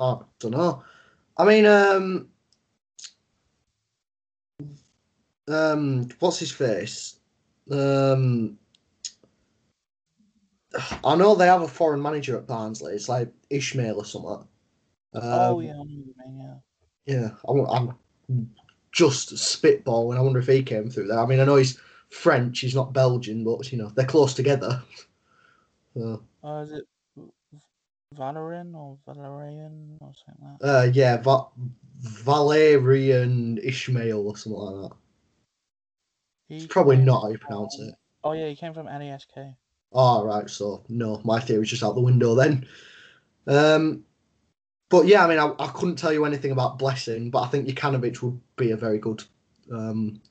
I 0.00 0.18
don't 0.38 0.52
know. 0.52 0.82
I 1.36 1.44
mean, 1.44 1.66
um, 1.66 2.28
um, 5.48 6.08
what's 6.20 6.38
his 6.38 6.52
face? 6.52 7.16
Um, 7.70 8.58
I 11.04 11.14
know 11.16 11.34
they 11.34 11.46
have 11.46 11.62
a 11.62 11.68
foreign 11.68 12.02
manager 12.02 12.36
at 12.36 12.46
Barnsley. 12.46 12.94
It's 12.94 13.08
like 13.08 13.32
Ishmael 13.50 13.96
or 13.98 14.04
something. 14.04 14.46
Um, 15.14 15.22
oh 15.22 15.60
yeah, 15.60 15.72
I 15.72 15.76
know 15.76 15.82
what 15.82 15.90
you 15.90 16.14
mean, 16.16 16.38
yeah. 16.38 16.54
Yeah, 17.04 17.30
I'm, 17.48 17.60
I'm 17.66 17.98
just 18.92 19.34
spitballing. 19.34 20.16
I 20.16 20.20
wonder 20.20 20.38
if 20.38 20.46
he 20.46 20.62
came 20.62 20.88
through 20.90 21.08
there. 21.08 21.18
I 21.18 21.26
mean, 21.26 21.40
I 21.40 21.44
know 21.44 21.56
he's 21.56 21.78
French. 22.12 22.60
He's 22.60 22.74
not 22.74 22.92
Belgian, 22.92 23.42
but 23.44 23.72
you 23.72 23.78
know 23.78 23.88
they're 23.88 24.06
close 24.06 24.34
together. 24.34 24.82
So, 25.94 26.22
Uh, 26.42 26.64
is 26.64 26.72
it 26.72 26.84
Valerian 28.14 28.74
or 28.74 28.96
Valerian 29.06 29.98
or 30.00 30.12
something 30.24 30.48
like 30.48 30.58
that? 30.60 30.66
uh, 30.66 30.90
yeah, 30.90 31.18
Va- 31.18 31.48
Valerian 31.98 33.58
Ishmael 33.62 34.26
or 34.26 34.34
something 34.38 34.58
like 34.58 34.90
that. 34.90 34.96
He 36.48 36.56
It's 36.56 36.66
probably 36.66 36.96
not 36.96 37.20
how 37.24 37.28
you 37.28 37.36
pronounce 37.36 37.76
from- 37.76 37.88
it. 37.88 37.94
Oh 38.24 38.32
yeah, 38.32 38.48
he 38.48 38.56
came 38.56 38.72
from 38.72 38.86
LASK. 38.86 39.54
All 39.92 40.24
right, 40.24 40.48
so 40.48 40.82
no, 40.88 41.20
my 41.26 41.38
theory's 41.38 41.68
just 41.68 41.82
out 41.82 41.94
the 41.94 42.00
window 42.00 42.34
then. 42.34 42.66
Um, 43.46 44.06
but 44.88 45.06
yeah, 45.06 45.26
I 45.26 45.28
mean, 45.28 45.38
I, 45.38 45.52
I 45.62 45.68
couldn't 45.68 45.96
tell 45.96 46.12
you 46.14 46.24
anything 46.24 46.52
about 46.52 46.78
Blessin, 46.78 47.30
but 47.30 47.42
I 47.42 47.48
think 47.48 47.68
Jukanovic 47.68 48.22
would 48.22 48.40
be 48.56 48.70
a 48.70 48.76
very 48.78 48.98
good, 48.98 49.22
um, 49.70 50.22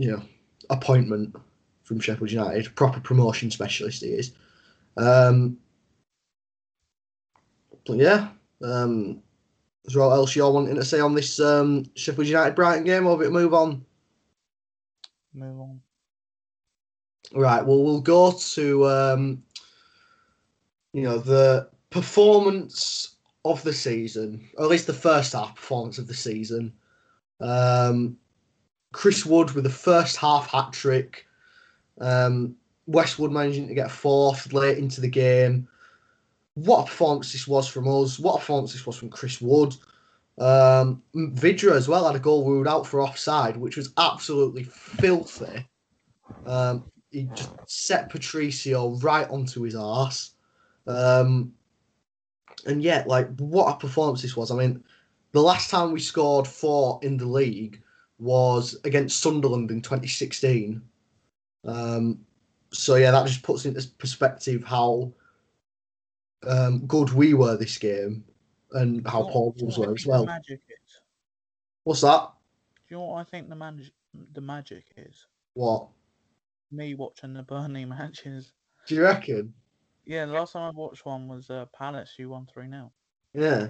you 0.00 0.10
know, 0.10 0.22
appointment 0.70 1.36
from 1.82 2.00
Sheffield 2.00 2.30
United. 2.30 2.74
Proper 2.74 3.00
promotion 3.00 3.50
specialist 3.50 4.02
he 4.02 4.08
is. 4.08 4.32
Um, 4.96 5.58
but 7.86 7.98
yeah, 7.98 8.28
um, 8.64 9.22
is 9.84 9.92
there 9.92 10.02
what 10.02 10.14
else 10.14 10.34
you're 10.34 10.50
wanting 10.50 10.76
to 10.76 10.84
say 10.86 11.00
on 11.00 11.14
this 11.14 11.38
um, 11.38 11.84
Sheffield 11.96 12.26
United 12.26 12.54
Brighton 12.54 12.84
game, 12.84 13.06
or 13.06 13.18
we 13.18 13.28
move 13.28 13.52
on? 13.52 13.84
Move 15.34 15.60
on. 15.60 15.80
Right. 17.34 17.64
Well, 17.64 17.84
we'll 17.84 18.00
go 18.00 18.32
to 18.32 18.88
um, 18.88 19.42
you 20.94 21.02
know 21.02 21.18
the 21.18 21.68
performance 21.90 23.16
of 23.44 23.62
the 23.64 23.72
season, 23.74 24.48
or 24.56 24.64
at 24.64 24.70
least 24.70 24.86
the 24.86 24.94
first 24.94 25.34
half 25.34 25.54
performance 25.56 25.98
of 25.98 26.06
the 26.06 26.14
season. 26.14 26.72
Um, 27.38 28.16
Chris 28.92 29.24
Wood 29.24 29.52
with 29.52 29.64
the 29.64 29.70
first 29.70 30.16
half 30.16 30.50
hat 30.50 30.72
trick. 30.72 31.26
Um, 32.00 32.56
Westwood 32.86 33.30
managing 33.30 33.68
to 33.68 33.74
get 33.74 33.90
fourth 33.90 34.52
late 34.52 34.78
into 34.78 35.00
the 35.00 35.08
game. 35.08 35.68
What 36.54 36.82
a 36.82 36.86
performance 36.86 37.32
this 37.32 37.46
was 37.46 37.68
from 37.68 37.86
us. 37.86 38.18
What 38.18 38.36
a 38.36 38.38
performance 38.38 38.72
this 38.72 38.86
was 38.86 38.96
from 38.96 39.10
Chris 39.10 39.40
Wood. 39.40 39.74
Um, 40.38 41.02
Vydra 41.14 41.74
as 41.76 41.86
well 41.86 42.06
had 42.06 42.16
a 42.16 42.20
goal 42.20 42.48
ruled 42.48 42.66
out 42.66 42.86
for 42.86 43.02
offside, 43.02 43.56
which 43.56 43.76
was 43.76 43.92
absolutely 43.98 44.64
filthy. 44.64 45.68
Um, 46.46 46.90
he 47.10 47.24
just 47.34 47.50
set 47.66 48.10
Patricio 48.10 48.96
right 48.98 49.28
onto 49.28 49.62
his 49.62 49.76
arse. 49.76 50.32
Um, 50.86 51.52
and 52.66 52.82
yet, 52.82 53.06
like, 53.06 53.28
what 53.36 53.72
a 53.72 53.78
performance 53.78 54.22
this 54.22 54.36
was. 54.36 54.50
I 54.50 54.56
mean, 54.56 54.82
the 55.32 55.42
last 55.42 55.70
time 55.70 55.92
we 55.92 56.00
scored 56.00 56.46
four 56.46 56.98
in 57.02 57.16
the 57.16 57.26
league 57.26 57.82
was 58.20 58.78
against 58.84 59.20
Sunderland 59.20 59.70
in 59.70 59.80
2016. 59.82 60.80
Um, 61.64 62.24
so, 62.72 62.94
yeah, 62.96 63.10
that 63.10 63.26
just 63.26 63.42
puts 63.42 63.64
into 63.64 63.86
perspective 63.98 64.62
how 64.62 65.12
um, 66.46 66.86
good 66.86 67.10
we 67.12 67.34
were 67.34 67.56
this 67.56 67.78
game 67.78 68.24
and 68.72 69.06
how 69.08 69.22
What- 69.24 69.32
poor 69.32 69.54
Wolves 69.58 69.78
know 69.78 69.80
what 69.80 69.86
I 69.86 69.90
were 69.90 69.96
as 69.96 70.06
well. 70.06 70.28
What's 71.84 72.00
that? 72.02 72.30
Do 72.88 72.94
you 72.94 72.96
know 72.98 73.06
what 73.06 73.20
I 73.20 73.24
think 73.24 73.48
the 73.48 73.56
magic 73.56 73.92
the 74.32 74.40
magic 74.40 74.84
is? 74.96 75.26
What? 75.54 75.88
Me 76.72 76.94
watching 76.94 77.32
the 77.34 77.42
Burnley 77.42 77.84
matches. 77.86 78.52
Do 78.86 78.94
you 78.94 79.02
reckon? 79.02 79.54
Yeah, 80.04 80.26
the 80.26 80.32
last 80.32 80.52
time 80.52 80.62
I 80.62 80.70
watched 80.70 81.06
one 81.06 81.28
was 81.28 81.48
uh, 81.50 81.66
Palace 81.76 82.12
who 82.16 82.28
won 82.30 82.46
three 82.52 82.68
0 82.68 82.90
Yeah. 83.34 83.68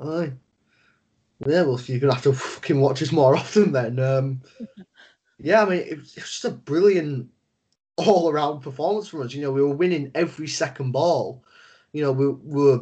Aye. 0.00 0.32
Yeah, 1.46 1.62
well, 1.62 1.80
you're 1.86 1.98
gonna 1.98 2.14
have 2.14 2.22
to 2.24 2.32
fucking 2.32 2.80
watch 2.80 3.02
us 3.02 3.12
more 3.12 3.36
often 3.42 3.72
then. 3.72 3.98
Um, 3.98 4.42
yeah, 5.38 5.62
I 5.62 5.68
mean, 5.68 5.78
it 5.80 5.98
was, 5.98 6.16
it 6.16 6.22
was 6.22 6.30
just 6.30 6.44
a 6.44 6.50
brilliant 6.50 7.28
all-around 7.96 8.60
performance 8.60 9.08
from 9.08 9.22
us. 9.22 9.34
You 9.34 9.42
know, 9.42 9.52
we 9.52 9.62
were 9.62 9.74
winning 9.74 10.10
every 10.14 10.48
second 10.48 10.92
ball. 10.92 11.44
You 11.92 12.02
know, 12.02 12.12
we, 12.12 12.28
we 12.28 12.64
were 12.64 12.80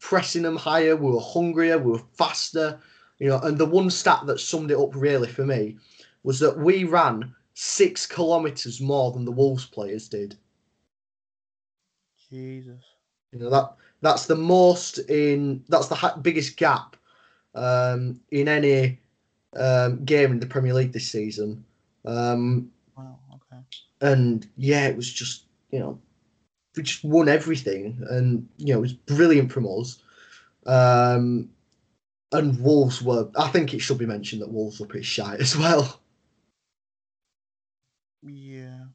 pressing 0.00 0.42
them 0.42 0.56
higher. 0.56 0.96
We 0.96 1.10
were 1.10 1.20
hungrier. 1.20 1.78
We 1.78 1.92
were 1.92 2.02
faster. 2.16 2.80
You 3.18 3.28
know, 3.28 3.40
and 3.40 3.58
the 3.58 3.66
one 3.66 3.90
stat 3.90 4.22
that 4.26 4.40
summed 4.40 4.70
it 4.70 4.78
up 4.78 4.94
really 4.94 5.28
for 5.28 5.44
me 5.44 5.76
was 6.22 6.38
that 6.40 6.58
we 6.58 6.84
ran 6.84 7.34
six 7.54 8.06
kilometers 8.06 8.80
more 8.80 9.12
than 9.12 9.24
the 9.24 9.32
Wolves 9.32 9.64
players 9.64 10.08
did. 10.08 10.36
Jesus. 12.30 12.82
You 13.32 13.38
know 13.38 13.50
that 13.50 13.74
that's 14.02 14.26
the 14.26 14.36
most 14.36 14.98
in 15.10 15.64
that's 15.68 15.88
the 15.88 15.94
ha- 15.94 16.16
biggest 16.16 16.56
gap 16.56 16.95
um, 17.56 18.20
in 18.30 18.48
any 18.48 19.00
um, 19.56 20.04
game 20.04 20.32
in 20.32 20.40
the 20.40 20.46
Premier 20.46 20.74
League 20.74 20.92
this 20.92 21.10
season. 21.10 21.64
Um, 22.04 22.70
Wow. 22.96 23.18
Okay. 23.34 23.62
and 24.00 24.46
yeah, 24.56 24.86
it 24.88 24.96
was 24.96 25.12
just 25.12 25.44
you 25.70 25.78
know 25.80 25.98
we 26.76 26.82
just 26.84 27.04
won 27.04 27.28
everything, 27.28 28.04
and 28.10 28.48
you 28.58 28.72
know 28.72 28.78
it 28.78 28.82
was 28.82 28.92
brilliant 28.94 29.52
from 29.52 29.66
us. 29.66 30.02
Um, 30.66 31.50
and 32.32 32.60
Wolves 32.60 33.02
were. 33.02 33.30
I 33.36 33.48
think 33.48 33.74
it 33.74 33.80
should 33.80 33.98
be 33.98 34.06
mentioned 34.06 34.42
that 34.42 34.50
Wolves 34.52 34.80
were 34.80 34.86
pretty 34.86 35.04
shy 35.06 35.36
as 35.40 35.56
well. 35.56 36.00
Yeah. 38.22 38.86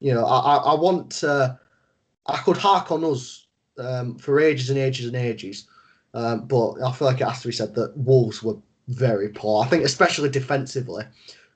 You 0.00 0.14
know, 0.14 0.26
I 0.26 0.38
I, 0.38 0.56
I 0.72 0.74
want. 0.80 1.22
Uh, 1.24 1.56
I 2.26 2.38
could 2.38 2.56
hark 2.56 2.92
on 2.92 3.04
us 3.04 3.46
um, 3.78 4.16
for 4.18 4.40
ages 4.40 4.70
and 4.70 4.78
ages 4.78 5.06
and 5.06 5.16
ages, 5.16 5.66
um, 6.14 6.46
but 6.46 6.74
I 6.82 6.92
feel 6.92 7.08
like 7.08 7.20
it 7.20 7.28
has 7.28 7.42
to 7.42 7.48
be 7.48 7.52
said 7.52 7.74
that 7.74 7.96
Wolves 7.96 8.42
were 8.42 8.56
very 8.88 9.28
poor. 9.30 9.64
I 9.64 9.68
think 9.68 9.84
especially 9.84 10.28
defensively, 10.28 11.04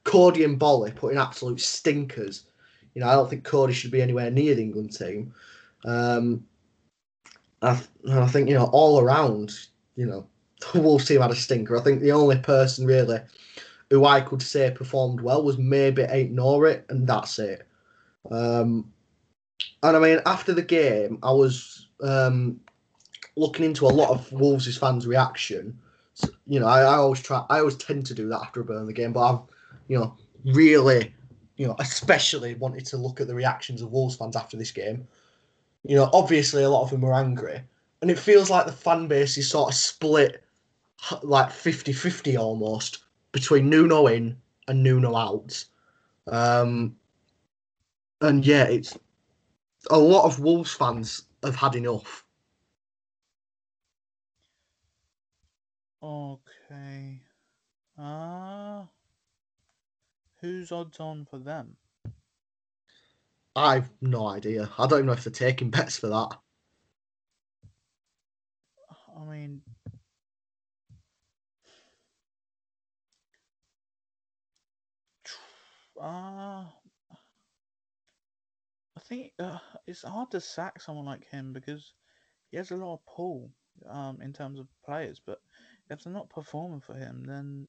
Coady 0.04 0.44
and 0.44 0.58
Boly 0.58 0.94
put 0.94 1.12
in 1.12 1.18
absolute 1.18 1.60
stinkers. 1.60 2.44
You 2.94 3.00
know, 3.00 3.08
I 3.08 3.12
don't 3.12 3.28
think 3.28 3.44
Coady 3.44 3.72
should 3.72 3.90
be 3.90 4.02
anywhere 4.02 4.30
near 4.30 4.54
the 4.54 4.62
England 4.62 4.96
team. 4.96 5.34
Um, 5.84 6.44
I, 7.62 7.74
th- 7.74 7.88
I 8.10 8.26
think 8.26 8.48
you 8.48 8.54
know 8.54 8.70
all 8.72 9.00
around, 9.00 9.52
you 9.96 10.06
know, 10.06 10.26
the 10.72 10.80
Wolves 10.80 11.06
team 11.06 11.20
had 11.20 11.30
a 11.30 11.34
stinker. 11.34 11.76
I 11.76 11.82
think 11.82 12.00
the 12.00 12.12
only 12.12 12.38
person 12.38 12.86
really 12.86 13.20
who 13.90 14.04
I 14.04 14.20
could 14.20 14.42
say 14.42 14.70
performed 14.70 15.20
well 15.20 15.44
was 15.44 15.58
maybe 15.58 16.02
Aït-Nouri, 16.02 16.82
and 16.88 17.06
that's 17.06 17.38
it. 17.38 17.66
Um, 18.30 18.92
and 19.82 19.96
I 19.96 20.00
mean, 20.00 20.20
after 20.26 20.52
the 20.52 20.62
game, 20.62 21.18
I 21.22 21.30
was 21.30 21.86
um, 22.02 22.60
looking 23.36 23.64
into 23.64 23.86
a 23.86 23.88
lot 23.88 24.10
of 24.10 24.30
Wolves' 24.32 24.76
fans' 24.76 25.06
reaction. 25.06 25.78
So, 26.14 26.28
you 26.46 26.60
know, 26.60 26.66
I, 26.66 26.80
I 26.80 26.94
always 26.96 27.22
try, 27.22 27.44
I 27.50 27.58
always 27.58 27.76
tend 27.76 28.06
to 28.06 28.14
do 28.14 28.28
that 28.28 28.40
after 28.40 28.60
a 28.60 28.64
Burnley 28.64 28.94
game, 28.94 29.12
but 29.12 29.20
I've, 29.20 29.40
you 29.88 29.98
know, 29.98 30.16
really, 30.44 31.14
you 31.56 31.66
know, 31.66 31.76
especially 31.78 32.54
wanted 32.54 32.86
to 32.86 32.96
look 32.96 33.20
at 33.20 33.26
the 33.26 33.34
reactions 33.34 33.82
of 33.82 33.92
Wolves 33.92 34.16
fans 34.16 34.36
after 34.36 34.56
this 34.56 34.70
game. 34.70 35.06
You 35.84 35.96
know, 35.96 36.10
obviously 36.12 36.62
a 36.62 36.70
lot 36.70 36.82
of 36.82 36.90
them 36.90 37.02
were 37.02 37.14
angry, 37.14 37.60
and 38.00 38.10
it 38.10 38.18
feels 38.18 38.50
like 38.50 38.66
the 38.66 38.72
fan 38.72 39.06
base 39.06 39.36
is 39.36 39.48
sort 39.48 39.70
of 39.70 39.76
split 39.76 40.42
like 41.22 41.48
50-50 41.48 42.38
almost 42.38 43.04
between 43.32 43.68
Nuno 43.68 44.06
in 44.06 44.36
and 44.68 44.82
Nuno 44.82 45.14
out. 45.14 45.64
Um, 46.26 46.96
and 48.20 48.44
yeah, 48.44 48.64
it's 48.64 48.96
a 49.90 49.98
lot 49.98 50.24
of 50.24 50.40
Wolves 50.40 50.72
fans 50.72 51.22
have 51.42 51.56
had 51.56 51.74
enough. 51.74 52.24
Okay. 56.06 57.20
Uh 57.98 58.84
who's 60.40 60.70
odds 60.70 61.00
on 61.00 61.24
for 61.24 61.38
them? 61.40 61.76
I've 63.56 63.90
no 64.00 64.28
idea. 64.28 64.70
I 64.78 64.86
don't 64.86 64.98
even 65.00 65.06
know 65.06 65.12
if 65.14 65.24
they're 65.24 65.32
taking 65.32 65.70
bets 65.70 65.98
for 65.98 66.06
that. 66.08 66.38
I 69.16 69.24
mean 69.24 69.62
uh 76.00 76.64
I 78.96 79.00
think 79.00 79.32
uh, 79.38 79.58
it's 79.86 80.02
hard 80.02 80.30
to 80.30 80.40
sack 80.40 80.80
someone 80.80 81.04
like 81.06 81.26
him 81.28 81.52
because 81.52 81.94
he 82.50 82.56
has 82.56 82.70
a 82.70 82.76
lot 82.76 82.94
of 82.94 83.06
pull 83.06 83.52
um, 83.88 84.20
in 84.22 84.32
terms 84.32 84.58
of 84.58 84.68
players, 84.84 85.20
but 85.24 85.40
if 85.90 86.02
they're 86.02 86.12
not 86.12 86.30
performing 86.30 86.80
for 86.80 86.94
him, 86.94 87.24
then 87.24 87.68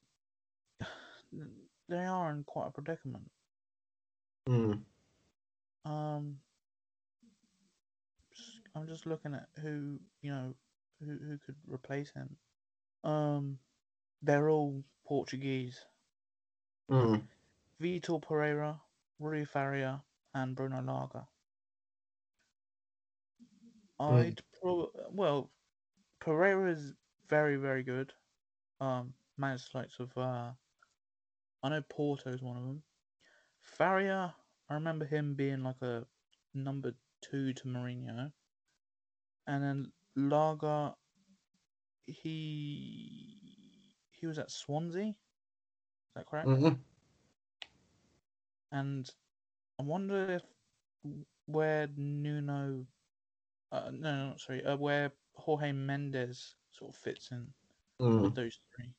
they 1.88 2.04
are 2.04 2.30
in 2.30 2.44
quite 2.44 2.68
a 2.68 2.70
predicament. 2.70 3.30
Mm. 4.48 4.80
Um, 5.84 6.38
I'm 8.74 8.86
just 8.86 9.06
looking 9.06 9.34
at 9.34 9.48
who 9.60 9.98
you 10.22 10.30
know 10.30 10.54
who 11.00 11.06
who 11.06 11.38
could 11.44 11.56
replace 11.66 12.12
him. 12.12 12.36
Um, 13.04 13.58
they're 14.22 14.48
all 14.50 14.82
Portuguese: 15.06 15.78
Mm. 16.90 17.22
Vitor 17.80 18.20
Pereira, 18.20 18.80
Rui 19.18 19.44
Faria, 19.44 20.02
and 20.34 20.56
Bruno 20.56 20.82
Lage. 20.82 21.24
I'd 24.00 24.40
pro 24.60 24.90
well, 25.10 25.50
Pereira 26.20 26.72
is 26.72 26.94
very 27.28 27.56
very 27.56 27.82
good. 27.82 28.12
Um, 28.80 29.14
managed 29.36 29.72
the 29.72 29.78
likes 29.78 29.98
of 30.00 30.16
uh, 30.16 30.52
I 31.62 31.68
know 31.68 31.82
Porto 31.88 32.30
is 32.30 32.42
one 32.42 32.56
of 32.56 32.62
them. 32.64 32.82
Faria, 33.62 34.34
I 34.68 34.74
remember 34.74 35.04
him 35.04 35.34
being 35.34 35.62
like 35.62 35.82
a 35.82 36.06
number 36.54 36.92
two 37.20 37.52
to 37.54 37.64
Mourinho. 37.66 38.32
And 39.46 39.62
then 39.62 39.92
Lage, 40.16 40.94
he 42.06 43.96
he 44.12 44.26
was 44.26 44.38
at 44.38 44.50
Swansea. 44.50 45.08
Is 45.08 45.14
that 46.14 46.26
correct? 46.26 46.48
Mhm. 46.48 46.78
And 48.72 49.08
I 49.78 49.82
wonder 49.82 50.30
if 50.32 50.42
where 51.46 51.88
Nuno, 51.96 52.86
uh, 53.72 53.90
no, 53.92 54.30
no, 54.30 54.36
sorry, 54.36 54.64
uh, 54.64 54.76
where 54.76 55.12
Jorge 55.34 55.72
Mendes 55.72 56.54
sort 56.78 56.90
of 56.90 56.96
fits 56.96 57.30
in 57.30 57.46
Mm. 58.00 58.22
with 58.22 58.34
those 58.34 58.58
three. 58.76 58.92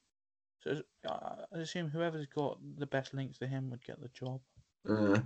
So 0.62 0.82
uh, 1.10 1.46
I 1.54 1.60
assume 1.60 1.90
whoever's 1.90 2.26
got 2.26 2.60
the 2.78 2.86
best 2.86 3.14
links 3.14 3.38
to 3.40 3.48
him 3.48 3.70
would 3.70 3.84
get 3.84 4.02
the 4.02 4.10
job. 4.10 4.42
Uh, 4.88 5.20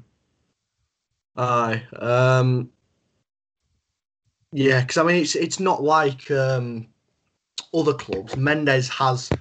aye. 1.35 1.83
Um, 1.97 2.69
yeah, 4.51 4.81
because 4.81 4.97
I 4.97 5.03
mean, 5.03 5.15
it's 5.15 5.35
it's 5.35 5.59
not 5.59 5.81
like 5.81 6.29
um, 6.29 6.87
other 7.73 7.93
clubs. 7.93 8.37
Mendes 8.37 8.87
has 8.89 9.31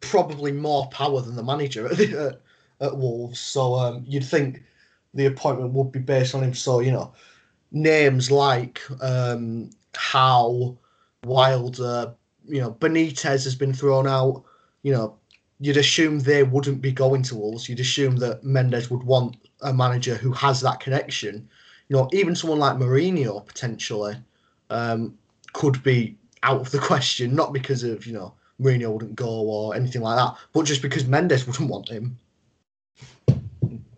probably 0.00 0.52
more 0.52 0.86
power 0.90 1.20
than 1.20 1.34
the 1.34 1.42
manager 1.42 1.86
at, 1.88 1.96
the, 1.96 2.40
at, 2.80 2.86
at 2.86 2.96
Wolves, 2.96 3.40
so 3.40 3.74
um, 3.74 4.04
you'd 4.06 4.24
think 4.24 4.62
the 5.14 5.26
appointment 5.26 5.72
would 5.72 5.90
be 5.90 5.98
based 5.98 6.36
on 6.36 6.44
him. 6.44 6.54
So 6.54 6.78
you 6.78 6.92
know, 6.92 7.12
names 7.72 8.30
like 8.30 8.80
um, 9.02 9.70
Howe, 9.96 10.78
Wilder, 11.24 12.14
you 12.46 12.60
know, 12.60 12.72
Benitez 12.72 13.44
has 13.44 13.54
been 13.54 13.72
thrown 13.72 14.06
out. 14.06 14.44
You 14.82 14.92
know, 14.92 15.16
you'd 15.60 15.76
assume 15.76 16.20
they 16.20 16.42
wouldn't 16.42 16.80
be 16.80 16.92
going 16.92 17.22
to 17.24 17.36
Wolves. 17.36 17.68
You'd 17.68 17.80
assume 17.80 18.16
that 18.16 18.44
Mendes 18.44 18.90
would 18.90 19.02
want 19.02 19.36
a 19.62 19.72
manager 19.72 20.14
who 20.14 20.32
has 20.32 20.60
that 20.60 20.80
connection. 20.80 21.48
You 21.88 21.96
know, 21.96 22.08
even 22.12 22.34
someone 22.34 22.58
like 22.58 22.76
Mourinho 22.76 23.44
potentially 23.46 24.16
um, 24.70 25.16
could 25.52 25.82
be 25.82 26.16
out 26.42 26.60
of 26.60 26.70
the 26.70 26.78
question, 26.90 27.34
not 27.34 27.52
because 27.52 27.82
of 27.82 28.06
you 28.06 28.12
know 28.12 28.34
Mourinho 28.60 28.92
wouldn't 28.92 29.16
go 29.16 29.28
or 29.28 29.74
anything 29.74 30.02
like 30.02 30.16
that, 30.16 30.36
but 30.52 30.64
just 30.64 30.82
because 30.82 31.06
Mendes 31.06 31.46
wouldn't 31.46 31.70
want 31.70 31.88
him. 31.88 32.18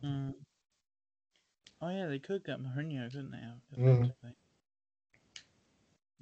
Mm. 0.04 0.34
Oh 1.80 1.88
yeah, 1.90 2.06
they 2.06 2.18
could 2.18 2.44
get 2.44 2.60
Mourinho, 2.60 3.10
couldn't 3.10 3.32
they? 3.32 3.82
Mm. 3.82 4.12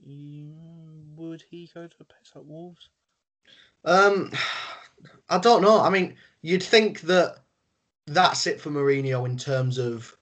Mm, 0.07 1.17
Would 1.17 1.43
he 1.51 1.71
go 1.73 1.87
to 1.87 1.97
a 2.01 2.05
place 2.05 2.33
like 2.35 2.45
Wolves? 2.47 2.89
Um, 3.85 4.33
I 5.29 5.39
don't 5.39 5.63
know. 5.63 5.81
I 5.81 5.91
mean, 5.91 6.15
you'd 6.43 6.63
think 6.63 7.01
that 7.03 7.39
that's 8.07 8.47
it 8.47 8.61
for 8.61 8.71
Mourinho 8.71 9.27
in 9.27 9.37
terms 9.37 9.79
of 9.79 10.17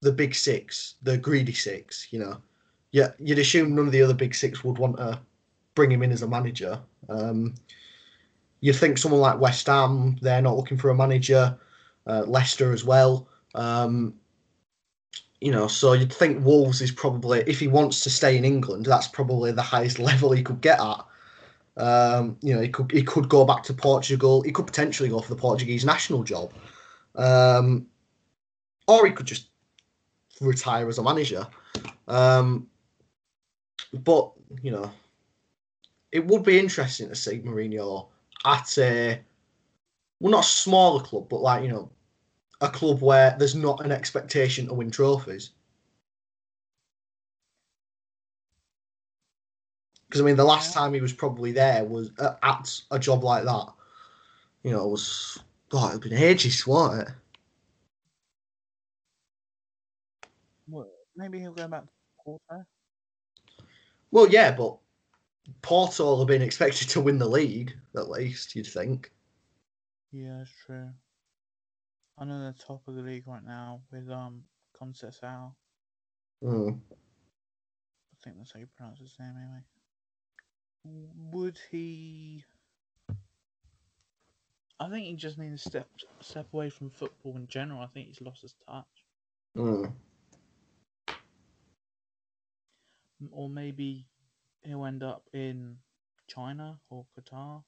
the 0.00 0.12
big 0.12 0.34
six, 0.34 0.94
the 1.02 1.16
greedy 1.16 1.52
six. 1.52 2.08
You 2.10 2.20
know, 2.20 2.36
yeah, 2.90 3.12
you'd 3.18 3.38
assume 3.38 3.74
none 3.74 3.86
of 3.86 3.92
the 3.92 4.02
other 4.02 4.14
big 4.14 4.34
six 4.34 4.64
would 4.64 4.78
want 4.78 4.96
to 4.96 5.20
bring 5.74 5.90
him 5.90 6.02
in 6.02 6.12
as 6.12 6.22
a 6.22 6.28
manager. 6.28 6.80
Um, 7.08 7.54
you'd 8.60 8.76
think 8.76 8.98
someone 8.98 9.20
like 9.20 9.40
West 9.40 9.66
Ham, 9.66 10.16
they're 10.20 10.42
not 10.42 10.56
looking 10.56 10.76
for 10.78 10.90
a 10.90 10.94
manager. 10.94 11.56
Uh, 12.06 12.24
Leicester 12.26 12.72
as 12.72 12.84
well. 12.84 13.28
Um, 13.54 14.14
you 15.42 15.50
know, 15.50 15.66
so 15.66 15.92
you'd 15.92 16.12
think 16.12 16.44
Wolves 16.44 16.80
is 16.80 16.92
probably, 16.92 17.40
if 17.48 17.58
he 17.58 17.66
wants 17.66 18.02
to 18.02 18.10
stay 18.10 18.36
in 18.36 18.44
England, 18.44 18.86
that's 18.86 19.08
probably 19.08 19.50
the 19.50 19.60
highest 19.60 19.98
level 20.10 20.30
he 20.30 20.42
could 20.42 20.60
get 20.60 20.78
at. 20.80 21.04
Um, 21.76 22.36
you 22.42 22.54
know, 22.54 22.60
he 22.60 22.68
could 22.68 22.92
he 22.92 23.02
could 23.02 23.28
go 23.28 23.44
back 23.44 23.62
to 23.64 23.74
Portugal. 23.74 24.42
He 24.42 24.52
could 24.52 24.66
potentially 24.66 25.08
go 25.08 25.20
for 25.20 25.34
the 25.34 25.40
Portuguese 25.40 25.86
national 25.86 26.22
job, 26.22 26.52
um, 27.16 27.86
or 28.86 29.06
he 29.06 29.12
could 29.12 29.26
just 29.26 29.48
retire 30.40 30.86
as 30.88 30.98
a 30.98 31.02
manager. 31.02 31.46
Um, 32.08 32.68
but 33.94 34.32
you 34.62 34.70
know, 34.70 34.92
it 36.12 36.26
would 36.26 36.44
be 36.44 36.58
interesting 36.58 37.08
to 37.08 37.14
see 37.16 37.38
Mourinho 37.38 38.08
at 38.44 38.76
a 38.76 39.18
well, 40.20 40.30
not 40.30 40.44
a 40.44 40.48
smaller 40.48 41.02
club, 41.02 41.30
but 41.30 41.40
like 41.40 41.62
you 41.62 41.70
know, 41.70 41.90
a 42.62 42.68
club 42.68 43.02
where 43.02 43.36
there's 43.38 43.54
not 43.54 43.84
an 43.84 43.92
expectation 43.92 44.68
to 44.68 44.74
win 44.74 44.90
trophies. 44.90 45.50
Because 50.08 50.20
I 50.20 50.24
mean, 50.24 50.36
the 50.36 50.44
last 50.44 50.72
time 50.72 50.94
he 50.94 51.00
was 51.00 51.12
probably 51.12 51.52
there 51.52 51.84
was 51.84 52.10
uh, 52.18 52.34
at 52.42 52.80
a 52.90 52.98
job 52.98 53.24
like 53.24 53.44
that. 53.44 53.66
You 54.62 54.70
know, 54.70 54.84
it 54.84 54.90
was 54.90 55.42
God, 55.70 55.90
it'd 55.90 56.02
been 56.02 56.12
ages, 56.12 56.66
wasn't 56.66 57.08
it? 57.08 57.14
Well, 60.68 60.88
maybe 61.16 61.40
he'll 61.40 61.52
go 61.52 61.66
back 61.66 61.82
to 61.82 61.88
Porto. 62.24 62.64
Well, 64.10 64.28
yeah, 64.28 64.52
but 64.52 64.76
Porto 65.62 66.18
have 66.18 66.28
been 66.28 66.42
expected 66.42 66.88
to 66.90 67.00
win 67.00 67.18
the 67.18 67.28
league 67.28 67.74
at 67.96 68.08
least. 68.08 68.54
You'd 68.54 68.66
think. 68.66 69.10
Yeah, 70.12 70.38
that's 70.38 70.50
true. 70.66 70.90
I 72.22 72.24
know 72.24 72.38
they're 72.38 72.52
top 72.52 72.86
of 72.86 72.94
the 72.94 73.02
league 73.02 73.26
right 73.26 73.44
now 73.44 73.80
with 73.90 74.08
um 74.08 74.44
Conceição. 74.80 75.54
Mm. 76.44 76.78
I 76.78 78.16
think 78.22 78.36
that's 78.38 78.52
how 78.52 78.60
you 78.60 78.68
pronounce 78.76 79.00
his 79.00 79.16
name 79.18 79.34
anyway. 79.36 79.64
Would 81.32 81.58
he? 81.72 82.44
I 84.78 84.88
think 84.88 85.06
he 85.06 85.16
just 85.16 85.36
needs 85.36 85.64
to 85.64 85.68
step 85.68 85.88
step 86.20 86.46
away 86.52 86.70
from 86.70 86.90
football 86.90 87.34
in 87.34 87.48
general. 87.48 87.80
I 87.80 87.88
think 87.88 88.06
he's 88.06 88.20
lost 88.20 88.42
his 88.42 88.54
touch, 88.68 88.86
Mm. 89.58 89.92
Or 93.32 93.48
maybe 93.48 94.06
he'll 94.60 94.84
end 94.84 95.02
up 95.02 95.24
in 95.32 95.78
China 96.28 96.78
or 96.88 97.04
Qatar, 97.18 97.64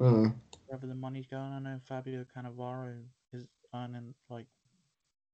Mm. 0.00 0.34
wherever 0.66 0.86
the 0.86 0.94
money's 0.94 1.26
going. 1.26 1.52
I 1.52 1.58
know 1.58 1.78
Fabio 1.86 2.24
Cannavaro 2.34 3.02
is 3.32 3.46
earning 3.74 4.14
like 4.30 4.46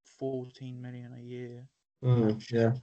fourteen 0.03 0.81
million 0.81 1.13
a 1.17 1.21
year. 1.21 1.67
Mm. 2.03 2.43
Yeah. 2.51 2.73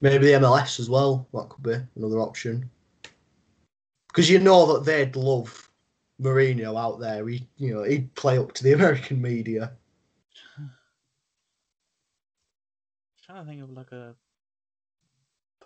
Maybe 0.00 0.26
the 0.26 0.34
MLS 0.34 0.78
as 0.78 0.88
well. 0.88 1.26
That 1.34 1.48
could 1.48 1.64
be 1.64 1.74
another 1.96 2.20
option. 2.20 2.70
Because 4.06 4.30
you 4.30 4.38
know 4.38 4.72
that 4.72 4.84
they'd 4.84 5.16
love 5.16 5.68
Mourinho 6.22 6.80
out 6.80 7.00
there. 7.00 7.26
He, 7.28 7.48
you 7.56 7.74
know, 7.74 7.82
he'd 7.82 8.14
play 8.14 8.38
up 8.38 8.52
to 8.52 8.62
the 8.64 8.72
American 8.78 9.20
media. 9.20 9.72
trying 13.26 13.44
to 13.44 13.50
think 13.50 13.62
of 13.62 13.70
like 13.70 13.90
a 13.90 14.14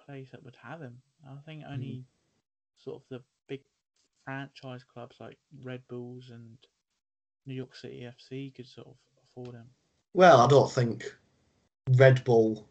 place 0.07 0.29
that 0.33 0.43
would 0.43 0.57
have 0.63 0.81
him. 0.81 0.97
I 1.27 1.37
think 1.47 1.65
only 1.69 2.07
sort 2.77 2.97
of 2.97 3.03
the 3.11 3.23
big 3.49 3.61
franchise 4.25 4.85
clubs 4.85 5.17
like 5.21 5.39
Red 5.63 5.83
Bulls 5.89 6.31
and 6.31 6.57
New 7.47 7.55
York 7.55 7.75
City 7.75 8.09
FC 8.09 8.55
could 8.55 8.69
sort 8.69 8.89
of 8.89 8.95
afford 9.25 9.55
him. 9.55 9.67
Well, 10.15 10.41
I 10.41 10.47
don't 10.47 10.71
think 10.71 11.05
Red 11.97 12.23
Bull, 12.25 12.67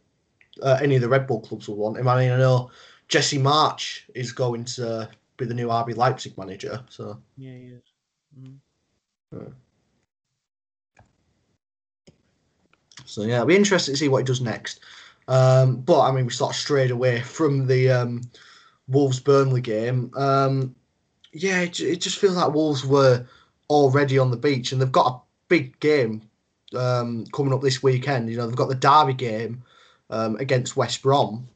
uh, 0.62 0.80
any 0.82 0.96
of 0.96 1.02
the 1.02 1.10
Red 1.10 1.28
Bull 1.28 1.42
clubs 1.42 1.68
will 1.68 1.78
want 1.78 1.98
him. 1.98 2.08
I 2.08 2.20
mean, 2.20 2.32
I 2.32 2.38
know 2.38 2.70
Jesse 3.08 3.40
Marsch 3.40 4.02
is 4.16 4.32
going 4.32 4.66
to 4.66 5.10
be 5.38 5.46
the 5.46 5.54
new 5.54 5.68
RB 5.68 5.96
Leipzig 5.96 6.38
manager, 6.38 6.84
so 6.90 7.20
Yeah, 7.38 7.54
he 7.54 7.66
is. 7.66 7.84
Mm. 8.40 9.54
so 13.06 13.24
yeah, 13.24 13.36
it'll 13.36 13.48
be 13.48 13.56
interesting 13.56 13.94
to 13.94 14.00
see 14.00 14.08
what 14.08 14.20
he 14.20 14.24
does 14.24 14.40
next. 14.40 14.80
Um, 15.28 15.78
but 15.78 16.02
I 16.02 16.12
mean, 16.12 16.26
we 16.26 16.32
sort 16.32 16.52
of 16.52 16.56
strayed 16.56 16.92
away 16.92 17.22
from 17.22 17.68
the 17.68 17.90
um, 17.90 18.22
Wolves 18.88 19.20
Burnley 19.20 19.62
game. 19.62 20.12
Um, 20.16 20.76
yeah, 21.34 21.62
it, 21.62 21.80
it 21.80 22.02
just 22.02 22.20
feels 22.20 22.36
like 22.36 22.54
Wolves 22.54 22.86
were 22.86 23.26
already 23.70 24.20
on 24.20 24.32
the 24.32 24.38
beach, 24.38 24.72
and 24.72 24.82
they've 24.82 24.92
got 24.92 25.14
a 25.14 25.22
big 25.48 25.80
game 25.80 26.22
um, 26.76 27.26
coming 27.28 27.54
up 27.54 27.62
this 27.62 27.82
weekend. 27.82 28.30
You 28.30 28.38
know, 28.38 28.48
they've 28.48 28.56
got 28.56 28.70
the 28.70 28.76
Derby 28.76 29.14
game 29.14 29.64
um, 30.10 30.36
against 30.38 30.78
West 30.78 31.02
Brom. 31.02 31.48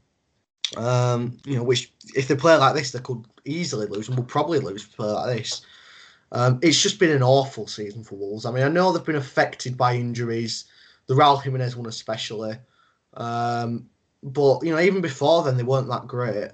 Um, 0.77 1.37
you 1.45 1.55
know, 1.55 1.63
which 1.63 1.91
if 2.15 2.27
they 2.27 2.35
play 2.35 2.55
like 2.55 2.73
this, 2.75 2.91
they 2.91 2.99
could 2.99 3.25
easily 3.45 3.87
lose, 3.87 4.07
and 4.07 4.17
will 4.17 4.25
probably 4.25 4.59
lose 4.59 4.85
play 4.85 5.07
like 5.07 5.37
this. 5.37 5.61
Um, 6.31 6.59
it's 6.61 6.81
just 6.81 6.99
been 6.99 7.11
an 7.11 7.23
awful 7.23 7.67
season 7.67 8.03
for 8.03 8.15
Wolves. 8.15 8.45
I 8.45 8.51
mean, 8.51 8.63
I 8.63 8.67
know 8.67 8.91
they've 8.91 9.05
been 9.05 9.15
affected 9.15 9.77
by 9.77 9.95
injuries, 9.95 10.65
the 11.07 11.13
Raul 11.13 11.41
Jimenez 11.41 11.75
one 11.75 11.87
especially. 11.87 12.57
Um, 13.13 13.89
but 14.23 14.63
you 14.63 14.71
know, 14.71 14.79
even 14.79 15.01
before 15.01 15.43
then, 15.43 15.55
they 15.55 15.63
weren't 15.63 15.89
that 15.89 16.07
great. 16.07 16.51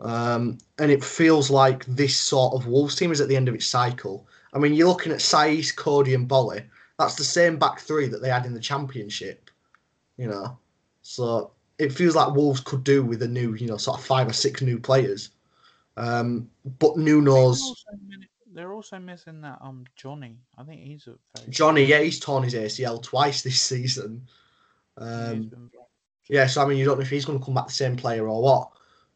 Um, 0.00 0.58
and 0.78 0.90
it 0.90 1.04
feels 1.04 1.50
like 1.50 1.84
this 1.84 2.16
sort 2.16 2.54
of 2.54 2.66
Wolves 2.66 2.96
team 2.96 3.12
is 3.12 3.20
at 3.20 3.28
the 3.28 3.36
end 3.36 3.48
of 3.48 3.54
its 3.54 3.66
cycle. 3.66 4.26
I 4.52 4.58
mean, 4.58 4.74
you're 4.74 4.88
looking 4.88 5.12
at 5.12 5.18
Saiss, 5.18 5.74
Coady, 5.74 6.14
and 6.14 6.28
Boly. 6.28 6.64
That's 6.98 7.14
the 7.14 7.24
same 7.24 7.58
back 7.58 7.80
three 7.80 8.08
that 8.08 8.22
they 8.22 8.30
had 8.30 8.46
in 8.46 8.54
the 8.54 8.60
Championship. 8.60 9.50
You 10.16 10.28
know, 10.28 10.58
so 11.02 11.52
it 11.78 11.92
feels 11.92 12.14
like 12.14 12.34
Wolves 12.34 12.60
could 12.60 12.84
do 12.84 13.02
with 13.02 13.22
a 13.22 13.28
new, 13.28 13.54
you 13.54 13.66
know, 13.66 13.76
sort 13.76 13.98
of 13.98 14.04
five 14.04 14.28
or 14.28 14.32
six 14.32 14.60
new 14.60 14.78
players. 14.78 15.30
Um, 15.96 16.50
but 16.78 16.96
Nuno's. 16.96 17.84
They're 18.52 18.72
also 18.72 18.98
missing 18.98 19.40
that 19.42 19.58
um 19.60 19.84
Jonny. 19.94 20.36
I 20.58 20.64
think 20.64 20.82
he's 20.82 21.06
a 21.06 21.50
Jonny, 21.50 21.84
yeah, 21.84 22.00
he's 22.00 22.18
torn 22.18 22.42
his 22.42 22.54
ACL 22.54 23.02
twice 23.02 23.42
this 23.44 23.60
season. 23.60 24.26
Um, 24.98 25.70
Yeah, 26.28 26.46
so 26.46 26.62
I 26.62 26.66
mean, 26.66 26.78
you 26.78 26.84
don't 26.84 26.98
know 26.98 27.02
if 27.02 27.10
he's 27.10 27.24
going 27.24 27.38
to 27.38 27.44
come 27.44 27.54
back 27.54 27.68
the 27.68 27.72
same 27.72 27.96
player 27.96 28.28
or 28.28 28.42
what. 28.42 28.70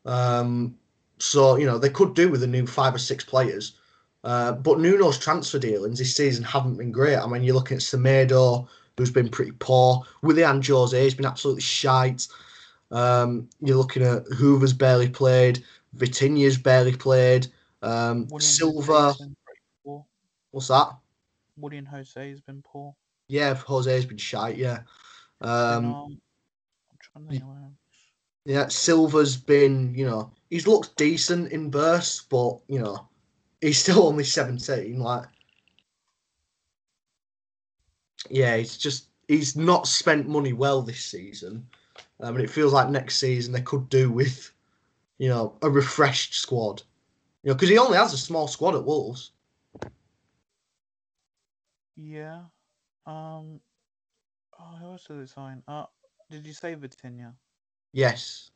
Um, 0.04 0.76
so 1.18 1.56
you 1.56 1.66
know 1.66 1.78
they 1.78 1.90
could 1.90 2.14
do 2.14 2.28
with 2.28 2.42
a 2.42 2.46
new 2.46 2.66
five 2.66 2.94
or 2.94 2.98
six 2.98 3.24
players. 3.24 3.78
Uh, 4.24 4.52
but 4.52 4.78
Nuno's 4.78 5.18
transfer 5.18 5.58
dealings 5.58 5.98
this 5.98 6.16
season 6.16 6.44
haven't 6.44 6.76
been 6.76 6.90
great. 6.90 7.16
I 7.16 7.26
mean, 7.26 7.42
you're 7.42 7.54
looking 7.54 7.76
at 7.76 7.82
Semedo, 7.82 8.66
who's 8.96 9.10
been 9.10 9.28
pretty 9.28 9.52
poor. 9.58 10.02
Willian 10.22 10.62
Jose 10.62 11.04
has 11.04 11.14
been 11.14 11.26
absolutely 11.26 11.60
shite. 11.60 12.26
Um, 12.90 13.50
you're 13.60 13.76
looking 13.76 14.02
at 14.02 14.24
Hoever's 14.38 14.72
barely 14.72 15.10
played. 15.10 15.62
Vitinha's 15.96 16.56
barely 16.56 16.96
played. 16.96 17.48
Um, 17.82 18.28
Silva, 18.40 18.92
Jose's 18.92 19.18
been 19.18 19.36
pretty 19.44 19.60
poor. 19.84 20.06
what's 20.52 20.68
that? 20.68 20.96
Willian 21.58 21.84
Jose 21.84 22.30
has 22.30 22.40
been 22.40 22.62
poor. 22.62 22.94
Yeah, 23.28 23.54
Jose's 23.54 24.06
been 24.06 24.16
shite. 24.16 24.56
Yeah. 24.56 24.80
Um, 25.42 25.94
um, 25.94 26.20
I'm 26.90 26.98
trying 27.00 27.24
to 27.26 27.30
think 27.30 27.44
where 27.44 27.58
else. 27.58 27.83
Yeah, 28.44 28.68
Silva's 28.68 29.36
been, 29.36 29.94
you 29.94 30.06
know, 30.06 30.30
he's 30.50 30.66
looked 30.66 30.96
decent 30.96 31.52
in 31.52 31.70
bursts, 31.70 32.22
but 32.22 32.60
you 32.68 32.78
know, 32.78 33.08
he's 33.60 33.78
still 33.78 34.06
only 34.06 34.24
seventeen. 34.24 34.98
Like, 34.98 35.24
yeah, 38.30 38.56
he's 38.56 38.76
just 38.76 39.08
he's 39.28 39.56
not 39.56 39.86
spent 39.86 40.28
money 40.28 40.52
well 40.52 40.82
this 40.82 41.04
season. 41.04 41.66
I 42.20 42.30
mean, 42.30 42.44
it 42.44 42.50
feels 42.50 42.72
like 42.72 42.90
next 42.90 43.18
season 43.18 43.52
they 43.52 43.60
could 43.62 43.88
do 43.88 44.10
with, 44.10 44.52
you 45.18 45.28
know, 45.28 45.56
a 45.62 45.70
refreshed 45.70 46.34
squad. 46.34 46.82
You 47.42 47.50
know, 47.50 47.54
because 47.54 47.68
he 47.68 47.78
only 47.78 47.96
has 47.96 48.12
a 48.12 48.18
small 48.18 48.48
squad 48.48 48.74
at 48.74 48.84
Wolves. 48.84 49.32
Yeah. 51.96 52.44
Um. 53.06 53.60
Oh, 54.58 54.76
who 54.80 54.86
else 54.86 55.04
did 55.06 55.20
they 55.20 55.26
sign? 55.26 55.62
Uh, 55.66 55.86
did 56.30 56.46
you 56.46 56.52
say 56.52 56.74
Vitinha? 56.76 57.34
Yes, 57.94 58.50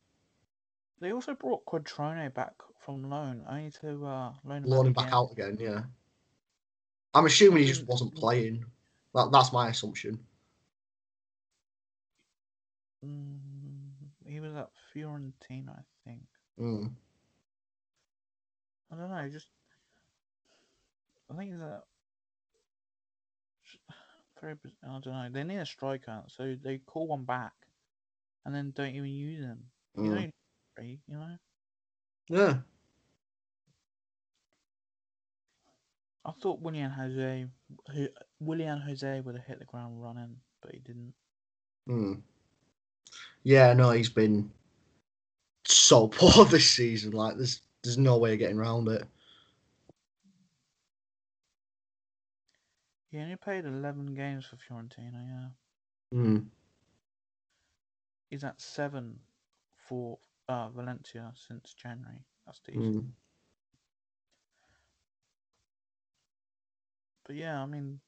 They 1.01 1.13
also 1.13 1.35
brought 1.35 1.65
Cutrone 1.67 2.33
back 2.35 2.55
from 2.79 3.09
loan, 3.11 3.45
only 3.49 3.71
to 3.81 4.07
uh, 4.07 4.35
loan 4.45 4.65
him 4.65 4.71
loan 4.71 4.87
him 4.87 4.93
back 4.93 5.13
out 5.13 5.33
again. 5.33 5.57
Yeah, 5.61 5.85
I'm 7.15 7.27
assuming 7.27 7.63
he 7.63 7.69
just 7.69 7.87
wasn't 7.87 8.15
playing. 8.15 8.65
That, 9.15 9.31
that's 9.33 9.53
my 9.53 9.69
assumption. 9.69 10.19
Mm, 13.05 13.91
he 14.27 14.41
was 14.41 14.55
at 14.57 14.71
Fiorentina, 14.95 15.71
I 15.79 15.83
think. 16.05 16.23
Mm. 16.61 16.93
I 18.93 18.97
don't 18.97 19.11
know. 19.11 19.29
Just 19.29 19.49
I 21.31 21.37
think 21.37 21.59
that 21.59 21.85
very. 24.41 24.57
I 24.85 24.89
don't 24.89 25.07
know. 25.07 25.29
They 25.31 25.45
need 25.45 25.59
a 25.59 25.67
striker, 25.67 26.23
so 26.29 26.57
they 26.63 26.79
call 26.79 27.09
one 27.09 27.25
back, 27.25 27.53
and 28.49 28.57
then 28.57 28.73
don't 28.75 28.95
even 28.95 29.11
use 29.11 29.45
him. 29.45 29.71
You 29.95 30.05
Mm. 30.05 30.15
know, 30.15 30.31
right, 30.79 30.99
you 31.07 31.19
know. 31.19 31.37
Yeah. 32.31 32.61
I 36.25 36.33
thought 36.33 36.63
Willian 36.63 36.91
Jose, 36.91 37.47
who 37.93 38.09
Willian 38.41 38.81
Jose 38.81 39.21
would 39.21 39.35
have 39.37 39.45
hit 39.45 39.59
the 39.59 39.67
ground 39.67 40.03
running, 40.03 40.41
but 40.63 40.73
he 40.73 40.79
didn't. 40.81 41.13
Hmm. 41.87 42.15
Yeah, 43.43 43.75
no, 43.75 43.91
he's 43.91 44.09
been 44.09 44.51
so 45.67 46.09
poor 46.09 46.47
this 46.47 46.71
season. 46.71 47.13
Like, 47.13 47.37
there's 47.37 47.61
there's 47.83 47.99
no 47.99 48.17
way 48.17 48.33
of 48.33 48.39
getting 48.39 48.59
around 48.59 48.89
it. 48.89 49.05
He 53.11 53.19
only 53.19 53.37
played 53.37 53.67
eleven 53.67 54.15
games 54.15 54.47
for 54.47 54.57
Fiorentina. 54.57 55.23
Yeah, 55.27 55.49
Hmm. 56.13 56.39
He's 58.29 58.45
at 58.45 58.61
seven 58.61 59.21
for 59.77 60.19
uh, 60.49 60.69
Valencia 60.71 61.33
since 61.35 61.75
January. 61.75 62.25
That's 62.47 62.61
decent. 62.61 62.85
Hmm. 62.85 63.11
But 67.27 67.37
yeah, 67.37 67.63
I 67.63 67.67
mean, 67.67 68.01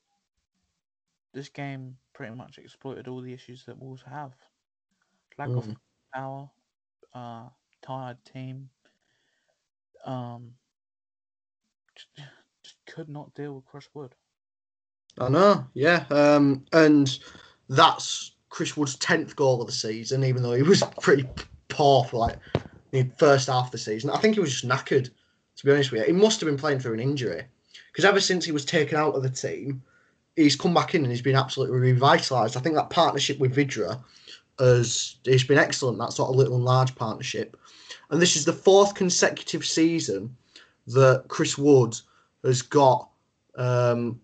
this 1.32 1.48
game 1.48 1.98
pretty 2.12 2.34
much 2.34 2.58
exploited 2.58 3.08
all 3.08 3.20
the 3.20 3.32
issues 3.34 3.64
that 3.66 3.78
Wolves 3.78 4.02
have. 4.02 4.32
Lack 5.38 5.48
of 5.56 5.68
Mm. 5.68 5.76
power, 6.14 6.50
uh, 7.14 7.48
tired 7.82 8.24
team, 8.24 8.70
um, 10.04 10.54
just, 11.94 12.08
just 12.62 12.76
could 12.86 13.08
not 13.08 13.34
deal 13.34 13.54
with 13.54 13.64
Chris 13.66 13.88
Wood. 13.94 14.14
I 15.18 15.28
know. 15.28 15.66
Yeah. 15.74 16.06
Um. 16.10 16.64
And 16.72 17.18
that's 17.68 18.32
Chris 18.50 18.76
Wood's 18.76 18.96
tenth 18.96 19.34
goal 19.36 19.60
of 19.60 19.66
the 19.66 19.72
season, 19.72 20.24
even 20.24 20.42
though 20.42 20.52
he 20.52 20.62
was 20.62 20.82
pretty 21.00 21.26
poor 21.68 22.04
for 22.04 22.18
like 22.18 22.36
the 22.90 23.04
first 23.18 23.48
half 23.48 23.66
of 23.66 23.72
the 23.72 23.78
season. 23.78 24.10
I 24.10 24.18
think 24.18 24.34
he 24.34 24.40
was 24.40 24.52
just 24.52 24.68
knackered. 24.68 25.10
To 25.56 25.66
be 25.66 25.72
honest 25.72 25.92
with 25.92 26.00
you, 26.00 26.14
he 26.14 26.20
must 26.20 26.40
have 26.40 26.48
been 26.48 26.56
playing 26.56 26.78
through 26.78 26.94
an 26.94 27.00
injury 27.00 27.44
because 27.92 28.04
ever 28.04 28.20
since 28.20 28.44
he 28.44 28.52
was 28.52 28.64
taken 28.64 28.96
out 28.96 29.14
of 29.14 29.22
the 29.22 29.30
team, 29.30 29.82
he's 30.36 30.56
come 30.56 30.72
back 30.72 30.94
in 30.94 31.02
and 31.02 31.10
he's 31.10 31.22
been 31.22 31.36
absolutely 31.36 31.92
revitalised. 31.92 32.56
I 32.56 32.60
think 32.60 32.76
that 32.76 32.90
partnership 32.90 33.38
with 33.38 33.54
Vydra 33.54 34.02
has 34.58 35.16
it's 35.24 35.44
been 35.44 35.58
excellent. 35.58 35.98
That 35.98 36.12
sort 36.12 36.30
of 36.30 36.36
little 36.36 36.56
and 36.56 36.64
large 36.64 36.94
partnership, 36.94 37.56
and 38.10 38.20
this 38.20 38.36
is 38.36 38.44
the 38.44 38.52
fourth 38.52 38.94
consecutive 38.94 39.64
season 39.64 40.36
that 40.88 41.24
Chris 41.28 41.58
Wood 41.58 41.96
has 42.44 42.62
got 42.62 43.10
um, 43.56 44.20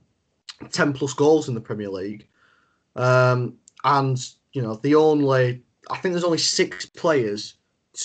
ten 0.71 0.93
plus 0.93 1.13
goals 1.13 1.49
in 1.49 1.55
the 1.55 1.61
Premier 1.61 1.91
League, 1.91 2.27
um, 2.95 3.59
and 3.87 4.19
you 4.53 4.63
know 4.63 4.75
the 4.83 4.95
only 4.95 5.63
I 5.91 5.97
think 5.99 6.13
there's 6.13 6.25
only 6.25 6.39
six 6.39 6.87
players 6.87 7.55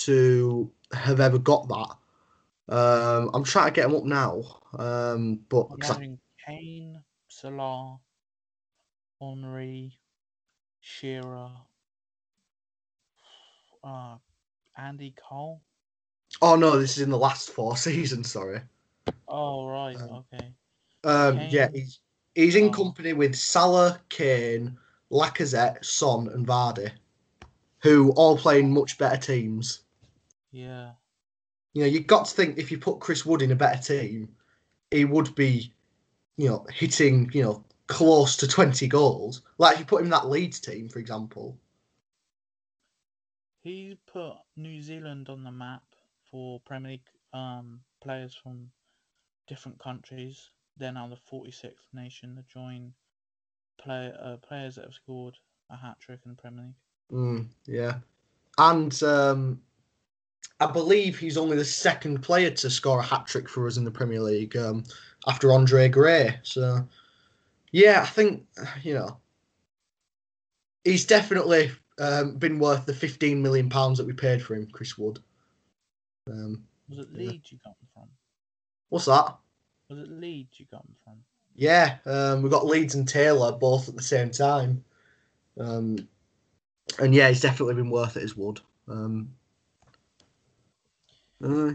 to 0.04 0.70
have 0.92 1.20
ever 1.20 1.38
got 1.38 1.68
that. 1.68 2.74
Um, 2.74 3.30
I'm 3.34 3.44
trying 3.44 3.66
to 3.66 3.72
get 3.72 3.88
them 3.88 3.96
up 3.96 4.04
now, 4.04 4.42
um, 4.78 5.40
but 5.48 5.66
I- 5.82 6.16
Kane, 6.46 7.02
Salah, 7.28 7.98
Henry, 9.20 9.98
Shearer, 10.80 11.50
uh, 13.84 14.16
Andy 14.76 15.14
Cole. 15.16 15.60
oh 16.40 16.56
no, 16.56 16.78
this 16.78 16.96
is 16.96 17.02
in 17.02 17.10
the 17.10 17.18
last 17.18 17.50
four 17.50 17.76
seasons. 17.86 18.30
Sorry. 18.30 18.60
Oh 19.28 19.66
right, 19.66 19.96
Um, 20.00 20.24
okay. 20.32 20.52
Um, 21.04 21.38
yeah, 21.50 21.68
he's 21.72 22.00
he's 22.34 22.54
in 22.54 22.68
Oh. 22.68 22.70
company 22.70 23.12
with 23.12 23.34
Salah, 23.34 24.00
Kane, 24.08 24.78
Lacazette, 25.12 25.84
Son, 25.84 26.28
and 26.28 26.46
Vardy, 26.46 26.90
who 27.82 28.10
all 28.12 28.36
play 28.36 28.60
in 28.60 28.72
much 28.72 28.96
better 28.96 29.18
teams. 29.18 29.82
Yeah. 30.50 30.92
You 31.74 31.82
know, 31.82 31.88
you've 31.88 32.06
got 32.06 32.26
to 32.26 32.34
think 32.34 32.58
if 32.58 32.70
you 32.70 32.78
put 32.78 33.00
Chris 33.00 33.26
Wood 33.26 33.42
in 33.42 33.52
a 33.52 33.56
better 33.56 33.80
team, 33.82 34.28
he 34.90 35.04
would 35.04 35.34
be, 35.34 35.72
you 36.36 36.48
know, 36.48 36.66
hitting, 36.72 37.30
you 37.32 37.42
know, 37.42 37.64
close 37.88 38.36
to 38.36 38.48
20 38.48 38.88
goals. 38.88 39.42
Like 39.58 39.74
if 39.74 39.80
you 39.80 39.86
put 39.86 40.00
him 40.00 40.06
in 40.06 40.10
that 40.10 40.28
Leeds 40.28 40.60
team, 40.60 40.88
for 40.88 40.98
example. 40.98 41.58
He 43.60 43.98
put 44.06 44.34
New 44.56 44.82
Zealand 44.82 45.28
on 45.28 45.44
the 45.44 45.52
map 45.52 45.82
for 46.30 46.60
Premier 46.60 46.92
League 46.92 47.00
um, 47.32 47.80
players 48.02 48.34
from 48.34 48.70
different 49.46 49.78
countries. 49.78 50.50
They're 50.78 50.92
now 50.92 51.08
the 51.08 51.16
46th 51.30 51.92
nation 51.92 52.36
to 52.36 52.42
join 52.52 52.92
play, 53.78 54.12
uh, 54.22 54.36
players 54.36 54.76
that 54.76 54.84
have 54.84 54.94
scored 54.94 55.36
a 55.70 55.76
hat 55.76 55.98
trick 56.00 56.20
in 56.24 56.30
the 56.30 56.36
Premier 56.40 56.64
League. 56.64 56.74
Mm, 57.12 57.46
yeah. 57.66 57.94
And 58.58 59.02
um, 59.02 59.60
I 60.60 60.66
believe 60.66 61.18
he's 61.18 61.36
only 61.36 61.56
the 61.56 61.64
second 61.64 62.22
player 62.22 62.50
to 62.50 62.70
score 62.70 63.00
a 63.00 63.02
hat 63.02 63.26
trick 63.26 63.48
for 63.48 63.66
us 63.66 63.76
in 63.76 63.84
the 63.84 63.90
Premier 63.90 64.20
League 64.20 64.56
um, 64.56 64.84
after 65.26 65.52
Andre 65.52 65.88
Gray. 65.88 66.38
So, 66.42 66.86
yeah, 67.72 68.00
I 68.02 68.06
think, 68.06 68.46
you 68.82 68.94
know, 68.94 69.16
he's 70.84 71.06
definitely 71.06 71.70
um, 71.98 72.36
been 72.36 72.58
worth 72.58 72.86
the 72.86 72.92
£15 72.92 73.38
million 73.40 73.68
that 73.68 74.04
we 74.06 74.12
paid 74.12 74.42
for 74.42 74.54
him, 74.54 74.68
Chris 74.72 74.96
Wood. 74.98 75.18
Um, 76.30 76.64
Was 76.88 77.00
it 77.00 77.08
Yeah. 77.12 77.30
Leeds 77.30 77.52
you 77.52 77.58
got 77.64 77.70
him 77.70 77.88
from? 77.94 78.08
what's 78.90 79.06
that? 79.06 79.36
Was 79.88 79.98
it 79.98 80.10
Leeds 80.10 80.60
you 80.60 80.66
got 80.70 80.84
him 80.84 80.94
from? 81.02 81.14
Yeah, 81.54 81.98
um, 82.06 82.42
we 82.42 82.48
got 82.50 82.66
Leeds 82.66 82.94
and 82.94 83.06
Taylor 83.06 83.52
both 83.52 83.88
at 83.88 83.96
the 83.96 84.02
same 84.02 84.30
time. 84.30 84.84
Um, 85.58 86.08
and 86.98 87.14
yeah, 87.14 87.28
he's 87.28 87.40
definitely 87.40 87.74
been 87.74 87.90
worth 87.90 88.16
it 88.16 88.22
as 88.22 88.36
Wood. 88.36 88.60
Um, 88.88 89.34
uh, 91.44 91.72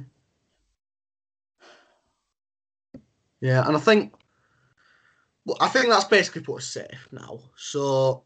yeah, 3.39 3.67
and 3.67 3.75
I 3.75 3.79
think, 3.79 4.13
well, 5.45 5.57
I 5.61 5.67
think 5.67 5.87
that's 5.87 6.05
basically 6.05 6.41
put 6.41 6.57
us 6.57 6.67
safe 6.67 7.07
now. 7.11 7.39
So, 7.55 8.23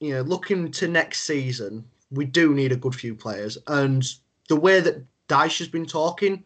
you 0.00 0.14
know, 0.14 0.22
looking 0.22 0.70
to 0.72 0.88
next 0.88 1.22
season, 1.22 1.84
we 2.10 2.24
do 2.24 2.54
need 2.54 2.72
a 2.72 2.76
good 2.76 2.94
few 2.94 3.14
players. 3.14 3.56
And 3.66 4.04
the 4.48 4.56
way 4.56 4.80
that 4.80 5.04
Dyche 5.28 5.58
has 5.58 5.68
been 5.68 5.86
talking, 5.86 6.44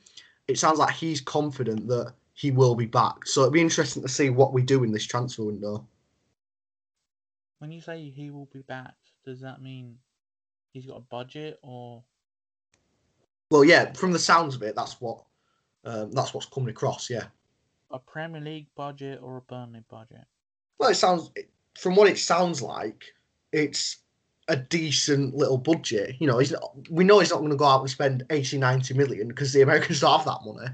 it 0.48 0.58
sounds 0.58 0.78
like 0.78 0.94
he's 0.94 1.20
confident 1.20 1.88
that 1.88 2.14
he 2.34 2.50
will 2.50 2.74
be 2.74 2.86
back. 2.86 3.26
So 3.26 3.42
it'd 3.42 3.52
be 3.52 3.60
interesting 3.60 4.02
to 4.02 4.08
see 4.08 4.30
what 4.30 4.52
we 4.52 4.62
do 4.62 4.84
in 4.84 4.92
this 4.92 5.04
transfer 5.06 5.44
window. 5.44 5.86
When 7.58 7.70
you 7.70 7.80
say 7.80 8.10
he 8.10 8.30
will 8.30 8.48
be 8.52 8.62
back, 8.62 8.94
does 9.24 9.40
that 9.40 9.62
mean 9.62 9.98
he's 10.72 10.86
got 10.86 10.96
a 10.96 11.00
budget 11.00 11.58
or 11.62 12.02
Well, 13.50 13.64
yeah, 13.64 13.92
from 13.92 14.12
the 14.12 14.18
sounds 14.18 14.54
of 14.54 14.62
it, 14.62 14.74
that's 14.74 15.00
what 15.00 15.22
um, 15.84 16.12
that's 16.12 16.32
what's 16.34 16.46
coming 16.46 16.70
across. 16.70 17.10
Yeah. 17.10 17.24
a 17.90 17.98
Premier 17.98 18.40
League 18.40 18.68
budget 18.76 19.20
or 19.22 19.36
a 19.36 19.42
Burnley 19.42 19.82
budget? 19.88 20.24
Well, 20.78 20.90
it 20.90 20.94
sounds 20.96 21.30
from 21.78 21.94
what 21.96 22.08
it 22.08 22.18
sounds 22.18 22.62
like, 22.62 23.04
it's 23.52 23.98
a 24.48 24.56
decent 24.56 25.34
little 25.34 25.58
budget. 25.58 26.16
You 26.18 26.26
know, 26.26 26.38
he's 26.38 26.52
not, 26.52 26.74
we 26.90 27.04
know 27.04 27.20
he's 27.20 27.30
not 27.30 27.38
going 27.38 27.50
to 27.50 27.56
go 27.56 27.64
out 27.64 27.80
and 27.80 27.90
spend 27.90 28.24
80, 28.30 28.58
90 28.58 28.94
million 28.94 29.28
because 29.28 29.52
the 29.52 29.62
Americans 29.62 30.00
don't 30.00 30.16
have 30.16 30.26
that 30.26 30.44
money. 30.44 30.68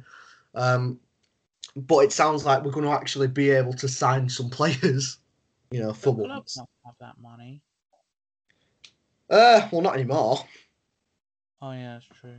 Um, 0.55 1.01
but 1.77 1.99
it 2.01 2.12
sounds 2.12 2.45
like 2.45 2.64
we're 2.64 2.71
going 2.71 2.87
to 2.87 2.93
actually 2.93 3.29
be 3.29 3.51
able 3.51 3.73
to 3.75 3.89
sign 3.89 4.29
some 4.29 4.51
players. 4.51 5.19
You 5.71 5.83
know, 5.83 5.93
for 5.93 6.14
once. 6.14 6.55
don't 6.55 6.69
have 6.87 6.95
that 7.01 7.21
money. 7.21 7.61
Uh, 9.29 9.69
well, 9.71 9.83
not 9.83 9.95
anymore 9.95 10.39
Oh 11.61 11.73
yeah, 11.73 11.95
that's 11.95 12.07
true. 12.21 12.39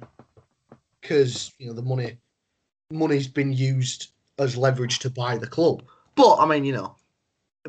because 1.02 1.52
you 1.60 1.68
know 1.68 1.74
the 1.74 1.82
money, 1.82 2.18
money's 2.92 3.28
been 3.28 3.52
used 3.52 4.12
as 4.38 4.56
leverage 4.56 5.00
to 5.00 5.10
buy 5.10 5.38
the 5.38 5.48
club. 5.48 5.84
But 6.16 6.38
I 6.38 6.46
mean, 6.46 6.64
you 6.64 6.74
know, 6.74 6.96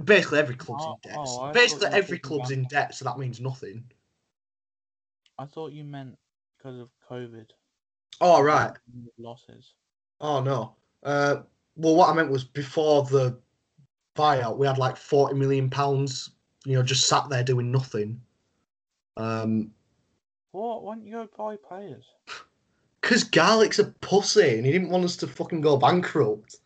basically 0.04 0.38
every 0.38 0.54
club's 0.54 0.84
Oh, 0.84 0.92
in 1.04 1.10
debt. 1.10 1.18
oh, 1.18 1.52
basically 1.52 1.88
every 1.88 2.18
club's 2.18 2.50
in 2.50 2.64
debt, 2.64 2.94
so 2.94 3.04
that 3.04 3.18
means 3.18 3.40
nothing. 3.40 3.84
I 5.38 5.46
thought 5.46 5.72
you 5.72 5.84
meant 5.84 6.16
because 6.56 6.78
of 6.78 6.90
COVID. 7.10 7.46
Oh 8.20 8.40
right. 8.42 8.72
Losses. 9.18 9.74
Oh 10.20 10.40
no. 10.40 10.76
Uh, 11.02 11.42
well, 11.76 11.96
what 11.96 12.10
I 12.10 12.14
meant 12.14 12.30
was 12.30 12.44
before 12.44 13.04
the 13.04 13.38
buyout, 14.16 14.58
we 14.58 14.66
had 14.66 14.78
like 14.78 14.96
forty 14.96 15.34
million 15.34 15.70
pounds. 15.70 16.30
You 16.64 16.74
know, 16.76 16.82
just 16.82 17.08
sat 17.08 17.28
there 17.28 17.42
doing 17.42 17.70
nothing. 17.72 18.20
Um, 19.16 19.72
What? 20.52 20.82
Why 20.82 20.94
don't 20.94 21.06
you 21.06 21.12
go 21.12 21.28
buy 21.36 21.56
players? 21.56 22.04
because 23.00 23.24
Garlick's 23.24 23.78
a 23.78 23.86
pussy 23.86 24.56
and 24.56 24.66
he 24.66 24.72
didn't 24.72 24.90
want 24.90 25.04
us 25.04 25.16
to 25.16 25.26
fucking 25.26 25.60
go 25.62 25.76
bankrupt. 25.76 26.56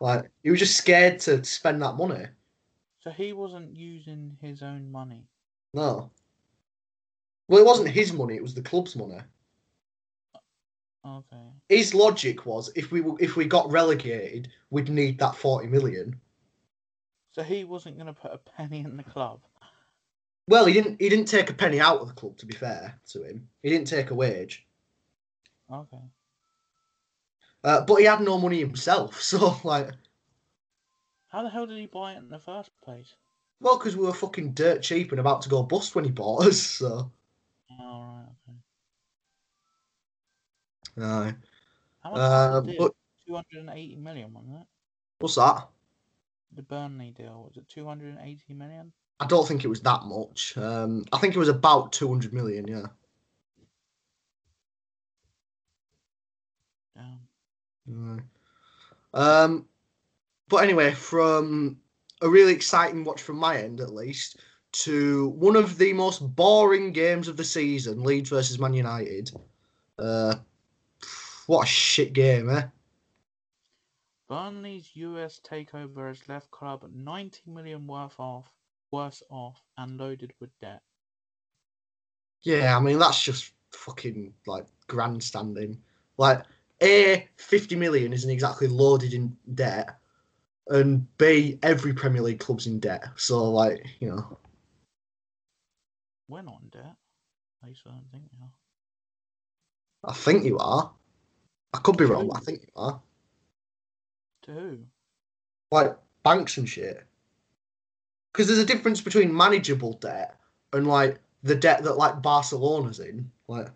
Like 0.00 0.30
he 0.42 0.50
was 0.50 0.60
just 0.60 0.76
scared 0.76 1.18
to 1.20 1.42
spend 1.44 1.82
that 1.82 1.96
money. 1.96 2.26
So 3.00 3.10
he 3.10 3.32
wasn't 3.32 3.76
using 3.76 4.36
his 4.40 4.62
own 4.62 4.90
money. 4.90 5.24
No. 5.74 6.10
Well, 7.48 7.60
it 7.60 7.66
wasn't 7.66 7.90
his 7.90 8.12
money; 8.12 8.36
it 8.36 8.42
was 8.42 8.54
the 8.54 8.62
club's 8.62 8.96
money. 8.96 9.18
Okay. 11.06 11.50
His 11.68 11.94
logic 11.94 12.46
was 12.46 12.70
if 12.74 12.90
we 12.90 13.02
if 13.20 13.36
we 13.36 13.44
got 13.46 13.70
relegated, 13.70 14.48
we'd 14.70 14.88
need 14.88 15.18
that 15.18 15.36
forty 15.36 15.66
million. 15.66 16.18
So 17.32 17.42
he 17.42 17.64
wasn't 17.64 17.96
going 17.96 18.06
to 18.06 18.12
put 18.12 18.32
a 18.32 18.38
penny 18.38 18.80
in 18.80 18.96
the 18.96 19.02
club. 19.02 19.40
Well, 20.46 20.66
he 20.66 20.72
didn't. 20.74 21.00
He 21.00 21.08
didn't 21.08 21.26
take 21.26 21.50
a 21.50 21.54
penny 21.54 21.80
out 21.80 22.00
of 22.00 22.08
the 22.08 22.14
club. 22.14 22.38
To 22.38 22.46
be 22.46 22.54
fair 22.54 22.98
to 23.08 23.22
him, 23.24 23.48
he 23.62 23.70
didn't 23.70 23.88
take 23.88 24.10
a 24.10 24.14
wage. 24.14 24.66
Okay. 25.70 26.02
Uh, 27.64 27.80
but 27.84 27.96
he 27.96 28.04
had 28.04 28.20
no 28.20 28.38
money 28.38 28.60
himself, 28.60 29.20
so 29.22 29.56
like, 29.64 29.90
How 31.28 31.42
the 31.42 31.48
hell 31.48 31.66
did 31.66 31.78
he 31.78 31.86
buy 31.86 32.12
it 32.12 32.18
in 32.18 32.28
the 32.28 32.38
first 32.38 32.70
place? 32.82 33.14
well, 33.60 33.78
because 33.78 33.96
we 33.96 34.04
were 34.04 34.12
fucking 34.12 34.52
dirt 34.52 34.82
cheap 34.82 35.10
and 35.12 35.20
about 35.20 35.40
to 35.42 35.48
go 35.48 35.62
bust 35.62 35.94
when 35.94 36.04
he 36.04 36.10
bought 36.10 36.46
us. 36.46 36.60
So, 36.78 37.10
Oh, 37.80 38.02
right, 38.02 38.28
aye. 40.98 41.34
How 42.02 42.10
much 42.10 42.20
Uh, 42.20 42.60
but 42.78 42.94
280 43.26 43.96
million, 43.96 44.32
wasn't 44.32 44.56
it? 44.56 44.66
what's 45.18 45.34
that? 45.36 45.68
The 46.52 46.62
Burnley 46.62 47.10
deal. 47.10 47.44
Was 47.48 47.56
it 47.56 47.68
280 47.68 48.54
million? 48.54 48.92
I 49.20 49.26
don't 49.26 49.46
think 49.46 49.64
it 49.64 49.68
was 49.68 49.80
that 49.82 50.02
much. 50.04 50.56
Um, 50.56 51.04
I 51.12 51.18
think 51.18 51.34
it 51.34 51.38
was 51.38 51.48
about 51.48 51.92
two 51.92 52.08
hundred 52.08 52.32
million. 52.32 52.66
Yeah. 52.66 52.86
Damn. 56.96 58.20
Aye. 59.14 59.18
Um, 59.18 59.66
but 60.48 60.62
anyway, 60.64 60.92
from 60.92 61.78
a 62.20 62.28
really 62.28 62.52
exciting 62.52 63.04
watch 63.04 63.22
from 63.22 63.36
my 63.36 63.58
end, 63.58 63.80
at 63.80 63.94
least, 63.94 64.38
to 64.72 65.28
one 65.30 65.56
of 65.56 65.78
the 65.78 65.92
most 65.92 66.18
boring 66.34 66.92
games 66.92 67.28
of 67.28 67.36
the 67.36 67.44
season, 67.44 68.02
Leeds 68.02 68.30
versus 68.30 68.58
Man 68.58 68.74
United. 68.74 69.30
Uh, 69.98 70.34
what 71.46 71.64
a 71.64 71.66
shit 71.66 72.12
game, 72.12 72.50
eh? 72.50 72.64
Burnley's 74.28 74.90
US 74.96 75.40
takeover 75.40 76.08
has 76.08 76.28
left 76.28 76.50
club 76.50 76.88
90 76.92 77.42
million 77.50 77.86
worth 77.86 78.18
off, 78.18 78.50
worse 78.90 79.22
off, 79.30 79.62
and 79.76 79.98
loaded 79.98 80.32
with 80.40 80.50
debt. 80.60 80.82
Yeah, 82.42 82.76
I 82.76 82.80
mean 82.80 82.98
that's 82.98 83.22
just 83.22 83.52
fucking 83.72 84.32
like 84.46 84.66
grandstanding. 84.88 85.80
Like, 86.16 86.44
a 86.82 87.28
fifty 87.36 87.76
million 87.76 88.12
isn't 88.12 88.30
exactly 88.30 88.68
loaded 88.68 89.14
in 89.14 89.36
debt, 89.54 89.98
and 90.68 91.06
b 91.18 91.58
every 91.62 91.92
Premier 91.94 92.22
League 92.22 92.40
club's 92.40 92.66
in 92.66 92.78
debt. 92.80 93.04
So 93.16 93.50
like, 93.50 93.86
you 94.00 94.08
know, 94.08 94.38
We're 96.28 96.42
not 96.42 96.60
in 96.62 96.68
debt. 96.70 96.96
I 97.62 97.68
don't 97.84 98.04
think 98.12 98.24
we 98.32 98.38
are. 98.42 98.52
I 100.04 100.12
think 100.12 100.44
you 100.44 100.58
are. 100.58 100.92
I 101.74 101.78
could 101.78 101.96
be 101.96 102.04
wrong, 102.04 102.28
but 102.28 102.36
I 102.36 102.40
think 102.40 102.62
you 102.62 102.68
are. 102.76 103.00
To 104.42 104.52
who? 104.52 104.78
Like 105.72 105.96
banks 106.22 106.56
and 106.56 106.68
shit. 106.68 107.04
Because 108.32 108.46
there's 108.46 108.60
a 108.60 108.64
difference 108.64 109.00
between 109.00 109.36
manageable 109.36 109.94
debt 109.94 110.36
and 110.72 110.86
like 110.86 111.18
the 111.42 111.56
debt 111.56 111.82
that 111.82 111.98
like 111.98 112.22
Barcelona's 112.22 113.00
in. 113.00 113.30
Like, 113.48 113.68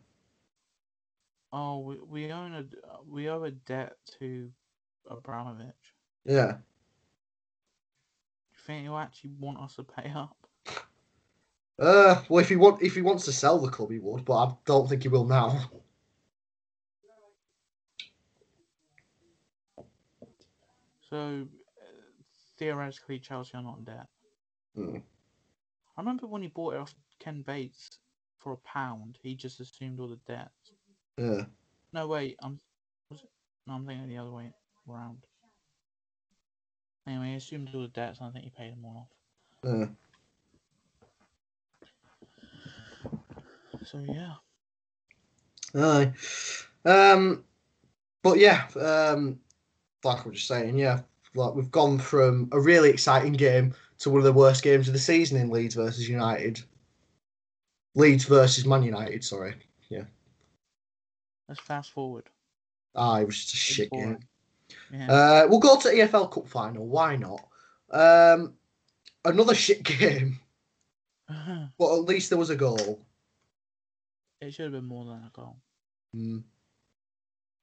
Oh, 1.53 1.81
we, 1.81 1.97
we 2.09 2.33
own 2.33 2.55
a 2.55 2.65
we 3.11 3.29
owe 3.29 3.43
a 3.43 3.51
debt 3.51 3.95
to 4.21 4.49
Abramovich. 5.11 5.95
yeah. 6.25 6.53
Do 6.53 6.59
you 8.53 8.59
think 8.65 8.83
he'll 8.85 8.97
actually 8.99 9.31
want 9.41 9.59
us 9.59 9.75
to 9.77 9.83
pay 9.83 10.13
up? 10.15 10.37
Uh, 11.81 12.23
well, 12.29 12.43
if 12.43 12.49
he 12.49 12.57
want 12.57 12.81
if 12.83 12.95
he 12.95 13.03
wants 13.03 13.25
to 13.25 13.33
sell 13.33 13.59
the 13.59 13.71
club, 13.71 13.91
he 13.91 13.99
would, 13.99 14.25
but 14.25 14.37
I 14.37 14.55
don't 14.67 14.89
think 14.89 15.03
he 15.03 15.09
will 15.09 15.25
now. 15.25 15.69
So 21.09 21.47
uh, 21.47 21.85
theoretically, 22.59 23.19
Chelsea 23.19 23.53
are 23.55 23.63
not 23.63 23.79
in 23.79 23.85
debt. 23.85 24.07
Hmm. 24.75 24.97
I 25.97 26.01
remember 26.01 26.27
when 26.27 26.43
he 26.43 26.49
bought 26.49 26.75
it 26.75 26.81
off 26.81 26.95
Ken 27.19 27.43
Bates 27.43 27.99
for 28.39 28.53
a 28.53 28.57
pound, 28.59 29.19
he 29.23 29.35
just 29.35 29.61
assumed 29.61 29.99
all 30.01 30.09
the 30.09 30.21
debt. 30.27 30.51
Yeah. 31.17 31.45
No, 31.93 32.07
wait. 32.07 32.37
I'm. 32.43 32.61
Was 33.11 33.21
it? 33.21 33.31
No, 33.67 33.75
I'm 33.75 33.87
thinking 33.87 34.09
the 34.09 34.19
other 34.19 34.31
way 34.31 34.53
around. 34.89 35.19
Anyway, 37.07 37.31
he 37.31 37.35
assumed 37.37 37.71
all 37.75 37.83
the 37.83 37.89
debts, 37.89 38.21
and 38.21 38.29
I 38.29 38.33
think 38.33 38.45
he 38.45 38.51
paid 38.51 38.73
them 38.73 38.85
all 38.85 39.09
off. 39.09 39.11
Yeah. 39.65 39.87
So 43.85 44.05
yeah. 44.07 44.35
Aye. 45.75 46.13
Um, 46.85 47.45
but 48.23 48.39
yeah, 48.39 48.67
um, 48.79 49.41
like 50.09 50.25
I 50.25 50.29
was 50.29 50.37
just 50.37 50.49
saying, 50.49 50.79
yeah, 50.79 51.01
like 51.35 51.55
we've 51.55 51.71
gone 51.71 51.99
from 51.99 52.49
a 52.53 52.61
really 52.61 52.91
exciting 52.91 53.35
game 53.35 53.75
to 53.99 54.11
one 54.11 54.19
of 54.19 54.25
the 54.25 54.33
worst 54.33 54.63
games 54.63 54.89
of 54.89 54.95
the 54.95 54.99
season 54.99 55.39
in 55.41 55.51
Leeds 55.51 55.75
versus 55.75 56.09
United. 56.09 56.61
Leeds 57.95 58.25
versus 58.25 58.65
Man 58.67 58.83
United, 58.83 59.23
sorry. 59.25 59.55
Yeah. 59.89 60.05
Let's 61.49 61.61
fast 61.61 61.93
forward. 61.93 62.25
Ah, 62.95 63.21
it 63.21 63.27
was 63.27 63.37
just 63.37 63.55
a 63.55 63.57
shit 63.57 63.91
game. 63.91 64.19
Yeah. 64.93 65.13
Uh, 65.13 65.47
we'll 65.49 65.61
go 65.61 65.79
to 65.79 65.89
EFL 65.89 66.31
Cup 66.31 66.49
final. 66.49 66.87
Why 66.87 67.17
not? 67.17 67.47
Um, 67.91 68.55
another 69.25 69.55
shit 69.55 69.83
game, 69.99 70.39
but 71.29 71.95
at 71.95 72.05
least 72.05 72.31
there 72.31 72.39
was 72.39 72.51
a 72.51 72.57
goal. 72.57 73.05
it 74.41 74.53
should 74.55 74.65
have 74.65 74.73
been 74.73 74.85
more 74.85 75.05
than 75.05 75.25
a 75.25 75.31
goal. 75.33 75.57
Mm, 76.17 76.43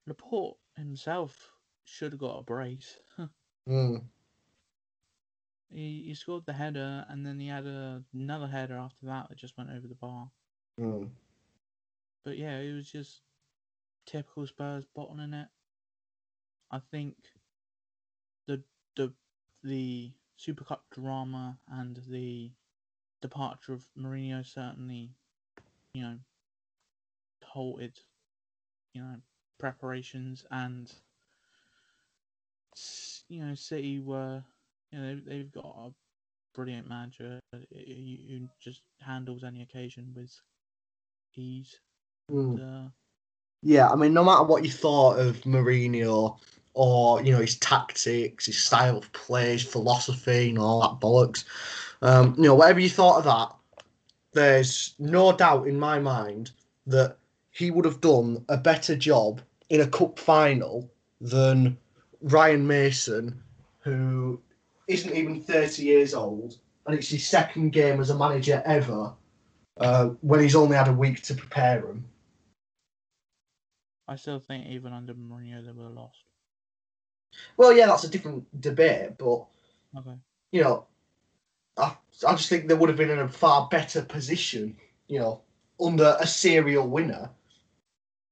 Laporte 0.08 0.58
himself 0.78 1.52
should 1.86 2.12
have 2.12 2.20
got 2.20 2.40
a 2.40 2.44
brace. 2.44 2.98
mm, 3.70 4.02
he, 5.72 6.04
he 6.08 6.14
scored 6.14 6.46
the 6.46 6.54
header, 6.54 7.06
and 7.10 7.26
then 7.26 7.40
he 7.40 7.48
had 7.48 7.66
a, 7.66 8.04
another 8.14 8.48
header 8.48 8.78
after 8.78 9.06
that 9.06 9.30
that 9.30 9.38
just 9.38 9.58
went 9.58 9.70
over 9.70 9.88
the 9.88 9.96
bar. 9.96 10.30
mm. 10.80 11.10
But 12.24 12.38
yeah, 12.38 12.58
it 12.60 12.74
was 12.74 12.92
just 12.92 13.22
typical 14.06 14.48
Spurs 14.48 14.86
bottling 14.96 15.34
it. 15.34 15.48
I 16.72 16.80
think 16.92 17.16
the 18.48 18.64
the 18.96 19.14
the 19.64 20.12
Super 20.38 20.64
Cup 20.64 20.84
drama 20.92 21.58
and 21.68 22.02
the 22.10 22.52
departure 23.22 23.74
of 23.74 23.88
Mourinho 23.98 24.46
certainly, 24.46 25.12
you 25.94 26.02
know, 26.02 26.18
halted, 27.44 28.00
you 28.94 29.02
know, 29.02 29.16
preparations 29.60 30.46
and 30.52 30.92
you 33.30 33.44
know 33.44 33.56
City 33.56 34.00
were, 34.00 34.44
you 34.92 35.00
know, 35.00 35.20
they've, 35.26 35.52
got 35.52 35.76
a 35.78 35.92
brilliant 36.54 36.88
manager 36.88 37.40
who 37.54 38.48
just 38.60 38.82
handles 39.00 39.44
any 39.44 39.62
occasion 39.62 40.14
with 40.16 40.32
ease. 41.36 41.80
Mm. 42.32 42.60
Uh, 42.60 42.90
Yeah, 43.62 43.90
I 43.90 43.96
mean, 43.96 44.14
no 44.14 44.24
matter 44.24 44.44
what 44.44 44.64
you 44.64 44.72
thought 44.72 45.20
of 45.20 45.42
Mourinho 45.42 46.38
or 46.74 47.22
you 47.24 47.32
know 47.32 47.40
his 47.40 47.58
tactics, 47.58 48.46
his 48.46 48.58
style 48.58 48.98
of 48.98 49.12
play, 49.14 49.54
his 49.54 49.64
philosophy, 49.64 50.50
and 50.50 50.60
all 50.60 50.82
that 50.82 51.06
bollocks, 51.06 51.46
um, 52.02 52.36
you 52.38 52.44
know, 52.44 52.56
whatever 52.56 52.80
you 52.80 52.90
thought 52.90 53.20
of 53.20 53.24
that, 53.26 53.56
there's 54.34 54.96
no 55.00 55.32
doubt 55.32 55.68
in 55.68 55.80
my 55.80 56.00
mind 56.00 56.52
that 56.88 57.18
he 57.52 57.72
would 57.72 57.86
have 57.86 58.02
done 58.02 58.44
a 58.50 58.58
better 58.58 58.96
job 58.96 59.42
in 59.70 59.82
a 59.82 59.88
cup 59.88 60.20
final 60.20 60.90
than 61.22 61.78
Ryan 62.22 62.66
Mason, 62.66 63.42
who 63.80 64.42
isn't 64.88 65.14
even 65.14 65.42
30 65.42 65.84
years 65.84 66.14
old, 66.14 66.58
and 66.86 66.96
it's 66.96 67.10
his 67.10 67.26
second 67.28 67.72
game 67.72 68.00
as 68.00 68.10
a 68.10 68.18
manager 68.18 68.62
ever, 68.66 69.14
uh, 69.78 70.08
when 70.22 70.40
he's 70.40 70.56
only 70.56 70.76
had 70.78 70.88
a 70.88 70.94
week 70.94 71.22
to 71.24 71.34
prepare 71.36 71.80
him. 71.86 72.06
I 74.08 74.16
still 74.16 74.40
think 74.40 74.68
even 74.68 74.94
under 74.94 75.14
Mourinho 75.14 75.66
they 75.66 75.72
were 75.72 75.90
lost. 75.90 76.24
Well, 77.58 77.74
yeah, 77.74 77.88
that's 77.88 78.04
a 78.04 78.10
different 78.10 78.62
debate, 78.62 79.18
but 79.18 79.46
Okay. 79.98 80.16
you 80.52 80.64
know, 80.64 80.86
I, 81.78 81.96
I 82.28 82.36
just 82.36 82.50
think 82.50 82.68
they 82.68 82.74
would 82.76 82.90
have 82.90 82.98
been 82.98 83.10
in 83.10 83.20
a 83.20 83.28
far 83.28 83.68
better 83.70 84.02
position, 84.04 84.78
you 85.08 85.20
know, 85.20 85.42
under 85.80 86.16
a 86.20 86.28
serial 86.28 86.88
winner, 86.88 87.30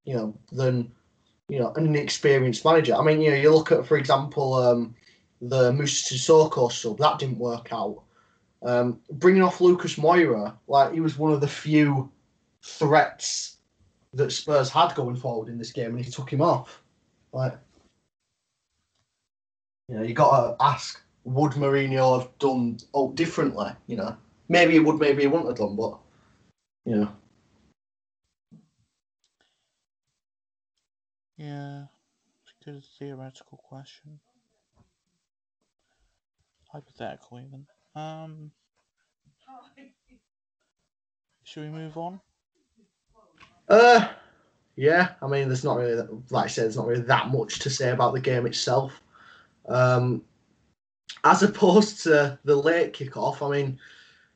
you 0.05 0.15
know, 0.15 0.33
than 0.51 0.91
you 1.49 1.59
know 1.59 1.73
an 1.75 1.85
inexperienced 1.87 2.65
manager. 2.65 2.95
I 2.95 3.03
mean, 3.03 3.21
you 3.21 3.31
know, 3.31 3.37
you 3.37 3.53
look 3.53 3.71
at, 3.71 3.85
for 3.85 3.97
example, 3.97 4.55
um, 4.55 4.95
the 5.41 5.71
Musa 5.73 6.13
Sissoko 6.13 6.71
sub 6.71 6.97
that 6.99 7.19
didn't 7.19 7.39
work 7.39 7.69
out. 7.71 8.01
Um, 8.61 8.99
bringing 9.11 9.43
off 9.43 9.59
Lucas 9.59 9.95
Moura, 9.95 10.55
like 10.67 10.93
he 10.93 11.01
was 11.01 11.17
one 11.17 11.33
of 11.33 11.41
the 11.41 11.47
few 11.47 12.09
threats 12.61 13.57
that 14.13 14.31
Spurs 14.31 14.69
had 14.69 14.95
going 14.95 15.17
forward 15.17 15.49
in 15.49 15.57
this 15.57 15.71
game, 15.71 15.95
and 15.95 16.03
he 16.03 16.09
took 16.09 16.31
him 16.31 16.41
off. 16.41 16.81
Like, 17.33 17.57
you 19.89 19.95
know, 19.95 20.03
you 20.03 20.13
got 20.13 20.57
to 20.57 20.63
ask 20.63 21.03
would 21.25 21.53
Mourinho 21.53 22.19
have 22.19 22.37
done 22.39 22.77
oh 22.93 23.11
differently? 23.11 23.71
You 23.87 23.97
know, 23.97 24.17
maybe 24.49 24.73
he 24.73 24.79
would, 24.79 24.99
maybe 24.99 25.21
he 25.21 25.27
wouldn't 25.27 25.49
have 25.49 25.57
done, 25.57 25.75
but 25.75 25.97
you 26.85 26.95
know, 26.95 27.09
Yeah. 31.37 31.83
It's 32.43 32.53
a 32.61 32.71
good 32.71 32.83
theoretical 32.99 33.57
question. 33.57 34.19
Hypothetical 36.71 37.39
even. 37.39 37.65
Um 37.95 38.51
Should 41.43 41.63
we 41.63 41.69
move 41.69 41.97
on? 41.97 42.19
uh, 43.69 44.07
yeah. 44.75 45.09
I 45.21 45.27
mean, 45.27 45.47
there's 45.47 45.63
not 45.63 45.77
really, 45.77 46.07
like 46.31 46.45
I 46.45 46.47
said, 46.47 46.63
there's 46.65 46.77
not 46.77 46.87
really 46.87 47.03
that 47.03 47.29
much 47.29 47.59
to 47.59 47.69
say 47.69 47.91
about 47.91 48.13
the 48.13 48.19
game 48.19 48.47
itself. 48.47 49.01
Um, 49.69 50.23
as 51.23 51.43
opposed 51.43 52.01
to 52.03 52.39
the 52.43 52.55
late 52.55 52.93
kickoff, 52.93 53.45
I 53.45 53.51
mean, 53.55 53.79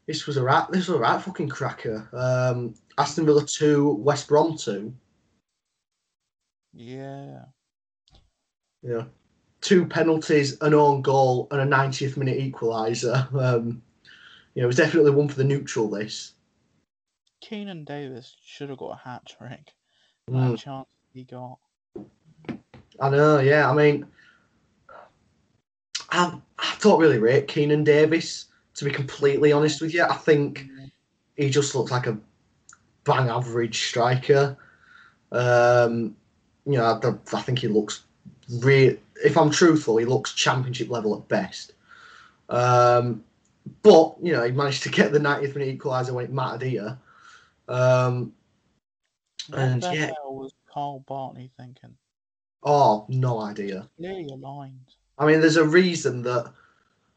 this 0.05 0.27
was 0.27 0.37
a 0.37 0.43
right, 0.43 0.69
this 0.71 0.87
was 0.87 0.97
a 0.97 1.01
right 1.01 1.21
fucking 1.21 1.49
cracker. 1.49 2.07
Um, 2.13 2.75
Aston 2.97 3.25
Villa 3.25 3.45
two, 3.45 3.89
West 3.93 4.27
Brom 4.27 4.57
two. 4.57 4.93
Yeah. 6.77 7.45
Yeah. 8.83 9.03
Two 9.61 9.85
penalties, 9.85 10.57
an 10.61 10.73
own 10.73 11.01
goal, 11.01 11.47
and 11.51 11.61
a 11.61 11.65
90th 11.65 12.17
minute 12.17 12.37
equaliser. 12.39 13.27
Um, 13.33 13.81
you 14.53 14.61
know, 14.61 14.65
it 14.65 14.67
was 14.67 14.77
definitely 14.77 15.11
one 15.11 15.27
for 15.27 15.35
the 15.35 15.43
neutral. 15.43 15.87
This. 15.87 16.33
Keinan 17.43 17.85
Davis 17.85 18.35
should 18.43 18.69
have 18.69 18.79
got 18.79 18.93
a 18.93 19.07
hat 19.07 19.21
trick. 19.27 19.73
Mm. 20.31 20.51
That 20.51 20.57
chance 20.57 20.87
he 21.13 21.23
got. 21.23 21.59
I 22.99 23.09
know, 23.09 23.39
yeah. 23.39 23.69
I 23.69 23.73
mean, 23.75 24.07
I, 26.09 26.39
I 26.57 26.75
don't 26.79 26.99
really 26.99 27.19
rate 27.19 27.47
Keinan 27.47 27.83
Davis, 27.83 28.45
to 28.75 28.85
be 28.85 28.91
completely 28.91 29.51
honest 29.51 29.79
with 29.79 29.93
you. 29.93 30.03
I 30.03 30.15
think 30.15 30.65
he 31.35 31.51
just 31.51 31.75
looks 31.75 31.91
like 31.91 32.07
a 32.07 32.17
bang 33.03 33.29
average 33.29 33.85
striker. 33.85 34.57
Um, 35.31 36.15
you 36.67 36.77
know, 36.77 36.99
I, 37.03 37.37
I 37.37 37.41
think 37.41 37.59
he 37.59 37.67
looks 37.67 38.03
real. 38.49 38.95
If 39.23 39.37
I'm 39.37 39.49
truthful, 39.49 39.97
he 39.97 40.05
looks 40.05 40.33
championship 40.33 40.89
level 40.89 41.15
at 41.15 41.27
best. 41.27 41.73
Um, 42.49 43.23
but 43.83 44.15
you 44.21 44.33
know, 44.33 44.43
he 44.43 44.51
managed 44.51 44.83
to 44.83 44.89
get 44.89 45.11
the 45.11 45.19
90th 45.19 45.55
minute 45.55 45.77
equaliser 45.77 46.11
when 46.11 46.25
it 46.25 46.31
mattered 46.33 46.61
here. 46.63 46.97
Um, 47.67 48.33
And, 49.53 49.81
the 49.81 49.93
yeah. 49.93 50.05
hell 50.07 50.35
was 50.35 50.53
Kyle 50.73 51.03
Bartley 51.07 51.51
thinking? 51.57 51.95
oh, 52.63 53.05
no 53.07 53.39
idea. 53.41 53.87
Clearly 53.97 54.27
aligned. 54.31 54.95
I 55.17 55.25
mean, 55.25 55.39
there's 55.41 55.57
a 55.57 55.65
reason 55.67 56.21
that 56.23 56.51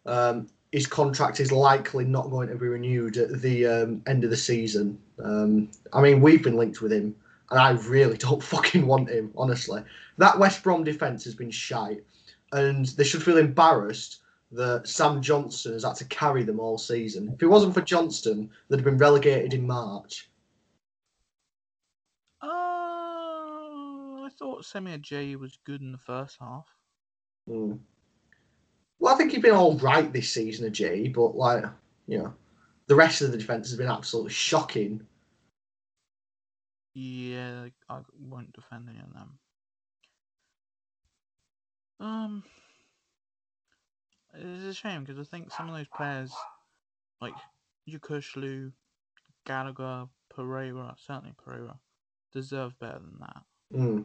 um, 0.07 0.49
his 0.73 0.87
contract 0.87 1.41
is 1.41 1.51
likely 1.53 2.05
not 2.05 2.31
going 2.31 2.49
to 2.49 2.55
be 2.55 2.69
renewed 2.69 3.17
at 3.17 3.43
the 3.43 3.67
um, 3.67 4.03
end 4.07 4.23
of 4.25 4.31
the 4.31 4.37
season. 4.37 4.99
Um, 5.23 5.71
I 5.93 6.01
mean, 6.01 6.21
we've 6.21 6.43
been 6.43 6.57
linked 6.57 6.81
with 6.81 6.93
him, 6.93 7.15
and 7.51 7.61
I 7.61 7.71
really 7.71 8.17
don't 8.17 8.43
fucking 8.55 8.87
want 8.87 9.11
him, 9.11 9.33
honestly. 9.37 9.83
That 10.19 10.39
West 10.39 10.63
Brom 10.63 10.85
defence 10.85 11.25
has 11.25 11.35
been 11.35 11.51
shite, 11.51 12.05
and 12.53 12.87
they 12.87 13.05
should 13.05 13.23
feel 13.23 13.39
embarrassed 13.39 14.19
that 14.53 14.89
Sam 14.89 15.23
Johnstone 15.23 15.75
has 15.75 15.85
had 15.85 15.95
to 15.97 16.05
carry 16.07 16.43
them 16.43 16.59
all 16.59 16.77
season. 16.77 17.31
If 17.35 17.43
it 17.43 17.47
wasn't 17.47 17.75
for 17.75 17.83
Johnstone, 17.83 18.51
they'd 18.69 18.77
have 18.77 18.85
been 18.85 18.99
relegated 18.99 19.55
in 19.55 19.67
March. 19.67 20.29
Uh, 22.43 22.47
I 22.47 24.29
thought 24.39 24.65
Semi 24.65 24.97
J 24.99 25.37
was 25.37 25.59
good 25.65 25.81
in 25.81 25.93
the 25.93 25.99
first 25.99 26.37
half. 26.41 26.67
Mm. 27.49 27.79
Well, 28.99 29.15
I 29.15 29.17
think 29.17 29.33
he's 29.33 29.43
been 29.43 29.55
all 29.55 29.79
right 29.79 30.13
this 30.13 30.31
season, 30.31 30.73
G, 30.73 31.09
but 31.09 31.37
like, 31.37 31.65
you 32.07 32.19
know, 32.19 32.35
the 32.87 32.95
rest 32.95 33.23
of 33.23 33.31
the 33.31 33.39
defence 33.39 33.69
has 33.71 33.79
been 33.79 33.89
absolutely 33.89 34.33
shocking. 34.33 35.07
Yeah, 36.95 37.67
I 37.89 38.01
won't 38.19 38.53
defend 38.53 38.89
any 38.89 38.99
of 38.99 39.13
them. 39.13 39.39
Um, 42.01 42.43
it's 44.35 44.65
a 44.65 44.75
shame 44.75 45.05
because 45.05 45.19
I 45.19 45.25
think 45.25 45.53
some 45.53 45.69
of 45.69 45.77
those 45.77 45.89
players, 45.89 46.33
like 47.21 47.35
Yokuşlu, 47.89 48.73
Gallagher, 49.47 50.07
Pereira, 50.35 50.95
certainly 50.99 51.35
Pereira, 51.43 51.79
deserve 52.33 52.79
better 52.79 53.01
than 53.01 53.19
that. 53.21 53.43
Mm. 53.75 54.05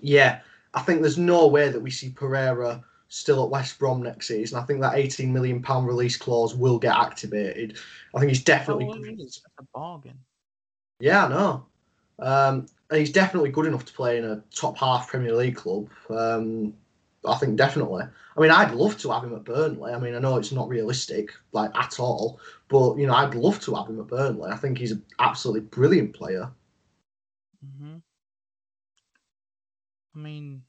Yeah, 0.00 0.40
I 0.74 0.82
think 0.82 1.00
there's 1.00 1.18
no 1.18 1.46
way 1.46 1.68
that 1.68 1.80
we 1.80 1.90
see 1.90 2.10
Pereira 2.10 2.82
still 3.08 3.44
at 3.44 3.50
West 3.50 3.78
Brom 3.78 4.02
next 4.02 4.28
season. 4.28 4.58
I 4.58 4.62
think 4.64 4.80
that 4.80 4.96
18 4.96 5.32
million 5.32 5.62
pound 5.62 5.86
release 5.86 6.16
clause 6.16 6.54
will 6.54 6.78
get 6.78 6.96
activated. 6.96 7.78
I 8.14 8.18
think 8.18 8.30
he's 8.30 8.42
definitely. 8.42 8.88
Oh, 8.90 9.04
it 9.04 9.20
is. 9.20 9.40
A 9.58 9.62
bargain. 9.72 10.18
Yeah, 11.00 11.26
I 11.26 11.28
know. 11.28 11.66
Um, 12.18 12.66
and 12.90 13.00
he's 13.00 13.12
definitely 13.12 13.50
good 13.50 13.66
enough 13.66 13.84
to 13.86 13.92
play 13.92 14.18
in 14.18 14.24
a 14.24 14.42
top 14.54 14.78
half 14.78 15.08
Premier 15.08 15.34
League 15.34 15.56
club. 15.56 15.88
Um, 16.10 16.74
I 17.26 17.36
think 17.36 17.56
definitely. 17.56 18.04
I 18.36 18.40
mean, 18.40 18.50
I'd 18.50 18.72
love 18.72 18.98
to 18.98 19.10
have 19.12 19.24
him 19.24 19.34
at 19.34 19.44
Burnley. 19.44 19.92
I 19.92 19.98
mean, 19.98 20.14
I 20.14 20.18
know 20.18 20.36
it's 20.36 20.52
not 20.52 20.68
realistic, 20.68 21.30
like 21.52 21.70
at 21.74 21.98
all, 21.98 22.40
but 22.68 22.96
you 22.96 23.06
know, 23.06 23.14
I'd 23.14 23.34
love 23.34 23.60
to 23.60 23.74
have 23.74 23.88
him 23.88 24.00
at 24.00 24.08
Burnley. 24.08 24.50
I 24.50 24.56
think 24.56 24.78
he's 24.78 24.92
an 24.92 25.04
absolutely 25.18 25.62
brilliant 25.62 26.14
player. 26.14 26.50
hmm 27.78 27.96
I 30.14 30.18
mean, 30.18 30.62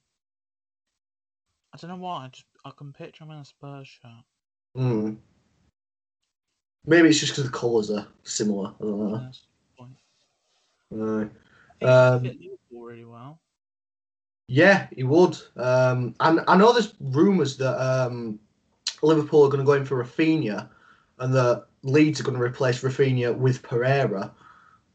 I 1.73 1.77
don't 1.77 1.91
know 1.91 1.97
why. 1.97 2.26
I 2.26 2.27
just 2.30 2.45
I 2.63 2.72
can 2.76 2.93
picture 2.93 3.26
him 3.26 3.31
in 3.31 3.38
a 3.38 3.45
Spurs 3.45 3.88
shirt. 3.88 4.23
Mm. 4.76 5.17
Maybe 6.88 7.09
it's 7.09 7.19
just 7.19 7.34
because 7.34 7.43
the 7.43 7.57
colours 7.57 7.91
are 7.91 8.07
similar. 8.23 8.69
I 8.80 8.84
don't 8.84 8.99
know. 8.99 9.17
That's 9.17 9.41
the 10.97 11.05
point. 11.05 11.31
Right. 11.31 11.31
He 11.80 11.85
Um, 11.88 12.31
really 12.72 13.05
well. 13.05 13.39
Yeah, 14.47 14.88
he 14.95 15.03
would. 15.03 15.38
Um, 15.57 16.15
and 16.19 16.41
I 16.47 16.55
know 16.55 16.72
there's 16.72 16.93
rumours 16.99 17.57
that 17.57 17.77
um, 17.80 18.39
Liverpool 19.01 19.43
are 19.45 19.49
going 19.49 19.59
to 19.59 19.65
go 19.65 19.73
in 19.73 19.85
for 19.85 20.03
Raphinha, 20.03 20.69
and 21.19 21.34
that 21.34 21.65
Leeds 21.84 22.19
are 22.19 22.23
going 22.23 22.38
to 22.38 22.43
replace 22.43 22.81
Raphinha 22.81 23.35
with 23.35 23.63
Pereira. 23.63 24.34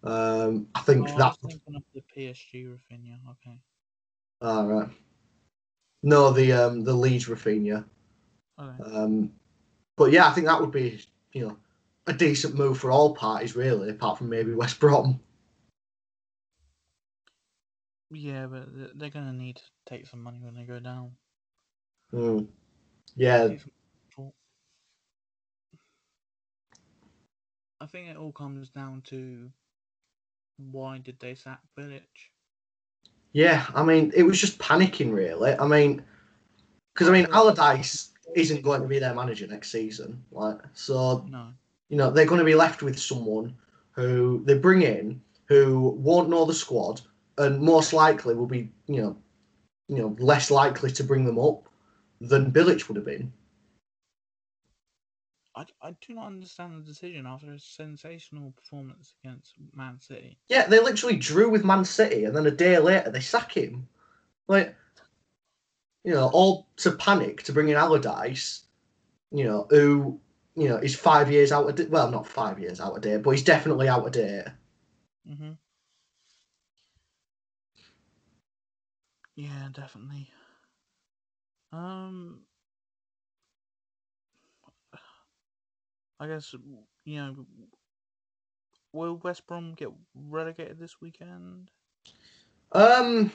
Um, 0.05 0.69
I 0.75 0.81
think 0.81 1.09
Oh, 1.09 1.13
I 1.15 1.19
that. 1.19 1.37
thinking 1.43 1.75
of 1.77 1.83
the 1.95 2.03
PSG 2.17 2.67
Rafinha. 2.67 3.19
Okay. 3.31 3.59
All 4.41 4.67
right. 4.67 4.89
No, 6.03 6.31
the 6.33 6.53
um, 6.53 6.85
the 6.85 6.95
Leeds 6.95 7.27
Raphinha. 7.27 7.85
Um, 8.59 9.33
but 9.97 10.13
yeah, 10.13 10.27
I 10.27 10.33
think 10.33 10.47
that 10.47 10.61
would 10.61 10.71
be 10.71 11.01
you 11.33 11.47
know 11.49 11.57
a 12.07 12.13
decent 12.13 12.55
move 12.55 12.79
for 12.79 12.91
all 12.91 13.15
parties, 13.15 13.57
really, 13.57 13.91
apart 13.91 14.19
from 14.19 14.29
maybe 14.31 14.55
West 14.55 14.81
Brom. 14.81 15.21
Yeah, 18.11 18.47
but 18.47 18.99
they're 18.99 19.11
gonna 19.11 19.33
need 19.33 19.57
to 19.57 19.63
take 19.87 20.07
some 20.07 20.23
money 20.23 20.41
when 20.43 20.55
they 20.55 20.65
go 20.65 20.81
down. 20.81 21.13
Mm. 22.13 22.49
Yeah, 23.17 23.49
Take 23.49 23.61
some 23.61 23.73
control. 24.09 24.35
I 27.81 27.87
think 27.87 28.09
it 28.09 28.17
all 28.17 28.33
comes 28.33 28.71
down 28.71 29.03
to 29.07 29.51
why 30.71 30.99
did 30.99 31.19
they 31.21 31.35
sack 31.35 31.61
Bilic? 31.79 32.03
yeah. 33.33 33.67
I 33.75 33.83
mean, 33.83 34.13
it 34.15 34.25
was 34.25 34.41
just 34.41 34.59
panicking, 34.59 35.13
really. 35.13 35.55
I 35.55 35.67
mean, 35.67 36.03
because 36.93 37.09
I 37.09 37.13
mean, 37.13 37.27
Allardyce 37.33 38.11
isn't 38.35 38.63
going 38.63 38.83
to 38.83 38.89
be 38.89 38.99
their 38.99 39.15
manager 39.15 39.47
next 39.47 39.71
season, 39.71 40.23
like 40.33 40.59
so. 40.75 41.25
No. 41.29 41.49
You 41.89 41.97
know, 41.97 42.11
they're 42.11 42.27
going 42.27 42.39
to 42.39 42.45
be 42.45 42.55
left 42.55 42.83
with 42.83 42.99
someone 42.99 43.57
who 43.93 44.43
they 44.45 44.57
bring 44.57 44.83
in 44.83 45.21
who 45.47 45.91
won't 45.99 46.29
know 46.29 46.45
the 46.45 46.55
squad 46.55 47.01
and 47.41 47.61
most 47.61 47.93
likely 47.93 48.35
will 48.35 48.47
be, 48.47 48.71
you 48.87 49.03
know, 49.03 49.17
you 49.89 49.97
know, 49.97 50.17
less 50.19 50.51
likely 50.51 50.91
to 50.93 51.05
bring 51.05 51.25
them 51.25 51.39
up 51.39 51.69
than 52.21 52.53
Bilic 52.53 52.89
would 52.89 52.97
have 52.97 53.07
been. 53.07 53.33
I, 55.57 55.65
I 55.83 55.97
do 56.01 56.15
not 56.15 56.27
understand 56.27 56.77
the 56.77 56.87
decision 56.87 57.27
after 57.27 57.53
a 57.53 57.59
sensational 57.59 58.53
performance 58.53 59.15
against 59.25 59.55
Man 59.75 59.99
City. 60.01 60.39
Yeah, 60.49 60.67
they 60.67 60.81
literally 60.81 61.17
drew 61.17 61.51
with 61.51 61.65
Man 61.65 61.85
City, 61.85 62.25
and 62.25 62.37
then 62.37 62.47
a 62.47 62.51
day 62.51 62.79
later 62.79 63.11
they 63.11 63.21
sack 63.21 63.57
him. 63.57 63.89
Like, 64.49 64.77
you 66.05 66.13
know, 66.13 66.31
all 66.33 66.69
to 66.77 66.93
panic 66.93 67.43
to 67.45 67.53
bring 67.53 67.69
in 67.69 67.77
Allardyce, 67.77 68.65
you 69.33 69.45
know, 69.45 69.67
who, 69.71 70.21
you 70.57 70.69
know, 70.69 70.77
is 70.77 70.95
five 70.95 71.31
years 71.31 71.53
out 71.53 71.69
of. 71.69 71.91
Well, 71.91 72.11
not 72.11 72.27
five 72.27 72.59
years 72.61 72.81
out 72.81 72.97
of 72.97 73.03
date, 73.03 73.23
but 73.23 73.31
he's 73.31 73.45
definitely 73.45 73.89
out 73.89 74.07
of 74.07 74.13
date. 74.13 74.45
hmm 75.27 75.53
Yeah, 79.41 79.69
definitely. 79.73 80.29
Um, 81.73 82.43
I 86.19 86.27
guess 86.27 86.55
you 87.07 87.17
know. 87.17 87.47
Will 88.93 89.17
West 89.17 89.47
Brom 89.47 89.73
get 89.75 89.89
relegated 90.15 90.79
this 90.79 91.01
weekend? 91.01 91.71
Um, 92.73 93.33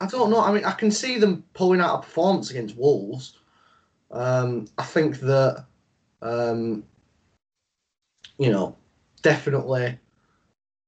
I 0.00 0.06
don't 0.06 0.30
know. 0.30 0.40
I 0.40 0.52
mean, 0.52 0.64
I 0.64 0.72
can 0.72 0.90
see 0.90 1.18
them 1.18 1.44
pulling 1.54 1.80
out 1.80 2.00
a 2.00 2.02
performance 2.02 2.50
against 2.50 2.76
Wolves. 2.76 3.38
Um, 4.10 4.66
I 4.76 4.82
think 4.82 5.20
that, 5.20 5.66
um, 6.20 6.82
you 8.38 8.50
know, 8.50 8.74
definitely, 9.22 10.00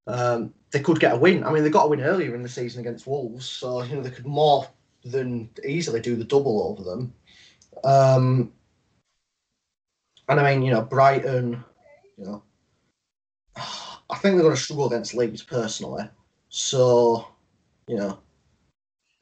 um, 0.09 0.52
they 0.74 0.80
could 0.80 0.98
get 0.98 1.14
a 1.14 1.16
win. 1.16 1.44
I 1.44 1.52
mean, 1.52 1.62
they 1.62 1.70
got 1.70 1.84
a 1.84 1.88
win 1.88 2.01
earlier 2.01 2.34
in 2.34 2.42
the 2.42 2.48
season 2.48 2.80
against 2.80 3.06
Wolves, 3.06 3.46
so 3.46 3.82
you 3.84 3.94
know 3.94 4.02
they 4.02 4.10
could 4.10 4.26
more 4.26 4.66
than 5.05 5.48
easily 5.64 6.01
do 6.01 6.16
the 6.16 6.24
double 6.24 6.64
over 6.64 6.82
them. 6.82 7.14
Um, 7.84 8.52
and 10.28 10.40
I 10.40 10.52
mean, 10.52 10.62
you 10.62 10.72
know, 10.72 10.82
Brighton, 10.82 11.62
you 12.18 12.24
know, 12.24 12.42
I 13.56 14.16
think 14.18 14.34
they're 14.34 14.42
going 14.42 14.56
to 14.56 14.60
struggle 14.60 14.86
against 14.86 15.14
Leeds 15.14 15.42
personally. 15.42 16.09
So, 16.48 17.28
you 17.86 17.96
know, 17.96 18.18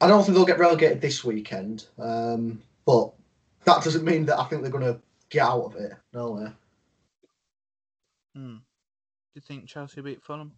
I 0.01 0.07
don't 0.07 0.23
think 0.23 0.35
they'll 0.35 0.45
get 0.45 0.59
relegated 0.59 1.01
this 1.01 1.23
weekend. 1.23 1.85
Um, 1.99 2.61
but 2.85 3.11
that 3.65 3.83
doesn't 3.83 4.05
mean 4.05 4.25
that 4.25 4.39
I 4.39 4.45
think 4.45 4.61
they're 4.61 4.71
going 4.71 4.91
to 4.91 4.99
get 5.29 5.43
out 5.43 5.65
of 5.65 5.75
it. 5.75 5.93
No 6.13 6.31
way. 6.31 6.47
Hmm. 8.35 8.55
Do 8.55 9.35
you 9.35 9.41
think 9.41 9.67
Chelsea 9.67 10.01
beat 10.01 10.23
Fulham? 10.23 10.53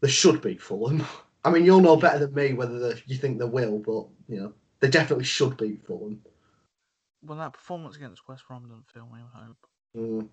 They 0.00 0.08
should 0.08 0.42
beat 0.42 0.60
Fulham. 0.60 1.04
I 1.44 1.50
mean, 1.50 1.64
you'll 1.64 1.80
know 1.80 1.96
better 1.96 2.18
than 2.18 2.34
me 2.34 2.54
whether 2.54 2.78
they, 2.78 3.00
you 3.06 3.16
think 3.16 3.38
they 3.38 3.44
will, 3.44 3.78
but 3.78 4.06
you 4.28 4.40
know, 4.40 4.52
they 4.80 4.88
definitely 4.88 5.24
should 5.24 5.56
beat 5.56 5.86
Fulham. 5.86 6.20
Well, 7.22 7.38
that 7.38 7.52
performance 7.52 7.96
against 7.96 8.28
West 8.28 8.44
Brom 8.46 8.68
doesn't 8.68 8.90
fill 8.92 9.06
me 9.06 9.20
with 9.22 9.32
hope. 9.32 9.66
Mm. 9.96 10.28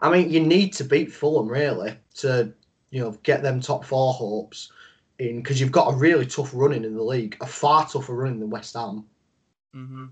I 0.00 0.10
mean, 0.10 0.30
you 0.30 0.40
need 0.40 0.72
to 0.74 0.84
beat 0.84 1.12
Fulham 1.12 1.48
really 1.48 1.96
to 2.16 2.52
you 2.90 3.00
know 3.00 3.12
get 3.22 3.42
them 3.42 3.60
top 3.60 3.84
four 3.84 4.12
hopes 4.12 4.72
in 5.18 5.36
because 5.36 5.60
you've 5.60 5.72
got 5.72 5.92
a 5.92 5.96
really 5.96 6.26
tough 6.26 6.50
running 6.52 6.84
in 6.84 6.94
the 6.94 7.02
league, 7.02 7.36
a 7.40 7.46
far 7.46 7.88
tougher 7.88 8.14
running 8.14 8.40
than 8.40 8.50
West 8.50 8.74
Ham. 8.74 9.04
Mm-hmm. 9.74 10.06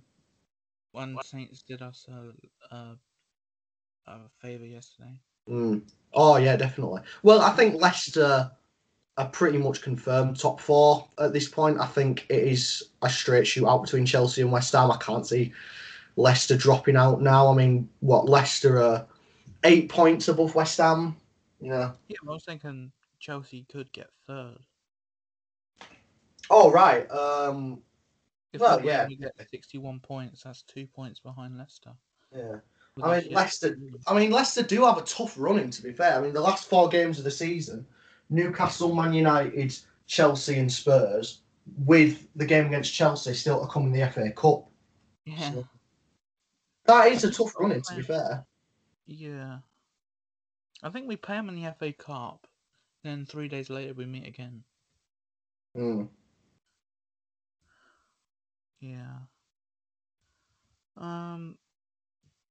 When 0.93 1.17
Saints 1.25 1.63
did 1.63 1.83
us 1.83 2.07
a, 2.09 2.75
a, 2.75 2.97
a 4.07 4.19
favour 4.41 4.65
yesterday. 4.65 5.21
Mm. 5.49 5.83
Oh 6.13 6.37
yeah, 6.37 6.57
definitely. 6.57 7.03
Well, 7.23 7.41
I 7.41 7.51
think 7.51 7.81
Leicester 7.81 8.51
are 9.17 9.29
pretty 9.29 9.59
much 9.59 9.83
confirmed 9.83 10.39
top 10.39 10.61
four 10.61 11.07
at 11.19 11.33
this 11.33 11.49
point. 11.49 11.81
I 11.81 11.87
think 11.87 12.27
it 12.29 12.43
is 12.43 12.83
a 13.03 13.09
straight 13.09 13.45
shootout 13.45 13.83
between 13.83 14.07
Chelsea 14.07 14.43
and 14.43 14.51
West 14.53 14.73
Ham. 14.73 14.91
I 14.91 14.97
can't 14.97 15.27
see 15.27 15.53
Leicester 16.17 16.57
dropping 16.57 16.97
out 16.97 17.21
now. 17.21 17.49
I 17.49 17.55
mean, 17.55 17.89
what 18.01 18.29
Leicester 18.29 18.83
are 18.83 19.07
eight 19.65 19.89
points 19.89 20.29
above 20.29 20.55
West 20.55 20.79
Ham. 20.79 21.17
Yeah. 21.61 21.93
Yeah, 22.09 22.17
I 22.27 22.31
was 22.31 22.45
thinking 22.45 22.93
Chelsea 23.19 23.67
could 23.71 23.91
get 23.93 24.11
third. 24.27 24.59
Oh 26.51 26.71
right. 26.71 27.11
Um. 27.11 27.83
If 28.53 28.61
Well, 28.61 28.85
yeah. 28.85 29.09
get 29.09 29.33
61 29.51 29.99
points. 29.99 30.45
That's 30.45 30.63
two 30.63 30.87
points 30.87 31.19
behind 31.19 31.59
Leicester. 31.59 31.91
Yeah. 32.33 32.59
I 33.03 33.21
mean, 33.21 33.33
Leicester. 33.33 33.77
I 34.07 34.15
mean, 34.19 34.31
Leicester 34.31 34.63
do 34.63 34.85
have 34.85 34.99
a 34.99 35.03
tough 35.03 35.35
running. 35.37 35.71
To 35.71 35.83
be 35.83 35.93
fair, 35.93 36.17
I 36.17 36.21
mean, 36.21 36.33
the 36.33 36.41
last 36.41 36.69
four 36.69 36.89
games 36.89 37.19
of 37.19 37.25
the 37.25 37.31
season, 37.31 37.85
Newcastle, 38.31 38.95
Man 38.95 39.13
United, 39.13 39.77
Chelsea, 40.07 40.59
and 40.59 40.73
Spurs, 40.73 41.41
with 41.79 42.29
the 42.37 42.47
game 42.47 42.67
against 42.67 42.95
Chelsea 42.95 43.35
still 43.35 43.61
to 43.61 43.73
come 43.73 43.87
in 43.87 43.93
the 43.93 44.09
FA 44.11 44.31
Cup. 44.31 44.69
Yeah, 45.25 45.53
So- 45.53 45.69
That 46.87 47.11
is 47.11 47.25
a 47.25 47.31
tough 47.33 47.53
running. 47.59 47.83
To 47.83 47.97
be 47.97 48.03
fair. 48.03 48.47
yeah. 49.07 49.59
I 50.83 50.91
think 50.91 51.09
we 51.09 51.17
play 51.17 51.37
them 51.37 51.49
in 51.49 51.57
the 51.57 51.73
FA 51.79 51.93
Cup. 51.95 52.47
Then 53.03 53.25
three 53.27 53.49
days 53.49 53.71
later 53.71 53.95
we 53.95 54.05
meet 54.07 54.27
again. 54.27 54.63
Mm. 55.77 56.09
Yeah. 58.81 59.19
Um. 60.97 61.57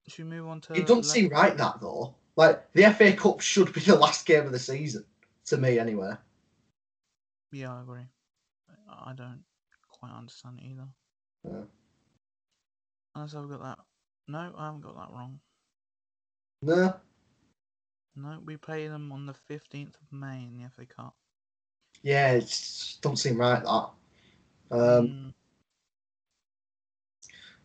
Should 0.08 0.26
we 0.26 0.32
move 0.38 0.48
on 0.48 0.62
to? 0.62 0.74
It 0.74 0.86
doesn't 0.88 1.04
seem 1.04 1.30
right 1.30 1.56
that 1.58 1.80
though. 1.82 2.16
Like 2.36 2.72
the 2.74 2.92
FA 2.94 3.14
Cup 3.14 3.42
should 3.42 3.72
be 3.74 3.80
the 3.82 3.96
last 3.96 4.26
game 4.26 4.46
of 4.46 4.52
the 4.52 4.60
season, 4.60 5.06
to 5.46 5.58
me 5.58 5.80
anyway. 5.80 6.14
Yeah, 7.52 7.76
I 7.76 7.82
agree. 7.82 8.08
I 8.90 9.14
don't 9.14 9.44
quite 9.90 10.12
understand 10.12 10.60
it 10.60 10.66
either. 10.66 10.88
Yeah. 11.46 11.62
Unless 13.16 13.36
I've 13.36 13.50
got 13.50 13.62
that. 13.62 13.80
No, 14.28 14.54
I 14.58 14.66
haven't 14.66 14.82
got 14.82 14.96
that 14.96 15.14
wrong. 15.14 15.40
No. 16.62 16.96
No, 18.16 18.40
we 18.46 18.58
play 18.58 18.88
them 18.88 19.12
on 19.12 19.26
the 19.26 19.34
15th 19.50 19.96
of 19.96 20.12
May 20.12 20.44
in 20.44 20.58
the 20.62 20.70
FA 20.70 20.86
Cup. 20.86 21.16
yeah, 22.04 22.34
it 22.34 22.98
don't 23.02 23.18
seem 23.18 23.38
right 23.38 23.64
that. 23.64 23.90
Um, 24.72 25.08
Mm, 25.08 25.34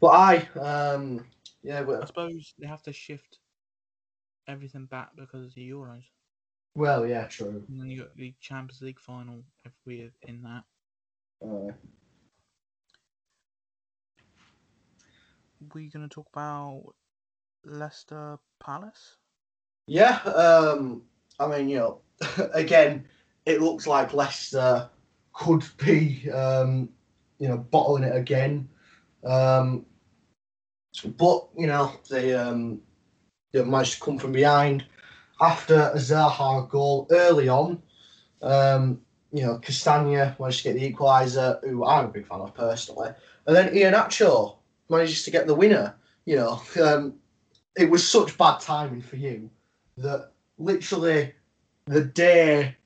but 0.00 0.08
I, 0.08 0.36
um, 0.58 1.24
yeah, 1.68 1.84
I 2.02 2.06
suppose 2.06 2.54
they 2.58 2.66
have 2.66 2.82
to 2.84 2.92
shift 2.94 3.40
everything 4.48 4.86
back 4.86 5.10
because 5.14 5.44
of 5.44 5.54
the 5.54 5.68
Euros. 5.68 6.04
well, 6.74 7.06
yeah, 7.06 7.26
true. 7.26 7.62
And 7.68 7.78
then 7.78 7.90
you 7.90 8.00
got 8.00 8.16
the 8.16 8.34
Champions 8.40 8.80
League 8.80 8.98
final 8.98 9.44
if 9.66 9.72
we're 9.84 10.10
in 10.22 10.42
that. 10.42 10.64
Uh, 11.44 11.72
We're 15.74 15.90
going 15.90 16.08
to 16.08 16.14
talk 16.14 16.28
about 16.32 16.94
Leicester 17.66 18.38
Palace. 18.60 19.18
yeah, 19.86 20.20
um, 20.22 21.02
I 21.38 21.48
mean, 21.48 21.68
you 21.68 21.76
know, 21.76 22.00
again, 22.54 23.04
it 23.44 23.60
looks 23.60 23.86
like 23.86 24.14
Leicester 24.14 24.88
could 25.34 25.64
be, 25.76 26.30
um, 26.30 26.88
you 27.38 27.48
know, 27.48 27.58
bottling 27.58 28.04
it 28.04 28.16
again. 28.16 28.70
Um, 29.24 29.84
but 31.02 31.48
you 31.56 31.66
know, 31.66 31.92
they 32.10 32.34
um, 32.34 32.80
they 33.52 33.62
managed 33.64 33.94
to 33.94 34.00
come 34.00 34.18
from 34.18 34.32
behind 34.32 34.84
after 35.40 35.74
a 35.94 35.96
Zaha 35.96 36.68
goal 36.68 37.06
early 37.10 37.48
on. 37.48 37.82
Um, 38.42 39.00
you 39.32 39.42
know, 39.42 39.58
Castagna 39.58 40.36
managed 40.38 40.62
to 40.62 40.72
get 40.72 40.80
the 40.80 40.92
equaliser, 40.92 41.62
who 41.64 41.84
I'm 41.84 42.06
a 42.06 42.08
big 42.08 42.26
fan 42.26 42.40
of 42.40 42.54
personally, 42.54 43.10
and 43.46 43.56
then 43.56 43.74
Iheanacho 43.74 44.56
manages 44.88 45.24
to 45.24 45.30
get 45.30 45.46
the 45.46 45.54
winner. 45.54 45.94
You 46.24 46.36
know, 46.36 46.62
um, 46.82 47.14
it 47.76 47.90
was 47.90 48.06
such 48.06 48.36
bad 48.38 48.60
timing 48.60 49.02
for 49.02 49.16
you 49.16 49.50
that 49.98 50.32
literally 50.58 51.32
the 51.86 52.04
day 52.04 52.76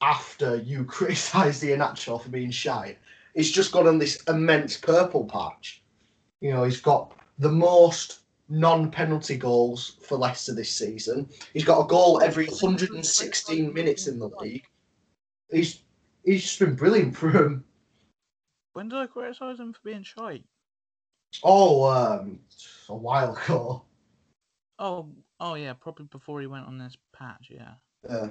after 0.00 0.56
you 0.56 0.84
criticised 0.96 1.62
Iheanacho 1.62 2.22
for 2.22 2.28
being 2.28 2.50
shy, 2.50 2.96
he's 3.34 3.50
just 3.50 3.72
got 3.72 3.86
on 3.86 3.98
this 3.98 4.22
immense 4.28 4.76
purple 4.76 5.24
patch. 5.24 5.82
You 6.40 6.52
know, 6.52 6.64
he's 6.64 6.80
got 6.80 7.14
the 7.38 7.50
most 7.50 8.20
non-penalty 8.48 9.36
goals 9.36 9.96
for 10.02 10.16
Leicester 10.18 10.54
this 10.54 10.70
season. 10.70 11.28
He's 11.52 11.64
got 11.64 11.80
a 11.80 11.86
goal 11.86 12.20
every 12.20 12.46
116 12.46 13.72
minutes 13.72 14.06
in 14.06 14.18
the 14.18 14.28
league. 14.38 14.64
He's 15.50 15.82
he's 16.24 16.42
just 16.42 16.58
been 16.58 16.74
brilliant 16.74 17.16
for 17.16 17.30
him. 17.30 17.64
When 18.72 18.88
did 18.88 18.98
I 18.98 19.06
criticise 19.06 19.58
him 19.58 19.72
for 19.72 19.80
being 19.84 20.02
shy? 20.02 20.42
Oh, 21.42 21.84
um, 21.84 22.40
a 22.88 22.96
while 22.96 23.36
ago. 23.36 23.82
Oh, 24.78 25.08
oh 25.40 25.54
yeah, 25.54 25.72
probably 25.72 26.06
before 26.06 26.40
he 26.40 26.46
went 26.46 26.66
on 26.66 26.78
this 26.78 26.96
patch. 27.16 27.48
Yeah. 27.50 27.74
Uh, 28.08 28.28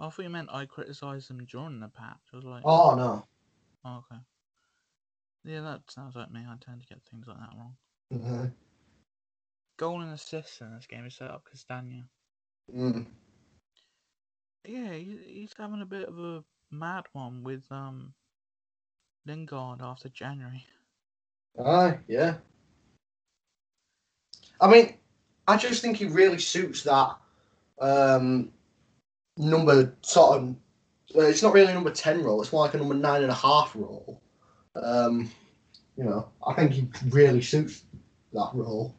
I 0.00 0.08
thought 0.08 0.22
you 0.22 0.30
meant 0.30 0.48
I 0.52 0.64
criticised 0.64 1.30
him 1.30 1.44
during 1.44 1.80
the 1.80 1.88
patch. 1.88 2.20
I 2.32 2.36
was 2.36 2.44
like, 2.44 2.62
oh 2.64 2.94
no. 2.94 3.26
oh, 3.84 4.04
okay. 4.10 4.20
Yeah, 5.44 5.60
that 5.62 5.82
sounds 5.88 6.16
like 6.16 6.30
me. 6.30 6.40
I 6.40 6.56
tend 6.64 6.80
to 6.80 6.86
get 6.86 7.02
things 7.10 7.26
like 7.26 7.38
that 7.38 7.56
wrong. 7.56 7.74
Uh, 8.14 8.46
Goal 9.78 10.00
and 10.00 10.12
assist 10.12 10.60
in 10.60 10.74
this 10.74 10.86
game 10.86 11.06
is 11.06 11.14
set 11.14 11.30
up 11.30 11.44
Castagna. 11.48 12.04
mm. 12.74 13.06
Yeah, 14.66 14.92
he's 14.92 15.54
having 15.56 15.82
a 15.82 15.86
bit 15.86 16.08
of 16.08 16.18
a 16.18 16.44
mad 16.70 17.04
one 17.12 17.42
with 17.42 17.64
um 17.70 18.12
Lingard 19.26 19.80
after 19.82 20.08
January. 20.08 20.64
Aye, 21.64 21.98
yeah. 22.08 22.34
I 24.60 24.68
mean, 24.68 24.94
I 25.46 25.56
just 25.56 25.82
think 25.82 25.96
he 25.96 26.06
really 26.06 26.38
suits 26.38 26.82
that 26.82 27.16
um, 27.80 28.50
number 29.36 29.94
sort 30.02 30.38
of. 30.38 30.56
It's 31.14 31.42
not 31.42 31.54
really 31.54 31.70
a 31.70 31.74
number 31.74 31.90
ten 31.90 32.22
role. 32.22 32.42
It's 32.42 32.52
more 32.52 32.64
like 32.64 32.74
a 32.74 32.78
number 32.78 32.94
nine 32.94 33.22
and 33.22 33.30
a 33.30 33.34
half 33.34 33.74
role. 33.74 34.20
Um, 34.74 35.30
you 35.98 36.04
know, 36.04 36.28
I 36.46 36.54
think 36.54 36.72
he 36.72 36.88
really 37.10 37.42
suits 37.42 37.82
that 38.32 38.50
role. 38.54 38.94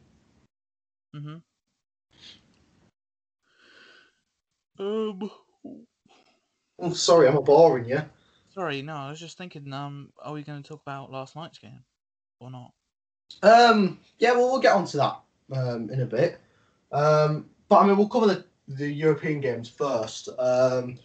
Mm-hmm. 1.16 1.36
Um, 4.78 5.30
I'm 6.80 6.94
sorry, 6.94 7.28
I'm 7.28 7.42
boring 7.42 7.88
you. 7.88 8.02
sorry, 8.54 8.82
no, 8.82 8.94
I 8.94 9.10
was 9.10 9.18
just 9.18 9.38
thinking. 9.38 9.72
Um, 9.72 10.12
are 10.22 10.34
we 10.34 10.42
going 10.42 10.62
to 10.62 10.68
talk 10.68 10.82
about 10.82 11.10
last 11.10 11.36
night's 11.36 11.58
game 11.58 11.82
or 12.38 12.50
not? 12.50 12.72
Um, 13.42 13.98
yeah, 14.18 14.32
well, 14.32 14.50
we'll 14.50 14.60
get 14.60 14.74
onto 14.74 14.98
that 14.98 15.20
um, 15.52 15.88
in 15.90 16.02
a 16.02 16.06
bit. 16.06 16.38
Um, 16.92 17.48
but 17.68 17.78
I 17.80 17.86
mean, 17.86 17.96
we'll 17.96 18.08
cover 18.08 18.26
the, 18.26 18.44
the 18.68 18.90
European 18.90 19.40
games 19.40 19.68
first. 19.68 20.28
Um, 20.38 20.98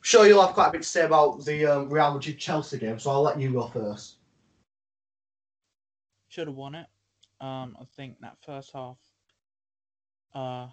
sure, 0.00 0.26
you'll 0.26 0.44
have 0.44 0.54
quite 0.54 0.68
a 0.68 0.72
bit 0.72 0.82
to 0.82 0.88
say 0.88 1.04
about 1.04 1.44
the 1.44 1.66
um, 1.66 1.88
Real 1.88 2.14
Madrid 2.14 2.38
Chelsea 2.38 2.78
game, 2.78 2.98
so 2.98 3.10
I'll 3.10 3.22
let 3.22 3.40
you 3.40 3.52
go 3.52 3.68
first. 3.68 4.16
Should 6.30 6.46
have 6.46 6.56
won 6.56 6.74
it. 6.76 6.86
Um, 7.40 7.76
I 7.80 7.84
think 7.96 8.20
that 8.20 8.38
first 8.46 8.70
half, 8.72 8.96
uh, 10.32 10.68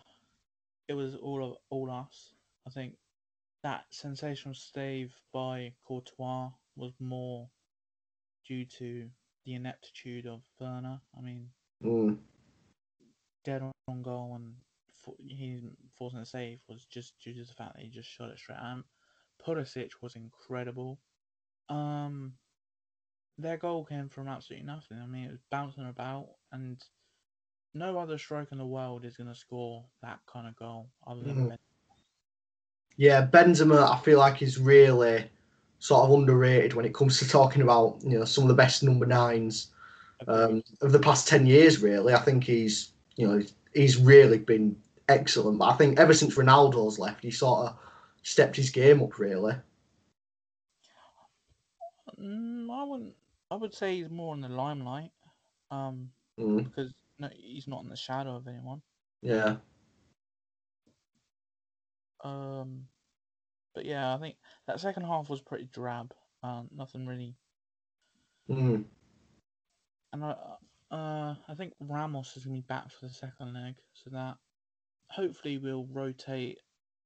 it 0.87 0.93
was 0.93 1.15
all 1.15 1.43
of 1.43 1.57
all 1.69 1.89
us. 1.91 2.33
I 2.65 2.69
think 2.69 2.93
that 3.63 3.85
sensational 3.89 4.53
save 4.53 5.13
by 5.33 5.73
Courtois 5.83 6.51
was 6.75 6.93
more 6.99 7.49
due 8.47 8.65
to 8.77 9.09
the 9.45 9.55
ineptitude 9.55 10.27
of 10.27 10.41
Werner. 10.59 11.01
I 11.17 11.21
mean, 11.21 11.49
Mm. 11.83 12.19
dead 13.43 13.63
on 13.87 14.03
goal 14.03 14.35
and 14.35 14.55
for, 15.03 15.15
he 15.19 15.61
forcing 15.97 16.19
a 16.19 16.25
save 16.25 16.61
was 16.67 16.85
just 16.85 17.17
due 17.19 17.33
to 17.33 17.43
the 17.43 17.53
fact 17.53 17.75
that 17.75 17.83
he 17.83 17.89
just 17.89 18.09
shot 18.09 18.29
it 18.29 18.37
straight 18.37 18.57
at 18.57 18.71
him. 18.71 18.85
Pulisic 19.43 19.91
was 20.01 20.15
incredible. 20.15 20.99
Um, 21.69 22.37
their 23.37 23.57
goal 23.57 23.85
came 23.85 24.09
from 24.09 24.27
absolutely 24.27 24.65
nothing. 24.65 24.99
I 25.01 25.05
mean, 25.05 25.25
it 25.25 25.31
was 25.31 25.39
bouncing 25.51 25.87
about, 25.87 26.29
and 26.51 26.81
no 27.73 27.97
other 27.99 28.17
striker 28.17 28.49
in 28.51 28.57
the 28.57 28.65
world 28.65 29.05
is 29.05 29.17
going 29.17 29.29
to 29.29 29.35
score 29.35 29.85
that 30.01 30.19
kind 30.31 30.47
of 30.47 30.55
goal 30.55 30.89
other 31.05 31.21
than. 31.21 31.49
Ben. 31.49 31.57
Yeah, 32.95 33.27
Benzema, 33.27 33.89
I 33.89 33.99
feel 33.99 34.17
like 34.17 34.41
is 34.41 34.57
really 34.57 35.29
sort 35.79 36.05
of 36.05 36.11
underrated 36.11 36.73
when 36.73 36.85
it 36.85 36.93
comes 36.93 37.19
to 37.19 37.27
talking 37.27 37.61
about 37.61 37.99
you 38.03 38.17
know 38.17 38.25
some 38.25 38.43
of 38.43 38.47
the 38.47 38.55
best 38.55 38.81
number 38.81 39.05
nines 39.05 39.67
um, 40.27 40.63
of 40.81 40.91
the 40.91 40.99
past 40.99 41.27
ten 41.27 41.45
years. 41.45 41.81
Really, 41.81 42.13
I 42.13 42.19
think 42.19 42.43
he's 42.43 42.91
you 43.15 43.27
know 43.27 43.41
he's 43.73 43.97
really 43.97 44.39
been 44.39 44.75
excellent. 45.09 45.59
But 45.59 45.69
I 45.69 45.75
think 45.75 45.99
ever 45.99 46.13
since 46.13 46.35
Ronaldo's 46.35 46.97
left, 46.97 47.23
he 47.23 47.29
sort 47.29 47.67
of 47.67 47.77
stepped 48.23 48.55
his 48.55 48.71
game 48.71 49.03
up. 49.03 49.19
Really. 49.19 49.53
Mm, 52.19 52.71
I 52.71 52.83
wouldn't. 52.83 53.13
I 53.49 53.55
would 53.55 53.73
say 53.73 53.95
he's 53.97 54.09
more 54.09 54.33
in 54.33 54.41
the 54.41 54.49
limelight. 54.49 55.11
Um, 55.71 56.11
Mm. 56.39 56.63
because 56.65 56.93
no, 57.17 57.29
he's 57.35 57.67
not 57.67 57.83
in 57.83 57.89
the 57.89 57.95
shadow 57.95 58.35
of 58.35 58.47
anyone. 58.47 58.81
Yeah. 59.21 59.57
Um, 62.23 62.87
but 63.73 63.85
yeah, 63.85 64.13
I 64.13 64.17
think 64.19 64.37
that 64.67 64.79
second 64.79 65.03
half 65.03 65.29
was 65.29 65.41
pretty 65.41 65.65
drab. 65.65 66.13
Um, 66.43 66.69
nothing 66.71 67.05
really 67.07 67.35
Mm. 68.49 68.85
And 70.13 70.23
I, 70.23 70.57
uh, 70.91 71.35
I 71.49 71.55
think 71.55 71.73
Ramos 71.81 72.37
is 72.37 72.45
going 72.45 72.55
to 72.55 72.61
be 72.61 72.67
back 72.67 72.91
for 72.91 73.07
the 73.07 73.13
second 73.13 73.53
leg, 73.53 73.75
so 73.93 74.09
that 74.11 74.37
hopefully 75.09 75.57
we'll 75.57 75.85
rotate 75.87 76.59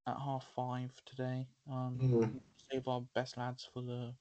at 0.07 0.17
half 0.19 0.45
five 0.55 0.91
today. 1.05 1.47
Um, 1.67 1.97
Mm. 1.99 2.41
save 2.71 2.87
our 2.87 3.01
best 3.15 3.37
lads 3.37 3.65
for 3.73 3.81
the 3.81 4.13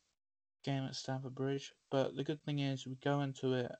game 0.65 0.85
at 0.85 0.95
Stamford 0.95 1.35
Bridge. 1.35 1.73
But 1.91 2.17
the 2.17 2.25
good 2.25 2.43
thing 2.43 2.61
is 2.61 2.87
we 2.87 2.97
go 3.03 3.21
into 3.23 3.55
it, 3.55 3.73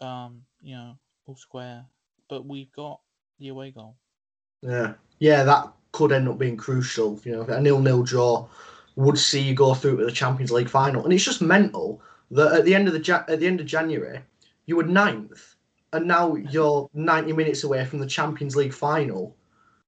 um, 0.00 0.42
you 0.60 0.74
know, 0.74 0.98
all 1.26 1.36
square. 1.36 1.84
But 2.28 2.46
we've 2.46 2.72
got 2.72 3.00
the 3.38 3.48
away 3.48 3.70
goal. 3.70 3.96
Yeah, 4.62 4.94
yeah, 5.18 5.42
that 5.44 5.72
could 5.92 6.12
end 6.12 6.28
up 6.28 6.38
being 6.38 6.56
crucial. 6.56 7.20
You 7.24 7.32
know, 7.32 7.42
a 7.42 7.60
nil-nil 7.60 8.02
draw 8.04 8.48
would 8.96 9.18
see 9.18 9.40
you 9.40 9.54
go 9.54 9.74
through 9.74 9.98
to 9.98 10.04
the 10.04 10.12
Champions 10.12 10.52
League 10.52 10.68
final, 10.68 11.04
and 11.04 11.12
it's 11.12 11.24
just 11.24 11.42
mental 11.42 12.00
that 12.30 12.52
at 12.52 12.64
the 12.64 12.74
end 12.74 12.88
of 12.88 12.94
the 12.94 13.00
ja- 13.00 13.24
at 13.28 13.40
the 13.40 13.46
end 13.46 13.60
of 13.60 13.66
January, 13.66 14.20
you 14.66 14.76
were 14.76 14.84
ninth, 14.84 15.56
and 15.92 16.06
now 16.06 16.34
you're 16.34 16.88
ninety 16.94 17.32
minutes 17.32 17.64
away 17.64 17.84
from 17.84 17.98
the 17.98 18.06
Champions 18.06 18.56
League 18.56 18.74
final. 18.74 19.36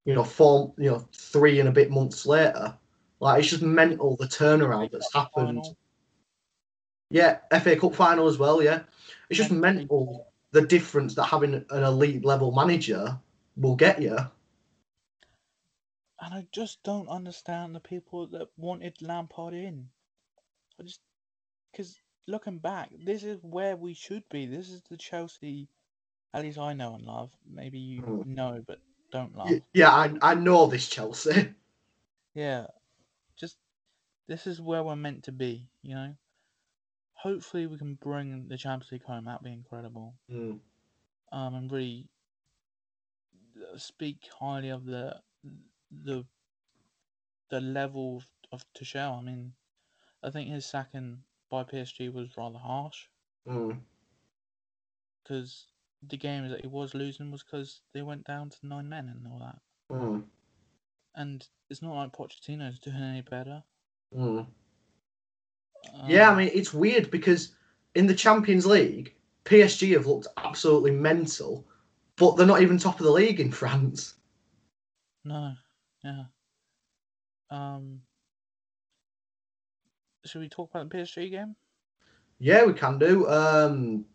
You 0.05 0.15
know, 0.15 0.25
four, 0.25 0.75
you 0.77 0.91
know, 0.91 1.09
three 1.15 1.61
and 1.61 1.69
a 1.69 1.73
bit 1.73 1.91
months 1.91 2.27
later. 2.27 2.77
Like 3.25 3.41
it's 3.41 3.51
just 3.51 3.63
mental 3.65 4.17
the 4.17 4.27
turnaround 4.27 4.93
that's 4.93 5.15
happened. 5.15 5.65
Final. 5.65 5.79
Yeah, 7.11 7.39
FA 7.51 7.77
Cup 7.77 7.95
final 7.95 8.29
as 8.29 8.39
well. 8.39 8.63
Yeah, 8.63 8.83
it's 9.31 9.39
just 9.39 9.51
mental 9.51 10.29
the 10.53 10.63
difference 10.63 11.15
that 11.17 11.25
having 11.25 11.65
an 11.71 11.85
elite 11.85 12.25
level 12.25 12.53
manager 12.53 13.21
will 13.57 13.77
get 13.77 14.03
you. 14.03 14.19
And 16.21 16.35
I 16.35 16.47
just 16.53 16.83
don't 16.83 17.09
understand 17.09 17.75
the 17.75 17.81
people 17.81 18.27
that 18.29 18.49
wanted 18.57 19.03
Lampard 19.03 19.55
in. 19.55 19.91
I 20.79 20.85
just 20.85 21.01
because 21.73 22.01
looking 22.27 22.59
back, 22.59 22.91
this 23.05 23.25
is 23.25 23.43
where 23.43 23.77
we 23.77 23.95
should 23.95 24.29
be. 24.29 24.47
This 24.47 24.71
is 24.71 24.83
the 24.83 24.97
Chelsea, 24.97 25.69
at 26.35 26.43
least 26.43 26.59
I 26.59 26.75
know 26.75 26.95
and 26.95 27.05
love. 27.05 27.33
Maybe 27.47 27.79
you 27.79 28.05
Mm. 28.05 28.25
know 28.25 28.63
but 28.67 28.81
don't 29.11 29.37
love. 29.37 29.63
Yeah, 29.73 29.91
I, 29.91 30.15
I 30.23 30.35
know 30.35 30.67
this 30.67 30.89
Chelsea. 30.89 31.55
Yeah, 32.35 32.67
this 34.27 34.47
is 34.47 34.61
where 34.61 34.83
we're 34.83 34.97
meant 34.97 35.25
to 35.25 35.33
be. 35.33 35.69
You 35.83 35.95
know, 35.95 36.15
hopefully 37.15 37.67
we 37.67 37.79
can 37.79 37.95
bring 37.95 38.49
the 38.49 38.57
Champions 38.57 38.93
League 38.93 39.05
home. 39.05 39.25
That'd 39.25 39.45
be 39.45 39.53
incredible. 39.53 40.15
Mm. 40.31 40.59
Um, 41.33 41.55
and 41.55 41.73
really 41.73 42.09
uh, 43.57 43.77
speak 43.79 44.19
highly 44.39 44.69
of 44.71 44.85
the 44.85 45.17
the 46.05 46.25
the 47.51 47.61
level 47.61 48.17
of, 48.17 48.27
of 48.53 48.65
Tuchel. 48.75 49.19
I 49.19 49.23
mean, 49.23 49.53
I 50.23 50.31
think 50.31 50.49
his 50.49 50.65
sacking 50.67 51.19
by 51.51 51.65
PSG 51.65 52.13
was 52.13 52.37
rather 52.37 52.59
harsh 52.59 53.07
Mm. 53.47 53.79
because 55.23 55.67
the 56.03 56.17
games 56.17 56.51
that 56.51 56.63
he 56.63 56.67
was 56.67 56.95
losing 56.95 57.31
was 57.31 57.43
because 57.43 57.81
they 57.93 58.01
went 58.01 58.25
down 58.25 58.49
to 58.49 58.67
nine 58.67 58.89
men 58.89 59.09
and 59.09 59.27
all 59.31 59.39
that. 59.39 59.59
Mm. 59.95 60.23
And 61.15 61.47
it's 61.69 61.83
not 61.83 61.95
like 61.95 62.13
Pochettino's 62.13 62.79
doing 62.85 62.97
any 62.97 63.21
better. 63.21 63.63
Mm. 64.15 64.47
yeah, 66.05 66.31
I 66.31 66.35
Um, 66.35 66.37
mean 66.37 66.51
it's 66.55 66.73
weird 66.75 67.11
because 67.11 67.55
in 67.95 68.07
the 68.07 68.15
Champions 68.15 68.67
League, 68.67 69.15
PSG 69.45 69.93
have 69.93 70.07
looked 70.07 70.29
absolutely 70.37 70.91
mental, 70.93 71.67
but 72.17 72.37
they're 72.37 72.47
not 72.47 72.63
even 72.63 72.79
top 72.79 73.01
of 73.01 73.07
the 73.07 73.13
league 73.13 73.41
in 73.41 73.51
France. 73.53 74.15
no, 75.25 75.55
yeah. 76.05 76.25
Um, 77.51 78.03
should 80.25 80.41
we 80.41 80.49
talk 80.49 80.71
about 80.71 80.85
the 80.85 80.91
PSG 80.91 81.31
game? 81.31 81.57
Yeah, 82.39 82.65
we 82.65 82.75
can 82.75 82.99
do. 82.99 83.29
Um, 83.29 84.07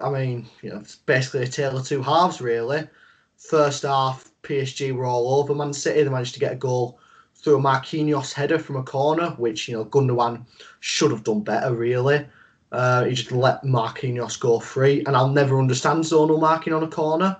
I 0.00 0.10
mean, 0.10 0.48
you 0.62 0.70
know, 0.70 0.78
it's 0.78 0.96
basically 0.96 1.42
a 1.44 1.46
tale 1.48 1.76
of 1.78 1.86
two 1.86 2.02
halves, 2.02 2.40
really. 2.40 2.88
First 3.36 3.82
half, 3.82 4.30
PSG 4.42 4.92
were 4.92 5.06
all 5.06 5.40
over 5.40 5.54
Man 5.54 5.72
City. 5.72 6.02
They 6.02 6.10
managed 6.10 6.34
to 6.34 6.40
get 6.40 6.52
a 6.52 6.56
goal 6.56 6.98
through 7.36 7.58
a 7.58 7.62
Marquinhos 7.62 8.32
header 8.32 8.58
from 8.58 8.76
a 8.76 8.82
corner, 8.82 9.30
which 9.38 9.68
you 9.68 9.76
know 9.76 9.84
Gundogan 9.84 10.44
should 10.80 11.10
have 11.10 11.24
done 11.24 11.42
better. 11.42 11.74
Really, 11.74 12.26
uh, 12.72 13.04
he 13.04 13.14
just 13.14 13.32
let 13.32 13.62
Marquinhos 13.62 14.38
go 14.38 14.58
free, 14.60 15.04
and 15.06 15.16
I'll 15.16 15.28
never 15.28 15.58
understand 15.58 16.04
zonal 16.04 16.40
marking 16.40 16.72
on 16.72 16.82
a 16.82 16.88
corner. 16.88 17.36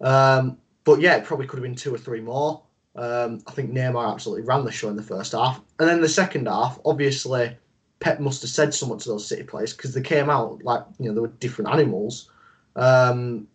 Um, 0.00 0.58
but 0.84 1.00
yeah, 1.00 1.16
it 1.16 1.24
probably 1.24 1.46
could 1.46 1.58
have 1.58 1.62
been 1.64 1.76
two 1.76 1.94
or 1.94 1.98
three 1.98 2.20
more. 2.20 2.62
Um, 2.94 3.42
I 3.46 3.52
think 3.52 3.72
Neymar 3.72 4.12
absolutely 4.12 4.44
ran 4.44 4.64
the 4.64 4.72
show 4.72 4.88
in 4.88 4.96
the 4.96 5.02
first 5.02 5.32
half, 5.32 5.60
and 5.78 5.88
then 5.88 6.00
the 6.00 6.08
second 6.08 6.46
half, 6.46 6.78
obviously. 6.84 7.56
Pep 8.00 8.18
must 8.18 8.42
have 8.42 8.50
said 8.50 8.74
something 8.74 8.98
to 8.98 9.10
those 9.10 9.28
City 9.28 9.44
players 9.44 9.72
because 9.72 9.94
they 9.94 10.00
came 10.00 10.28
out 10.28 10.64
like 10.64 10.82
you 10.98 11.06
know 11.06 11.14
they 11.14 11.20
were 11.20 11.28
different 11.28 11.70
animals. 11.70 12.28
Um, 12.74 13.46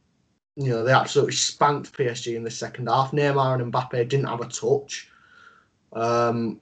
you 0.57 0.71
know 0.71 0.83
they 0.83 0.91
absolutely 0.91 1.35
spanked 1.35 1.93
PSG 1.93 2.35
in 2.35 2.43
the 2.43 2.51
second 2.51 2.87
half. 2.87 3.11
Neymar 3.11 3.61
and 3.61 3.71
Mbappe 3.71 4.09
didn't 4.09 4.25
have 4.25 4.41
a 4.41 4.47
touch, 4.47 5.09
um, 5.97 6.59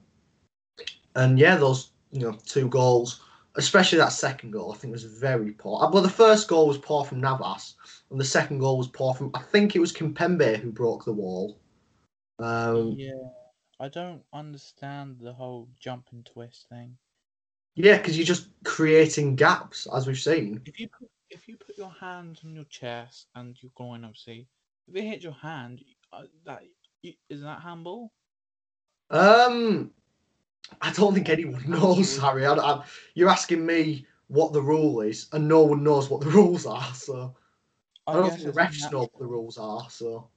and 1.14 1.38
yeah, 1.38 1.56
those 1.56 1.90
you 2.10 2.20
know 2.20 2.32
two 2.46 2.68
goals, 2.68 3.22
especially 3.56 3.98
that 3.98 4.12
second 4.12 4.50
goal, 4.52 4.72
I 4.72 4.76
think 4.76 4.92
was 4.92 5.04
very 5.04 5.52
poor. 5.52 5.82
Uh, 5.82 5.90
Well, 5.90 6.02
the 6.02 6.08
first 6.08 6.48
goal 6.48 6.66
was 6.68 6.78
poor 6.78 7.04
from 7.04 7.20
Navas, 7.20 7.74
and 8.10 8.20
the 8.20 8.24
second 8.24 8.58
goal 8.58 8.78
was 8.78 8.88
poor 8.88 9.14
from 9.14 9.30
I 9.34 9.42
think 9.42 9.74
it 9.76 9.80
was 9.80 9.92
Kimpembe 9.92 10.56
who 10.58 10.70
broke 10.70 11.04
the 11.04 11.12
wall. 11.12 11.58
Um, 12.38 12.96
Yeah, 12.98 13.28
I 13.80 13.88
don't 13.88 14.22
understand 14.32 15.18
the 15.20 15.32
whole 15.32 15.68
jump 15.80 16.08
and 16.12 16.24
twist 16.24 16.68
thing. 16.68 16.98
yeah, 17.74 17.96
because 17.98 18.16
you're 18.16 18.26
just 18.26 18.48
creating 18.64 19.36
gaps 19.36 19.86
as 19.94 20.06
we've 20.06 20.18
seen. 20.18 20.62
If 20.64 20.80
you 20.80 20.88
put 20.88 21.10
if 21.30 21.48
you 21.48 21.56
put 21.56 21.76
your 21.76 21.90
hand 21.90 22.40
on 22.44 22.54
your 22.54 22.64
chest 22.64 23.26
and 23.34 23.56
you're 23.60 23.72
going, 23.76 24.04
obviously, 24.04 24.48
if 24.88 24.96
it 24.96 25.02
hits 25.04 25.24
your 25.24 25.32
hand, 25.34 25.84
uh, 26.12 26.24
that 26.44 26.62
y- 27.02 27.16
that 27.30 27.60
handball. 27.62 28.12
Um, 29.10 29.90
I 30.80 30.92
don't 30.92 31.14
think 31.14 31.28
anyone 31.28 31.64
knows, 31.70 32.18
Harry. 32.18 32.46
I, 32.46 32.54
I, 32.54 32.84
you're 33.14 33.28
asking 33.28 33.64
me 33.64 34.06
what 34.28 34.52
the 34.52 34.62
rule 34.62 35.00
is, 35.00 35.28
and 35.32 35.48
no 35.48 35.62
one 35.62 35.84
knows 35.84 36.10
what 36.10 36.20
the 36.20 36.30
rules 36.38 36.66
are. 36.66 36.92
So 36.94 37.34
I, 38.06 38.14
don't 38.14 38.30
think 38.32 38.44
the 38.44 38.52
refs 38.52 38.90
know 38.90 39.00
what 39.00 39.18
the 39.18 39.26
rules 39.26 39.58
are. 39.58 39.88
So 39.90 40.28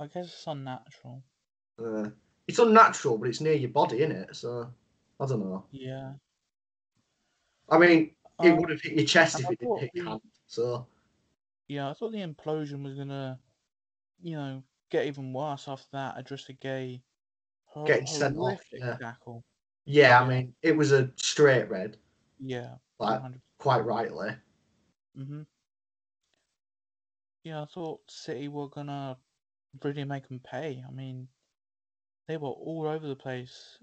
I 0.00 0.06
guess 0.06 0.26
it's 0.26 0.46
unnatural. 0.46 1.22
uh, 1.78 2.10
it's 2.46 2.58
unnatural, 2.58 3.18
but 3.18 3.28
it's 3.28 3.40
near 3.40 3.54
your 3.54 3.70
body, 3.70 4.00
isn't 4.02 4.16
it? 4.16 4.36
So 4.36 4.72
I 5.20 5.26
don't 5.26 5.40
know. 5.40 5.64
Yeah. 5.70 6.14
I 7.68 7.78
mean, 7.78 8.14
it 8.42 8.50
Um, 8.50 8.58
would 8.58 8.70
have 8.70 8.80
hit 8.80 8.94
your 8.94 9.06
chest 9.06 9.40
if 9.40 9.46
I 9.46 9.52
it 9.52 9.58
didn't 9.60 9.78
hit 9.78 9.90
your 9.94 10.04
hand. 10.06 10.20
So 10.46 10.86
Yeah, 11.68 11.90
I 11.90 11.94
thought 11.94 12.12
the 12.12 12.18
implosion 12.18 12.82
was 12.82 12.94
gonna, 12.94 13.38
you 14.22 14.36
know, 14.36 14.62
get 14.90 15.06
even 15.06 15.32
worse 15.32 15.68
after 15.68 15.88
that. 15.92 16.16
Idrissa 16.16 16.58
Gueye, 16.58 17.02
hor- 17.74 17.86
Getting 17.86 18.06
sent 18.06 18.38
off, 18.38 18.60
yeah. 18.72 18.96
tackle. 18.96 19.44
yeah, 19.84 20.20
I 20.20 20.26
mean, 20.28 20.54
it 20.62 20.76
was 20.76 20.92
a 20.92 21.10
straight 21.16 21.68
red, 21.68 21.96
Yeah, 22.38 22.76
like 23.00 23.20
100. 23.20 23.40
quite 23.58 23.84
rightly. 23.84 24.30
Mhm. 25.18 25.46
Yeah, 27.42 27.62
I 27.62 27.66
thought 27.66 28.00
City 28.10 28.48
were 28.48 28.68
gonna 28.68 29.18
really 29.82 30.04
make 30.04 30.28
them 30.28 30.40
pay. 30.40 30.82
I 30.86 30.90
mean, 30.92 31.28
they 32.28 32.36
were 32.36 32.48
all 32.48 32.86
over 32.86 33.06
the 33.06 33.16
place 33.16 33.78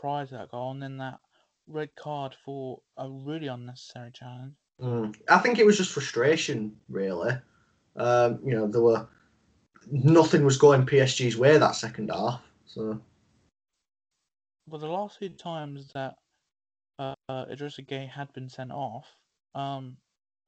prior 0.00 0.26
to 0.26 0.34
that 0.34 0.50
goal, 0.50 0.72
and 0.72 0.82
then 0.82 0.96
that 0.98 1.20
red 1.66 1.94
card 1.96 2.34
for 2.44 2.82
a 2.98 3.08
really 3.08 3.46
unnecessary 3.46 4.10
challenge. 4.12 4.54
Mm. 4.80 5.14
I 5.28 5.38
think 5.38 5.58
it 5.58 5.64
was 5.64 5.78
just 5.78 5.92
frustration, 5.92 6.78
really. 6.88 7.32
Um, 7.96 8.40
you 8.44 8.54
know, 8.54 8.66
there 8.66 8.82
were 8.82 9.08
nothing 9.86 10.44
was 10.44 10.58
going 10.58 10.84
PSG's 10.84 11.36
way 11.36 11.56
that 11.56 11.76
second 11.76 12.10
half. 12.10 12.42
So 12.74 13.00
Well, 14.68 14.80
the 14.80 14.88
last 14.88 15.18
few 15.18 15.28
times 15.28 15.92
that 15.94 16.16
uh, 16.98 17.14
Idrissa 17.30 17.86
Gueye 17.86 18.08
had 18.08 18.32
been 18.32 18.48
sent 18.48 18.72
off, 18.72 19.06
um, 19.54 19.96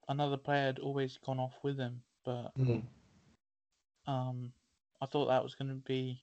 another 0.09 0.37
player 0.37 0.67
had 0.67 0.81
always 0.81 1.19
gone 1.25 1.39
off 1.39 1.55
with 1.63 1.79
him. 1.79 2.03
But 2.25 2.51
mm. 2.59 2.83
um, 4.09 4.53
I 5.01 5.07
thought 5.07 5.27
that 5.27 5.45
was 5.45 5.55
going 5.55 5.69
to 5.69 5.77
be 5.87 6.21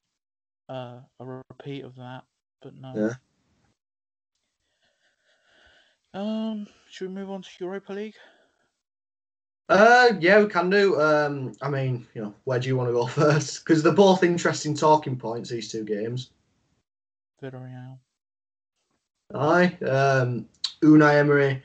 uh, 0.68 1.00
a 1.22 1.42
repeat 1.50 1.86
of 1.86 1.96
that, 1.96 2.24
but 2.62 2.74
no. 2.76 2.94
Yeah. 2.96 3.14
Um, 6.14 6.68
should 6.90 7.08
we 7.08 7.14
move 7.14 7.32
on 7.32 7.44
to 7.44 7.50
Europa 7.60 7.94
League? 7.94 8.16
Uh, 9.70 10.10
yeah, 10.20 10.42
we 10.42 10.48
can 10.48 10.70
do. 10.70 11.00
Um, 11.00 11.54
I 11.62 11.70
mean, 11.70 12.08
you 12.14 12.22
know, 12.22 12.34
where 12.44 12.60
do 12.60 12.68
you 12.68 12.76
want 12.76 12.90
to 12.90 12.94
go 12.94 13.06
first? 13.08 13.64
Because 13.64 13.84
they're 13.84 13.94
both 13.94 14.24
interesting 14.24 14.76
talking 14.76 15.18
points. 15.18 15.50
These 15.50 15.72
two 15.72 15.84
games. 15.84 16.32
Villarreal. 17.42 17.98
Aye. 19.34 19.78
Um, 19.86 20.48
Unai 20.82 21.16
Emery 21.16 21.64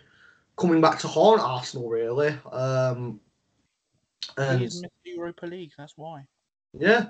coming 0.56 0.80
back 0.80 0.98
to 1.00 1.08
haunt 1.08 1.40
Arsenal, 1.40 1.88
really. 1.88 2.34
Um, 2.50 3.20
and 4.36 4.60
He's 4.60 4.80
missed 4.80 4.94
the 5.04 5.10
Europa 5.10 5.46
League. 5.46 5.72
That's 5.76 5.94
why 5.96 6.24
yeah, 6.76 7.06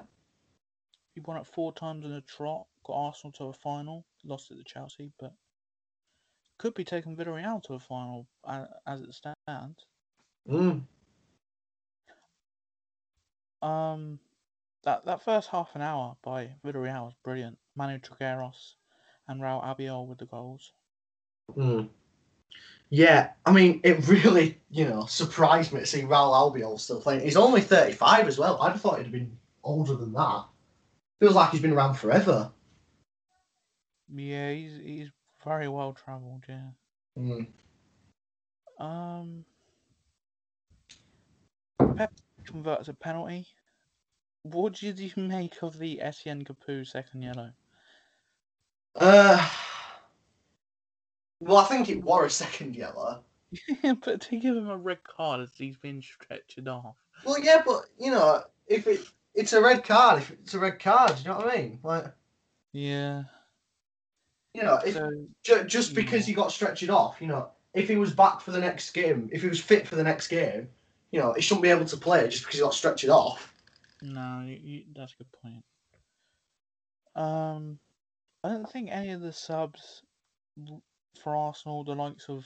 he 1.15 1.21
won 1.21 1.39
it 1.39 1.47
four 1.47 1.73
times 1.73 2.05
in 2.05 2.13
a 2.13 2.21
trot. 2.23 2.67
Got 2.85 2.95
Arsenal 2.95 3.33
to 3.33 3.45
a 3.45 3.53
final. 3.53 4.05
Lost 4.25 4.51
it 4.51 4.57
to 4.57 4.65
Chelsea, 4.65 5.13
but 5.19 5.33
could 6.59 6.75
be 6.75 6.85
taking 6.85 7.17
Villarreal 7.17 7.63
to 7.65 7.75
a 7.75 7.79
final 7.79 8.27
uh, 8.45 8.67
as 8.87 9.01
it 9.01 9.15
stands. 9.15 9.85
Mm, 10.47 10.87
Um, 13.63 14.19
that 14.85 15.05
that 15.05 15.23
first 15.23 15.49
half 15.51 15.75
an 15.75 15.83
hour 15.83 16.17
by 16.23 16.55
Villarreal 16.65 17.05
was 17.07 17.15
brilliant. 17.25 17.59
Manu 17.77 17.99
Trigueros 17.99 18.75
and 19.29 19.41
Raul 19.41 19.63
Albiol 19.65 20.07
with 20.09 20.19
the 20.19 20.27
goals. 20.27 20.73
mm. 21.57 21.89
yeah. 22.91 23.33
I 23.47 23.53
mean, 23.53 23.81
it 23.85 24.07
really, 24.09 24.61
you 24.71 24.85
know, 24.89 25.07
surprised 25.07 25.73
me 25.73 25.81
to 25.81 25.87
see 25.87 26.03
Raul 26.03 26.33
Albiol 26.35 26.79
still 26.81 27.01
playing. 27.01 27.23
He's 27.23 27.37
only 27.37 27.61
thirty-five 27.61 28.27
as 28.29 28.39
well. 28.39 28.61
I'd 28.63 28.73
have 28.73 28.81
thought 28.81 28.99
he'd 28.99 29.05
have 29.05 29.13
been 29.13 29.37
older 29.65 29.95
than 29.97 30.13
that. 30.15 30.45
Feels 31.21 31.35
like 31.35 31.51
he's 31.51 31.61
been 31.63 31.73
around 31.73 31.95
forever. 31.95 32.53
Yeah, 34.15 34.53
he's 34.53 34.77
he's 34.79 35.09
very 35.45 35.69
well 35.69 35.93
travelled. 35.93 36.45
Yeah. 36.49 36.71
Mm. 37.19 37.47
Um, 38.79 39.45
Pepe 41.99 42.15
converts 42.47 42.87
a 42.87 42.95
penalty. 42.95 43.45
What 44.43 44.75
did 44.75 45.01
you 45.01 45.11
make 45.17 45.61
of 45.63 45.79
the 45.81 46.01
Etienne 46.01 46.45
Capoue 46.45 46.87
second 46.87 47.23
yellow? 47.23 47.51
Uh, 48.95 49.51
well, 51.41 51.57
I 51.57 51.65
think 51.65 51.89
it 51.89 52.03
wore 52.05 52.25
a 52.25 52.31
second 52.31 52.77
yellow. 52.77 53.25
Yeah, 53.83 53.95
but 54.05 54.21
to 54.23 54.37
give 54.37 54.57
him 54.57 54.69
a 54.69 54.77
red 54.77 55.03
card 55.03 55.41
as 55.41 55.51
he's 55.57 55.77
been 55.77 56.01
stretched 56.01 56.67
off. 56.69 56.95
Well, 57.25 57.41
yeah, 57.43 57.63
but 57.67 57.87
you 57.99 58.13
know, 58.13 58.45
if 58.69 58.87
it 58.87 59.01
it's 59.35 59.53
a 59.53 59.61
red 59.61 59.83
card, 59.83 60.23
if 60.23 60.31
it's 60.31 60.55
a 60.55 60.59
red 60.61 60.79
card, 60.79 61.19
you 61.19 61.25
know 61.29 61.39
what 61.39 61.53
I 61.53 61.57
mean? 61.63 61.81
Like, 61.83 62.05
Yeah. 62.73 63.25
you 64.55 64.63
know, 64.63 64.77
if 64.87 64.95
So 64.95 65.11
ju- 65.43 65.65
just 65.65 65.95
because 65.95 66.21
Yeah. 66.23 66.27
he 66.27 66.35
got 66.35 66.53
stretched 66.53 66.89
off, 66.91 67.21
you 67.21 67.27
know, 67.27 67.51
if 67.75 67.89
he 67.89 67.97
was 67.97 68.15
back 68.15 68.41
for 68.41 68.53
the 68.53 68.61
next 68.61 68.93
game, 68.93 69.29
if 69.33 69.43
he 69.43 69.49
was 69.49 69.61
fit 69.61 69.87
for 69.89 69.97
the 69.97 70.05
next 70.05 70.29
game, 70.29 70.69
you 71.11 71.21
know, 71.21 71.33
he 71.33 71.43
shouldn't 71.43 71.63
be 71.63 71.71
able 71.71 71.85
to 71.87 71.97
play 71.97 72.29
just 72.29 72.45
because 72.45 72.57
he 72.57 72.63
got 72.63 72.75
stretched 72.75 73.09
off. 73.09 73.53
no, 74.03 74.43
you, 74.47 74.59
you, 74.63 74.83
that's 74.95 75.15
a 75.15 75.17
good 75.17 75.33
point. 75.43 75.65
Um, 77.15 77.79
I 78.45 78.49
don't 78.49 78.71
think 78.71 78.91
any 78.91 79.11
of 79.11 79.21
the 79.21 79.33
subs 79.33 80.03
for 81.23 81.37
Arsenal, 81.37 81.85
the 81.85 81.95
likes 81.95 82.29
of 82.29 82.45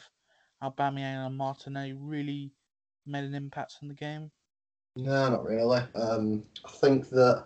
Aubameyang 0.63 1.27
and 1.27 1.37
Martinelli, 1.37 1.93
really 1.93 2.53
made 3.07 3.25
an 3.25 3.35
impact 3.35 3.77
on 3.83 3.89
the 3.89 3.95
game. 3.95 4.31
No, 4.97 5.31
not 5.31 5.45
really. 5.45 5.81
Um, 5.95 6.45
I 6.65 6.71
think 6.71 7.09
that, 7.11 7.45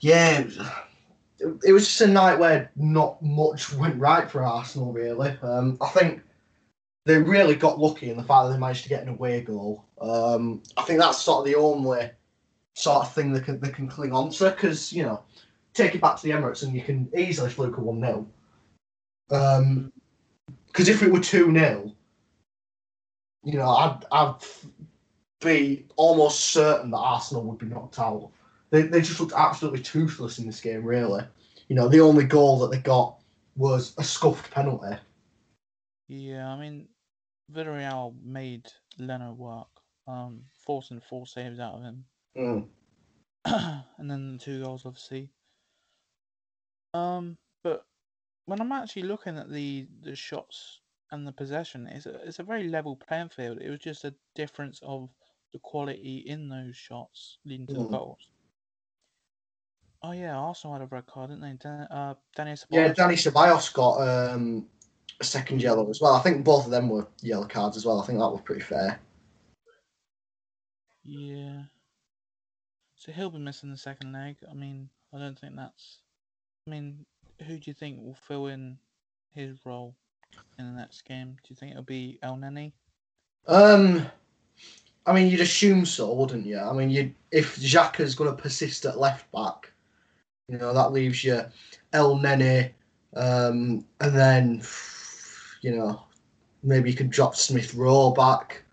yeah, 0.00 0.40
it 0.40 0.46
was, 0.46 0.58
it 1.64 1.72
was 1.72 1.86
just 1.86 2.00
a 2.00 2.06
night 2.06 2.38
where 2.38 2.70
not 2.76 3.22
much 3.22 3.72
went 3.74 3.98
right 3.98 4.30
for 4.30 4.42
Arsenal, 4.42 4.92
really. 4.92 5.36
Um, 5.42 5.78
I 5.80 5.88
think 5.88 6.22
they 7.08 7.16
really 7.16 7.54
got 7.54 7.80
lucky 7.80 8.10
in 8.10 8.18
the 8.18 8.22
fact 8.22 8.44
that 8.44 8.52
they 8.52 8.58
managed 8.58 8.82
to 8.82 8.90
get 8.90 9.02
an 9.02 9.08
away 9.08 9.40
goal. 9.40 9.82
Um, 9.98 10.62
I 10.76 10.82
think 10.82 11.00
that's 11.00 11.22
sort 11.22 11.38
of 11.38 11.46
the 11.46 11.58
only 11.58 12.10
sort 12.74 13.06
of 13.06 13.14
thing 13.14 13.32
they 13.32 13.40
can, 13.40 13.58
they 13.60 13.70
can 13.70 13.88
cling 13.88 14.12
on 14.12 14.28
to 14.32 14.50
because, 14.50 14.92
you 14.92 15.04
know, 15.04 15.22
take 15.72 15.94
it 15.94 16.02
back 16.02 16.16
to 16.16 16.22
the 16.22 16.34
Emirates 16.34 16.62
and 16.62 16.74
you 16.74 16.82
can 16.82 17.10
easily 17.16 17.48
fluke 17.48 17.78
a 17.78 17.80
1 17.80 18.28
0. 19.30 19.90
Because 20.66 20.90
if 20.90 21.02
it 21.02 21.10
were 21.10 21.18
2 21.18 21.50
0, 21.50 21.94
you 23.42 23.54
know, 23.54 23.70
I'd, 23.70 24.04
I'd 24.12 24.34
be 25.40 25.86
almost 25.96 26.50
certain 26.50 26.90
that 26.90 26.98
Arsenal 26.98 27.44
would 27.44 27.58
be 27.58 27.64
knocked 27.64 27.98
out. 27.98 28.30
They, 28.68 28.82
they 28.82 29.00
just 29.00 29.18
looked 29.18 29.32
absolutely 29.34 29.80
toothless 29.80 30.38
in 30.38 30.46
this 30.46 30.60
game, 30.60 30.84
really. 30.84 31.24
You 31.68 31.76
know, 31.76 31.88
the 31.88 32.00
only 32.00 32.24
goal 32.24 32.58
that 32.58 32.70
they 32.70 32.82
got 32.82 33.18
was 33.56 33.94
a 33.96 34.04
scuffed 34.04 34.50
penalty. 34.50 34.94
Yeah, 36.08 36.48
I 36.48 36.60
mean, 36.60 36.86
Villarreal 37.52 38.14
made 38.22 38.66
Leno 38.98 39.32
work, 39.32 39.68
um, 40.06 40.44
forcing 40.52 41.00
four 41.00 41.26
saves 41.26 41.58
out 41.58 41.74
of 41.76 41.82
him, 41.82 42.04
Mm. 42.36 42.68
and 43.98 44.10
then 44.10 44.32
the 44.32 44.38
two 44.38 44.62
goals, 44.62 44.84
obviously. 44.84 45.30
Um, 46.94 47.36
but 47.62 47.86
when 48.46 48.60
I'm 48.60 48.72
actually 48.72 49.02
looking 49.02 49.36
at 49.38 49.50
the 49.50 49.88
the 50.02 50.14
shots 50.16 50.80
and 51.10 51.26
the 51.26 51.32
possession, 51.32 51.86
it's 51.86 52.06
a 52.06 52.14
it's 52.26 52.38
a 52.38 52.42
very 52.44 52.64
level 52.68 52.96
playing 52.96 53.30
field. 53.30 53.58
It 53.60 53.70
was 53.70 53.80
just 53.80 54.04
a 54.04 54.14
difference 54.34 54.80
of 54.82 55.10
the 55.52 55.58
quality 55.60 56.24
in 56.26 56.48
those 56.48 56.76
shots 56.76 57.38
leading 57.44 57.66
to 57.68 57.72
the 57.74 57.78
Mm. 57.80 57.90
goals. 57.90 58.30
Oh 60.02 60.12
yeah, 60.12 60.36
Arsenal 60.36 60.74
had 60.74 60.82
a 60.82 60.86
red 60.86 61.06
card, 61.06 61.30
didn't 61.30 61.42
they? 61.42 61.54
Dan, 61.54 61.80
uh, 61.90 62.14
Yeah, 62.36 62.54
Ceballos. 62.54 62.94
Dani 62.94 63.16
Ceballos 63.16 63.72
got 63.72 64.00
um, 64.00 64.68
a 65.20 65.24
second 65.24 65.62
yellow 65.62 65.88
as 65.90 66.00
well. 66.00 66.14
I 66.14 66.20
think 66.20 66.44
both 66.44 66.64
of 66.64 66.70
them 66.70 66.88
were 66.88 67.06
yellow 67.22 67.46
cards 67.46 67.76
as 67.76 67.84
well. 67.84 68.00
I 68.00 68.06
think 68.06 68.18
that 68.18 68.28
was 68.28 68.40
pretty 68.44 68.62
fair. 68.62 69.00
Yeah. 71.04 71.62
So 72.96 73.12
he'll 73.12 73.30
be 73.30 73.38
missing 73.38 73.70
the 73.70 73.76
second 73.76 74.12
leg. 74.12 74.36
I 74.50 74.54
mean, 74.54 74.88
I 75.14 75.18
don't 75.18 75.38
think 75.38 75.56
that's. 75.56 75.98
I 76.66 76.70
mean, 76.70 77.06
who 77.46 77.54
do 77.58 77.62
you 77.64 77.74
think 77.74 78.00
will 78.00 78.14
fill 78.26 78.48
in 78.48 78.76
his 79.34 79.64
role 79.64 79.94
in 80.58 80.66
the 80.66 80.78
next 80.78 81.02
game? 81.02 81.36
Do 81.42 81.48
you 81.48 81.56
think 81.56 81.72
it'll 81.72 81.84
be 81.84 82.18
Elneny? 82.22 82.72
Um, 83.46 84.06
I 85.06 85.12
mean, 85.12 85.28
you'd 85.28 85.40
assume 85.40 85.86
so, 85.86 86.12
wouldn't 86.12 86.44
you? 86.44 86.58
I 86.58 86.72
mean, 86.72 86.90
you 86.90 87.14
if 87.30 87.56
Xhaka's 87.56 88.14
going 88.14 88.34
to 88.34 88.42
persist 88.42 88.84
at 88.84 88.98
left 88.98 89.30
back, 89.32 89.72
you 90.48 90.58
know 90.58 90.74
that 90.74 90.92
leaves 90.92 91.24
you 91.24 91.42
Elneny, 91.94 92.72
um, 93.14 93.84
and 94.00 94.14
then 94.14 94.60
you 95.68 95.76
know 95.76 96.02
maybe 96.62 96.90
you 96.90 96.96
could 96.96 97.10
drop 97.10 97.36
Smith 97.36 97.74
Rowe 97.74 98.10
back. 98.10 98.64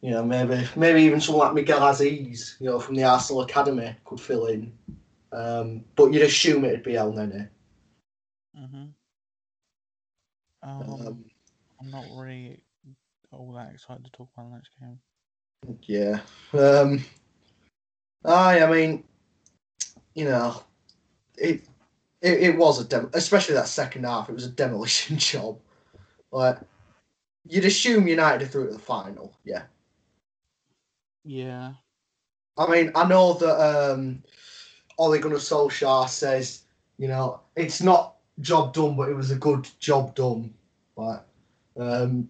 You 0.00 0.12
know, 0.12 0.24
maybe 0.24 0.66
maybe 0.74 1.02
even 1.02 1.20
someone 1.20 1.48
like 1.48 1.54
Miguel 1.54 1.80
Azeez, 1.80 2.58
you 2.60 2.66
know, 2.66 2.80
from 2.80 2.94
the 2.94 3.04
Arsenal 3.04 3.42
academy 3.42 3.94
could 4.06 4.20
fill 4.20 4.46
in. 4.46 4.72
Um, 5.32 5.84
but 5.94 6.12
you'd 6.12 6.22
assume 6.22 6.64
it'd 6.64 6.82
be 6.82 6.94
Elneny. 6.94 7.48
Mm-hmm. 8.58 8.86
Um, 10.62 10.82
Um, 10.82 11.24
I'm 11.78 11.90
not 11.90 12.06
really 12.16 12.62
all 13.30 13.52
that 13.52 13.72
excited 13.72 14.04
to 14.04 14.10
talk 14.10 14.30
about 14.34 14.48
the 14.48 14.54
next 14.56 14.70
game. 14.80 14.98
Yeah. 15.82 16.20
Um, 16.58 17.04
I, 18.24 18.62
I 18.62 18.70
mean, 18.70 19.04
you 20.14 20.24
know, 20.24 20.62
it, 21.36 21.62
it 22.22 22.42
it 22.42 22.56
was 22.56 22.80
a 22.80 22.84
dem- 22.84 23.10
especially 23.12 23.54
that 23.56 23.68
second 23.68 24.04
half. 24.04 24.30
It 24.30 24.34
was 24.34 24.46
a 24.46 24.50
demolition 24.50 25.18
job. 25.30 25.58
Like 26.32 26.58
you'd 27.48 27.64
assume 27.64 28.06
United 28.06 28.42
are 28.42 28.48
through 28.48 28.66
to 28.68 28.72
the 28.72 28.78
final. 28.78 29.34
Yeah. 29.44 29.62
Yeah. 31.24 31.72
I 32.56 32.70
mean, 32.70 32.92
I 32.94 33.06
know 33.06 33.34
that 33.34 33.92
um, 33.92 34.22
Ole 34.98 35.18
Gunnar 35.18 35.36
Solskjaer 35.36 36.08
says, 36.08 36.62
you 36.98 37.08
know, 37.08 37.40
it's 37.56 37.80
not 37.80 38.16
job 38.40 38.74
done, 38.74 38.96
but 38.96 39.08
it 39.08 39.14
was 39.14 39.30
a 39.30 39.36
good 39.36 39.68
job 39.78 40.14
done. 40.14 40.52
Like, 40.96 41.20
um, 41.78 42.28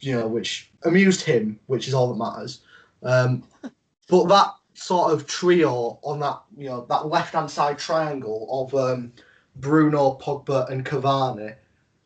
you 0.00 0.12
know, 0.12 0.26
which 0.26 0.70
amused 0.84 1.22
him, 1.22 1.58
which 1.66 1.88
is 1.88 1.94
all 1.94 2.08
that 2.08 2.18
matters. 2.18 2.60
Um, 3.02 3.44
but 4.08 4.24
that 4.28 4.54
sort 4.74 5.12
of 5.12 5.26
trio 5.26 5.98
on 6.02 6.20
that, 6.20 6.40
you 6.56 6.68
know, 6.68 6.86
that 6.88 7.08
left 7.08 7.34
hand 7.34 7.50
side 7.50 7.78
triangle 7.78 8.48
of 8.50 8.74
um, 8.74 9.12
Bruno, 9.56 10.18
Pogba, 10.20 10.70
and 10.70 10.84
Cavani 10.84 11.54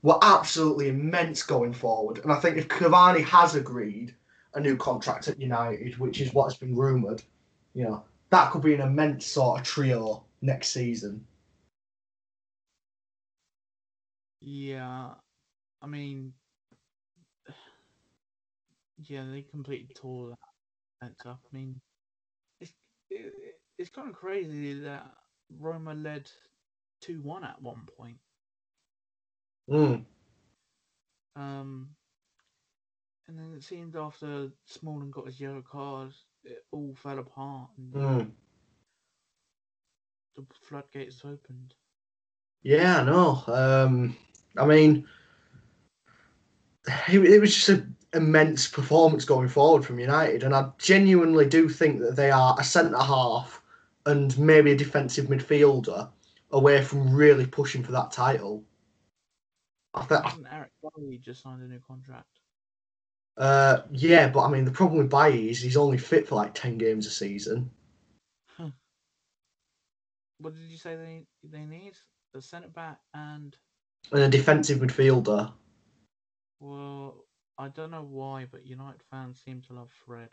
were 0.02 0.18
absolutely 0.22 0.88
immense 0.88 1.42
going 1.42 1.72
forward. 1.72 2.18
And 2.18 2.32
I 2.32 2.36
think 2.36 2.56
if 2.56 2.68
Cavani 2.68 3.24
has 3.24 3.54
agreed 3.54 4.14
a 4.54 4.60
new 4.60 4.76
contract 4.76 5.28
at 5.28 5.40
United, 5.40 5.98
which 5.98 6.20
is 6.20 6.34
what 6.34 6.44
has 6.44 6.56
been 6.56 6.76
rumoured, 6.76 7.22
you 7.74 7.84
know, 7.84 8.04
that 8.30 8.50
could 8.50 8.62
be 8.62 8.74
an 8.74 8.80
immense 8.80 9.26
sort 9.26 9.60
of 9.60 9.66
trio 9.66 10.24
next 10.40 10.70
season. 10.70 11.24
Yeah. 14.40 15.10
I 15.80 15.86
mean, 15.86 16.32
yeah, 18.98 19.24
they 19.30 19.42
completely 19.42 19.94
tore 19.94 20.30
that 20.30 20.38
fence 21.00 21.20
up. 21.26 21.40
I 21.44 21.56
mean, 21.56 21.80
it's 22.60 22.72
it, 23.10 23.32
it's 23.78 23.90
kind 23.90 24.08
of 24.08 24.14
crazy 24.14 24.80
that 24.80 25.10
Roma 25.58 25.94
led 25.94 26.30
two 27.00 27.20
one 27.22 27.44
at 27.44 27.60
one 27.60 27.86
point. 27.96 28.18
Mm. 29.70 30.04
Um, 31.36 31.90
and 33.28 33.38
then 33.38 33.54
it 33.56 33.62
seemed 33.62 33.96
after 33.96 34.50
Smalling 34.66 35.10
got 35.10 35.26
his 35.26 35.40
yellow 35.40 35.62
card, 35.62 36.12
it 36.44 36.64
all 36.72 36.94
fell 36.94 37.18
apart 37.18 37.70
and 37.76 37.92
Mm. 37.94 38.30
the 40.36 40.44
floodgates 40.60 41.24
opened. 41.24 41.74
Yeah, 42.62 43.00
I 43.00 43.04
know. 43.04 43.42
Um, 43.46 44.16
I 44.56 44.66
mean, 44.66 45.06
it, 47.08 47.24
it 47.24 47.40
was 47.40 47.54
just 47.54 47.68
an 47.68 47.96
immense 48.12 48.68
performance 48.68 49.24
going 49.24 49.48
forward 49.48 49.84
from 49.84 49.98
United, 49.98 50.42
and 50.42 50.54
I 50.54 50.70
genuinely 50.78 51.46
do 51.46 51.68
think 51.68 52.00
that 52.00 52.16
they 52.16 52.30
are 52.30 52.56
a 52.58 52.64
centre 52.64 52.98
half 52.98 53.62
and 54.06 54.36
maybe 54.38 54.72
a 54.72 54.76
defensive 54.76 55.26
midfielder 55.26 56.10
away 56.50 56.82
from 56.82 57.14
really 57.14 57.46
pushing 57.46 57.82
for 57.82 57.92
that 57.92 58.12
title. 58.12 58.64
I 59.94 60.04
think, 60.04 60.22
Hasn't 60.22 60.46
Eric 60.50 60.72
Bailly 60.82 61.18
just 61.18 61.42
signed 61.42 61.62
a 61.62 61.68
new 61.68 61.80
contract? 61.80 62.40
uh, 63.36 63.82
yeah, 63.90 64.28
but 64.28 64.42
I 64.44 64.50
mean, 64.50 64.64
the 64.64 64.70
problem 64.70 64.98
with 64.98 65.10
Bailly 65.10 65.50
is 65.50 65.60
he's 65.60 65.76
only 65.76 65.98
fit 65.98 66.28
for 66.28 66.36
like 66.36 66.54
ten 66.54 66.78
games 66.78 67.06
a 67.06 67.10
season. 67.10 67.70
What 70.38 70.54
did 70.54 70.68
you 70.70 70.76
say 70.78 70.96
they 70.96 71.26
they 71.44 71.64
need? 71.64 71.96
A 72.34 72.42
centre 72.42 72.68
back 72.68 73.00
and 73.14 73.56
And 74.12 74.22
a 74.22 74.28
defensive 74.28 74.78
midfielder. 74.80 75.52
well, 76.60 77.26
I 77.58 77.68
don't 77.68 77.90
know 77.90 78.02
why, 78.04 78.46
but 78.50 78.66
United 78.66 79.02
fans 79.10 79.40
seem 79.42 79.60
to 79.62 79.74
love 79.74 79.90
Fred. 79.90 80.30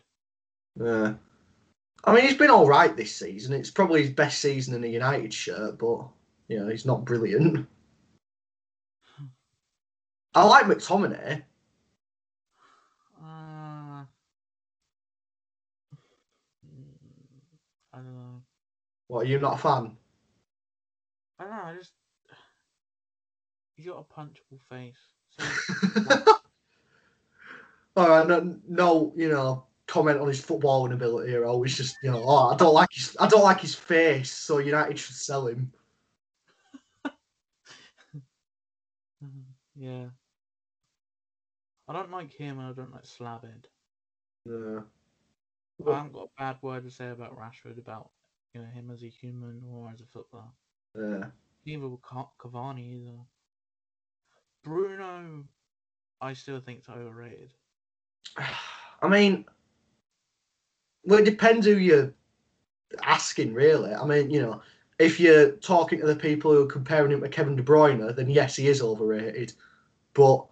Yeah. 0.79 1.15
I 2.05 2.13
mean, 2.13 2.23
he's 2.25 2.37
been 2.37 2.49
all 2.49 2.67
right 2.67 2.95
this 2.95 3.15
season. 3.15 3.53
It's 3.53 3.71
probably 3.71 4.01
his 4.03 4.11
best 4.11 4.39
season 4.41 4.73
in 4.75 4.83
a 4.83 4.87
United 4.87 5.33
shirt, 5.33 5.77
but 5.79 6.07
you 6.47 6.59
know, 6.59 6.67
he's 6.69 6.85
not 6.85 7.05
brilliant. 7.05 7.67
I 10.35 10.45
like 10.45 10.65
McTominay. 10.65 11.43
Uh, 13.21 14.05
I 17.91 17.95
don't 17.95 18.15
know. 18.15 18.41
What, 19.07 19.25
are 19.25 19.29
you 19.29 19.39
not 19.39 19.55
a 19.55 19.57
fan? 19.57 19.97
I 21.39 21.43
don't 21.43 21.51
know. 21.51 21.63
I 21.63 21.75
just 21.75 21.93
you 23.77 23.91
got 23.91 24.05
a 24.09 24.13
punchable 24.13 24.59
face. 24.69 24.97
So 25.29 26.23
all 27.95 28.09
right, 28.09 28.27
no, 28.27 28.59
no, 28.67 29.13
you 29.15 29.29
know, 29.29 29.65
comment 29.87 30.19
on 30.19 30.27
his 30.27 30.41
footballing 30.41 30.93
ability 30.93 31.33
or 31.33 31.45
always 31.45 31.75
just, 31.75 31.95
you 32.03 32.11
know, 32.11 32.21
oh, 32.23 32.49
I 32.49 32.57
don't 32.57 32.73
like 32.73 32.89
his, 32.91 33.15
I 33.19 33.27
don't 33.27 33.43
like 33.43 33.61
his 33.61 33.75
face, 33.75 34.31
so 34.31 34.59
United 34.59 34.99
should 34.99 35.15
sell 35.15 35.47
him. 35.47 35.71
Yeah. 39.75 40.07
I 41.89 41.93
don't 41.93 42.11
like 42.11 42.31
him 42.31 42.59
and 42.59 42.67
I 42.67 42.73
don't 42.73 42.93
like 42.93 43.03
Slabhead. 43.03 43.65
Yeah. 44.45 44.81
I 45.87 45.95
haven't 45.95 46.13
got 46.13 46.25
a 46.25 46.39
bad 46.39 46.57
word 46.61 46.83
to 46.83 46.91
say 46.91 47.09
about 47.09 47.35
Rashford 47.35 47.79
about 47.79 48.11
you 48.53 48.61
know 48.61 48.67
him 48.67 48.91
as 48.91 49.03
a 49.03 49.07
human 49.07 49.63
or 49.67 49.89
as 49.91 50.01
a 50.01 50.05
footballer. 50.05 50.51
Yeah. 50.95 51.25
Neither 51.65 51.87
will 51.87 52.01
Cavani 52.39 52.93
either. 52.93 53.17
Bruno, 54.63 55.45
I 56.21 56.33
still 56.33 56.59
think 56.59 56.79
it's 56.79 56.89
overrated. 56.89 57.53
I 59.01 59.07
mean, 59.07 59.45
well, 61.05 61.19
it 61.19 61.25
depends 61.25 61.65
who 61.65 61.77
you're 61.77 62.13
asking, 63.01 63.53
really. 63.53 63.93
I 63.93 64.05
mean, 64.05 64.29
you 64.29 64.41
know, 64.41 64.61
if 64.99 65.19
you're 65.19 65.51
talking 65.51 65.99
to 66.01 66.07
the 66.07 66.15
people 66.15 66.51
who 66.51 66.63
are 66.63 66.67
comparing 66.67 67.11
him 67.11 67.21
to 67.21 67.29
Kevin 67.29 67.55
De 67.55 67.63
Bruyne, 67.63 68.15
then 68.15 68.29
yes, 68.29 68.57
he 68.57 68.67
is 68.67 68.81
overrated. 68.81 69.53
But 70.13 70.45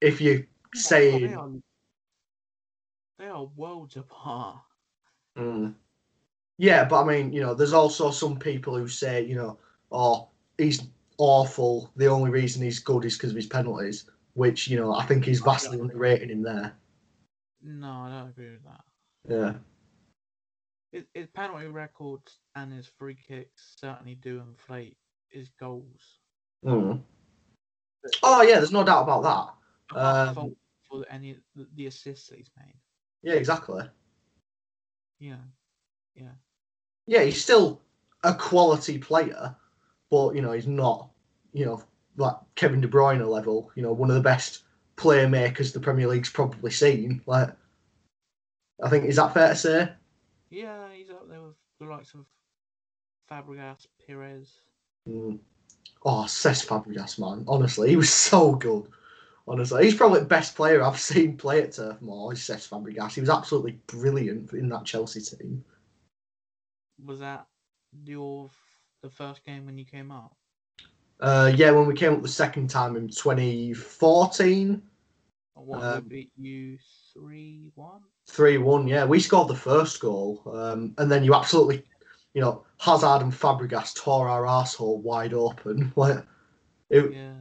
if 0.00 0.20
you're 0.76 0.82
They 1.00 1.10
saying, 1.10 1.34
are, 1.34 1.50
they 3.18 3.26
are 3.26 3.44
worlds 3.56 3.96
apart. 3.96 4.58
Mm. 5.38 5.74
yeah, 6.58 6.84
but 6.84 7.02
I 7.02 7.04
mean, 7.04 7.32
you 7.32 7.40
know, 7.40 7.54
there's 7.54 7.72
also 7.72 8.10
some 8.10 8.38
people 8.38 8.76
who 8.76 8.88
say, 8.88 9.24
you 9.24 9.34
know, 9.34 9.58
oh, 9.92 10.28
he's 10.58 10.82
awful. 11.18 11.90
The 11.96 12.06
only 12.06 12.30
reason 12.30 12.62
he's 12.62 12.78
good 12.78 13.04
is 13.04 13.16
because 13.16 13.30
of 13.30 13.36
his 13.36 13.46
penalties, 13.46 14.08
which 14.34 14.68
you 14.68 14.78
know 14.78 14.94
I 14.94 15.04
think 15.04 15.24
he's 15.24 15.40
vastly 15.40 15.78
underrated 15.80 16.30
him 16.30 16.42
there. 16.42 16.74
No, 17.62 17.88
I 17.88 18.08
don't 18.10 18.28
agree 18.28 18.50
with 18.50 18.64
that. 18.64 18.84
Yeah. 19.28 19.52
His, 20.92 21.04
his 21.14 21.26
penalty 21.34 21.66
records 21.66 22.38
and 22.54 22.72
his 22.72 22.86
free 22.98 23.16
kicks 23.28 23.74
certainly 23.76 24.14
do 24.14 24.40
inflate 24.46 24.96
his 25.28 25.50
goals. 25.58 26.20
Mm. 26.64 27.02
Oh 28.22 28.42
yeah, 28.42 28.56
there's 28.56 28.72
no 28.72 28.84
doubt 28.84 29.02
about 29.02 29.22
that. 29.22 29.98
Um, 29.98 30.56
for 31.02 31.12
any 31.12 31.36
the, 31.54 31.66
the 31.74 31.86
assists 31.86 32.28
that 32.28 32.38
he's 32.38 32.50
made. 32.58 32.74
Yeah, 33.22 33.34
exactly. 33.34 33.84
Yeah, 35.18 35.36
yeah. 36.14 36.32
Yeah, 37.06 37.22
he's 37.22 37.42
still 37.42 37.80
a 38.24 38.34
quality 38.34 38.98
player, 38.98 39.54
but 40.10 40.34
you 40.34 40.42
know 40.42 40.52
he's 40.52 40.66
not, 40.66 41.10
you 41.52 41.64
know, 41.64 41.82
like 42.16 42.36
Kevin 42.54 42.80
De 42.80 42.88
Bruyne 42.88 43.26
level. 43.26 43.70
You 43.74 43.82
know, 43.82 43.92
one 43.92 44.10
of 44.10 44.16
the 44.16 44.22
best 44.22 44.64
playmakers 44.96 45.72
the 45.72 45.80
Premier 45.80 46.08
League's 46.08 46.30
probably 46.30 46.70
seen. 46.70 47.22
Like, 47.26 47.50
I 48.82 48.88
think 48.88 49.04
is 49.04 49.16
that 49.16 49.34
fair 49.34 49.50
to 49.50 49.56
say? 49.56 49.92
Yeah, 50.50 50.88
he's 50.94 51.10
up 51.10 51.28
there 51.28 51.42
with 51.42 51.54
the 51.80 51.86
likes 51.86 52.14
of 52.14 52.26
Fabregas, 53.30 53.86
Perez. 54.06 54.52
Mm. 55.08 55.38
Oh, 56.04 56.24
Cesc 56.26 56.66
Fabregas, 56.66 57.18
man. 57.18 57.44
Honestly, 57.48 57.88
he 57.88 57.96
was 57.96 58.12
so 58.12 58.54
good. 58.54 58.86
Honestly, 59.48 59.84
he's 59.84 59.94
probably 59.94 60.20
the 60.20 60.26
best 60.26 60.56
player 60.56 60.82
I've 60.82 60.98
seen 61.12 61.36
play 61.36 61.62
at 61.62 61.72
Turf 61.72 62.00
Moor. 62.02 62.32
Is 62.32 62.40
Cesc 62.40 62.68
Fabregas. 62.68 63.14
He 63.14 63.20
was 63.20 63.30
absolutely 63.30 63.78
brilliant 63.86 64.52
in 64.52 64.68
that 64.70 64.84
Chelsea 64.84 65.20
team. 65.20 65.64
Was 67.04 67.20
that 67.20 67.46
your 68.04 68.50
the 69.02 69.10
first 69.10 69.44
game 69.44 69.66
when 69.66 69.78
you 69.78 69.84
came 69.84 70.10
up? 70.10 70.36
Uh, 71.20 71.52
yeah, 71.54 71.70
when 71.70 71.86
we 71.86 71.94
came 71.94 72.12
up 72.12 72.22
the 72.22 72.28
second 72.28 72.68
time 72.68 72.96
in 72.96 73.08
2014, 73.08 74.82
Or 75.54 75.64
what 75.64 75.82
Um, 75.82 76.02
beat 76.08 76.30
you 76.36 76.78
three 77.14 77.70
one? 77.74 78.02
3 78.26 78.58
1. 78.58 78.88
Yeah, 78.88 79.04
we 79.04 79.20
scored 79.20 79.48
the 79.48 79.54
first 79.54 80.00
goal. 80.00 80.42
Um, 80.52 80.94
and 80.98 81.10
then 81.10 81.24
you 81.24 81.34
absolutely, 81.34 81.84
you 82.34 82.40
know, 82.40 82.64
Hazard 82.78 83.22
and 83.22 83.32
Fabregas 83.32 83.94
tore 83.94 84.28
our 84.28 84.46
asshole 84.46 85.00
wide 85.00 85.32
open. 85.32 85.92
Like, 85.96 86.24
it, 86.90 87.12
Yeah. 87.12 87.34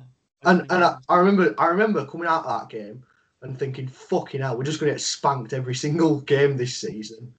And 0.46 0.62
and 0.72 0.84
I. 0.84 0.98
I 1.10 1.18
remember 1.18 1.54
I 1.58 1.68
remember 1.68 2.06
coming 2.06 2.28
out 2.28 2.46
of 2.46 2.62
that 2.62 2.70
game 2.70 3.04
and 3.42 3.58
thinking, 3.60 3.88
fucking 3.88 4.42
hell, 4.42 4.58
we're 4.58 4.64
just 4.64 4.80
going 4.80 4.90
to 4.90 4.96
get 4.96 5.02
spanked 5.02 5.54
every 5.54 5.76
single 5.76 6.22
game 6.22 6.58
this 6.58 6.78
season. 6.78 7.34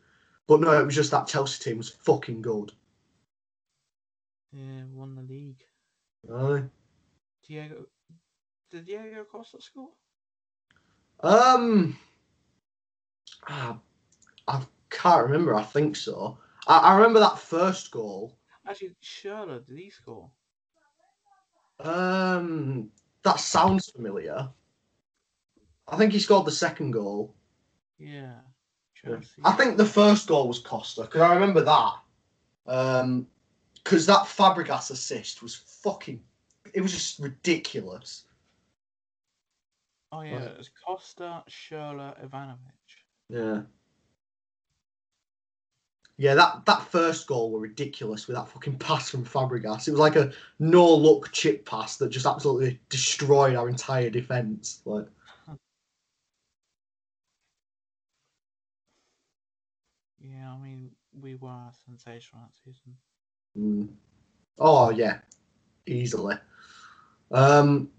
But 0.46 0.60
no, 0.60 0.70
it 0.80 0.84
was 0.84 0.94
just 0.94 1.10
that 1.10 1.26
Chelsea 1.26 1.62
team 1.62 1.78
was 1.78 1.90
fucking 1.90 2.42
good. 2.42 2.72
yeah, 4.52 4.84
won 4.92 5.14
the 5.16 5.22
league. 5.22 5.62
Aye. 6.32 6.64
Diego, 7.46 7.86
did 8.70 8.86
Diego 8.86 9.24
Costa 9.30 9.60
score? 9.60 9.90
Um, 11.20 11.98
ah, 13.48 13.78
I 14.48 14.62
can't 14.90 15.24
remember. 15.24 15.54
I 15.54 15.62
think 15.62 15.96
so. 15.96 16.38
I, 16.68 16.78
I 16.78 16.96
remember 16.96 17.20
that 17.20 17.38
first 17.38 17.90
goal. 17.90 18.36
Actually, 18.68 18.96
Schürrle, 19.02 19.64
did 19.66 19.78
he 19.78 19.90
score? 19.90 20.30
Um, 21.80 22.90
that 23.22 23.40
sounds 23.40 23.90
familiar. 23.90 24.48
I 25.88 25.96
think 25.96 26.12
he 26.12 26.18
scored 26.18 26.46
the 26.46 26.52
second 26.52 26.92
goal. 26.92 27.34
Yeah. 27.98 28.34
Chelsea. 28.94 29.42
I 29.44 29.52
think 29.52 29.76
the 29.76 29.84
first 29.84 30.26
goal 30.26 30.48
was 30.48 30.58
Costa 30.58 31.02
because 31.02 31.20
I 31.20 31.34
remember 31.34 31.62
that. 31.62 31.92
Um, 32.66 33.26
because 33.74 34.06
that 34.06 34.22
Fabregas 34.22 34.90
assist 34.90 35.42
was 35.42 35.54
fucking. 35.54 36.20
It 36.74 36.80
was 36.80 36.92
just 36.92 37.20
ridiculous. 37.20 38.24
Oh 40.10 40.22
yeah, 40.22 40.42
it 40.42 40.58
was 40.58 40.70
Costa, 40.84 41.44
Schürrle, 41.48 42.14
Ivanovic. 42.24 42.56
Yeah. 43.28 43.62
Yeah, 46.18 46.34
that, 46.34 46.64
that 46.64 46.82
first 46.82 47.26
goal 47.26 47.50
were 47.50 47.60
ridiculous 47.60 48.26
with 48.26 48.36
that 48.36 48.48
fucking 48.48 48.78
pass 48.78 49.10
from 49.10 49.24
Fabregas. 49.24 49.86
It 49.86 49.90
was 49.90 50.00
like 50.00 50.16
a 50.16 50.32
no 50.58 50.94
look 50.94 51.30
chip 51.32 51.66
pass 51.66 51.98
that 51.98 52.08
just 52.08 52.26
absolutely 52.26 52.80
destroyed 52.88 53.54
our 53.54 53.68
entire 53.68 54.08
defence. 54.08 54.80
Like, 54.86 55.06
Yeah, 60.18 60.52
I 60.52 60.58
mean, 60.58 60.92
we 61.12 61.34
were 61.36 61.70
sensational 61.84 62.42
that 62.42 62.54
season. 62.64 62.96
mm. 63.58 63.88
oh 64.58 64.90
yeah, 64.90 65.18
easily. 65.86 66.36
Um, 67.32 67.90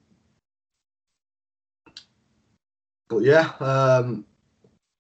but 3.10 3.24
yeah, 3.24 3.52
um, 3.60 4.26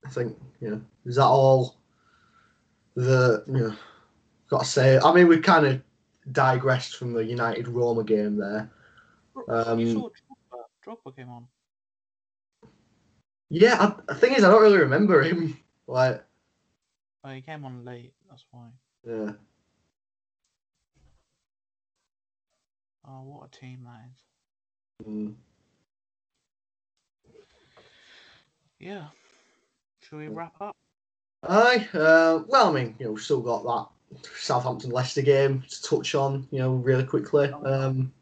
I 0.05 0.09
think 0.09 0.37
you 0.61 0.71
know 0.71 0.81
is 1.05 1.15
that 1.17 1.25
all 1.25 1.76
the 2.97 3.43
you 3.47 3.53
know 3.53 3.75
got 4.49 4.59
to 4.63 4.65
say. 4.65 4.97
I 4.99 5.13
mean, 5.13 5.27
we 5.27 5.39
kind 5.39 5.65
of 5.65 5.81
digressed 6.31 6.97
from 6.97 7.13
the 7.13 7.23
United 7.23 7.67
Roma 7.67 8.03
game 8.03 8.37
there. 8.37 8.71
Um, 9.47 9.79
you 9.79 9.93
saw 9.93 10.09
Drogba. 10.09 10.63
Drogba 10.85 11.15
came 11.15 11.29
on. 11.29 11.47
Yeah, 13.49 13.77
I, 13.79 13.93
the 14.07 14.15
thing 14.15 14.33
is, 14.33 14.43
I 14.43 14.49
don't 14.49 14.61
really 14.61 14.79
remember 14.79 15.21
him. 15.21 15.57
Like, 15.89 16.21
Oh, 17.23 17.29
he 17.29 17.39
came 17.39 17.63
on 17.63 17.85
late. 17.85 18.11
That's 18.29 18.43
why. 18.51 18.67
yeah, 19.07 19.31
Oh, 23.07 23.21
what 23.23 23.47
a 23.47 23.57
team 23.57 23.85
that 23.85 24.01
is. 24.11 25.07
mm. 25.07 25.33
Yeah. 28.79 29.05
Should 30.01 30.17
we 30.17 30.27
wrap 30.27 30.55
up? 30.59 30.75
Aye. 31.47 31.87
Uh, 31.93 32.43
well, 32.47 32.69
I 32.69 32.71
mean, 32.71 32.95
you 32.99 33.05
know, 33.05 33.11
we've 33.13 33.23
still 33.23 33.41
got 33.41 33.63
that 33.63 34.19
Southampton 34.35 34.91
Leicester 34.91 35.21
game 35.21 35.63
to 35.63 35.81
touch 35.83 36.15
on. 36.15 36.47
You 36.51 36.59
know, 36.59 36.73
really 36.75 37.03
quickly. 37.05 37.51
Um, 37.51 38.13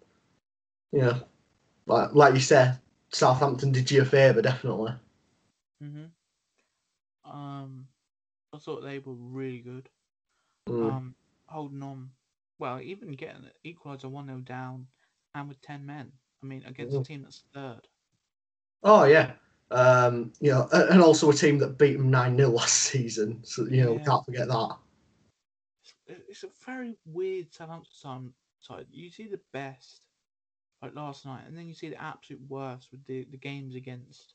you 0.92 1.02
know, 1.02 1.22
like 1.88 2.14
like 2.14 2.34
you 2.34 2.40
said, 2.40 2.80
Southampton 3.12 3.72
did 3.72 3.92
you 3.92 4.02
a 4.02 4.06
favour, 4.06 4.42
definitely. 4.42 4.94
Mhm. 5.82 6.12
Um, 7.24 7.88
I 8.54 8.58
thought 8.60 8.82
they 8.82 9.00
were 9.00 9.14
really 9.14 9.60
good. 9.60 9.90
Mm. 10.70 10.92
Um, 10.92 11.16
holding 11.48 11.84
on. 11.84 12.12
Well, 12.60 12.82
even 12.82 13.14
getting 13.14 13.50
equaliser 13.66 14.10
one 14.10 14.28
0 14.28 14.42
down, 14.42 14.88
and 15.34 15.50
with 15.50 15.62
ten 15.62 15.86
men. 15.86 16.12
I 16.44 16.46
mean, 16.46 16.64
against 16.66 16.98
a 16.98 17.00
Mhm. 17.00 17.06
team 17.06 17.24
that's 17.24 17.44
third. 17.54 17.88
Oh 18.84 19.04
yeah. 19.06 19.34
Um, 19.76 20.32
you 20.40 20.52
know, 20.52 20.70
and 20.72 21.02
also 21.02 21.30
a 21.30 21.34
team 21.34 21.58
that 21.60 21.78
beat 21.78 21.98
them 21.98 22.10
nine 22.10 22.38
0 22.38 22.50
last 22.52 22.76
season. 22.78 23.44
So 23.44 23.66
you 23.66 23.84
know, 23.84 23.94
we 23.94 24.00
Yeah. 24.00 24.06
can't 24.06 24.26
forget 24.26 24.48
that. 24.48 24.78
It's, 26.08 26.22
it's 26.30 26.44
a 26.44 26.50
very 26.66 26.98
weird 27.06 27.54
Southampton 27.54 28.34
side. 28.60 28.88
You 28.92 29.10
see 29.10 29.28
the 29.28 29.42
best, 29.54 30.02
like 30.82 30.96
last 30.96 31.26
night, 31.26 31.44
and 31.48 31.58
then 31.58 31.68
you 31.68 31.74
see 31.74 31.90
the 31.90 32.02
absolute 32.02 32.42
worst 32.48 32.92
with 32.92 33.06
the, 33.06 33.26
the 33.32 33.38
games 33.38 33.76
against, 33.76 34.34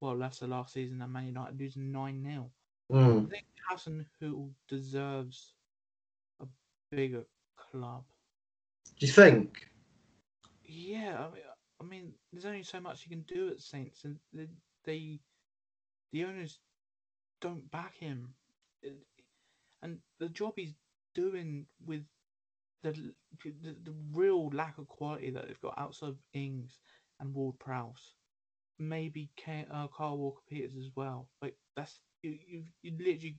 well, 0.00 0.16
Leicester 0.16 0.46
last 0.46 0.74
season 0.74 1.02
and 1.02 1.12
Man 1.12 1.26
United 1.26 1.58
losing 1.58 1.92
9 1.92 2.24
0. 2.24 2.50
Mm. 2.90 3.26
I 3.26 3.30
think 3.30 3.46
Hassan 3.68 4.06
who 4.20 4.52
deserves 4.68 5.54
a 6.40 6.46
bigger 6.90 7.24
club. 7.56 8.04
Do 8.98 9.06
you 9.06 9.12
think? 9.12 9.70
Yeah, 10.64 11.26
I 11.26 11.34
mean, 11.34 11.42
I 11.80 11.84
mean, 11.84 12.14
there's 12.32 12.46
only 12.46 12.62
so 12.62 12.80
much 12.80 13.04
you 13.04 13.10
can 13.10 13.22
do 13.22 13.50
at 13.50 13.60
Saints, 13.60 14.04
and 14.04 14.18
they, 14.84 15.20
the 16.12 16.24
owners 16.24 16.58
don't 17.40 17.70
back 17.70 17.94
him, 17.96 18.34
and 19.82 19.98
the 20.18 20.28
job 20.28 20.54
he's 20.56 20.74
doing 21.14 21.66
with 21.84 22.02
the 22.82 22.92
the, 23.44 23.76
the 23.84 23.94
real 24.12 24.48
lack 24.48 24.78
of 24.78 24.86
quality 24.88 25.30
that 25.30 25.46
they've 25.46 25.60
got 25.60 25.78
outside 25.78 26.10
of 26.10 26.18
Ings 26.32 26.80
and 27.20 27.34
Ward 27.34 27.58
Prowse, 27.58 28.14
maybe 28.78 29.30
K, 29.36 29.66
uh, 29.70 29.88
Kyle 29.88 30.16
Walker 30.16 30.42
Peters 30.48 30.76
as 30.76 30.90
well. 30.96 31.28
Like 31.42 31.56
that's 31.76 32.00
you 32.22 32.38
you 32.46 32.64
you 32.82 32.92
literally 32.98 33.38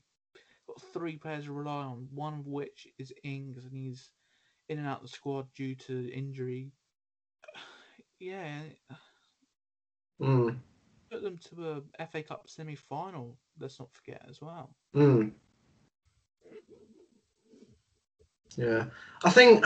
got 0.67 0.81
three 0.93 1.17
players 1.17 1.45
to 1.45 1.53
rely 1.53 1.83
on, 1.83 2.07
one 2.13 2.33
of 2.35 2.47
which 2.47 2.87
is 2.99 3.13
Ings, 3.23 3.63
and 3.63 3.73
he's 3.73 4.09
in 4.69 4.79
and 4.79 4.87
out 4.87 4.97
of 4.97 5.03
the 5.03 5.09
squad 5.09 5.47
due 5.55 5.75
to 5.75 6.11
injury. 6.11 6.71
Yeah, 8.19 8.63
Mm, 10.21 10.57
put 11.11 11.21
them 11.21 11.37
to 11.49 11.83
a 11.99 12.07
FA 12.07 12.23
Cup 12.23 12.49
semi 12.49 12.75
final. 12.75 13.37
Let's 13.59 13.79
not 13.79 13.91
forget 13.93 14.25
as 14.29 14.41
well. 14.41 14.75
mm. 14.95 15.31
Yeah, 18.57 18.85
I 19.23 19.29
think 19.29 19.63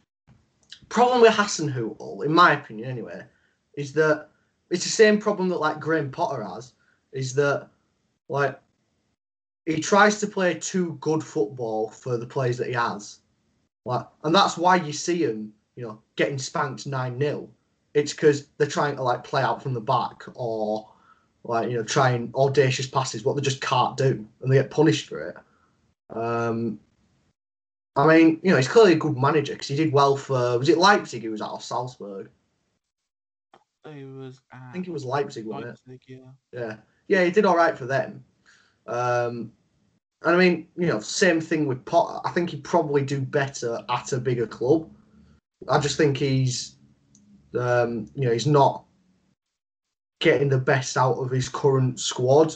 problem 0.88 1.22
with 1.22 1.32
Hasenhüttl, 1.32 2.24
in 2.24 2.32
my 2.32 2.52
opinion 2.52 2.90
anyway, 2.90 3.22
is 3.74 3.92
that 3.94 4.28
it's 4.70 4.84
the 4.84 4.90
same 4.90 5.18
problem 5.18 5.48
that 5.48 5.60
like 5.60 5.80
Graham 5.80 6.10
Potter 6.10 6.42
has, 6.44 6.74
is 7.12 7.34
that 7.34 7.68
like 8.28 8.60
he 9.66 9.80
tries 9.80 10.20
to 10.20 10.26
play 10.26 10.54
too 10.54 10.96
good 11.00 11.22
football 11.24 11.90
for 11.90 12.18
the 12.18 12.26
players 12.26 12.58
that 12.58 12.68
he 12.68 12.74
has. 12.74 13.20
Like 13.84 14.06
and 14.24 14.34
that's 14.34 14.58
why 14.58 14.76
you 14.76 14.92
see 14.92 15.24
him, 15.24 15.52
you 15.76 15.84
know, 15.84 16.00
getting 16.16 16.38
spanked 16.38 16.86
nine 16.86 17.18
0 17.18 17.48
It's 17.94 18.12
because 18.12 18.48
they're 18.58 18.66
trying 18.66 18.96
to 18.96 19.02
like 19.02 19.22
play 19.22 19.42
out 19.42 19.62
from 19.62 19.74
the 19.74 19.80
back 19.80 20.24
or 20.34 20.88
like, 21.44 21.70
you 21.70 21.76
know, 21.76 21.84
trying 21.84 22.32
audacious 22.34 22.86
passes, 22.88 23.24
what 23.24 23.36
they 23.36 23.42
just 23.42 23.60
can't 23.60 23.96
do, 23.96 24.26
and 24.40 24.50
they 24.50 24.56
get 24.56 24.70
punished 24.70 25.08
for 25.08 25.28
it. 25.28 25.36
Um 26.16 26.80
I 27.94 28.06
mean, 28.06 28.40
you 28.42 28.50
know, 28.50 28.56
he's 28.56 28.68
clearly 28.68 28.92
a 28.92 28.96
good 28.96 29.16
manager 29.16 29.54
because 29.54 29.68
he 29.68 29.76
did 29.76 29.92
well 29.92 30.16
for 30.16 30.58
was 30.58 30.68
it 30.68 30.78
Leipzig 30.78 31.22
he 31.22 31.28
was 31.28 31.40
at 31.40 31.48
or 31.48 31.60
Salzburg? 31.60 32.28
It 33.86 34.04
was. 34.04 34.40
I 34.52 34.72
think 34.72 34.88
it 34.88 34.90
was 34.90 35.04
Leipzig, 35.04 35.46
wasn't 35.46 35.78
it? 35.86 36.00
Yeah. 36.06 36.16
Yeah, 36.52 36.76
yeah, 37.08 37.24
he 37.24 37.30
did 37.30 37.46
all 37.46 37.56
right 37.56 37.76
for 37.78 37.86
them. 37.86 38.24
Um, 38.86 39.52
and 40.22 40.34
I 40.34 40.38
mean, 40.38 40.68
you 40.76 40.88
know, 40.88 40.98
same 41.00 41.40
thing 41.40 41.66
with 41.66 41.84
Potter. 41.84 42.20
I 42.24 42.32
think 42.32 42.50
he'd 42.50 42.64
probably 42.64 43.02
do 43.02 43.20
better 43.20 43.78
at 43.88 44.12
a 44.12 44.18
bigger 44.18 44.46
club. 44.46 44.90
I 45.68 45.78
just 45.78 45.96
think 45.96 46.16
he's, 46.16 46.76
um, 47.58 48.10
you 48.14 48.26
know, 48.26 48.32
he's 48.32 48.46
not 48.46 48.84
getting 50.20 50.48
the 50.48 50.58
best 50.58 50.96
out 50.96 51.18
of 51.18 51.30
his 51.30 51.48
current 51.48 52.00
squad 52.00 52.54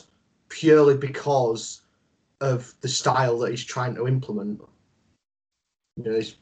purely 0.48 0.96
because 0.96 1.82
of 2.40 2.74
the 2.80 2.88
style 2.88 3.38
that 3.38 3.50
he's 3.50 3.64
trying 3.64 3.94
to 3.94 4.06
implement. 4.06 4.60
You 5.96 6.04
know, 6.04 6.16
he's, 6.16 6.36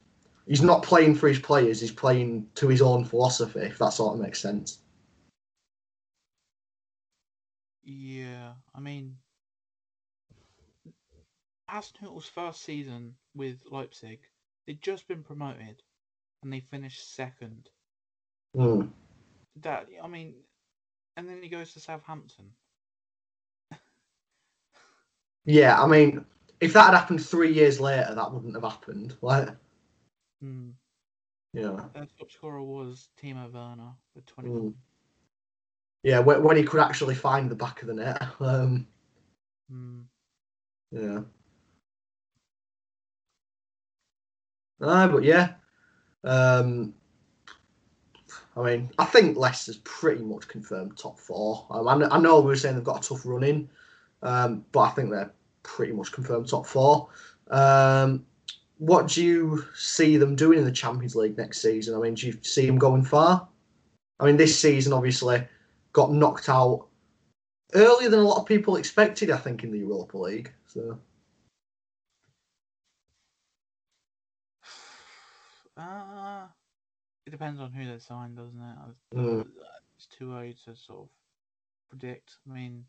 he's 0.47 0.63
not 0.63 0.83
playing 0.83 1.15
for 1.15 1.29
his 1.29 1.39
players; 1.39 1.81
he's 1.81 1.93
playing 1.93 2.49
to 2.57 2.69
his 2.69 2.83
own 2.83 3.05
philosophy. 3.05 3.61
If 3.61 3.79
that 3.79 3.93
sort 3.93 4.15
of 4.15 4.21
makes 4.21 4.41
sense. 4.41 4.79
Yeah, 7.83 8.53
I 8.75 8.81
mean, 8.81 9.17
Hasenhüttl's 11.71 12.27
first 12.29 12.63
season 12.63 13.15
with 13.35 13.63
Leipzig, 13.71 14.21
they'd 14.67 14.83
just 14.83 15.09
been 15.09 15.23
promoted, 15.23 15.83
and 16.43 16.53
they 16.53 16.61
finished 16.61 17.15
second. 17.15 17.71
Mm. 18.55 18.91
That 19.57 19.89
I 20.03 20.07
mean, 20.09 20.35
and 21.17 21.29
then 21.29 21.43
he 21.43 21.49
goes 21.49 21.73
to 21.75 21.81
Southampton. 21.81 22.55
Yeah, 25.45 25.81
I 25.81 25.87
mean, 25.87 26.25
if 26.61 26.73
that 26.75 26.87
had 26.87 26.95
happened 26.95 27.25
three 27.25 27.53
years 27.53 27.81
later, 27.81 28.15
that 28.15 28.33
wouldn't 28.33 28.55
have 28.55 28.65
happened. 28.65 29.17
Like, 29.23 29.49
Hmm. 30.41 30.71
yeah, 31.53 31.89
Their 31.93 32.07
top 32.07 32.31
scorer 32.31 32.63
was 32.63 33.11
Timo 33.17 33.51
Werner 33.53 33.95
with 34.15 34.27
21. 34.27 34.63
Mm. 34.63 34.75
yeah, 36.03 36.19
when, 36.21 36.43
when 36.43 36.57
he 36.57 36.63
could 36.65 36.81
actually 36.81 37.15
find 37.15 37.51
the 37.51 37.55
back 37.57 37.83
of 37.83 37.89
the 37.89 37.95
net. 37.95 38.23
Um, 38.41 38.87
Hmm. 39.69 40.03
yeah. 40.91 41.21
Ah, 44.81 45.09
but 45.09 45.23
yeah. 45.25 45.55
Um, 46.25 46.95
I 48.57 48.63
mean, 48.63 48.91
I 48.99 49.05
think 49.05 49.37
Leicester's 49.37 49.79
pretty 49.79 50.23
much 50.23 50.49
confirmed 50.49 50.99
top 50.99 51.19
four. 51.19 51.67
Um, 51.71 51.87
I, 51.87 52.09
I 52.09 52.19
know 52.19 52.41
we 52.41 52.47
were 52.47 52.57
saying 52.57 52.75
they've 52.75 52.85
got 52.85 53.05
a 53.05 53.09
tough 53.09 53.25
run 53.25 53.45
in, 53.45 53.69
um, 54.23 54.65
but 54.73 54.81
I 54.81 54.91
think 54.91 55.11
they're 55.11 55.33
pretty 55.63 55.93
much 55.93 56.11
confirmed 56.13 56.49
top 56.49 56.67
four. 56.67 57.09
Um, 57.51 58.27
what 58.79 59.09
do 59.09 59.23
you 59.23 59.65
see 59.75 60.17
them 60.17 60.37
doing 60.37 60.59
in 60.59 60.65
the 60.65 60.73
Champions 60.73 61.15
League 61.15 61.37
next 61.37 61.61
season? 61.63 61.95
I 61.95 61.99
mean, 61.99 62.15
do 62.15 62.27
you 62.27 62.39
see 62.43 62.67
them 62.67 62.79
going 62.79 63.05
far? 63.05 63.47
I 64.21 64.27
mean, 64.27 64.37
this 64.37 64.59
season 64.59 64.93
obviously 64.93 65.47
got 65.93 66.13
knocked 66.13 66.49
out 66.49 66.87
earlier 67.75 68.09
than 68.09 68.21
a 68.21 68.25
lot 68.25 68.39
of 68.39 68.47
people 68.47 68.77
expected. 68.77 69.31
I 69.31 69.37
think 69.37 69.63
in 69.63 69.71
the 69.71 69.79
Europa 69.79 70.19
League. 70.19 70.53
So 70.67 70.99
Uh, 75.79 76.47
it 77.27 77.31
depends 77.31 77.61
on 77.61 77.73
who 77.73 77.91
they 77.91 77.99
sign, 77.99 78.35
doesn't 78.35 78.61
it? 78.61 79.17
Mm. 79.17 79.47
It's 79.97 80.07
too 80.07 80.35
early 80.35 80.57
to 80.65 80.77
sort 80.77 81.03
of 81.03 81.09
predict. 81.91 82.37
I 82.49 82.55
mean, 82.55 82.85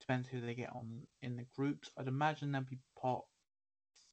depends 0.00 0.28
who 0.28 0.40
they 0.40 0.54
get 0.54 0.70
on 0.74 1.02
in 1.22 1.36
the 1.36 1.46
groups. 1.56 1.90
I'd 1.96 2.08
imagine 2.08 2.52
there'll 2.52 2.66
be 2.68 2.78
pot 3.00 3.24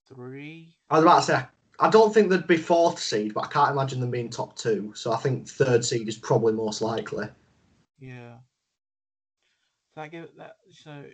three. 0.07 0.75
I 0.89 0.95
was 0.95 1.03
about 1.03 1.19
to 1.19 1.25
say 1.25 1.45
I 1.79 1.89
don't 1.89 2.13
think 2.13 2.29
they'd 2.29 2.45
be 2.45 2.57
fourth 2.57 2.99
seed, 2.99 3.33
but 3.33 3.45
I 3.45 3.47
can't 3.47 3.71
imagine 3.71 3.99
them 3.99 4.11
being 4.11 4.29
top 4.29 4.55
two. 4.55 4.91
So 4.95 5.13
I 5.13 5.17
think 5.17 5.47
third 5.47 5.83
seed 5.85 6.07
is 6.07 6.17
probably 6.17 6.53
most 6.53 6.81
likely. 6.81 7.27
Yeah. 7.99 8.35
So 9.93 10.01
that 10.01 10.11
give 10.11 10.29
that 10.37 10.55
so 10.71 11.05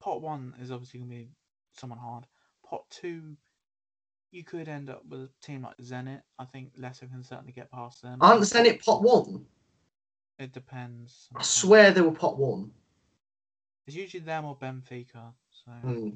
pot 0.00 0.20
one 0.20 0.54
is 0.60 0.70
obviously 0.70 1.00
gonna 1.00 1.10
be 1.10 1.30
someone 1.74 1.98
hard. 1.98 2.26
Pot 2.68 2.82
two, 2.90 3.36
you 4.30 4.44
could 4.44 4.68
end 4.68 4.90
up 4.90 5.02
with 5.08 5.20
a 5.20 5.30
team 5.40 5.62
like 5.62 5.76
Zenit. 5.78 6.22
I 6.38 6.44
think 6.44 6.72
Leicester 6.76 7.06
can 7.06 7.24
certainly 7.24 7.52
get 7.52 7.70
past 7.70 8.02
them. 8.02 8.18
Aren't 8.20 8.42
Zenit 8.42 8.84
pot 8.84 9.02
one? 9.02 9.44
It 10.38 10.52
depends. 10.52 11.28
I 11.34 11.42
swear 11.42 11.90
they 11.90 12.00
were 12.00 12.12
pot 12.12 12.38
one. 12.38 12.70
It's 13.86 13.96
usually 13.96 14.22
them 14.22 14.44
or 14.44 14.56
Benfica. 14.56 15.32
So 15.50 15.72
Hmm. 15.82 16.10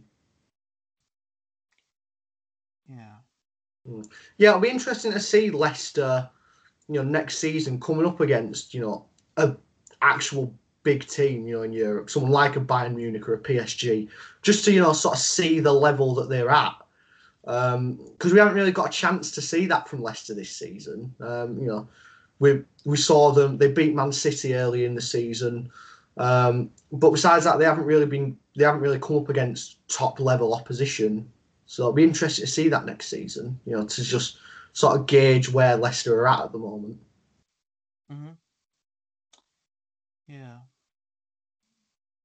yeah. 2.89 3.16
Yeah, 4.36 4.51
it'll 4.51 4.60
be 4.60 4.68
interesting 4.68 5.10
to 5.12 5.18
see 5.20 5.51
Leicester, 5.51 6.30
you 6.89 6.94
know, 6.97 7.02
next 7.02 7.39
season 7.39 7.80
coming 7.80 8.06
up 8.06 8.20
against, 8.20 8.74
you 8.74 8.80
know, 8.80 9.06
a 9.39 9.56
actual 10.02 10.55
big 10.84 11.06
team, 11.06 11.47
you 11.47 11.56
know, 11.56 11.62
in 11.62 11.72
Europe, 11.72 12.10
someone 12.10 12.30
like 12.30 12.56
a 12.56 12.60
Bayern 12.60 12.94
Munich 12.94 13.28
or 13.28 13.34
a 13.34 13.39
PSG, 13.39 14.09
just 14.43 14.64
to 14.64 14.72
you 14.72 14.80
know 14.80 14.93
sort 14.93 15.14
of 15.14 15.20
see 15.20 15.59
the 15.60 15.72
level 15.72 16.14
that 16.14 16.28
they're 16.28 16.51
at. 16.51 16.74
Because 17.44 18.32
we 18.32 18.39
haven't 18.39 18.55
really 18.55 18.73
got 18.73 18.89
a 18.89 18.93
chance 18.93 19.31
to 19.32 19.43
see 19.43 19.66
that 19.66 19.89
from 19.89 20.02
Leicester 20.02 20.35
this 20.35 20.55
season. 20.56 21.14
Um, 21.20 21.59
you 21.59 21.66
know, 21.66 21.89
we 22.39 22.62
we 22.85 22.97
saw 22.97 23.32
them; 23.32 23.59
they 23.59 23.70
beat 23.70 23.94
Man 23.94 24.12
City 24.12 24.55
early 24.55 24.85
in 24.85 24.94
the 24.94 25.01
season, 25.01 25.70
um, 26.16 26.70
but 26.93 27.10
besides 27.10 27.44
that, 27.44 27.59
they 27.59 27.64
haven't 27.64 27.85
really 27.85 28.06
been 28.06 28.36
they 28.56 28.64
haven't 28.64 28.81
really 28.81 28.98
come 28.98 29.16
up 29.16 29.28
against 29.28 29.86
top 29.89 30.20
level 30.20 30.55
opposition. 30.55 31.31
So 31.66 31.85
it'll 31.85 31.93
be 31.93 32.05
interesting 32.05 32.44
to 32.44 32.51
see 32.51 32.69
that 32.69 32.85
next 32.85 33.09
season. 33.09 33.59
You 33.66 33.77
know, 33.77 33.86
to 33.86 34.02
just 34.02 34.39
sort 34.73 34.98
of 34.98 35.06
gauge 35.06 35.52
where 35.52 35.77
Leicester 35.77 36.20
are 36.20 36.28
at 36.28 36.40
at 36.40 36.52
the 36.52 36.59
moment. 36.59 36.98
Mhm. 38.10 38.36
Yeah. 40.28 40.59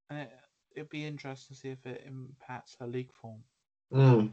And 0.09 0.19
it, 0.19 0.31
it'd 0.75 0.89
be 0.89 1.05
interesting 1.05 1.55
to 1.55 1.59
see 1.59 1.69
if 1.69 1.85
it 1.85 2.03
impacts 2.05 2.75
her 2.79 2.87
league 2.87 3.11
form. 3.11 3.43
Mm. 3.91 4.31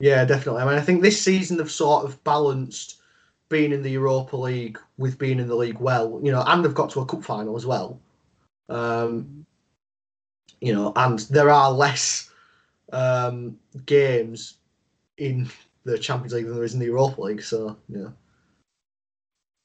Yeah, 0.00 0.24
definitely. 0.24 0.62
I 0.62 0.66
mean, 0.66 0.74
I 0.74 0.80
think 0.80 1.02
this 1.02 1.20
season 1.22 1.56
they've 1.56 1.70
sort 1.70 2.04
of 2.04 2.22
balanced 2.24 3.00
being 3.48 3.72
in 3.72 3.82
the 3.82 3.90
Europa 3.90 4.36
League 4.36 4.78
with 4.98 5.18
being 5.18 5.38
in 5.38 5.48
the 5.48 5.54
league 5.54 5.78
well, 5.78 6.20
you 6.22 6.32
know, 6.32 6.42
and 6.46 6.64
they've 6.64 6.74
got 6.74 6.90
to 6.90 7.00
a 7.00 7.06
cup 7.06 7.22
final 7.22 7.56
as 7.56 7.66
well. 7.66 8.00
Um, 8.68 9.46
you 10.60 10.72
know, 10.74 10.92
and 10.96 11.20
there 11.30 11.50
are 11.50 11.70
less 11.70 12.30
um, 12.92 13.58
games 13.86 14.58
in 15.18 15.48
the 15.84 15.98
Champions 15.98 16.34
League 16.34 16.46
than 16.46 16.54
there 16.56 16.64
is 16.64 16.74
in 16.74 16.80
the 16.80 16.86
Europa 16.86 17.22
League, 17.22 17.42
so 17.42 17.76
you 17.88 17.98
know, 17.98 18.14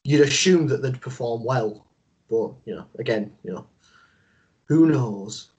you'd 0.04 0.22
assume 0.22 0.68
that 0.68 0.82
they'd 0.82 1.00
perform 1.02 1.44
well, 1.44 1.86
but 2.30 2.52
you 2.66 2.76
know, 2.76 2.86
again, 3.00 3.36
you 3.44 3.52
know, 3.54 3.66
who 4.66 4.86
knows? 4.88 5.52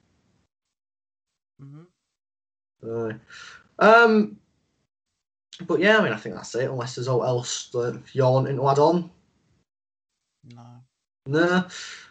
hmm 1.59 1.85
Uh, 2.83 3.13
um, 3.79 4.40
but 5.67 5.81
yeah, 5.81 5.99
I 5.99 6.03
mean, 6.03 6.13
I 6.13 6.17
think 6.17 6.35
that's 6.35 6.55
it. 6.55 6.71
Unless 6.71 6.95
there's 6.95 7.09
all 7.09 7.25
else 7.25 7.69
that 7.73 8.03
you're 8.13 8.31
wanting 8.31 8.57
to 8.57 8.69
add 8.69 8.79
on. 8.79 9.11
No. 10.55 10.67
No. 11.27 11.67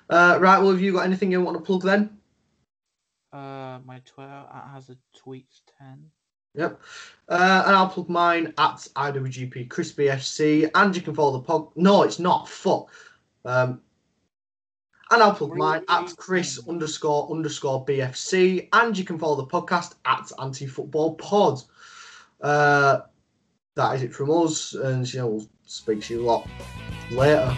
Uh, 0.09 0.38
right. 0.39 0.59
Well, 0.59 0.71
have 0.71 0.81
you 0.81 0.93
got 0.93 1.05
anything 1.05 1.31
you 1.31 1.41
want 1.41 1.57
to 1.57 1.63
plug 1.63 1.84
then? 1.84 2.17
Uh, 3.31 3.80
my 3.85 4.01
Twitter 4.05 4.43
at 4.53 4.69
has 4.73 4.89
a 4.89 4.97
tweets 5.17 5.61
ten. 5.77 6.05
Yep. 6.55 6.81
Uh, 7.27 7.63
and 7.67 7.76
I'll 7.76 7.89
plug 7.89 8.09
mine 8.09 8.53
at 8.57 8.88
IWGP 8.95 9.69
Crispy 9.69 10.05
FC, 10.05 10.69
and 10.73 10.95
you 10.95 11.01
can 11.01 11.13
follow 11.13 11.34
the 11.34 11.43
pod. 11.43 11.67
No, 11.76 12.03
it's 12.03 12.19
not. 12.19 12.49
Fuck. 12.49 12.91
Um, 13.45 13.81
and 15.11 15.23
I'll 15.23 15.34
plug 15.34 15.55
mine 15.55 15.84
at 15.89 16.15
Chris 16.17 16.59
underscore 16.67 17.30
underscore 17.31 17.85
BFC, 17.85 18.67
and 18.73 18.97
you 18.97 19.03
can 19.03 19.17
follow 19.17 19.35
the 19.35 19.45
podcast 19.45 19.95
at 20.05 20.31
Anti 20.39 20.67
Football 20.67 21.15
Pod. 21.15 21.61
Uh, 22.41 23.01
that 23.80 23.95
is 23.95 24.03
it 24.03 24.14
from 24.14 24.30
us, 24.30 24.73
and 24.73 25.11
you 25.14 25.19
know 25.19 25.27
we'll 25.27 25.47
speak 25.65 26.01
to 26.01 26.14
you 26.14 26.22
a 26.22 26.26
lot 26.26 26.49
later. 27.11 27.56